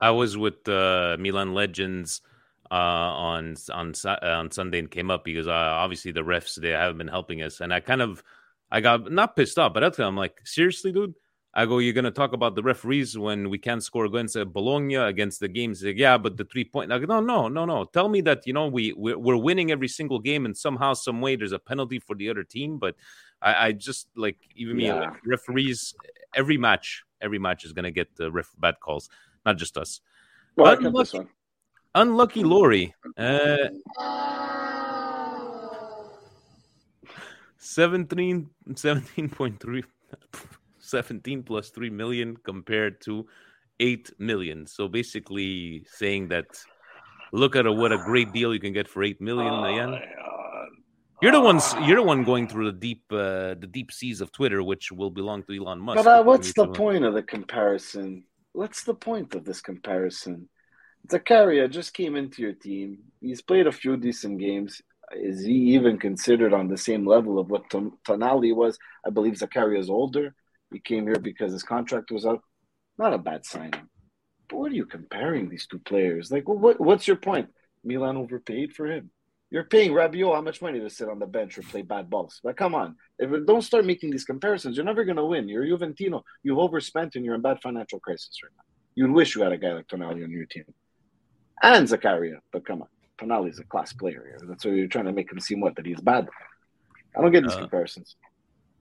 I 0.00 0.10
was 0.10 0.38
with 0.38 0.66
uh, 0.66 1.16
Milan 1.20 1.52
Legends 1.52 2.22
uh, 2.70 2.74
on 2.74 3.56
on 3.70 3.92
uh, 4.04 4.16
on 4.22 4.50
Sunday 4.50 4.78
and 4.78 4.90
came 4.90 5.10
up 5.10 5.24
because 5.24 5.46
uh, 5.46 5.52
obviously 5.52 6.10
the 6.10 6.22
refs 6.22 6.54
they 6.56 6.70
haven't 6.70 6.98
been 6.98 7.08
helping 7.08 7.42
us, 7.42 7.60
and 7.60 7.72
I 7.74 7.80
kind 7.80 8.00
of 8.00 8.22
I 8.70 8.80
got 8.80 9.12
not 9.12 9.36
pissed 9.36 9.58
off, 9.58 9.74
but 9.74 10.00
I'm 10.00 10.16
like 10.16 10.40
seriously, 10.44 10.90
dude. 10.90 11.14
I 11.58 11.64
go, 11.64 11.78
you're 11.78 11.94
gonna 11.94 12.10
talk 12.10 12.34
about 12.34 12.54
the 12.54 12.62
referees 12.62 13.16
when 13.16 13.48
we 13.48 13.56
can't 13.56 13.82
score 13.82 14.04
against 14.04 14.36
uh, 14.36 14.44
Bologna 14.44 14.96
against 14.96 15.40
the 15.40 15.48
games. 15.48 15.82
Like, 15.82 15.96
yeah, 15.96 16.18
but 16.18 16.36
the 16.36 16.44
three 16.44 16.64
point. 16.64 16.90
Like, 16.90 17.08
no, 17.08 17.20
no, 17.20 17.48
no, 17.48 17.64
no. 17.64 17.86
Tell 17.86 18.10
me 18.10 18.20
that 18.20 18.46
you 18.46 18.52
know 18.52 18.66
we 18.66 18.92
we're, 18.92 19.16
we're 19.16 19.38
winning 19.38 19.70
every 19.70 19.88
single 19.88 20.18
game, 20.18 20.44
and 20.44 20.54
somehow, 20.54 20.92
some 20.92 21.22
way, 21.22 21.34
there's 21.34 21.52
a 21.52 21.58
penalty 21.58 21.98
for 21.98 22.14
the 22.14 22.28
other 22.28 22.44
team. 22.44 22.76
But 22.76 22.94
I, 23.40 23.68
I 23.68 23.72
just 23.72 24.08
like 24.16 24.36
even 24.54 24.76
me 24.76 24.92
like, 24.92 25.14
referees. 25.24 25.94
Every 26.34 26.58
match, 26.58 27.04
every 27.22 27.38
match 27.38 27.64
is 27.64 27.72
gonna 27.72 27.90
get 27.90 28.14
the 28.16 28.30
ref 28.30 28.52
bad 28.58 28.78
calls, 28.78 29.08
not 29.46 29.56
just 29.56 29.78
us. 29.78 30.02
Well, 30.56 30.66
I 30.66 30.76
this 30.76 30.84
unlucky, 30.84 31.18
one. 31.18 31.28
unlucky 31.94 32.44
Lori. 32.44 32.94
Uh, 33.16 33.56
17, 37.56 38.50
17.3 38.74 39.82
17 40.86 41.42
plus 41.42 41.70
3 41.70 41.90
million 41.90 42.36
compared 42.36 43.00
to 43.02 43.26
8 43.80 44.12
million. 44.18 44.66
So 44.66 44.88
basically 44.88 45.84
saying 45.90 46.28
that 46.28 46.46
look 47.32 47.56
at 47.56 47.66
a, 47.66 47.72
what 47.72 47.92
a 47.92 47.98
great 47.98 48.32
deal 48.32 48.54
you 48.54 48.60
can 48.60 48.72
get 48.72 48.88
for 48.88 49.02
8 49.02 49.20
million 49.20 49.74
yen. 49.74 50.00
You're 51.22 51.32
the 51.32 51.40
ones 51.40 51.74
you're 51.86 51.96
the 51.96 52.02
one 52.02 52.24
going 52.24 52.46
through 52.46 52.72
the 52.72 52.78
deep 52.78 53.04
uh, 53.10 53.54
the 53.54 53.68
deep 53.70 53.90
seas 53.90 54.20
of 54.20 54.32
Twitter 54.32 54.62
which 54.62 54.92
will 54.92 55.10
belong 55.10 55.42
to 55.44 55.56
Elon 55.56 55.80
Musk. 55.80 56.04
But 56.04 56.06
uh, 56.06 56.22
what's 56.22 56.52
the 56.52 56.68
point 56.68 57.04
of 57.04 57.14
the 57.14 57.22
comparison? 57.22 58.24
What's 58.52 58.84
the 58.84 58.94
point 58.94 59.34
of 59.34 59.44
this 59.44 59.62
comparison? 59.62 60.48
Zakaria 61.08 61.70
just 61.70 61.94
came 61.94 62.16
into 62.16 62.42
your 62.42 62.52
team. 62.52 62.98
He's 63.20 63.40
played 63.40 63.66
a 63.66 63.72
few 63.72 63.96
decent 63.96 64.40
games. 64.40 64.82
Is 65.14 65.44
he 65.44 65.74
even 65.74 65.98
considered 65.98 66.52
on 66.52 66.68
the 66.68 66.76
same 66.76 67.06
level 67.06 67.38
of 67.38 67.48
what 67.48 67.70
Ton- 67.70 67.96
Tonali 68.06 68.54
was? 68.54 68.76
I 69.06 69.10
believe 69.10 69.34
Zakaria 69.34 69.78
is 69.78 69.88
older. 69.88 70.34
He 70.72 70.80
came 70.80 71.06
here 71.06 71.18
because 71.18 71.52
his 71.52 71.62
contract 71.62 72.10
was 72.10 72.26
up. 72.26 72.42
Not 72.98 73.14
a 73.14 73.18
bad 73.18 73.44
signing. 73.44 73.88
But 74.48 74.56
what 74.56 74.72
are 74.72 74.74
you 74.74 74.86
comparing 74.86 75.48
these 75.48 75.66
two 75.66 75.78
players? 75.80 76.30
Like, 76.30 76.48
what, 76.48 76.80
what's 76.80 77.06
your 77.06 77.16
point? 77.16 77.48
Milan 77.84 78.16
overpaid 78.16 78.74
for 78.74 78.86
him. 78.86 79.10
You're 79.50 79.64
paying 79.64 79.92
Rabiot 79.92 80.34
how 80.34 80.40
much 80.40 80.60
money 80.60 80.80
to 80.80 80.90
sit 80.90 81.08
on 81.08 81.20
the 81.20 81.26
bench 81.26 81.56
or 81.56 81.62
play 81.62 81.82
bad 81.82 82.10
balls? 82.10 82.40
But 82.42 82.56
come 82.56 82.74
on, 82.74 82.96
if 83.18 83.30
don't 83.46 83.62
start 83.62 83.86
making 83.86 84.10
these 84.10 84.24
comparisons, 84.24 84.76
you're 84.76 84.84
never 84.84 85.04
going 85.04 85.16
to 85.16 85.24
win. 85.24 85.48
You're 85.48 85.64
Juventino. 85.64 86.22
You've 86.42 86.58
overspent 86.58 87.14
and 87.14 87.24
you're 87.24 87.36
in 87.36 87.42
bad 87.42 87.60
financial 87.62 88.00
crisis 88.00 88.36
right 88.42 88.52
now. 88.56 88.64
You'd 88.96 89.12
wish 89.12 89.36
you 89.36 89.42
had 89.42 89.52
a 89.52 89.58
guy 89.58 89.72
like 89.72 89.86
Tonali 89.86 90.24
on 90.24 90.30
your 90.30 90.46
team 90.46 90.64
and 91.62 91.86
Zakaria. 91.86 92.38
But 92.52 92.66
come 92.66 92.82
on, 92.82 92.88
Tonali's 93.18 93.60
a 93.60 93.64
class 93.64 93.92
player 93.92 94.24
here. 94.26 94.40
That's 94.48 94.64
why 94.64 94.72
you're 94.72 94.88
trying 94.88 95.04
to 95.04 95.12
make 95.12 95.30
him 95.30 95.38
seem 95.38 95.60
what 95.60 95.76
that 95.76 95.86
he's 95.86 96.00
bad. 96.00 96.28
I 97.16 97.22
don't 97.22 97.30
get 97.30 97.44
these 97.44 97.52
Uh, 97.54 97.60
comparisons. 97.60 98.16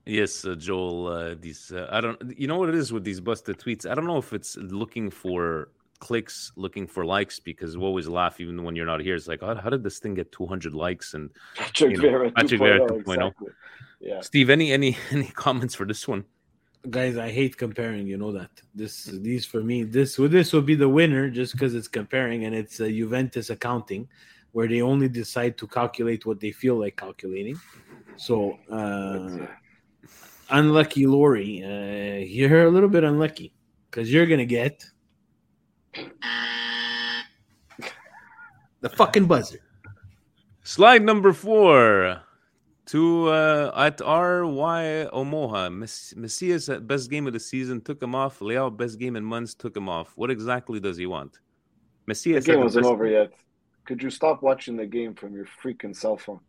Yes, 0.05 0.45
uh, 0.45 0.55
Joel. 0.55 1.07
Uh, 1.07 1.35
these 1.39 1.71
uh, 1.71 1.87
I 1.91 1.99
don't. 1.99 2.37
You 2.37 2.47
know 2.47 2.57
what 2.57 2.69
it 2.69 2.75
is 2.75 2.93
with 2.93 3.03
these 3.03 3.19
busted 3.19 3.57
tweets. 3.57 3.89
I 3.89 3.95
don't 3.95 4.05
know 4.05 4.17
if 4.17 4.33
it's 4.33 4.55
looking 4.57 5.09
for 5.09 5.69
clicks, 5.99 6.51
looking 6.55 6.85
for 6.85 7.05
likes, 7.05 7.39
because 7.39 7.75
we 7.75 7.83
always 7.83 8.07
laugh 8.07 8.39
even 8.39 8.63
when 8.63 8.75
you're 8.75 8.85
not 8.85 9.01
here. 9.01 9.15
It's 9.15 9.27
like, 9.27 9.41
how, 9.41 9.55
how 9.55 9.69
did 9.69 9.83
this 9.83 9.97
thing 9.99 10.13
get 10.13 10.31
200 10.31 10.75
likes? 10.75 11.15
And 11.15 11.31
Patrick 11.55 11.91
you 11.91 11.97
know, 11.97 12.09
Vieira 12.09 12.35
Patrick 12.35 12.61
2.0, 12.61 12.79
Vieira 12.79 12.89
2.0. 12.89 12.99
exactly. 12.99 13.47
Yeah. 13.99 14.21
Steve, 14.21 14.49
any 14.51 14.71
any 14.71 14.97
any 15.11 15.27
comments 15.27 15.73
for 15.73 15.85
this 15.85 16.07
one? 16.07 16.23
Guys, 16.87 17.17
I 17.17 17.31
hate 17.31 17.57
comparing. 17.57 18.05
You 18.05 18.17
know 18.17 18.31
that. 18.33 18.51
This 18.75 19.05
these 19.05 19.43
for 19.43 19.63
me. 19.63 19.83
This 19.83 20.19
well, 20.19 20.29
this 20.29 20.53
will 20.53 20.61
be 20.61 20.75
the 20.75 20.89
winner 20.89 21.31
just 21.31 21.53
because 21.53 21.73
it's 21.73 21.87
comparing 21.87 22.45
and 22.45 22.53
it's 22.53 22.79
uh, 22.79 22.85
Juventus 22.85 23.49
accounting, 23.49 24.07
where 24.51 24.67
they 24.67 24.83
only 24.83 25.09
decide 25.09 25.57
to 25.57 25.65
calculate 25.65 26.27
what 26.27 26.39
they 26.39 26.51
feel 26.51 26.75
like 26.75 26.95
calculating. 26.95 27.59
So 28.17 28.59
uh, 28.69 29.47
unlucky 30.49 31.05
Lori, 31.07 31.63
uh, 31.63 32.23
you're 32.25 32.65
a 32.65 32.69
little 32.71 32.89
bit 32.89 33.03
unlucky 33.03 33.53
because 33.89 34.11
you're 34.11 34.25
gonna 34.25 34.45
get 34.45 34.83
the 38.81 38.89
fucking 38.89 39.25
buzzer. 39.25 39.59
Slide 40.63 41.03
number 41.03 41.31
four 41.33 42.21
to 42.87 43.27
uh, 43.29 43.71
at 43.75 43.99
RY 44.01 45.07
Omoha. 45.13 45.73
Mess- 45.73 46.13
Messias 46.15 46.69
at 46.69 46.87
best 46.87 47.09
game 47.09 47.27
of 47.27 47.33
the 47.33 47.39
season 47.39 47.81
took 47.81 48.01
him 48.01 48.15
off. 48.15 48.39
Leao 48.39 48.75
best 48.75 48.99
game 48.99 49.15
in 49.15 49.23
months 49.23 49.53
took 49.53 49.75
him 49.75 49.89
off. 49.89 50.13
What 50.15 50.29
exactly 50.31 50.79
does 50.79 50.97
he 50.97 51.05
want? 51.05 51.33
The 51.33 51.39
Messias 52.07 52.45
game 52.45 52.55
had 52.55 52.59
the 52.61 52.63
wasn't 52.65 52.83
best- 52.83 52.91
over 52.91 53.07
yet. 53.07 53.33
Could 53.85 54.01
you 54.01 54.09
stop 54.09 54.41
watching 54.41 54.75
the 54.75 54.85
game 54.87 55.13
from 55.13 55.33
your 55.35 55.45
freaking 55.63 55.95
cell 55.95 56.17
phone? 56.17 56.39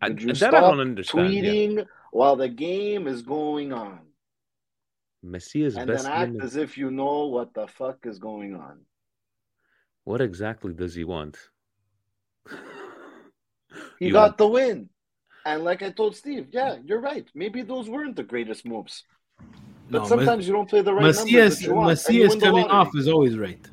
I- 0.00 0.08
Could 0.08 0.22
you 0.22 0.28
that 0.28 0.36
stop 0.36 0.54
I 0.54 0.60
don't 0.60 0.80
understand, 0.80 1.32
yeah. 1.32 1.82
Tweeting 2.12 2.18
while 2.18 2.36
the 2.36 2.48
game 2.48 3.06
is 3.06 3.22
going 3.22 3.72
on? 3.72 4.00
Messias 5.22 5.76
and 5.76 5.86
best 5.86 6.04
then 6.04 6.12
act 6.12 6.36
as 6.42 6.56
if 6.56 6.78
you 6.78 6.90
know 6.90 7.26
what 7.26 7.52
the 7.54 7.66
fuck 7.66 8.06
is 8.06 8.18
going 8.18 8.54
on. 8.54 8.80
What 10.04 10.20
exactly 10.20 10.72
does 10.72 10.94
he 10.94 11.04
want? 11.04 11.36
He 13.98 14.06
You 14.06 14.12
got 14.12 14.22
want- 14.30 14.38
the 14.38 14.46
win. 14.48 14.88
And 15.46 15.64
like 15.64 15.82
I 15.82 15.90
told 15.90 16.16
Steve, 16.16 16.48
yeah, 16.52 16.76
you're 16.84 17.00
right. 17.00 17.26
Maybe 17.34 17.62
those 17.62 17.88
weren't 17.88 18.14
the 18.16 18.22
greatest 18.22 18.66
moves. 18.66 19.04
But 19.90 20.02
No, 20.02 20.06
sometimes 20.06 20.38
Mas- 20.38 20.46
you 20.46 20.52
don't 20.52 20.68
play 20.68 20.82
the 20.82 20.92
right 20.92 21.02
numbers 21.02 21.24
Messias, 21.24 21.62
you 21.62 21.74
want. 21.74 21.90
and 22.06 22.14
you 22.14 22.22
Messias 22.24 22.30
win 22.30 22.38
the 22.38 22.46
coming 22.46 22.66
off 22.66 22.90
is 22.94 23.08
always 23.08 23.38
right. 23.38 23.66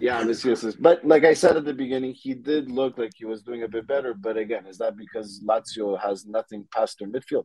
Yeah, 0.00 0.18
is. 0.26 0.76
But 0.76 1.04
like 1.06 1.24
I 1.24 1.34
said 1.34 1.56
at 1.56 1.64
the 1.64 1.72
beginning, 1.72 2.14
he 2.14 2.34
did 2.34 2.70
look 2.70 2.98
like 2.98 3.12
he 3.16 3.24
was 3.24 3.42
doing 3.42 3.62
a 3.62 3.68
bit 3.68 3.86
better. 3.86 4.14
But 4.14 4.36
again, 4.36 4.66
is 4.66 4.78
that 4.78 4.96
because 4.96 5.42
Lazio 5.46 6.00
has 6.00 6.26
nothing 6.26 6.66
past 6.74 6.98
their 6.98 7.08
midfield? 7.08 7.44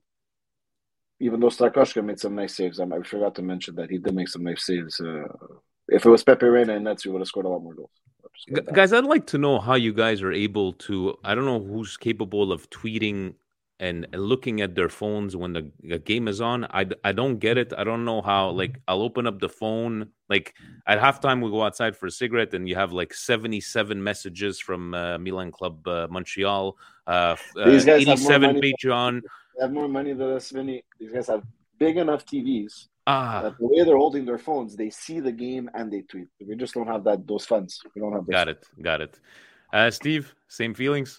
Even 1.20 1.40
though 1.40 1.48
Strakosha 1.48 2.04
made 2.04 2.20
some 2.20 2.36
nice 2.36 2.56
saves, 2.56 2.80
Um, 2.80 2.94
I 2.94 3.02
forgot 3.04 3.36
to 3.36 3.42
mention 3.42 3.76
that 3.76 3.90
he 3.90 3.98
did 3.98 4.16
make 4.16 4.30
some 4.30 4.44
nice 4.44 4.66
saves. 4.66 5.00
Uh, 5.00 5.28
if 5.90 6.06
it 6.06 6.10
was 6.10 6.24
Pepe 6.24 6.46
Reina 6.46 6.76
and 6.76 6.86
Nets, 6.86 7.06
would 7.06 7.20
have 7.20 7.28
scored 7.28 7.46
a 7.46 7.50
lot 7.50 7.62
more 7.62 7.74
goals. 7.74 7.92
Guys 8.74 8.94
i'd 8.94 9.04
like 9.04 9.26
to 9.28 9.38
know 9.38 9.60
how 9.60 9.76
you 9.76 9.92
guys 9.92 10.22
are 10.22 10.32
able 10.32 10.72
to 10.74 11.18
i 11.26 11.36
don't 11.36 11.46
know 11.46 11.60
who's 11.60 11.98
capable 11.98 12.52
of 12.52 12.70
tweeting 12.70 13.34
and 13.82 14.06
looking 14.14 14.60
at 14.62 14.76
their 14.76 14.90
phones 14.90 15.36
when 15.36 15.54
the, 15.54 15.72
the 15.84 16.00
game 16.00 16.28
is 16.28 16.42
on 16.42 16.66
I, 16.66 16.86
I 17.04 17.12
don't 17.14 17.38
get 17.40 17.58
it 17.58 17.72
i 17.78 17.84
don't 17.84 18.04
know 18.04 18.22
how 18.22 18.50
like 18.50 18.80
i'll 18.88 19.02
open 19.02 19.26
up 19.26 19.40
the 19.40 19.48
phone 19.50 20.10
like 20.30 20.54
at 20.86 21.00
halftime 21.00 21.42
we 21.44 21.50
go 21.50 21.64
outside 21.64 21.96
for 21.96 22.08
a 22.08 22.12
cigarette 22.12 22.54
and 22.54 22.68
you 22.68 22.76
have 22.76 22.92
like 22.92 23.14
77 23.14 24.04
messages 24.04 24.60
from 24.60 24.94
uh, 24.94 25.18
milan 25.18 25.52
club 25.52 25.88
uh, 25.88 26.08
montreal 26.10 26.76
uh, 27.08 27.36
uh, 27.58 27.70
These 27.70 27.86
guys 27.86 28.02
87 28.02 28.42
money- 28.56 28.74
patreon 28.74 29.22
They 29.58 29.64
have 29.66 29.72
more 29.74 29.88
money 29.90 30.14
than 30.14 30.30
us, 30.40 30.52
Vinny. 30.52 30.84
These 31.00 31.12
guys 31.12 31.28
have 31.28 31.44
big 31.80 31.96
enough 31.98 32.26
TVs 32.26 32.88
Ah. 33.08 33.42
the 33.60 33.66
way 33.68 33.84
they're 33.86 33.98
holding 34.06 34.24
their 34.30 34.38
phones, 34.38 34.76
they 34.76 34.90
see 34.92 35.20
the 35.20 35.32
game 35.46 35.66
and 35.74 35.92
they 35.92 36.02
tweet. 36.12 36.28
We 36.48 36.56
just 36.56 36.74
don't 36.76 36.86
have 36.94 37.04
that 37.06 37.26
those 37.32 37.46
funds. 37.52 37.72
We 37.96 38.02
don't 38.02 38.14
have 38.18 38.26
those. 38.28 38.38
got 38.40 38.48
it 38.54 38.60
got 38.90 39.00
it 39.02 39.14
uh, 39.74 39.90
steve 40.00 40.26
same 40.60 40.74
feelings 40.82 41.10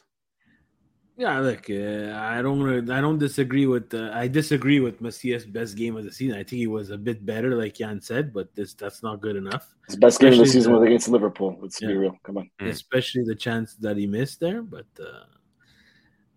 Yeah, 1.20 1.38
look, 1.40 1.68
uh, 1.68 2.16
I 2.16 2.40
don't, 2.40 2.88
I 2.88 3.02
don't 3.02 3.18
disagree 3.18 3.66
with. 3.66 3.92
Uh, 3.92 4.10
I 4.14 4.26
disagree 4.26 4.80
with 4.80 5.02
Messias' 5.02 5.44
best 5.44 5.76
game 5.76 5.94
of 5.94 6.04
the 6.04 6.10
season. 6.10 6.34
I 6.34 6.44
think 6.44 6.60
he 6.60 6.66
was 6.66 6.88
a 6.88 6.96
bit 6.96 7.26
better, 7.26 7.54
like 7.56 7.74
Jan 7.74 8.00
said, 8.00 8.32
but 8.32 8.54
this 8.54 8.72
that's 8.72 9.02
not 9.02 9.20
good 9.20 9.36
enough. 9.36 9.74
His 9.86 9.96
best 9.96 10.18
game 10.18 10.32
of 10.32 10.38
the 10.38 10.44
Especially 10.44 10.60
season 10.60 10.72
was 10.72 10.82
against 10.82 11.08
Liverpool. 11.08 11.58
Let's 11.60 11.78
be 11.78 11.94
real. 11.94 12.16
Come 12.22 12.38
on. 12.38 12.50
especially 12.60 13.24
the 13.24 13.34
chance 13.34 13.74
that 13.80 13.98
he 13.98 14.06
missed 14.06 14.40
there. 14.40 14.62
But 14.62 14.86
uh, 14.98 15.26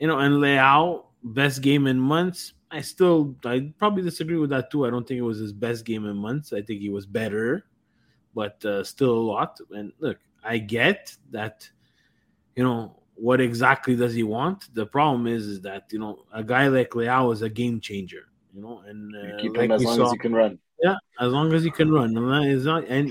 you 0.01 0.07
know, 0.07 0.19
and 0.19 0.35
Leao 0.43 1.05
best 1.23 1.61
game 1.61 1.87
in 1.87 1.97
months. 1.97 2.51
I 2.69 2.81
still, 2.81 3.37
I 3.45 3.71
probably 3.79 4.03
disagree 4.03 4.35
with 4.35 4.49
that 4.49 4.69
too. 4.69 4.85
I 4.85 4.89
don't 4.89 5.07
think 5.07 5.17
it 5.17 5.21
was 5.21 5.39
his 5.39 5.53
best 5.53 5.85
game 5.85 6.05
in 6.05 6.17
months. 6.17 6.51
I 6.51 6.61
think 6.61 6.81
he 6.81 6.89
was 6.89 7.05
better, 7.05 7.67
but 8.35 8.65
uh, 8.65 8.83
still 8.83 9.13
a 9.13 9.27
lot. 9.31 9.61
And 9.71 9.93
look, 9.99 10.17
I 10.43 10.57
get 10.57 11.15
that. 11.31 11.69
You 12.57 12.65
know 12.65 12.97
what 13.27 13.39
exactly 13.49 13.95
does 14.03 14.13
he 14.19 14.23
want? 14.37 14.59
The 14.79 14.85
problem 14.97 15.23
is, 15.35 15.43
is 15.53 15.59
that 15.67 15.83
you 15.93 15.99
know 16.03 16.13
a 16.41 16.43
guy 16.53 16.65
like 16.77 16.91
Leao 16.99 17.25
is 17.35 17.41
a 17.49 17.51
game 17.61 17.77
changer. 17.87 18.23
You 18.55 18.61
know, 18.65 18.75
and 18.89 19.01
uh, 19.15 19.41
Keep 19.41 19.53
like 19.57 19.65
him 19.69 19.71
as 19.77 19.83
long 19.87 19.97
saw- 19.97 20.05
as 20.07 20.11
he 20.11 20.19
can 20.25 20.33
run. 20.41 20.53
yeah, 20.85 20.95
as 21.25 21.29
long 21.37 21.47
as 21.57 21.61
he 21.67 21.71
can 21.79 21.89
run. 21.99 22.09
And 22.17 22.27
that 22.33 22.45
is 22.57 22.65
not 22.71 22.81
and 22.97 23.07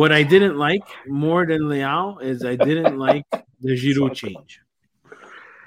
what 0.00 0.10
I 0.20 0.22
didn't 0.34 0.56
like 0.68 0.86
more 1.24 1.42
than 1.50 1.62
Leao 1.72 2.04
is 2.30 2.44
I 2.44 2.56
didn't 2.68 2.98
like 3.08 3.26
the 3.66 3.74
Giroud 3.82 4.14
change. 4.22 4.52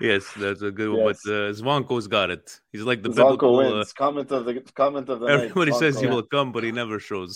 yes 0.09 0.23
that's 0.43 0.61
a 0.69 0.71
good 0.79 0.89
one 0.89 1.05
Yes. 1.07 1.19
but 1.23 1.31
uh, 1.31 1.51
zvanko's 1.59 2.07
got 2.17 2.29
it 2.37 2.45
he's 2.73 2.85
like 2.91 3.01
the 3.01 3.09
Zonko 3.09 3.15
biblical 3.21 3.51
uh, 3.55 3.57
wins. 3.75 3.93
comment 4.03 4.29
of 4.37 4.41
the 4.47 4.53
comment 4.83 5.07
of 5.13 5.17
the 5.21 5.25
night. 5.29 5.35
Everybody 5.39 5.71
says 5.81 5.93
he 6.03 6.07
will 6.15 6.27
come, 6.35 6.47
but 6.55 6.61
he 6.67 6.71
never 6.81 6.97
shows. 7.09 7.33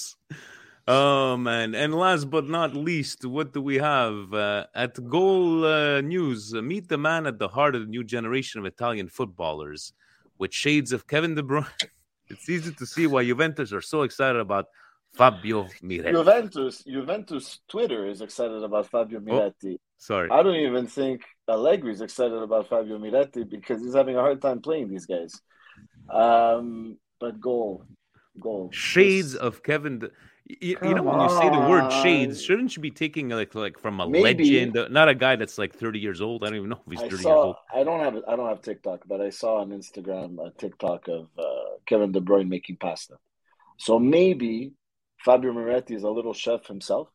Oh 0.92 1.38
man! 1.38 1.76
And 1.76 1.94
last 1.94 2.32
but 2.32 2.50
not 2.50 2.74
least, 2.76 3.24
what 3.24 3.54
do 3.54 3.62
we 3.62 3.76
have 3.76 4.34
uh, 4.34 4.66
at 4.74 4.98
Goal 5.08 5.64
uh, 5.64 6.02
News? 6.02 6.52
Meet 6.52 6.90
the 6.90 6.98
man 6.98 7.28
at 7.28 7.38
the 7.38 7.48
heart 7.48 7.76
of 7.76 7.82
the 7.82 7.88
new 7.88 8.04
generation 8.04 8.60
of 8.60 8.66
Italian 8.66 9.08
footballers, 9.08 9.94
with 10.40 10.52
shades 10.52 10.92
of 10.92 11.06
Kevin 11.06 11.36
De 11.36 11.44
Bruyne. 11.44 11.68
It's 12.32 12.50
easy 12.50 12.72
to 12.74 12.86
see 12.88 13.06
why 13.06 13.24
Juventus 13.24 13.72
are 13.72 13.82
so 13.82 14.02
excited 14.02 14.40
about 14.40 14.66
Fabio 15.14 15.68
Miretti. 15.84 16.12
Juventus, 16.12 16.84
Juventus 16.84 17.60
Twitter 17.68 18.08
is 18.08 18.22
excited 18.22 18.64
about 18.64 18.88
Fabio 18.88 19.20
Miretti. 19.20 19.78
Sorry, 20.00 20.30
I 20.32 20.42
don't 20.42 20.56
even 20.56 20.88
think 20.88 21.22
Allegri 21.48 21.94
is 21.94 22.02
excited 22.02 22.42
about 22.42 22.68
Fabio 22.68 22.98
Miretti 22.98 23.48
because 23.48 23.84
he's 23.84 23.94
having 23.94 24.16
a 24.16 24.22
hard 24.22 24.42
time 24.42 24.60
playing 24.60 24.90
these 24.90 25.06
guys. 25.06 25.40
Um, 26.12 26.98
but 27.20 27.40
goal, 27.40 27.86
goal. 28.40 28.70
shades 28.72 29.36
of 29.36 29.62
Kevin. 29.62 30.00
De- 30.00 30.10
you, 30.50 30.78
you 30.82 30.94
know 30.96 31.04
when 31.04 31.22
you 31.22 31.30
say 31.30 31.50
the 31.50 31.70
word 31.70 31.92
shades, 32.02 32.42
shouldn't 32.42 32.76
you 32.76 32.82
be 32.82 32.90
taking 32.90 33.30
like 33.30 33.54
like 33.54 33.78
from 33.78 34.00
a 34.00 34.10
Maybe. 34.10 34.44
legend, 34.44 34.78
uh, 34.78 34.88
not 34.88 35.08
a 35.08 35.14
guy 35.14 35.36
that's 35.36 35.60
like 35.60 35.76
thirty 35.76 36.00
years 36.00 36.22
old? 36.22 36.44
I 36.44 36.48
don't 36.48 36.56
even 36.58 36.70
know 36.70 36.82
if 36.88 36.92
he's 36.92 37.00
I 37.02 37.04
thirty 37.04 37.16
years 37.18 37.26
old. 37.28 37.56
I 37.74 37.84
don't 37.84 38.00
have. 38.00 38.16
I 38.28 38.36
don't 38.36 38.50
have 38.50 38.62
TikTok, 38.64 39.04
but 39.08 39.22
I 39.22 39.30
saw 39.30 39.58
on 39.62 39.70
Instagram 39.70 40.44
a 40.44 40.52
TikTok 40.52 41.08
of 41.08 41.28
uh, 41.38 41.78
Kevin 41.86 42.12
De 42.12 42.20
Bruyne 42.20 42.50
making 42.50 42.78
pasta. 42.78 43.18
So 43.78 44.00
maybe 44.00 44.74
Fabio 45.24 45.54
Miretti 45.54 45.96
is 45.96 46.04
a 46.04 46.10
little 46.10 46.34
chef 46.34 46.66
himself, 46.66 47.10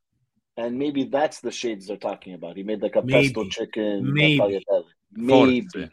and 0.57 0.79
maybe 0.79 1.05
that's 1.05 1.41
the 1.41 1.51
shades 1.51 1.89
they're 1.89 1.97
talking 1.97 2.35
about. 2.35 2.57
He 2.57 2.63
made 2.63 2.83
like 2.83 2.97
a 2.97 3.03
pesto 3.03 3.49
chicken 3.49 4.13
Maybe. 4.13 4.65
Maybe. 5.13 5.91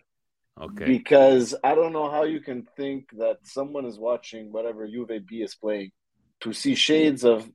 Okay. 0.59 0.85
Because 0.85 1.55
I 1.63 1.73
don't 1.73 1.93
know 1.93 2.11
how 2.11 2.23
you 2.23 2.39
can 2.39 2.67
think 2.77 3.09
that 3.17 3.37
someone 3.43 3.85
is 3.85 3.97
watching 3.97 4.51
whatever 4.51 4.87
Juve 4.87 5.25
B 5.27 5.37
is 5.37 5.55
playing 5.55 5.91
to 6.41 6.53
see 6.53 6.75
shades 6.75 7.23
of 7.23 7.49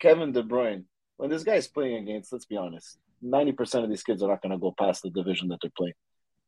Kevin 0.00 0.32
De 0.32 0.42
Bruyne 0.42 0.84
when 1.16 1.30
this 1.30 1.44
guy's 1.44 1.68
playing 1.68 2.08
against. 2.08 2.32
Let's 2.32 2.46
be 2.46 2.56
honest, 2.56 2.98
ninety 3.20 3.52
percent 3.52 3.84
of 3.84 3.90
these 3.90 4.02
kids 4.02 4.22
are 4.22 4.28
not 4.28 4.42
going 4.42 4.52
to 4.52 4.58
go 4.58 4.74
past 4.78 5.02
the 5.02 5.10
division 5.10 5.48
that 5.48 5.58
they're 5.62 5.70
playing. 5.76 5.94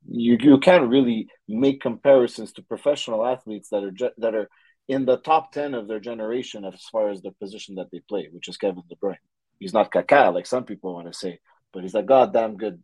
You 0.08 0.36
you 0.40 0.58
can't 0.58 0.88
really 0.88 1.28
make 1.48 1.80
comparisons 1.80 2.52
to 2.52 2.62
professional 2.62 3.26
athletes 3.26 3.68
that 3.70 3.84
are 3.84 4.12
that 4.18 4.34
are 4.34 4.48
in 4.86 5.06
the 5.06 5.16
top 5.16 5.52
ten 5.52 5.74
of 5.74 5.88
their 5.88 6.00
generation 6.00 6.64
as 6.64 6.82
far 6.92 7.08
as 7.10 7.22
the 7.22 7.30
position 7.32 7.76
that 7.76 7.90
they 7.90 8.00
play, 8.08 8.28
which 8.30 8.48
is 8.48 8.56
Kevin 8.56 8.82
De 8.88 8.96
Bruyne. 8.96 9.16
He's 9.58 9.72
not 9.72 9.92
Kaká 9.92 10.32
like 10.34 10.46
some 10.46 10.64
people 10.64 10.94
want 10.94 11.06
to 11.10 11.18
say, 11.18 11.38
but 11.72 11.82
he's 11.82 11.94
a 11.94 12.02
goddamn 12.02 12.56
good 12.56 12.82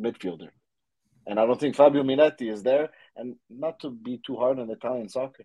midfielder. 0.00 0.48
And 1.26 1.38
I 1.38 1.46
don't 1.46 1.60
think 1.60 1.76
Fabio 1.76 2.02
Miretti 2.02 2.50
is 2.50 2.62
there. 2.62 2.90
And 3.16 3.36
not 3.50 3.80
to 3.80 3.90
be 3.90 4.20
too 4.24 4.36
hard 4.36 4.58
on 4.58 4.70
Italian 4.70 5.08
soccer, 5.08 5.44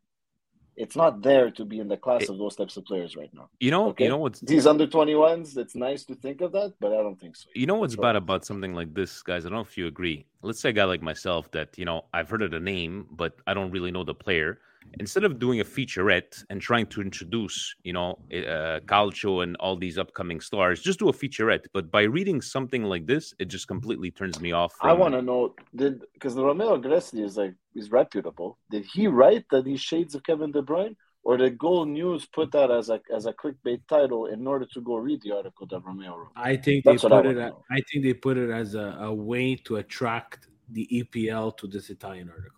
it's 0.78 0.96
not 0.96 1.22
there 1.24 1.50
to 1.52 1.66
be 1.66 1.80
in 1.80 1.88
the 1.88 1.98
class 1.98 2.30
of 2.30 2.38
those 2.38 2.56
types 2.56 2.78
of 2.78 2.86
players 2.86 3.16
right 3.16 3.34
now. 3.34 3.50
You 3.60 3.72
know, 3.72 3.88
Okay? 3.90 4.04
you 4.06 4.10
know 4.10 4.18
what's 4.18 4.40
These 4.40 4.68
under 4.68 4.86
21s, 4.88 5.58
it's 5.58 5.76
nice 5.76 6.06
to 6.06 6.16
think 6.16 6.42
of 6.42 6.52
that, 6.54 6.74
but 6.80 6.94
I 6.94 6.98
don't 6.98 7.20
think 7.20 7.36
so. 7.36 7.50
You 7.56 7.66
know 7.66 7.76
what's 7.76 7.96
bad 7.96 8.16
about 8.16 8.46
something 8.46 8.74
like 8.76 8.94
this, 8.94 9.22
guys? 9.24 9.46
I 9.46 9.50
don't 9.50 9.58
know 9.58 9.62
if 9.62 9.78
you 9.78 9.88
agree. 9.88 10.26
Let's 10.44 10.60
say 10.62 10.70
a 10.70 10.74
guy 10.74 10.84
like 10.86 11.02
myself 11.02 11.52
that, 11.52 11.78
you 11.78 11.86
know, 11.86 12.06
I've 12.14 12.30
heard 12.30 12.44
of 12.44 12.52
the 12.52 12.60
name, 12.60 13.08
but 13.12 13.34
I 13.48 13.54
don't 13.56 13.72
really 13.72 13.92
know 13.92 14.04
the 14.04 14.14
player. 14.14 14.60
Instead 15.00 15.24
of 15.24 15.38
doing 15.40 15.60
a 15.60 15.64
featurette 15.64 16.44
and 16.50 16.62
trying 16.62 16.88
to 16.88 17.02
introduce, 17.02 17.76
you 17.84 17.94
know, 17.94 18.18
uh, 18.32 18.80
Calcio 18.86 19.44
and 19.44 19.56
all 19.58 19.76
these 19.76 19.98
upcoming 19.98 20.40
stars, 20.40 20.82
just 20.82 21.00
do 21.00 21.10
a 21.10 21.14
featurette. 21.14 21.66
But 21.74 21.92
by 21.92 22.04
reading 22.04 22.42
something 22.42 22.84
like 22.84 23.06
this, 23.06 23.34
it 23.40 23.46
just 23.46 23.68
completely 23.68 24.12
turns 24.12 24.40
me 24.40 24.52
off. 24.54 24.74
I 24.82 24.94
want 24.94 25.14
to 25.14 25.22
know 25.22 25.56
did 25.76 26.04
because 26.14 26.36
the 26.36 26.44
Romeo 26.44 26.78
Agresti 26.78 27.24
is 27.24 27.38
like 27.38 27.56
is 27.76 27.92
reputable. 27.92 28.58
Did 28.72 28.86
he 28.86 29.08
write 29.08 29.46
that 29.52 29.66
these 29.66 29.82
shades 29.82 30.16
of 30.16 30.24
Kevin 30.24 30.52
De 30.52 30.62
Bruyne, 30.62 30.96
or 31.24 31.38
did 31.38 31.58
Goal 31.58 31.86
News 31.86 32.26
put 32.26 32.52
that 32.54 32.72
as 32.72 32.90
a 32.90 33.00
as 33.14 33.26
a 33.26 33.34
clickbait 33.34 33.82
title 33.88 34.28
in 34.28 34.48
order 34.48 34.66
to 34.74 34.82
go 34.82 34.96
read 34.96 35.22
the 35.22 35.36
article 35.36 35.68
that 35.68 35.82
Romeo 35.86 36.16
wrote? 36.16 36.32
I 36.36 36.56
think 36.56 36.86
That's 36.86 37.02
they 37.02 37.08
what 37.08 37.20
I 37.20 37.22
put 37.22 37.38
it. 37.38 37.38
At, 37.38 37.54
I 37.70 37.82
think 37.92 38.04
they 38.04 38.14
put 38.14 38.38
it 38.38 38.50
as 38.50 38.76
a, 38.76 38.98
a 39.02 39.14
way 39.14 39.56
to 39.66 39.76
attract 39.78 40.48
the 40.70 40.88
EPL 40.92 41.58
to 41.58 41.68
this 41.68 41.90
Italian 41.90 42.30
article. 42.30 42.57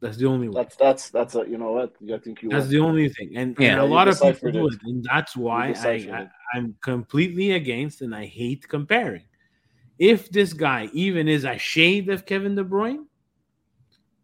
That's 0.00 0.16
the 0.16 0.26
only 0.26 0.48
way. 0.48 0.62
That's 0.62 0.76
that's 0.76 1.10
that's 1.10 1.34
a 1.34 1.44
you 1.48 1.58
know 1.58 1.72
what 1.72 1.92
I 2.12 2.18
think 2.18 2.42
you. 2.42 2.50
That's 2.50 2.64
won. 2.64 2.70
the 2.70 2.80
only 2.80 3.08
thing, 3.08 3.32
and, 3.36 3.56
Yeah, 3.58 3.72
and 3.72 3.80
a 3.80 3.84
lot 3.84 4.06
of 4.06 4.20
people 4.20 4.52
do 4.52 4.68
it. 4.68 4.74
it, 4.74 4.80
and 4.84 5.04
that's 5.04 5.36
why 5.36 5.72
I, 5.76 5.90
I 5.90 6.28
I'm 6.54 6.76
completely 6.82 7.52
against, 7.52 8.00
and 8.02 8.14
I 8.14 8.26
hate 8.26 8.68
comparing. 8.68 9.24
If 9.98 10.30
this 10.30 10.52
guy 10.52 10.88
even 10.92 11.26
is 11.26 11.44
a 11.44 11.58
shade 11.58 12.08
of 12.10 12.24
Kevin 12.24 12.54
De 12.54 12.62
Bruyne, 12.62 13.06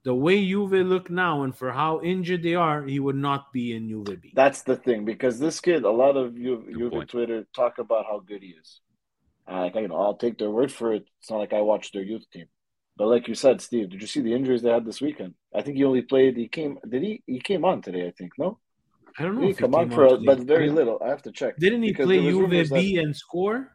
the 0.05 0.15
way 0.15 0.47
Juve 0.47 0.71
look 0.87 1.11
now, 1.11 1.43
and 1.43 1.57
for 1.57 1.73
how 1.73 2.01
injured 2.03 2.43
they 2.43 2.55
are, 2.55 2.85
he 2.85 3.01
would 3.01 3.17
not 3.17 3.53
be 3.53 3.75
in 3.75 3.89
Juve 3.89 4.21
B. 4.21 4.33
That's 4.35 4.63
the 4.63 4.77
thing 4.77 5.05
because 5.05 5.41
this 5.41 5.61
kid, 5.61 5.83
a 5.83 5.91
lot 5.91 6.17
of 6.17 6.39
you, 6.39 6.65
you 6.69 6.91
on 6.93 7.07
Twitter 7.07 7.47
talk 7.57 7.79
about 7.79 8.05
how 8.07 8.21
good 8.21 8.43
he 8.43 8.51
is. 8.51 8.81
Uh, 9.49 9.63
like 9.63 9.75
you 9.75 9.89
know, 9.89 9.97
I'll 9.97 10.17
take 10.17 10.39
their 10.39 10.51
word 10.51 10.71
for 10.71 10.93
it. 10.93 11.07
It's 11.21 11.31
not 11.31 11.39
like 11.39 11.53
I 11.53 11.63
watch 11.63 11.91
their 11.93 12.03
youth 12.03 12.25
team, 12.31 12.47
but 12.97 13.07
like 13.09 13.27
you 13.29 13.35
said, 13.35 13.61
Steve, 13.61 13.91
did 13.91 14.01
you 14.01 14.07
see 14.07 14.21
the 14.21 14.33
injuries 14.33 14.63
they 14.63 14.71
had 14.71 14.85
this 14.85 15.01
weekend? 15.01 15.35
I 15.55 15.63
think 15.63 15.77
he 15.77 15.85
only 15.85 16.03
played. 16.03 16.37
He 16.37 16.49
came. 16.49 16.79
Did 16.89 17.03
he? 17.03 17.23
He 17.27 17.41
came 17.41 17.65
on 17.65 17.83
today. 17.83 18.07
I 18.07 18.13
think 18.13 18.33
no. 18.39 18.59
I 19.19 19.23
don't 19.23 19.37
know 19.37 19.43
he 19.43 19.49
he 19.49 19.55
come 19.55 19.75
on 19.75 19.91
for, 19.91 20.07
on 20.07 20.13
a, 20.15 20.17
today. 20.17 20.27
but 20.27 20.39
very 20.41 20.71
little. 20.71 21.01
I 21.05 21.09
have 21.09 21.23
to 21.23 21.33
check. 21.33 21.57
Didn't 21.59 21.83
he 21.83 21.93
play 21.93 22.21
Juve 22.21 22.71
B 22.71 22.99
and 22.99 23.15
score? 23.17 23.73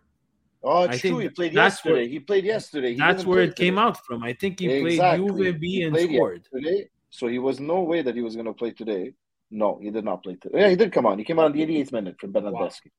Oh, 0.61 0.83
it's 0.83 0.95
I 0.95 1.07
true. 1.07 1.19
He 1.19 1.29
played 1.29 1.53
yesterday. 1.53 1.93
where- 1.95 2.07
he 2.07 2.19
played 2.19 2.43
yesterday. 2.43 2.91
He 2.91 2.97
That's 2.97 3.25
where 3.25 3.43
it 3.43 3.55
came 3.55 3.77
out 3.77 4.03
from. 4.05 4.23
I 4.23 4.33
think 4.33 4.59
he 4.59 4.67
Exactly. 4.69 5.29
played 5.29 5.53
Juve 5.53 5.59
B 5.59 5.83
and 5.83 5.97
scored. 5.97 6.41
yesterday, 6.51 6.89
so 7.09 7.27
he 7.27 7.39
was 7.39 7.59
no 7.59 7.81
way 7.83 8.01
that 8.01 8.15
he 8.15 8.21
was 8.21 8.35
going 8.35 8.45
to 8.47 8.53
play 8.53 8.71
today. 8.71 9.13
No, 9.51 9.79
he 9.81 9.89
did 9.89 10.03
not 10.03 10.21
play 10.21 10.35
today. 10.35 10.59
Yeah, 10.61 10.69
he 10.69 10.75
did 10.75 10.91
come 10.91 11.05
on. 11.05 11.17
He 11.17 11.23
came 11.23 11.39
on 11.39 11.47
in 11.47 11.53
the 11.53 11.65
88th 11.65 11.91
minute 11.93 12.15
for 12.19 12.27
Bernardeschi. 12.27 12.91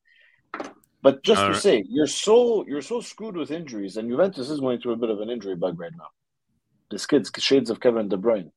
But 1.03 1.23
just 1.23 1.41
All 1.41 1.47
to 1.47 1.53
right. 1.53 1.63
say, 1.63 1.85
you're 1.89 2.07
so 2.07 2.67
you're 2.67 2.83
so 2.83 3.01
screwed 3.01 3.37
with 3.37 3.51
injuries, 3.51 3.97
and 3.97 4.11
Juventus 4.11 4.51
is 4.51 4.61
going 4.61 4.81
through 4.81 4.93
a 4.93 4.97
bit 4.97 5.11
of 5.11 5.21
an 5.21 5.31
injury 5.31 5.57
bug 5.57 5.81
right 5.81 5.93
now. 5.97 6.09
This 6.91 7.07
kid's 7.07 7.31
shades 7.39 7.71
of 7.71 7.81
Kevin 7.81 8.09
De 8.09 8.17
Bruyne. 8.17 8.51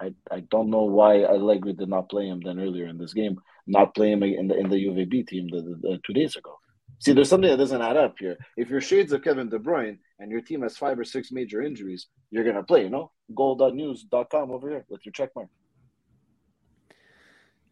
I, 0.00 0.14
I 0.30 0.40
don't 0.50 0.70
know 0.70 0.84
why 0.84 1.24
Allegri 1.24 1.72
did 1.72 1.88
not 1.88 2.08
play 2.08 2.26
him 2.26 2.40
then 2.44 2.60
earlier 2.60 2.86
in 2.86 2.98
this 2.98 3.12
game, 3.12 3.38
not 3.66 3.94
play 3.94 4.12
him 4.12 4.22
in 4.22 4.48
the 4.48 4.58
in 4.58 4.68
the 4.68 4.78
Juve 4.78 5.08
B 5.08 5.22
team 5.22 5.48
the, 5.48 5.62
the, 5.62 5.76
the 5.82 5.98
two 6.06 6.12
days 6.12 6.36
ago. 6.36 6.58
See, 6.98 7.12
there's 7.12 7.28
something 7.28 7.50
that 7.50 7.56
doesn't 7.56 7.82
add 7.82 7.96
up 7.96 8.14
here. 8.18 8.36
If 8.56 8.70
you're 8.70 8.80
shades 8.80 9.12
of 9.12 9.22
Kevin 9.22 9.48
De 9.48 9.58
Bruyne 9.58 9.98
and 10.20 10.30
your 10.30 10.40
team 10.40 10.62
has 10.62 10.76
five 10.76 10.98
or 10.98 11.04
six 11.04 11.32
major 11.32 11.60
injuries, 11.60 12.06
you're 12.30 12.44
gonna 12.44 12.62
play, 12.62 12.82
you 12.84 12.90
know? 12.90 13.10
Goal.news.com 13.34 14.52
over 14.52 14.68
here 14.68 14.84
with 14.88 15.04
your 15.04 15.12
check 15.12 15.30
mark. 15.34 15.48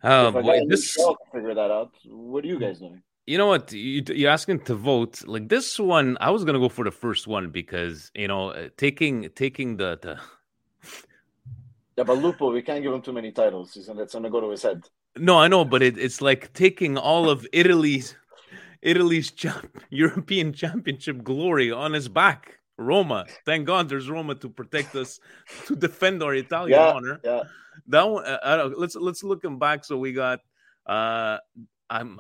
Oh 0.03 0.29
if 0.29 0.45
boy, 0.45 0.61
this. 0.67 0.97
Figure 1.33 1.55
that 1.55 1.71
out, 1.71 1.93
what 2.07 2.45
are 2.45 2.49
you 2.49 2.59
guys 2.59 2.81
doing? 2.81 3.03
You 3.31 3.39
know 3.39 3.47
what? 3.47 3.73
You, 3.73 4.03
you're 4.09 4.33
asking 4.33 4.63
to 4.63 4.75
vote. 4.75 5.23
Like 5.25 5.49
this 5.49 5.79
one, 5.79 6.19
I 6.21 6.31
was 6.31 6.43
gonna 6.43 6.59
go 6.59 6.69
for 6.69 6.85
the 6.85 6.91
first 6.91 7.29
one 7.29 7.51
because 7.51 8.11
you 8.13 8.27
know 8.27 8.49
uh, 8.49 8.71
taking 8.77 9.31
taking 9.37 9.77
the 9.77 9.97
the 10.03 10.19
Yeah, 11.97 12.03
but 12.03 12.19
Lupo, 12.19 12.51
we 12.51 12.61
can't 12.61 12.83
give 12.83 12.93
him 12.93 13.03
too 13.03 13.13
many 13.13 13.31
titles. 13.31 13.73
He's 13.75 13.87
gonna, 13.87 14.03
it's 14.03 14.15
gonna 14.15 14.31
go 14.31 14.41
to 14.41 14.51
his 14.51 14.65
head. 14.65 14.83
No, 15.17 15.39
I 15.39 15.47
know, 15.47 15.65
but 15.65 15.81
it, 15.81 15.97
it's 15.97 16.21
like 16.21 16.53
taking 16.55 16.99
all 16.99 17.31
of 17.31 17.47
Italy's 17.53 18.17
Italy's 18.83 19.31
champ, 19.31 19.79
European 19.91 20.53
Championship 20.53 21.23
glory 21.23 21.71
on 21.71 21.93
his 21.93 22.09
back. 22.09 22.59
Roma, 22.79 23.27
thank 23.47 23.65
God, 23.65 23.89
there's 23.89 24.11
Roma 24.11 24.35
to 24.35 24.49
protect 24.49 24.97
us, 24.97 25.21
to 25.67 25.77
defend 25.77 26.25
our 26.25 26.35
Italian 26.35 26.81
Yeah, 26.81 26.91
honor. 26.91 27.21
yeah. 27.23 27.43
That 27.87 28.09
one, 28.11 28.25
uh, 28.27 28.39
I 28.43 28.57
don't, 28.57 28.77
let's 28.77 28.97
let's 28.97 29.23
look 29.23 29.45
him 29.45 29.61
back. 29.61 29.85
So 29.85 29.99
we 29.99 30.13
got, 30.13 30.41
uh, 30.85 31.39
I'm, 31.89 32.19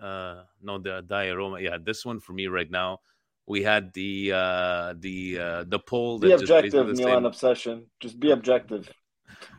uh, 0.00 0.42
no, 0.62 0.78
the 0.78 1.02
Dai 1.06 1.30
Roma. 1.32 1.60
Yeah, 1.60 1.78
this 1.82 2.04
one 2.04 2.20
for 2.20 2.32
me 2.32 2.46
right 2.46 2.70
now. 2.70 3.00
We 3.46 3.62
had 3.62 3.92
the 3.94 4.32
uh 4.32 4.94
the 4.98 5.38
uh 5.38 5.64
the 5.66 5.78
poll 5.78 6.18
that 6.18 6.28
just 6.28 6.42
objective, 6.42 6.86
basically 6.86 7.04
Milan 7.04 7.22
said- 7.22 7.26
obsession. 7.26 7.86
Just 8.00 8.20
be 8.20 8.30
objective. 8.30 8.92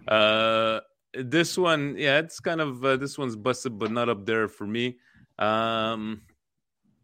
uh, 0.07 0.79
this 1.13 1.57
one, 1.57 1.95
yeah, 1.97 2.19
it's 2.19 2.39
kind 2.39 2.61
of 2.61 2.83
uh, 2.85 2.97
this 2.97 3.17
one's 3.17 3.35
busted, 3.35 3.79
but 3.79 3.91
not 3.91 4.09
up 4.09 4.25
there 4.25 4.47
for 4.47 4.67
me. 4.67 4.97
Um, 5.39 6.21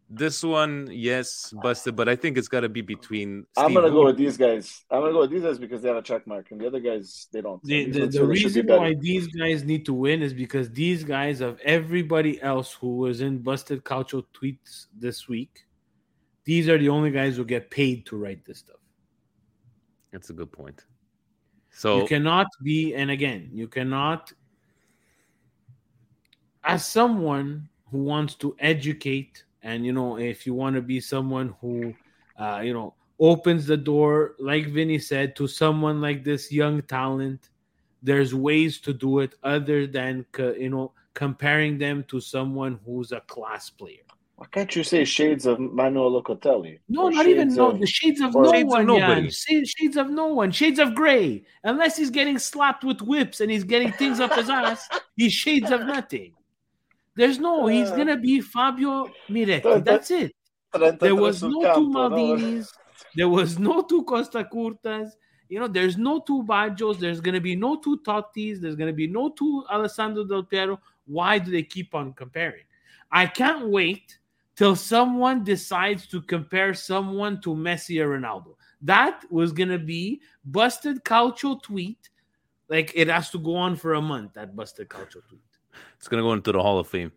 this 0.08 0.42
one, 0.42 0.88
yes, 0.92 1.52
busted, 1.62 1.96
but 1.96 2.08
I 2.08 2.14
think 2.14 2.38
it's 2.38 2.46
got 2.48 2.60
to 2.60 2.68
be 2.68 2.80
between. 2.80 3.44
I'm 3.56 3.74
gonna 3.74 3.90
go 3.90 4.04
with 4.04 4.16
these 4.16 4.36
guys. 4.36 4.84
I'm 4.90 5.00
gonna 5.00 5.12
go 5.12 5.20
with 5.20 5.30
these 5.30 5.42
guys 5.42 5.58
because 5.58 5.82
they 5.82 5.88
have 5.88 5.96
a 5.96 6.02
check 6.02 6.26
mark, 6.26 6.50
and 6.52 6.60
the 6.60 6.66
other 6.68 6.78
guys 6.78 7.26
they 7.32 7.40
don't. 7.40 7.62
The, 7.64 7.90
the, 7.90 8.06
the 8.06 8.24
really 8.24 8.44
be 8.44 8.44
reason 8.44 8.66
why 8.66 8.94
these 8.94 9.26
guys 9.26 9.64
need 9.64 9.84
to 9.86 9.92
win 9.92 10.22
is 10.22 10.32
because 10.32 10.70
these 10.70 11.02
guys 11.02 11.40
of 11.40 11.58
everybody 11.60 12.40
else 12.40 12.72
who 12.72 12.98
was 12.98 13.20
in 13.20 13.38
busted 13.38 13.82
calcio 13.82 14.24
tweets 14.32 14.86
this 14.96 15.28
week, 15.28 15.66
these 16.44 16.68
are 16.68 16.78
the 16.78 16.88
only 16.88 17.10
guys 17.10 17.36
who 17.36 17.44
get 17.44 17.70
paid 17.70 18.06
to 18.06 18.16
write 18.16 18.44
this 18.44 18.58
stuff. 18.58 18.76
That's 20.12 20.30
a 20.30 20.34
good 20.34 20.52
point. 20.52 20.84
So 21.72 22.02
you 22.02 22.06
cannot 22.06 22.46
be, 22.62 22.94
and 22.94 23.10
again, 23.10 23.50
you 23.52 23.66
cannot, 23.66 24.32
as 26.62 26.86
someone 26.86 27.68
who 27.90 28.04
wants 28.04 28.34
to 28.36 28.56
educate, 28.60 29.44
and 29.66 29.84
you 29.84 29.92
know, 29.92 30.16
if 30.18 30.46
you 30.46 30.54
want 30.54 30.76
to 30.76 30.82
be 30.82 31.00
someone 31.00 31.48
who, 31.60 31.92
uh, 32.38 32.60
you 32.62 32.72
know, 32.72 32.94
opens 33.18 33.66
the 33.66 33.76
door, 33.76 34.36
like 34.38 34.66
Vinny 34.68 34.98
said, 34.98 35.34
to 35.36 35.46
someone 35.48 36.00
like 36.00 36.22
this 36.22 36.52
young 36.52 36.82
talent, 36.82 37.50
there's 38.02 38.32
ways 38.32 38.78
to 38.86 38.92
do 38.92 39.18
it 39.24 39.34
other 39.42 39.86
than, 39.86 40.24
you 40.38 40.70
know, 40.70 40.92
comparing 41.14 41.78
them 41.78 42.04
to 42.08 42.20
someone 42.20 42.78
who's 42.86 43.10
a 43.10 43.20
class 43.22 43.70
player. 43.70 44.04
Why 44.36 44.46
can't 44.52 44.76
you 44.76 44.84
say 44.84 45.02
shades 45.06 45.46
of 45.46 45.58
Manuel 45.58 46.12
Locatelli? 46.12 46.78
No, 46.90 47.08
not 47.08 47.26
even 47.26 47.48
shades 47.48 47.56
no 47.56 47.70
of- 47.70 47.80
the 47.80 47.86
shades 47.86 48.20
of 48.20 48.34
no 48.34 48.52
Shades 48.52 48.68
one. 48.68 48.86
nobody. 48.86 49.22
Jan. 49.22 49.30
Shades, 49.30 49.70
shades 49.70 49.96
of 49.96 50.10
no 50.10 50.26
one. 50.26 50.52
Shades 50.52 50.78
of 50.78 50.94
gray. 50.94 51.42
Unless 51.64 51.96
he's 51.96 52.10
getting 52.10 52.38
slapped 52.38 52.84
with 52.84 53.00
whips 53.00 53.40
and 53.40 53.50
he's 53.50 53.64
getting 53.64 53.92
things 53.92 54.20
up 54.20 54.34
his 54.34 54.50
ass, 54.50 54.86
he's 55.16 55.32
shades 55.32 55.70
of 55.72 55.80
nothing. 55.86 56.35
There's 57.16 57.38
no. 57.38 57.66
He's 57.66 57.90
Uh, 57.90 57.96
gonna 57.96 58.16
be 58.16 58.40
Fabio 58.40 59.10
Miretti. 59.28 59.84
That's 59.84 60.10
it. 60.10 60.32
There 61.00 61.14
was 61.16 61.42
no 61.42 61.60
two 61.74 61.88
Maldinis. 61.88 62.68
There 63.14 63.28
was 63.28 63.58
no 63.58 63.82
two 63.82 64.04
Costacurtas. 64.04 65.10
You 65.48 65.60
know, 65.60 65.68
there's 65.68 65.96
no 65.96 66.20
two 66.20 66.42
Baggios. 66.42 66.98
There's 66.98 67.20
gonna 67.20 67.40
be 67.40 67.56
no 67.56 67.76
two 67.76 67.98
Tottis. 68.04 68.60
There's 68.60 68.76
gonna 68.76 68.92
be 68.92 69.06
no 69.06 69.30
two 69.30 69.64
Alessandro 69.70 70.24
Del 70.24 70.42
Piero. 70.44 70.80
Why 71.06 71.38
do 71.38 71.50
they 71.50 71.62
keep 71.62 71.94
on 71.94 72.12
comparing? 72.12 72.64
I 73.10 73.26
can't 73.26 73.68
wait 73.68 74.18
till 74.56 74.74
someone 74.76 75.44
decides 75.44 76.06
to 76.08 76.20
compare 76.20 76.74
someone 76.74 77.40
to 77.42 77.54
Messi 77.54 78.00
or 78.02 78.18
Ronaldo. 78.18 78.56
That 78.82 79.24
was 79.30 79.52
gonna 79.52 79.78
be 79.78 80.20
busted 80.44 81.04
Calcio 81.04 81.62
tweet. 81.62 82.10
Like 82.68 82.92
it 82.94 83.08
has 83.08 83.30
to 83.30 83.38
go 83.38 83.54
on 83.54 83.76
for 83.76 83.94
a 83.94 84.02
month. 84.02 84.34
That 84.34 84.56
busted 84.56 84.88
Calcio 84.88 85.22
tweet. 85.28 85.45
It's 85.98 86.08
gonna 86.08 86.22
go 86.22 86.32
into 86.32 86.52
the 86.52 86.62
Hall 86.62 86.78
of 86.78 86.86
Fame. 86.88 87.12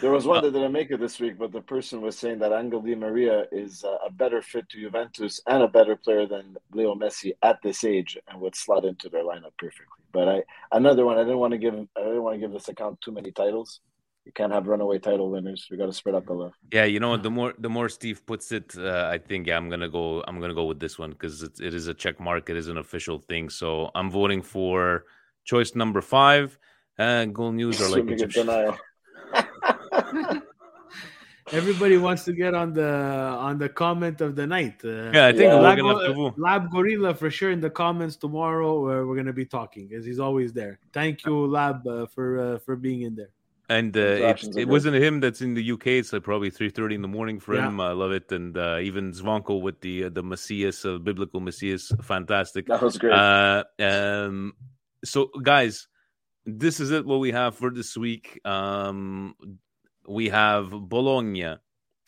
There 0.00 0.12
was 0.12 0.24
Uh, 0.26 0.30
one 0.30 0.42
that 0.44 0.52
didn't 0.52 0.72
make 0.72 0.90
it 0.90 1.00
this 1.00 1.18
week, 1.18 1.36
but 1.36 1.50
the 1.52 1.60
person 1.60 2.00
was 2.00 2.16
saying 2.16 2.38
that 2.40 2.52
Angel 2.52 2.80
Di 2.80 2.94
Maria 2.94 3.46
is 3.50 3.84
uh, 3.84 3.96
a 4.06 4.10
better 4.10 4.40
fit 4.40 4.68
to 4.68 4.80
Juventus 4.80 5.40
and 5.46 5.62
a 5.62 5.68
better 5.68 5.96
player 5.96 6.26
than 6.26 6.56
Leo 6.72 6.94
Messi 6.94 7.32
at 7.42 7.60
this 7.62 7.82
age, 7.82 8.16
and 8.28 8.40
would 8.40 8.54
slot 8.54 8.84
into 8.84 9.08
their 9.08 9.24
lineup 9.24 9.56
perfectly. 9.58 10.02
But 10.12 10.28
I 10.28 10.44
another 10.72 11.04
one. 11.04 11.18
I 11.18 11.24
didn't 11.24 11.38
want 11.38 11.52
to 11.52 11.58
give. 11.58 11.74
I 11.74 12.00
didn't 12.00 12.22
want 12.22 12.34
to 12.34 12.40
give 12.40 12.52
this 12.52 12.68
account 12.68 13.00
too 13.00 13.12
many 13.12 13.32
titles. 13.32 13.80
You 14.26 14.32
can't 14.32 14.52
have 14.52 14.68
runaway 14.68 14.98
title 14.98 15.30
winners. 15.30 15.66
We 15.70 15.76
got 15.76 15.86
to 15.86 15.92
spread 15.92 16.14
out 16.14 16.26
the 16.26 16.34
love. 16.34 16.52
Yeah, 16.72 16.84
you 16.84 17.00
know? 17.00 17.16
The 17.16 17.30
more 17.30 17.54
the 17.58 17.70
more 17.70 17.88
Steve 17.88 18.24
puts 18.26 18.52
it, 18.52 18.76
uh, 18.76 19.08
I 19.10 19.18
think 19.18 19.46
yeah, 19.46 19.56
I'm 19.56 19.70
gonna 19.70 19.88
go. 19.88 20.22
I'm 20.28 20.40
gonna 20.40 20.54
go 20.54 20.66
with 20.66 20.78
this 20.78 20.98
one 20.98 21.10
because 21.10 21.42
it, 21.42 21.58
it 21.58 21.74
is 21.74 21.88
a 21.88 21.94
check 21.94 22.20
mark. 22.20 22.50
It 22.50 22.56
is 22.56 22.68
an 22.68 22.76
official 22.76 23.18
thing. 23.18 23.48
So 23.48 23.90
I'm 23.94 24.10
voting 24.10 24.42
for 24.42 25.04
choice 25.44 25.74
number 25.74 26.00
five. 26.00 26.58
Uh, 27.00 27.24
goal 27.26 27.52
news 27.52 27.80
are 27.80 27.84
like 27.84 27.92
Swimming 28.04 28.18
in 28.18 28.24
Egyptian. 28.24 28.46
denial. 28.46 28.76
Everybody 31.52 31.96
wants 31.96 32.24
to 32.26 32.32
get 32.32 32.54
on 32.54 32.72
the 32.74 32.86
on 32.86 33.58
the 33.58 33.68
comment 33.68 34.20
of 34.20 34.36
the 34.36 34.46
night. 34.46 34.78
Uh, 34.84 35.10
Yeah, 35.12 35.26
I 35.26 35.32
think 35.32 35.50
we're 35.52 35.60
Lab, 35.60 35.78
gonna 35.78 36.06
have 36.06 36.14
to. 36.14 36.34
Lab 36.36 36.70
Gorilla 36.70 37.12
for 37.14 37.28
sure 37.30 37.50
in 37.50 37.60
the 37.60 37.70
comments 37.70 38.14
tomorrow. 38.16 38.84
Where 38.84 39.04
we're 39.06 39.16
gonna 39.16 39.32
be 39.32 39.46
talking 39.46 39.88
because 39.88 40.04
he's 40.04 40.20
always 40.20 40.52
there. 40.52 40.78
Thank 40.92 41.24
you, 41.24 41.46
Lab, 41.46 41.84
uh, 41.88 42.06
for 42.06 42.38
uh, 42.38 42.58
for 42.58 42.76
being 42.76 43.02
in 43.02 43.16
there. 43.16 43.30
And 43.68 43.96
uh, 43.96 44.00
it's, 44.00 44.20
Interactions 44.20 44.56
are 44.56 44.60
it 44.60 44.68
wasn't 44.68 44.96
him 45.02 45.20
that's 45.20 45.40
in 45.42 45.54
the 45.54 45.72
UK. 45.72 45.86
It's 46.02 46.12
like 46.12 46.22
probably 46.22 46.50
three 46.50 46.70
thirty 46.70 46.94
in 46.94 47.02
the 47.02 47.08
morning 47.08 47.40
for 47.40 47.54
Yeah. 47.56 47.66
him. 47.66 47.80
I 47.80 47.92
love 47.92 48.12
it, 48.12 48.30
and 48.30 48.56
uh, 48.56 48.78
even 48.82 49.10
Zvanko 49.12 49.60
with 49.60 49.80
the 49.80 50.04
uh, 50.04 50.08
the 50.10 50.22
Messias, 50.22 50.84
uh, 50.84 50.98
biblical 50.98 51.40
Messias, 51.40 51.90
fantastic. 52.02 52.66
That 52.66 52.82
was 52.82 52.96
great. 52.98 53.12
Uh, 53.14 53.64
um, 53.80 54.52
so 55.04 55.30
guys, 55.42 55.88
this 56.46 56.80
is 56.80 56.90
it. 56.90 57.06
What 57.06 57.20
we 57.20 57.32
have 57.32 57.56
for 57.56 57.70
this 57.70 57.96
week. 57.96 58.40
Um, 58.44 59.34
we 60.06 60.28
have 60.28 60.70
Bologna, 60.70 61.56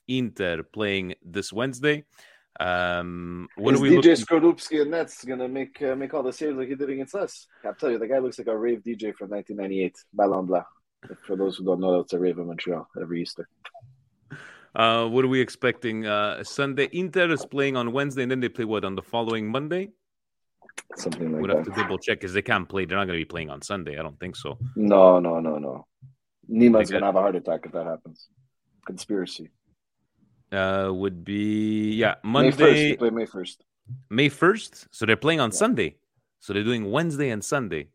Inter 0.09 0.63
playing 0.63 1.15
this 1.23 1.53
Wednesday. 1.53 2.05
Um, 2.61 3.49
what 3.57 3.75
Is 3.75 3.81
are 3.81 3.83
we 3.83 3.91
DJ 3.91 3.95
looking? 3.97 4.13
Skorupski 4.15 4.83
in 4.83 4.91
Nets 4.91 5.25
gonna 5.25 5.49
make 5.49 5.81
uh, 5.81 5.97
make 5.97 6.13
all 6.13 6.23
the 6.23 6.33
saves 6.33 6.57
like 6.57 6.69
he 6.69 6.75
did 6.75 6.91
against 6.91 7.15
us? 7.15 7.47
I'll 7.65 7.75
tell 7.75 7.91
you, 7.91 7.99
the 7.99 8.07
guy 8.07 8.19
looks 8.19 8.39
like 8.39 8.49
a 8.49 8.57
rave 8.57 8.83
DJ 8.87 9.15
from 9.15 9.31
1998, 9.31 9.97
Bal 10.13 10.39
en 10.39 10.47
Blanc. 10.47 10.67
For 11.27 11.35
those 11.35 11.57
who 11.57 11.65
don't 11.65 11.81
know, 11.81 11.97
that's 11.97 12.13
a 12.13 12.19
rave 12.19 12.39
in 12.39 12.47
Montreal 12.47 12.87
every 13.01 13.23
Easter. 13.23 13.49
Uh, 14.75 15.07
what 15.09 15.25
are 15.25 15.29
we 15.29 15.41
expecting? 15.41 16.07
Uh, 16.07 16.45
Sunday. 16.45 16.89
Inter 16.93 17.31
is 17.31 17.45
playing 17.45 17.77
on 17.77 17.93
Wednesday, 17.93 18.23
and 18.23 18.31
then 18.31 18.41
they 18.41 18.49
play 18.49 18.65
what 18.65 18.85
on 18.85 18.95
the 18.95 19.03
following 19.03 19.51
Monday. 19.51 19.91
Something 20.97 21.33
like 21.33 21.43
We'd 21.43 21.51
have 21.51 21.65
to 21.65 21.71
double 21.71 21.99
check 21.99 22.21
because 22.21 22.35
they 22.35 22.43
can't 22.43 22.69
play. 22.69 22.85
They're 22.85 22.99
not 22.99 23.07
going 23.07 23.19
to 23.19 23.25
be 23.25 23.29
playing 23.29 23.51
on 23.51 23.63
Sunday. 23.63 23.99
I 23.99 24.03
don't 24.03 24.19
think 24.21 24.37
so. 24.37 24.59
No, 24.77 25.19
no, 25.21 25.41
no, 25.41 25.59
no. 25.59 25.87
Nima's 26.49 26.91
gonna 26.91 27.07
have 27.07 27.17
a 27.17 27.21
heart 27.21 27.37
attack 27.37 27.61
if 27.65 27.73
that 27.73 27.87
happens. 27.87 28.29
Conspiracy. 28.85 29.51
Uh, 30.51 30.91
would 30.93 31.25
be 31.25 31.93
yeah 31.95 32.17
May. 32.25 32.31
Monday, 32.31 32.91
They 32.91 32.97
play 32.97 33.11
May 33.11 33.27
first. 33.27 33.65
May 34.11 34.29
first. 34.29 34.87
So 34.91 35.07
they're 35.07 35.17
playing 35.17 35.41
on 35.41 35.53
Sunday. 35.53 35.97
So 36.41 36.53
they're 36.53 36.65
doing 36.65 36.91
Wednesday 36.91 37.31
and 37.31 37.43
Sunday. 37.45 37.89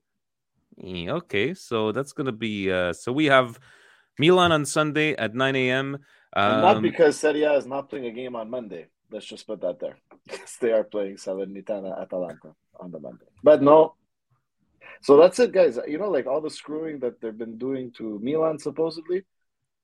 Eh, 0.84 1.08
Okay, 1.10 1.54
so 1.54 1.92
that's 1.92 2.14
gonna 2.14 2.32
be. 2.32 2.72
Uh, 2.72 2.94
so 2.94 3.12
we 3.12 3.26
have 3.26 3.60
Milan 4.18 4.52
on 4.52 4.66
Sunday 4.66 5.14
at 5.16 5.36
nine 5.36 5.56
a.m. 5.56 5.98
And 6.36 6.62
not 6.62 6.78
Um, 6.78 6.82
because 6.82 7.18
Serie 7.18 7.44
A 7.44 7.54
is 7.54 7.66
not 7.68 7.90
playing 7.90 8.06
a 8.06 8.12
game 8.12 8.36
on 8.36 8.50
Monday. 8.50 8.88
Let's 9.12 9.26
just 9.26 9.46
put 9.46 9.62
that 9.62 9.80
there. 9.80 9.98
They 10.62 10.72
are 10.72 10.84
playing 10.84 11.18
Salernitana 11.18 12.02
Atalanta 12.02 12.54
on 12.80 12.92
the 12.92 13.00
Monday. 13.00 13.26
But 13.44 13.62
no. 13.62 13.96
So 15.02 15.18
that's 15.18 15.40
it, 15.40 15.52
guys. 15.52 15.80
You 15.88 15.98
know, 15.98 16.10
like 16.10 16.26
all 16.26 16.42
the 16.42 16.50
screwing 16.50 17.00
that 17.00 17.22
they've 17.22 17.38
been 17.38 17.58
doing 17.58 17.92
to 17.98 18.20
Milan, 18.22 18.58
supposedly. 18.60 19.24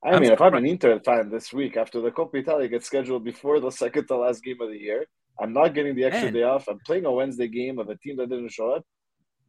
I 0.03 0.19
mean, 0.19 0.31
if 0.31 0.41
I'm 0.41 0.53
an 0.55 0.65
Inter 0.65 0.99
fan 0.99 1.29
this 1.29 1.53
week 1.53 1.77
after 1.77 2.01
the 2.01 2.11
Coppa 2.11 2.35
Italia 2.35 2.67
gets 2.67 2.87
scheduled 2.87 3.23
before 3.23 3.59
the 3.59 3.69
second 3.83 4.07
to 4.07 4.17
last 4.17 4.43
game 4.43 4.59
of 4.59 4.69
the 4.69 4.77
year, 4.77 5.05
I'm 5.39 5.53
not 5.53 5.73
getting 5.73 5.95
the 5.95 6.03
extra 6.05 6.25
Man. 6.25 6.33
day 6.33 6.43
off. 6.43 6.67
I'm 6.67 6.79
playing 6.79 7.05
a 7.05 7.11
Wednesday 7.11 7.47
game 7.47 7.79
of 7.79 7.89
a 7.89 7.95
team 7.95 8.17
that 8.17 8.29
didn't 8.29 8.49
show 8.51 8.71
up. 8.71 8.85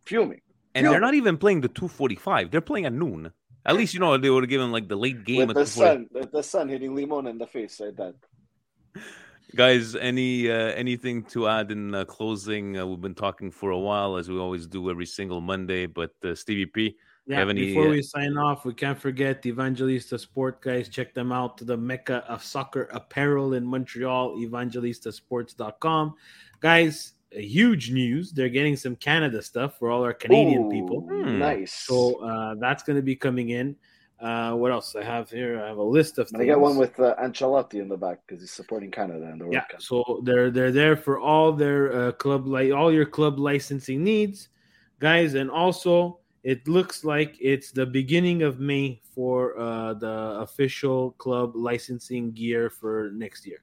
Fuming. 0.05 0.43
and 0.75 0.87
they're 0.87 1.01
not 1.01 1.15
even 1.15 1.39
playing 1.39 1.63
the 1.63 1.69
two 1.69 1.89
forty-five. 1.89 2.51
They're 2.51 2.61
playing 2.61 2.87
at 2.87 2.93
noon. 2.93 3.33
At 3.67 3.77
least 3.77 3.95
you 3.95 4.01
know 4.01 4.17
they 4.19 4.29
would 4.29 4.45
have 4.45 4.51
given 4.51 4.71
like 4.71 4.89
the 4.89 4.97
late 4.97 5.25
game 5.25 5.49
with 5.49 5.57
at 5.57 5.61
the 5.61 5.67
sun, 5.67 6.07
with 6.13 6.31
the 6.31 6.43
sun 6.43 6.69
hitting 6.69 6.95
Limon 6.95 7.27
in 7.27 7.39
the 7.39 7.47
face 7.47 7.81
like 7.81 7.97
that. 7.97 8.15
Guys, 9.55 9.95
any 9.95 10.51
uh, 10.51 10.73
anything 10.73 11.23
to 11.25 11.49
add 11.49 11.71
in 11.71 11.95
uh, 11.95 12.05
closing? 12.05 12.77
Uh, 12.79 12.87
we've 12.87 13.01
been 13.01 13.15
talking 13.15 13.51
for 13.51 13.71
a 13.71 13.79
while, 13.79 14.17
as 14.17 14.29
we 14.29 14.39
always 14.39 14.67
do 14.67 14.91
every 14.91 15.07
single 15.07 15.41
Monday. 15.41 15.87
But 15.87 16.13
uh, 16.25 16.35
Stevie 16.35 16.67
P, 16.67 16.97
Yeah, 17.27 17.39
have 17.39 17.49
any? 17.51 17.67
before 17.67 17.87
uh, 17.87 17.91
we 17.91 18.03
sign 18.03 18.37
off, 18.37 18.65
we 18.65 18.75
can't 18.75 18.99
forget 18.99 19.47
Evangelista 19.47 20.19
Sport, 20.19 20.61
guys. 20.61 20.89
Check 20.89 21.15
them 21.15 21.31
out. 21.31 21.57
To 21.59 21.65
the 21.65 21.77
mecca 21.77 22.25
of 22.29 22.43
soccer 22.43 22.89
apparel 22.93 23.55
in 23.55 23.65
Montreal, 23.65 24.37
evangelistasports.com. 24.39 26.15
Guys, 26.61 27.13
huge 27.31 27.91
news. 27.91 28.33
They're 28.33 28.49
getting 28.49 28.77
some 28.77 28.97
Canada 28.97 29.41
stuff 29.43 29.79
for 29.79 29.91
all 29.91 30.03
our 30.03 30.15
Canadian 30.15 30.65
Ooh, 30.65 30.71
people. 30.71 31.07
Nice. 31.11 31.73
So 31.73 32.17
uh, 32.25 32.55
that's 32.59 32.83
going 32.83 32.97
to 32.97 33.03
be 33.03 33.17
coming 33.17 33.51
in. 33.51 33.77
Uh, 34.21 34.55
what 34.55 34.71
else 34.71 34.95
I 34.95 35.03
have 35.03 35.29
here? 35.29 35.63
I 35.63 35.69
have 35.69 35.77
a 35.77 35.83
list 35.83 36.19
of 36.19 36.29
And 36.29 36.39
things. 36.39 36.51
I 36.51 36.55
got 36.55 36.61
one 36.61 36.77
with 36.77 36.99
uh, 36.99 37.15
Ancelotti 37.23 37.81
in 37.81 37.89
the 37.89 37.97
back 37.97 38.21
because 38.27 38.41
he's 38.41 38.53
supporting 38.53 38.91
Canada 38.91 39.29
in 39.31 39.39
the 39.39 39.45
World 39.45 39.55
yeah. 39.55 39.65
Cup. 39.65 39.83
So 39.83 40.23
they're 40.25 40.51
they're 40.51 40.73
there 40.73 40.97
for 40.97 41.19
all 41.19 41.53
their 41.53 41.93
uh, 41.93 42.13
club 42.13 42.47
like 42.47 42.73
all 42.73 42.93
your 42.93 43.07
club 43.07 43.39
licensing 43.39 44.03
needs, 44.03 44.49
guys, 44.99 45.35
and 45.35 45.51
also 45.51 46.21
it 46.45 46.67
looks 46.69 47.05
like 47.05 47.37
it's 47.41 47.73
the 47.73 47.87
beginning 47.87 48.43
of 48.43 48.61
May 48.61 49.01
for 49.15 49.59
uh, 49.59 49.95
the 49.95 50.39
official 50.41 51.13
club 51.13 51.57
licensing 51.57 52.33
gear 52.33 52.71
for 52.71 53.11
next 53.15 53.47
year. 53.47 53.59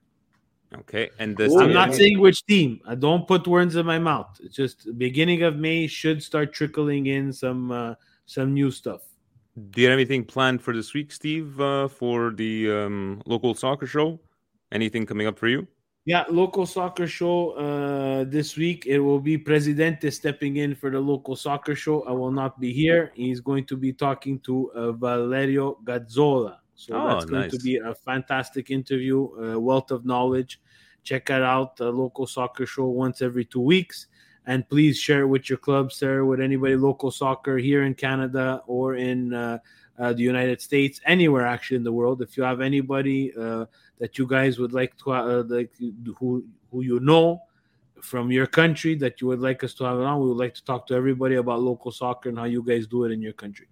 Okay, 0.78 1.10
and 1.18 1.36
the 1.36 1.44
I'm 1.60 1.72
not 1.72 1.94
saying 1.94 2.18
which 2.18 2.44
team. 2.46 2.80
I 2.86 2.94
don't 2.94 3.26
put 3.26 3.46
words 3.46 3.76
in 3.76 3.84
my 3.84 3.98
mouth. 3.98 4.38
It's 4.42 4.56
just 4.56 4.98
beginning 4.98 5.42
of 5.42 5.56
May 5.56 5.86
should 5.86 6.22
start 6.22 6.52
trickling 6.52 7.06
in 7.06 7.32
some 7.32 7.70
uh, 7.70 7.94
some 8.26 8.54
new 8.54 8.70
stuff. 8.70 9.02
Do 9.54 9.82
you 9.82 9.88
have 9.88 9.98
anything 9.98 10.24
planned 10.24 10.62
for 10.62 10.74
this 10.74 10.94
week, 10.94 11.12
Steve, 11.12 11.60
uh, 11.60 11.88
for 11.88 12.30
the 12.30 12.70
um, 12.70 13.22
local 13.26 13.54
soccer 13.54 13.86
show? 13.86 14.18
Anything 14.70 15.04
coming 15.04 15.26
up 15.26 15.38
for 15.38 15.48
you? 15.48 15.66
Yeah, 16.06 16.24
local 16.30 16.64
soccer 16.66 17.06
show 17.06 17.50
uh, 17.50 18.24
this 18.24 18.56
week. 18.56 18.86
It 18.86 18.98
will 18.98 19.20
be 19.20 19.36
Presidente 19.36 20.10
stepping 20.10 20.56
in 20.56 20.74
for 20.74 20.90
the 20.90 20.98
local 20.98 21.36
soccer 21.36 21.76
show. 21.76 22.02
I 22.04 22.12
will 22.12 22.32
not 22.32 22.58
be 22.58 22.72
here. 22.72 23.12
He's 23.14 23.40
going 23.40 23.66
to 23.66 23.76
be 23.76 23.92
talking 23.92 24.40
to 24.40 24.72
uh, 24.72 24.92
Valerio 24.92 25.78
Gazzola. 25.84 26.56
So 26.74 26.96
Oh, 26.96 27.06
that's 27.06 27.26
going 27.26 27.50
to 27.50 27.58
be 27.58 27.76
a 27.76 27.94
fantastic 27.94 28.70
interview, 28.70 29.26
a 29.34 29.60
wealth 29.60 29.90
of 29.90 30.04
knowledge. 30.04 30.60
Check 31.04 31.30
it 31.30 31.42
out, 31.42 31.76
the 31.76 31.90
local 31.92 32.26
soccer 32.26 32.64
show 32.64 32.86
once 32.86 33.22
every 33.22 33.44
two 33.44 33.60
weeks. 33.60 34.06
And 34.46 34.68
please 34.68 34.98
share 34.98 35.20
it 35.22 35.28
with 35.28 35.48
your 35.48 35.58
club, 35.58 35.92
it 35.92 36.22
with 36.22 36.40
anybody 36.40 36.76
local 36.76 37.10
soccer 37.10 37.58
here 37.58 37.84
in 37.84 37.94
Canada 37.94 38.62
or 38.66 38.96
in 38.96 39.32
uh, 39.32 39.58
uh, 39.98 40.12
the 40.12 40.22
United 40.22 40.60
States, 40.60 41.00
anywhere 41.06 41.46
actually 41.46 41.76
in 41.76 41.84
the 41.84 41.92
world. 41.92 42.22
If 42.22 42.36
you 42.36 42.42
have 42.42 42.60
anybody 42.60 43.32
uh, 43.38 43.66
that 43.98 44.18
you 44.18 44.26
guys 44.26 44.58
would 44.58 44.72
like 44.72 44.96
to 44.98 45.12
uh, 45.12 45.44
like 45.46 45.70
who 46.18 46.44
who 46.70 46.80
you 46.82 46.98
know 46.98 47.42
from 48.00 48.32
your 48.32 48.46
country 48.46 48.96
that 48.96 49.20
you 49.20 49.28
would 49.28 49.40
like 49.40 49.62
us 49.62 49.74
to 49.74 49.84
have 49.84 49.98
on, 50.00 50.20
we 50.20 50.28
would 50.28 50.38
like 50.38 50.54
to 50.54 50.64
talk 50.64 50.86
to 50.88 50.94
everybody 50.94 51.36
about 51.36 51.60
local 51.60 51.92
soccer 51.92 52.28
and 52.28 52.38
how 52.38 52.44
you 52.44 52.62
guys 52.62 52.86
do 52.88 53.04
it 53.04 53.12
in 53.12 53.22
your 53.22 53.32
country. 53.32 53.68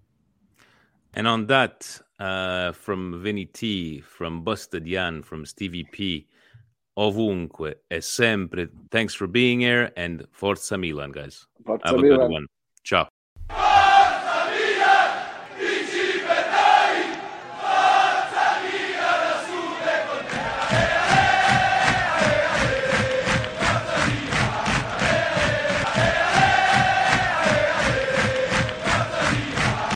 And 1.14 1.26
on 1.26 1.46
that, 1.46 2.00
uh, 2.20 2.70
from 2.72 3.20
Vinny 3.22 3.46
T, 3.46 4.00
from 4.00 4.44
Busted 4.44 4.86
Jan, 4.86 5.22
from 5.22 5.44
Stevie 5.44 5.88
P, 5.90 6.28
ovunque 7.00 7.82
e 7.88 8.00
sempre. 8.00 8.68
Thanks 8.90 9.14
for 9.14 9.26
being 9.26 9.60
here 9.62 9.90
and 9.96 10.26
Forza 10.32 10.76
Milan, 10.76 11.12
guys. 11.12 11.46
Forza 11.64 11.86
Have 11.86 11.98
a 11.98 12.02
Milan. 12.02 12.18
good 12.18 12.30
one. 12.30 12.46
Ciao. 12.84 13.08